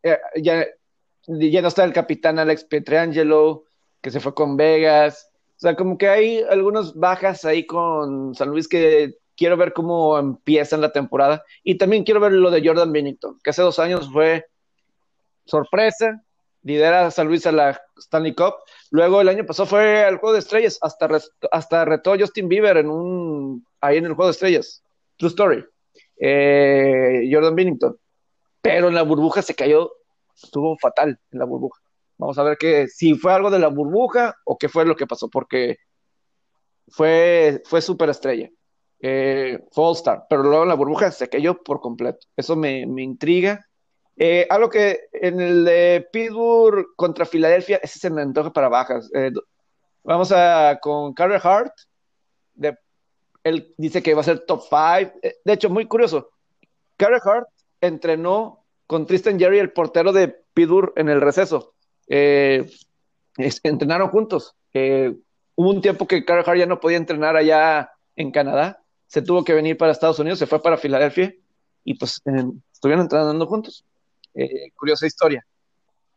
eh, 0.02 0.18
ya, 0.42 0.66
ya 1.26 1.62
no 1.62 1.68
está 1.68 1.84
el 1.84 1.94
capitán 1.94 2.38
Alex 2.38 2.64
Petrangelo, 2.64 3.64
que 4.02 4.10
se 4.10 4.20
fue 4.20 4.34
con 4.34 4.58
Vegas. 4.58 5.30
O 5.56 5.60
sea, 5.60 5.74
como 5.74 5.96
que 5.96 6.08
hay 6.08 6.42
algunas 6.50 6.92
bajas 6.94 7.46
ahí 7.46 7.64
con 7.64 8.34
San 8.34 8.50
Luis 8.50 8.68
que 8.68 9.16
quiero 9.36 9.56
ver 9.56 9.72
cómo 9.72 10.18
empieza 10.18 10.76
la 10.76 10.92
temporada. 10.92 11.44
Y 11.62 11.76
también 11.76 12.04
quiero 12.04 12.20
ver 12.20 12.32
lo 12.32 12.50
de 12.50 12.66
Jordan 12.66 12.92
Bennington, 12.92 13.38
que 13.42 13.50
hace 13.50 13.62
dos 13.62 13.78
años 13.78 14.10
fue 14.12 14.46
sorpresa, 15.44 16.22
lidera 16.62 17.06
a 17.06 17.10
San 17.10 17.28
Luis 17.28 17.46
a 17.46 17.52
la 17.52 17.80
Stanley 17.98 18.34
Cup. 18.34 18.54
Luego 18.90 19.20
el 19.20 19.28
año 19.28 19.44
pasado 19.44 19.66
fue 19.66 20.04
al 20.04 20.18
Juego 20.18 20.32
de 20.32 20.38
Estrellas, 20.40 20.78
hasta, 20.80 21.08
hasta 21.50 21.84
retó 21.84 22.16
Justin 22.18 22.48
Bieber 22.48 22.76
en 22.76 22.90
un, 22.90 23.66
ahí 23.80 23.98
en 23.98 24.06
el 24.06 24.14
Juego 24.14 24.26
de 24.26 24.32
Estrellas. 24.32 24.82
True 25.16 25.28
story. 25.28 25.64
Eh, 26.16 27.28
Jordan 27.30 27.54
Bennington. 27.54 27.96
Pero 28.62 28.88
en 28.88 28.94
la 28.94 29.02
burbuja 29.02 29.42
se 29.42 29.54
cayó, 29.54 29.92
estuvo 30.34 30.76
fatal 30.78 31.20
en 31.30 31.38
la 31.38 31.44
burbuja. 31.44 31.80
Vamos 32.16 32.38
a 32.38 32.44
ver 32.44 32.56
que 32.56 32.88
si 32.88 33.14
fue 33.14 33.32
algo 33.32 33.50
de 33.50 33.58
la 33.58 33.68
burbuja 33.68 34.36
o 34.44 34.56
qué 34.56 34.68
fue 34.68 34.86
lo 34.86 34.96
que 34.96 35.06
pasó, 35.06 35.28
porque 35.28 35.76
fue, 36.88 37.60
fue 37.66 37.82
súper 37.82 38.08
estrella 38.08 38.48
eh, 39.00 39.64
Fallstar, 39.72 40.26
pero 40.28 40.42
luego 40.42 40.64
la 40.64 40.74
burbuja 40.74 41.10
se 41.10 41.28
cayó 41.28 41.62
por 41.62 41.80
completo. 41.80 42.26
Eso 42.36 42.56
me, 42.56 42.80
intriga. 42.80 43.66
Eh, 44.16 44.46
algo 44.48 44.70
que 44.70 45.00
en 45.12 45.40
el 45.40 45.64
de 45.64 46.08
Pittsburgh 46.12 46.86
contra 46.96 47.26
Filadelfia, 47.26 47.80
ese 47.82 47.98
se 47.98 48.10
me 48.10 48.22
antoja 48.22 48.52
para 48.52 48.68
bajas. 48.68 49.10
Eh, 49.14 49.32
vamos 50.04 50.32
a 50.32 50.78
con 50.80 51.12
Carter 51.12 51.40
Hart. 51.42 51.72
Él 53.42 53.74
dice 53.76 54.02
que 54.02 54.14
va 54.14 54.22
a 54.22 54.24
ser 54.24 54.46
top 54.46 54.62
5. 54.62 55.18
Eh, 55.22 55.36
de 55.44 55.52
hecho, 55.52 55.68
muy 55.68 55.86
curioso. 55.86 56.30
Carter 56.96 57.20
Hart 57.24 57.48
entrenó 57.82 58.64
con 58.86 59.06
Tristan 59.06 59.38
Jerry, 59.38 59.58
el 59.58 59.72
portero 59.72 60.12
de 60.12 60.28
Pittsburgh, 60.28 60.92
en 60.96 61.10
el 61.10 61.20
receso. 61.20 61.74
entrenaron 62.06 64.08
juntos. 64.08 64.56
hubo 64.72 65.70
un 65.70 65.82
tiempo 65.82 66.06
que 66.06 66.24
Carter 66.24 66.48
Hart 66.48 66.58
ya 66.60 66.66
no 66.66 66.80
podía 66.80 66.96
entrenar 66.96 67.36
allá 67.36 67.90
en 68.16 68.30
Canadá 68.30 68.83
se 69.14 69.22
tuvo 69.22 69.44
que 69.44 69.54
venir 69.54 69.76
para 69.76 69.92
Estados 69.92 70.18
Unidos, 70.18 70.40
se 70.40 70.46
fue 70.48 70.60
para 70.60 70.76
Filadelfia 70.76 71.32
y 71.84 71.94
pues 71.94 72.20
estuvieron 72.72 73.02
entrenando 73.02 73.46
juntos. 73.46 73.84
Eh, 74.34 74.72
curiosa 74.74 75.06
historia. 75.06 75.46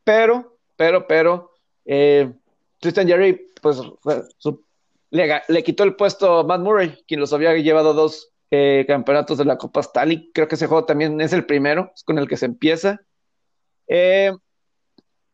Pero, 0.04 0.58
pero, 0.76 1.06
pero, 1.06 1.52
eh, 1.86 2.34
Tristan 2.80 3.08
Jerry, 3.08 3.52
pues 3.62 3.80
le, 5.12 5.64
quitó 5.64 5.84
el 5.84 5.96
puesto 5.96 6.40
a 6.40 6.44
Matt 6.44 6.62
Murray, 6.62 7.04
quien 7.08 7.20
los 7.20 7.34
había 7.34 7.54
llevado 7.54 7.94
dos 7.94 8.32
eh, 8.50 8.84
campeonatos 8.88 9.38
de 9.38 9.46
la 9.46 9.60
Copa 9.60 9.82
Stanley. 9.82 10.32
Creo 10.34 10.48
que 10.48 10.56
ese 10.56 10.66
juego 10.66 10.86
también 10.86 11.22
es 11.22 11.34
el 11.34 11.46
primero, 11.46 11.92
es 11.96 12.04
con 12.04 12.18
el 12.18 12.28
que 12.28 12.38
se 12.38 12.48
empieza. 12.48 13.00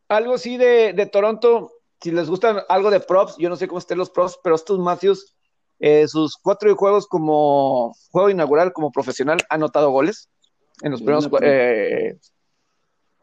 algo 0.08 0.36
de, 0.36 0.92
de 0.92 1.06
Toronto, 1.06 1.72
si 2.02 2.10
les 2.10 2.28
gustan 2.28 2.58
algo 2.68 2.90
de 2.90 3.00
props, 3.00 3.38
yo 3.38 3.48
no 3.48 3.56
sé 3.56 3.68
cómo 3.68 3.78
estén 3.78 3.96
los 3.96 4.10
props, 4.10 4.38
pero 4.42 4.54
estos 4.54 4.78
Matthews 4.78 5.33
eh, 5.80 6.06
sus 6.08 6.36
cuatro 6.36 6.74
juegos 6.76 7.06
como 7.06 7.94
juego 8.10 8.30
inaugural 8.30 8.72
como 8.72 8.92
profesional 8.92 9.38
ha 9.48 9.54
anotado 9.56 9.90
goles 9.90 10.28
en 10.82 10.92
los 10.92 11.02
primeros 11.02 11.28
eh, 11.42 12.16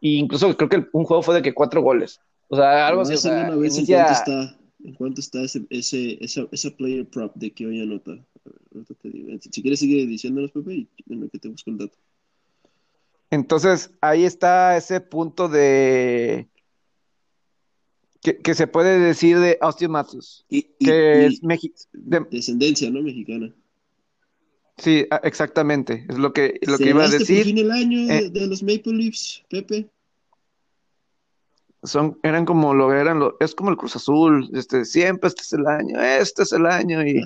incluso 0.02 0.56
creo 0.58 0.70
que 0.70 0.86
un 0.94 1.06
juego 1.06 1.24
fue 1.24 1.36
de 1.36 1.42
que 1.42 1.54
cuatro 1.54 1.82
goles. 1.82 2.20
O 2.50 2.56
sea 2.56 2.88
algo 2.88 3.02
así 3.02 3.14
¿en, 4.84 4.96
cuánto 4.96 5.22
está, 5.22 5.42
ese, 5.42 5.64
ese, 5.70 6.18
esa, 6.22 6.70
player 6.72 7.08
prop 7.08 7.36
de 7.36 7.52
que 7.52 7.68
hoy 7.68 7.82
anota? 7.82 8.18
si 9.52 9.62
quieres 9.62 9.80
sigue 9.80 10.08
diciéndonos 10.08 10.52
Pepe 10.52 10.74
y 10.74 10.90
en 11.10 11.30
que 11.30 11.38
te 11.38 11.50
busco 11.50 11.70
el 11.70 11.78
dato. 11.78 11.98
Entonces 13.30 13.92
ahí 14.02 14.26
está 14.26 14.76
ese 14.76 15.00
punto 15.00 15.48
de 15.48 16.48
que, 18.22 18.54
se 18.54 18.68
puede 18.68 19.00
decir 19.00 19.40
de 19.40 19.58
Austin 19.62 19.92
Matthews, 19.92 20.46
que 20.50 21.26
es 21.26 21.42
de, 21.42 22.26
descendencia, 22.30 22.90
¿no? 22.92 23.02
Mexicana. 23.02 23.54
Sí, 24.78 25.06
exactamente, 25.24 26.06
es 26.08 26.18
lo 26.18 26.32
que, 26.32 26.60
lo 26.68 26.78
que 26.78 26.90
iba 26.90 27.02
a 27.02 27.06
este 27.06 27.20
decir. 27.20 27.38
por 27.38 27.46
fin 27.46 27.58
el 27.58 27.72
año 27.72 28.12
eh, 28.12 28.30
de, 28.30 28.48
los 28.48 28.62
Maple 28.62 28.94
Leafs, 28.94 29.44
Pepe? 29.50 29.90
Son, 31.84 32.20
eran 32.22 32.46
como 32.46 32.76
lo 32.76 32.94
eran, 32.94 33.20
lo, 33.20 33.38
es 33.40 33.56
como 33.56 33.72
el 33.72 33.78
Cruz 33.78 33.96
Azul, 33.96 34.50
este, 34.54 34.86
siempre 34.86 35.28
este 35.28 35.42
es 35.42 35.54
el 35.54 35.66
año, 35.66 36.00
este 36.00 36.44
es 36.44 36.52
el 36.52 36.68
año, 36.68 37.06
y, 37.06 37.22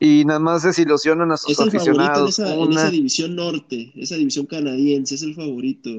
y 0.00 0.24
nada 0.24 0.40
más 0.40 0.64
desilusionan 0.64 1.30
a 1.30 1.36
sus 1.36 1.52
es 1.52 1.60
el 1.60 1.68
aficionados. 1.68 2.38
Esa, 2.38 2.52
en 2.52 2.72
esa 2.72 2.90
división 2.90 3.36
norte, 3.36 3.92
esa 3.94 4.16
división 4.16 4.46
canadiense, 4.46 5.14
es 5.14 5.22
el 5.22 5.34
favorito 5.34 5.90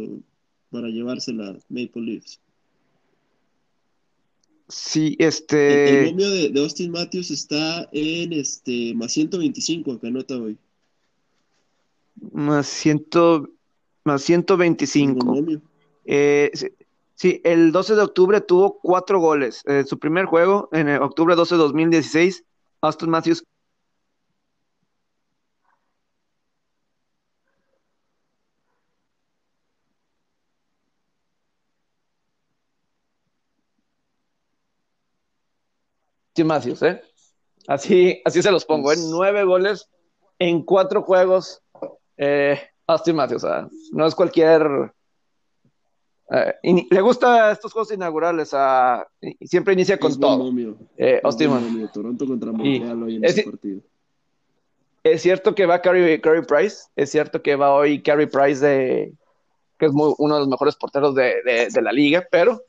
para 0.69 0.89
llevársela 0.89 1.57
Maple 1.69 2.01
Leafs. 2.01 2.41
Sí, 4.69 5.15
este. 5.17 6.01
El, 6.01 6.11
momio 6.11 6.29
de, 6.29 6.61
Austin 6.61 6.91
Matthews 6.91 7.31
está 7.31 7.89
en 7.91 8.33
este 8.33 8.93
más 8.93 9.11
125, 9.13 9.93
acá 9.93 10.11
nota 10.11 10.37
hoy. 10.37 10.57
Más, 12.31 12.67
ciento, 12.67 13.49
más 14.03 14.21
125. 14.21 15.35
Eh, 16.05 16.51
sí, 17.15 17.41
el 17.43 17.71
12 17.71 17.95
de 17.95 18.01
octubre 18.01 18.41
tuvo 18.41 18.79
cuatro 18.79 19.19
goles. 19.19 19.63
Eh, 19.65 19.85
su 19.87 19.97
primer 19.97 20.25
juego, 20.25 20.69
en 20.71 20.89
octubre 21.01 21.35
12 21.35 21.55
de 21.55 21.59
2016, 21.61 22.43
Austin 22.81 23.09
Matthews 23.09 23.43
Matthews, 36.47 36.81
¿eh? 36.83 37.01
Así, 37.67 38.21
así 38.25 38.41
se 38.41 38.51
los 38.51 38.65
pongo, 38.65 38.91
en 38.91 38.99
¿eh? 38.99 39.07
nueve 39.09 39.43
goles 39.43 39.89
en 40.39 40.63
cuatro 40.63 41.03
juegos. 41.03 41.61
Eh, 42.17 42.59
Austin 42.87 43.15
Matthews, 43.15 43.45
no 43.91 44.07
es 44.07 44.15
cualquier. 44.15 44.91
Eh, 46.31 46.85
le 46.89 47.01
gusta 47.01 47.51
estos 47.51 47.71
juegos 47.71 47.91
inaugurales, 47.91 48.49
a, 48.53 49.07
siempre 49.41 49.73
inicia 49.73 49.99
con 49.99 50.19
todo. 50.19 50.51
Eh, 50.97 51.21
Austin 51.23 51.89
Toronto 51.93 52.25
contra 52.25 52.51
Montreal 52.51 53.03
hoy 53.03 53.15
en 53.17 53.25
es, 53.25 53.43
partido. 53.43 53.81
Es 55.03 55.21
cierto 55.21 55.53
que 55.53 55.65
va 55.65 55.81
Carey, 55.81 56.19
Price, 56.47 56.85
es 56.95 57.11
cierto 57.11 57.41
que 57.41 57.55
va 57.55 57.73
hoy 57.73 58.01
Carey 58.01 58.27
Price, 58.27 58.65
de, 58.65 59.13
que 59.77 59.85
es 59.85 59.91
uno 59.93 60.33
de 60.35 60.39
los 60.39 60.49
mejores 60.49 60.75
porteros 60.75 61.13
de, 61.15 61.69
de 61.71 61.81
la 61.81 61.91
liga, 61.91 62.27
pero 62.31 62.61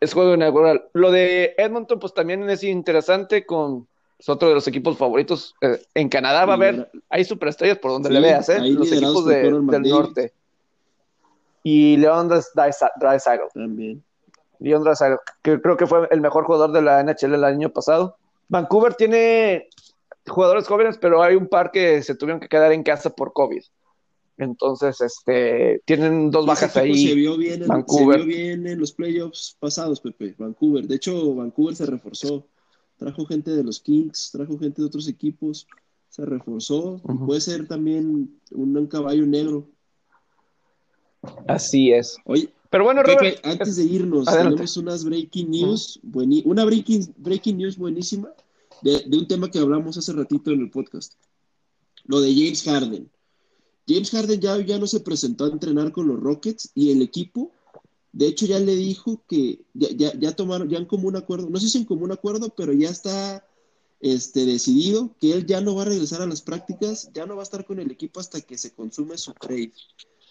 es 0.00 0.12
juego 0.12 0.34
inaugural. 0.34 0.88
Lo 0.92 1.10
de 1.10 1.54
Edmonton, 1.56 1.98
pues 1.98 2.14
también 2.14 2.48
es 2.50 2.62
interesante 2.62 3.46
con 3.46 3.86
otro 4.26 4.48
de 4.48 4.54
los 4.54 4.66
equipos 4.66 4.96
favoritos. 4.96 5.54
Eh, 5.60 5.80
en 5.94 6.08
Canadá 6.08 6.44
va 6.44 6.54
a 6.54 6.56
haber, 6.56 6.90
hay 7.08 7.24
superestrellas 7.24 7.78
por 7.78 7.92
donde 7.92 8.10
le 8.10 8.20
veas, 8.20 8.48
¿eh? 8.48 8.60
Los 8.60 8.92
equipos 8.92 9.24
del 9.26 9.64
norte. 9.82 10.32
Y 11.62 11.96
Leon 11.96 12.28
Draisaitl. 12.28 13.48
También. 13.52 14.02
Leon 14.60 14.84
Draisaitl, 14.84 15.16
que 15.42 15.60
creo 15.60 15.76
que 15.76 15.86
fue 15.86 16.08
el 16.10 16.20
mejor 16.20 16.44
jugador 16.44 16.72
de 16.72 16.82
la 16.82 17.02
NHL 17.02 17.34
el 17.34 17.44
año 17.44 17.70
pasado. 17.70 18.16
Vancouver 18.48 18.94
tiene 18.94 19.68
jugadores 20.26 20.66
jóvenes, 20.66 20.98
pero 20.98 21.22
hay 21.22 21.34
un 21.34 21.48
par 21.48 21.70
que 21.70 22.02
se 22.02 22.14
tuvieron 22.14 22.40
que 22.40 22.48
quedar 22.48 22.72
en 22.72 22.82
casa 22.82 23.10
por 23.10 23.32
COVID. 23.32 23.62
Entonces, 24.38 25.00
este, 25.00 25.80
tienen 25.86 26.30
dos 26.30 26.44
bajas 26.44 26.76
ahí. 26.76 27.08
Se 27.08 27.14
vio, 27.14 27.36
bien 27.36 27.62
en, 27.62 27.68
Vancouver. 27.68 28.20
se 28.20 28.26
vio 28.26 28.36
bien 28.36 28.66
en 28.66 28.78
los 28.78 28.92
playoffs 28.92 29.56
pasados, 29.58 30.00
Pepe. 30.00 30.34
Vancouver. 30.36 30.86
De 30.86 30.96
hecho, 30.96 31.34
Vancouver 31.34 31.74
se 31.74 31.86
reforzó. 31.86 32.46
Trajo 32.98 33.26
gente 33.26 33.50
de 33.50 33.62
los 33.62 33.80
Kings, 33.80 34.30
trajo 34.32 34.58
gente 34.58 34.82
de 34.82 34.88
otros 34.88 35.08
equipos. 35.08 35.66
Se 36.08 36.24
reforzó. 36.24 37.00
Puede 37.26 37.40
ser 37.40 37.66
también 37.66 38.38
un, 38.50 38.86
caballo 38.86 39.26
negro. 39.26 39.68
Así 41.48 41.92
es. 41.92 42.16
Oye, 42.24 42.52
pero 42.70 42.84
bueno, 42.84 43.02
Pepe, 43.02 43.38
antes 43.42 43.76
de 43.76 43.84
irnos, 43.84 44.26
tenemos 44.26 44.76
unas 44.76 45.04
breaking 45.04 45.50
news, 45.50 46.00
una 46.44 46.64
breaking, 46.64 47.14
breaking 47.16 47.56
news 47.58 47.76
buenísima 47.76 48.30
de, 48.82 49.02
de 49.06 49.18
un 49.18 49.26
tema 49.26 49.50
que 49.50 49.58
hablamos 49.58 49.96
hace 49.96 50.12
ratito 50.12 50.50
en 50.52 50.60
el 50.60 50.70
podcast. 50.70 51.14
Lo 52.04 52.20
de 52.20 52.32
James 52.32 52.62
Harden 52.62 53.10
James 53.88 54.10
Harden 54.10 54.40
ya, 54.40 54.58
ya 54.60 54.78
no 54.78 54.86
se 54.86 55.00
presentó 55.00 55.44
a 55.44 55.48
entrenar 55.48 55.92
con 55.92 56.08
los 56.08 56.18
Rockets 56.20 56.70
y 56.74 56.90
el 56.90 57.02
equipo, 57.02 57.52
de 58.16 58.28
hecho, 58.28 58.46
ya 58.46 58.58
le 58.58 58.74
dijo 58.74 59.22
que 59.28 59.60
ya, 59.74 60.10
ya, 60.18 60.34
tomaron, 60.34 60.70
ya 60.70 60.78
en 60.78 60.86
común 60.86 61.16
acuerdo, 61.16 61.50
no 61.50 61.60
sé 61.60 61.68
si 61.68 61.76
en 61.76 61.84
común 61.84 62.10
acuerdo, 62.12 62.48
pero 62.56 62.72
ya 62.72 62.88
está 62.88 63.46
este, 64.00 64.46
decidido 64.46 65.14
que 65.20 65.32
él 65.32 65.44
ya 65.44 65.60
no 65.60 65.74
va 65.74 65.82
a 65.82 65.84
regresar 65.84 66.22
a 66.22 66.26
las 66.26 66.40
prácticas, 66.40 67.10
ya 67.12 67.26
no 67.26 67.36
va 67.36 67.42
a 67.42 67.44
estar 67.44 67.66
con 67.66 67.78
el 67.78 67.90
equipo 67.90 68.18
hasta 68.18 68.40
que 68.40 68.56
se 68.56 68.72
consume 68.72 69.18
su 69.18 69.34
trade. 69.34 69.74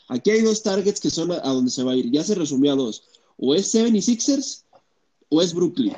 Aquí 0.07 0.31
hay 0.31 0.41
dos 0.41 0.63
targets 0.63 0.99
que 0.99 1.11
son 1.11 1.31
a, 1.31 1.41
donde 1.41 1.69
se 1.69 1.83
va 1.83 1.91
a 1.91 1.95
ir, 1.95 2.09
ya 2.09 2.23
se 2.23 2.33
resumió 2.33 2.73
a 2.73 2.75
dos, 2.75 3.03
o 3.37 3.53
es 3.53 3.71
76ers 3.75 4.63
o 5.29 5.43
es 5.43 5.53
Brooklyn. 5.53 5.93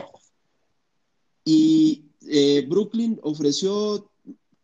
Y 1.46 2.04
eh, 2.28 2.66
Brooklyn 2.68 3.18
ofreció 3.24 4.12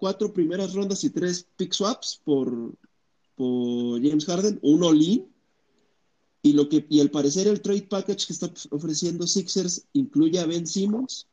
cuatro 0.03 0.33
primeras 0.33 0.73
rondas 0.73 1.01
y 1.05 1.11
tres 1.11 1.47
pick 1.55 1.71
swaps 1.71 2.19
por, 2.25 2.75
por 3.35 4.05
James 4.05 4.25
Harden, 4.25 4.59
un 4.61 4.83
all-in. 4.83 5.25
Y, 6.41 6.51
lo 6.51 6.67
que, 6.67 6.85
y 6.89 6.99
al 6.99 7.09
parecer 7.09 7.47
el 7.47 7.61
trade 7.61 7.83
package 7.83 8.27
que 8.27 8.33
está 8.33 8.51
ofreciendo 8.71 9.25
Sixers 9.25 9.87
incluye 9.93 10.41
a 10.41 10.45
Ben 10.45 10.67
Simmons, 10.67 11.25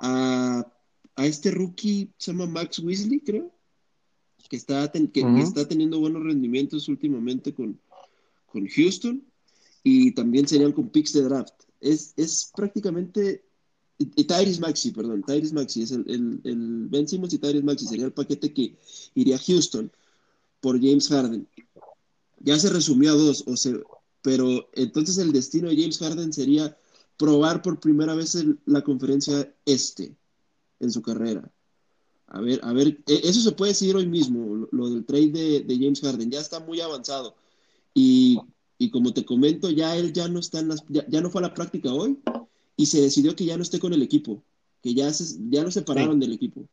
a, 0.00 0.66
este 1.18 1.50
rookie, 1.50 2.10
se 2.16 2.32
llama 2.32 2.46
Max 2.46 2.78
Weasley, 2.78 3.20
creo, 3.20 3.52
que 4.48 4.56
está, 4.56 4.90
que, 4.90 5.20
está 5.42 5.68
teniendo 5.68 6.00
buenos 6.00 6.24
rendimientos 6.24 6.88
últimamente 6.88 7.52
con, 7.52 7.78
con 8.46 8.66
Houston, 8.66 9.22
y 9.82 10.12
también 10.12 10.48
serían 10.48 10.72
con 10.72 10.88
picks 10.88 11.12
de 11.12 11.20
draft. 11.20 11.52
Es, 11.82 12.14
es 12.16 12.50
prácticamente 12.56 13.44
y 13.98 14.24
Tyrese 14.24 14.60
Maxi, 14.60 14.92
perdón, 14.92 15.24
Tyrese 15.24 15.54
Maxi 15.54 15.82
es 15.82 15.90
el, 15.90 16.04
el, 16.08 16.40
el, 16.44 16.86
Ben 16.88 17.08
Simmons 17.08 17.34
y 17.34 17.38
Tyrese 17.38 17.64
Maxi 17.64 17.86
sería 17.86 18.06
el 18.06 18.12
paquete 18.12 18.52
que 18.52 18.76
iría 19.14 19.36
a 19.36 19.40
Houston 19.40 19.90
por 20.60 20.80
James 20.80 21.08
Harden. 21.08 21.48
Ya 22.40 22.58
se 22.58 22.70
resumió 22.70 23.12
a 23.12 23.16
dos, 23.16 23.42
o 23.46 23.56
sea, 23.56 23.74
pero 24.22 24.68
entonces 24.74 25.18
el 25.18 25.32
destino 25.32 25.68
de 25.68 25.76
James 25.76 25.98
Harden 25.98 26.32
sería 26.32 26.76
probar 27.16 27.60
por 27.60 27.80
primera 27.80 28.14
vez 28.14 28.36
la 28.66 28.82
conferencia 28.82 29.52
este 29.66 30.14
en 30.78 30.92
su 30.92 31.02
carrera. 31.02 31.50
A 32.28 32.40
ver, 32.40 32.60
a 32.62 32.72
ver, 32.72 33.00
e, 33.06 33.20
eso 33.24 33.40
se 33.40 33.52
puede 33.52 33.72
decir 33.72 33.96
hoy 33.96 34.06
mismo, 34.06 34.68
lo, 34.70 34.90
del 34.90 35.04
trade 35.04 35.64
de, 35.64 35.76
James 35.76 36.00
Harden, 36.00 36.30
ya 36.30 36.40
está 36.40 36.60
muy 36.60 36.80
avanzado. 36.80 37.34
Y, 37.94 38.38
y, 38.78 38.90
como 38.90 39.12
te 39.12 39.24
comento, 39.24 39.70
ya 39.70 39.96
él 39.96 40.12
ya 40.12 40.28
no 40.28 40.38
está 40.38 40.60
en 40.60 40.68
las, 40.68 40.84
ya, 40.88 41.04
ya 41.08 41.20
no 41.20 41.30
fue 41.30 41.40
a 41.40 41.48
la 41.48 41.54
práctica 41.54 41.92
hoy 41.92 42.18
y 42.78 42.86
se 42.86 43.02
decidió 43.02 43.34
que 43.34 43.44
ya 43.44 43.56
no 43.56 43.62
esté 43.64 43.80
con 43.80 43.92
el 43.92 44.02
equipo, 44.02 44.40
que 44.80 44.94
ya, 44.94 45.12
se, 45.12 45.36
ya 45.50 45.64
lo 45.64 45.70
separaron 45.70 46.20
del 46.20 46.32
equipo. 46.32 46.64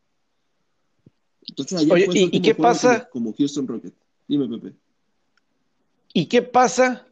Entonces 1.48 1.80
ayer 1.80 2.06
fue 2.06 2.30
¿y, 2.32 2.41
qué 2.41 2.53
pasa? 2.53 3.10
Como, 3.10 3.34
Houston 3.34 3.68
Rocket. 3.68 3.94
Dime, 4.27 4.48
Pepe. 4.48 4.76
¿Y 6.14 6.27
qué 6.27 6.44
pasa 6.44 7.07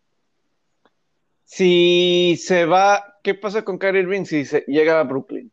si 1.44 2.40
se 2.40 2.66
va? 2.66 3.20
¿Qué 3.24 3.34
pasa 3.34 3.66
con 3.66 3.80
Kyrie 3.80 4.02
Irving 4.02 4.26
si 4.26 4.46
se 4.46 4.64
llega 4.68 5.00
a 5.00 5.04
Brooklyn? 5.04 5.52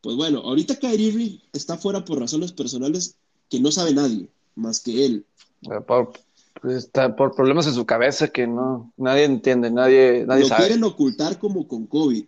Pues 0.00 0.14
bueno, 0.14 0.38
ahorita 0.38 0.78
Kyrie 0.78 1.08
Irving 1.08 1.38
está 1.52 1.76
fuera 1.76 2.04
por 2.04 2.20
razones 2.20 2.52
personales 2.52 3.16
que 3.50 3.58
no 3.58 3.72
sabe 3.72 3.92
nadie 3.92 4.28
más 4.54 4.78
que 4.78 5.04
él. 5.04 5.26
Por, 5.62 6.12
pues, 6.12 6.20
está 6.64 7.16
por 7.16 7.34
problemas 7.34 7.66
en 7.66 7.74
su 7.74 7.86
cabeza 7.86 8.28
que 8.28 8.46
no 8.46 8.92
nadie 8.96 9.24
entiende, 9.24 9.70
nadie, 9.70 10.24
nadie 10.26 10.42
Lo 10.42 10.48
sabe. 10.48 10.66
quieren 10.66 10.84
ocultar 10.84 11.38
como 11.38 11.66
con 11.68 11.86
COVID, 11.86 12.24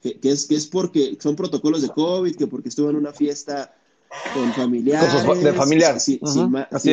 que, 0.00 0.18
es, 0.22 0.46
que 0.46 0.54
es 0.54 0.66
porque 0.66 1.16
son 1.20 1.36
protocolos 1.36 1.82
de 1.82 1.88
COVID, 1.88 2.36
que 2.36 2.46
porque 2.46 2.68
estuvo 2.68 2.90
en 2.90 2.96
una 2.96 3.12
fiesta 3.12 3.74
con 4.34 4.52
familiares. 4.52 5.12
de 5.42 5.52
familiar. 5.52 6.00
Sin, 6.00 6.20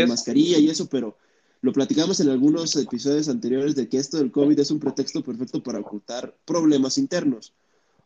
mascarilla 0.07 0.57
y 0.57 0.69
eso, 0.69 0.87
pero 0.87 1.15
lo 1.61 1.71
platicamos 1.71 2.19
en 2.19 2.29
algunos 2.29 2.75
episodios 2.75 3.29
anteriores 3.29 3.75
de 3.75 3.87
que 3.87 3.97
esto 3.97 4.17
del 4.17 4.31
COVID 4.31 4.59
es 4.59 4.71
un 4.71 4.79
pretexto 4.79 5.23
perfecto 5.23 5.61
para 5.61 5.79
ocultar 5.79 6.35
problemas 6.45 6.97
internos. 6.97 7.53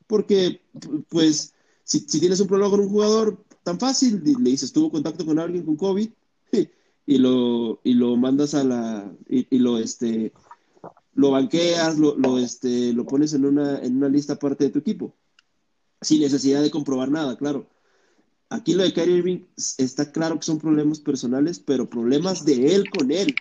Porque, 0.06 0.62
pues, 1.10 1.54
si, 1.84 1.99
si 2.02 2.20
tienes 2.20 2.40
un 2.40 2.48
problema 2.48 2.72
con 2.72 2.82
un 2.82 2.90
jugador, 2.90 3.38
tan 3.64 3.80
fácil, 3.80 4.22
le 4.24 4.52
dices, 4.52 4.72
tuvo 4.72 4.90
contacto 4.90 5.26
con 5.26 5.40
alguien 5.40 5.66
con 5.66 5.76
COVID, 5.76 6.10
y 7.07 7.19
lo, 7.19 7.79
y 7.84 7.93
lo 7.93 8.17
mandas 8.17 8.53
a 8.53 8.65
la, 8.65 9.09
y, 9.29 9.57
lo, 9.59 9.79
este, 9.79 10.34
lo 11.15 11.31
banqueas, 11.31 11.97
lo, 11.97 12.17
lo, 12.17 12.38
este, 12.38 12.91
lo 12.91 13.05
pones 13.05 13.34
en 13.34 13.45
una, 13.45 13.79
en 13.79 13.95
una 13.95 14.09
lista 14.09 14.34
aparte 14.34 14.65
de 14.65 14.71
tu 14.71 14.79
equipo, 14.79 15.15
sin 16.01 16.19
necesidad 16.19 16.61
de 16.61 16.69
comprobar 16.69 17.09
nada, 17.09 17.38
claro. 17.38 17.65
Aquí 18.49 18.73
lo 18.73 18.84
de 18.84 18.93
Kyrie 18.93 19.17
Irving 19.17 19.45
está 19.77 20.11
claro 20.11 20.35
que 20.35 20.45
son 20.45 20.59
problemas 20.59 20.99
personales, 20.99 21.59
pero 21.59 21.89
problemas 21.89 22.43
de 22.43 22.75
él 22.75 22.89
con 22.89 23.09
él. 23.11 23.34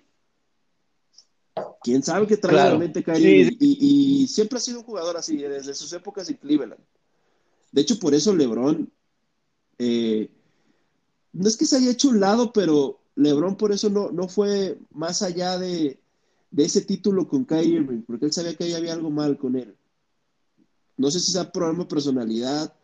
¿Quién 1.82 2.04
sabe 2.04 2.26
qué 2.26 2.36
trae 2.36 2.54
realmente 2.54 3.02
Kyrie 3.02 3.36
Irving? 3.40 3.56
Y, 3.58 4.22
y, 4.22 4.28
siempre 4.28 4.58
ha 4.58 4.60
sido 4.60 4.78
un 4.78 4.84
jugador 4.84 5.16
así, 5.16 5.36
desde 5.38 5.74
sus 5.74 5.92
épocas 5.92 6.28
en 6.30 6.36
Cleveland. 6.36 6.80
De 7.72 7.80
hecho, 7.80 7.98
por 7.98 8.14
eso 8.14 8.32
LeBron, 8.32 8.92
eh, 9.78 10.30
no 11.32 11.48
es 11.48 11.56
que 11.56 11.66
se 11.66 11.76
haya 11.76 11.90
hecho 11.90 12.08
un 12.08 12.20
lado, 12.20 12.52
pero 12.52 13.00
LeBron 13.16 13.56
por 13.56 13.72
eso 13.72 13.90
no, 13.90 14.10
no 14.12 14.28
fue 14.28 14.78
más 14.92 15.22
allá 15.22 15.58
de, 15.58 15.98
ese 16.56 16.82
título 16.82 17.26
con 17.26 17.44
Kyrie 17.44 17.76
Irving, 17.76 18.02
porque 18.02 18.26
él 18.26 18.32
sabía 18.32 18.54
que 18.54 18.64
ahí 18.64 18.74
había 18.74 18.92
algo 18.92 19.10
mal 19.10 19.36
con 19.36 19.56
él. 19.56 19.74
No 20.96 21.10
sé 21.10 21.20
si 21.20 21.32
sea 21.32 21.50
problema 21.50 21.80
de 21.80 21.90
personalidad, 21.90 22.74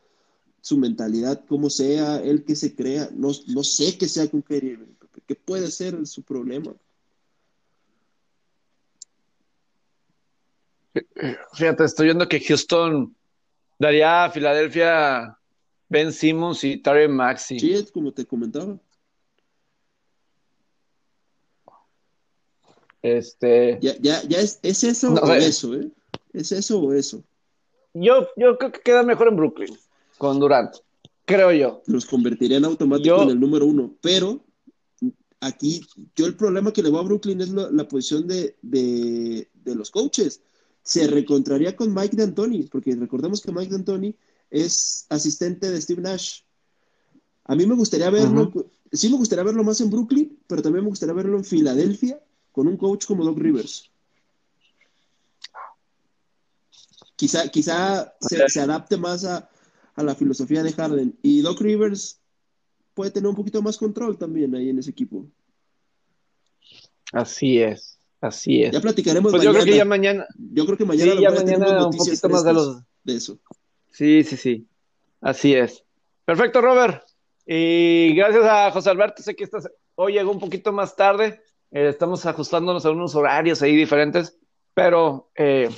su 0.60 0.76
mentalidad, 0.76 1.44
como 1.46 1.70
sea, 1.70 2.16
él 2.22 2.44
que 2.44 2.56
se 2.56 2.74
crea, 2.74 3.09
no, 3.14 3.30
no 3.48 3.62
sé 3.62 3.96
qué 3.96 4.09
sea 4.09 4.28
con 4.30 4.42
Kyrie 4.42 4.72
Irving, 4.72 4.94
qué 5.26 5.34
puede 5.34 5.70
ser 5.70 6.06
su 6.06 6.22
problema. 6.22 6.74
Fíjate, 11.54 11.84
estoy 11.84 12.06
viendo 12.06 12.28
que 12.28 12.40
Houston 12.40 13.14
daría 13.78 14.24
a 14.24 14.30
Filadelfia 14.30 15.38
Ben 15.88 16.12
Simmons 16.12 16.64
y 16.64 16.78
Terry 16.78 17.09
Maxi. 17.09 17.59
Sí, 17.59 17.86
como 17.92 18.12
te 18.12 18.24
comentaba. 18.24 18.78
Este. 23.03 23.79
Ya, 23.83 23.97
ya, 24.01 24.23
ya 24.23 24.39
es, 24.39 24.61
es 24.62 24.85
eso 24.85 25.12
o 25.12 25.33
eso, 25.33 25.74
¿eh? 25.74 25.91
Es 26.33 26.53
eso 26.53 26.81
o 26.81 26.93
eso. 26.93 27.23
Yo, 27.95 28.29
yo 28.37 28.57
creo 28.57 28.73
que 28.73 28.81
queda 28.81 29.03
mejor 29.03 29.29
en 29.29 29.37
Brooklyn 29.37 29.77
con 30.16 30.39
Durant, 30.39 30.77
creo 31.24 31.53
yo. 31.53 31.83
Los 31.87 32.07
convertiría 32.07 32.59
en 32.59 32.65
automático 32.65 33.23
en 33.23 33.31
el 33.31 33.41
número 33.41 33.66
uno, 33.66 33.93
pero 34.01 34.41
aquí 35.41 35.85
yo 36.15 36.27
el 36.27 36.37
problema 36.37 36.73
que 36.73 36.83
le 36.83 36.91
va 36.91 37.01
a 37.01 37.03
Brooklyn 37.03 37.41
es 37.41 37.51
la, 37.51 37.89
posición 37.89 38.29
de, 38.29 38.55
de, 38.62 39.74
los 39.74 39.91
coaches. 39.91 40.41
Se 40.85 41.07
recontraría 41.09 41.77
con 41.77 41.93
Mike 41.93 42.16
D'Antoni, 42.16 42.62
porque 42.65 42.95
recordemos 42.95 43.41
que 43.41 43.53
Mike 43.53 43.73
D'Antoni 43.73 44.15
es 44.51 45.07
asistente 45.09 45.70
de 45.70 45.81
Steve 45.81 46.03
Nash. 46.03 46.43
A 47.45 47.57
mí 47.57 47.66
me 47.66 47.74
gustaría 47.74 48.11
verlo, 48.11 48.53
sí 48.93 49.09
me 49.11 49.16
gustaría 49.16 49.45
verlo 49.45 49.65
más 49.65 49.81
en 49.81 49.91
Brooklyn, 49.91 50.39
pero 50.47 50.62
también 50.62 50.85
me 50.85 50.91
gustaría 50.91 51.15
verlo 51.15 51.37
en 51.37 51.45
Filadelfia 51.45 52.20
con 52.53 52.69
un 52.69 52.77
coach 52.77 53.07
como 53.07 53.24
Doc 53.24 53.39
Rivers. 53.39 53.91
Quizá, 57.16 57.49
quizá 57.49 58.15
se, 58.20 58.61
adapte 58.61 58.97
más 58.97 59.24
a, 59.24 59.49
la 59.97 60.15
filosofía 60.15 60.62
de 60.62 60.73
Harden. 60.73 61.16
Y 61.23 61.41
Doc 61.41 61.61
Rivers 61.61 62.20
puede 62.95 63.11
tener 63.11 63.29
un 63.29 63.37
poquito 63.37 63.62
más 63.62 63.79
control 63.79 64.19
también 64.19 64.55
ahí 64.55 64.69
en 64.69 64.79
ese 64.79 64.91
equipo. 64.91 65.27
Así 67.12 67.61
es, 67.61 67.99
así 68.20 68.62
es. 68.62 68.73
Ya 68.73 68.81
platicaremos 68.81 69.31
pues 69.31 69.43
Yo 69.43 69.53
creo 69.53 69.65
que 69.65 69.77
ya 69.77 69.85
mañana. 69.85 70.27
Yo 70.37 70.65
creo 70.66 70.79
que 70.79 70.85
mañana, 70.85 71.15
ya 71.20 71.31
mañana 71.31 71.87
un 71.87 71.97
poquito 71.97 72.29
más 72.29 72.45
de, 72.45 72.53
los... 72.53 72.83
de 73.05 73.16
eso. 73.16 73.39
Sí, 73.91 74.24
sí, 74.24 74.37
sí. 74.37 74.66
Así 75.20 75.55
es. 75.55 75.85
Perfecto, 76.24 76.61
Robert. 76.61 77.05
Y 77.47 78.15
gracias 78.15 78.45
a 78.45 78.70
José 78.70 78.91
Alberto. 78.91 79.23
Sé 79.23 79.37
que 79.37 79.45
estás... 79.45 79.69
hoy 79.95 80.15
llegó 80.15 80.33
un 80.33 80.41
poquito 80.41 80.73
más 80.73 80.97
tarde. 80.97 81.41
Eh, 81.73 81.89
estamos 81.89 82.24
ajustándonos 82.27 82.85
a 82.85 82.90
unos 82.90 83.15
horarios 83.15 83.62
ahí 83.62 83.74
diferentes, 83.74 84.39
pero 84.74 85.31
eh, 85.35 85.70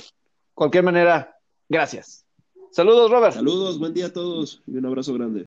cualquier 0.53 0.83
manera, 0.83 1.37
gracias. 1.69 2.25
Saludos, 2.71 3.09
Robert. 3.09 3.33
Saludos, 3.33 3.79
buen 3.79 3.93
día 3.93 4.07
a 4.07 4.13
todos 4.13 4.61
y 4.67 4.75
un 4.77 4.85
abrazo 4.85 5.13
grande. 5.13 5.43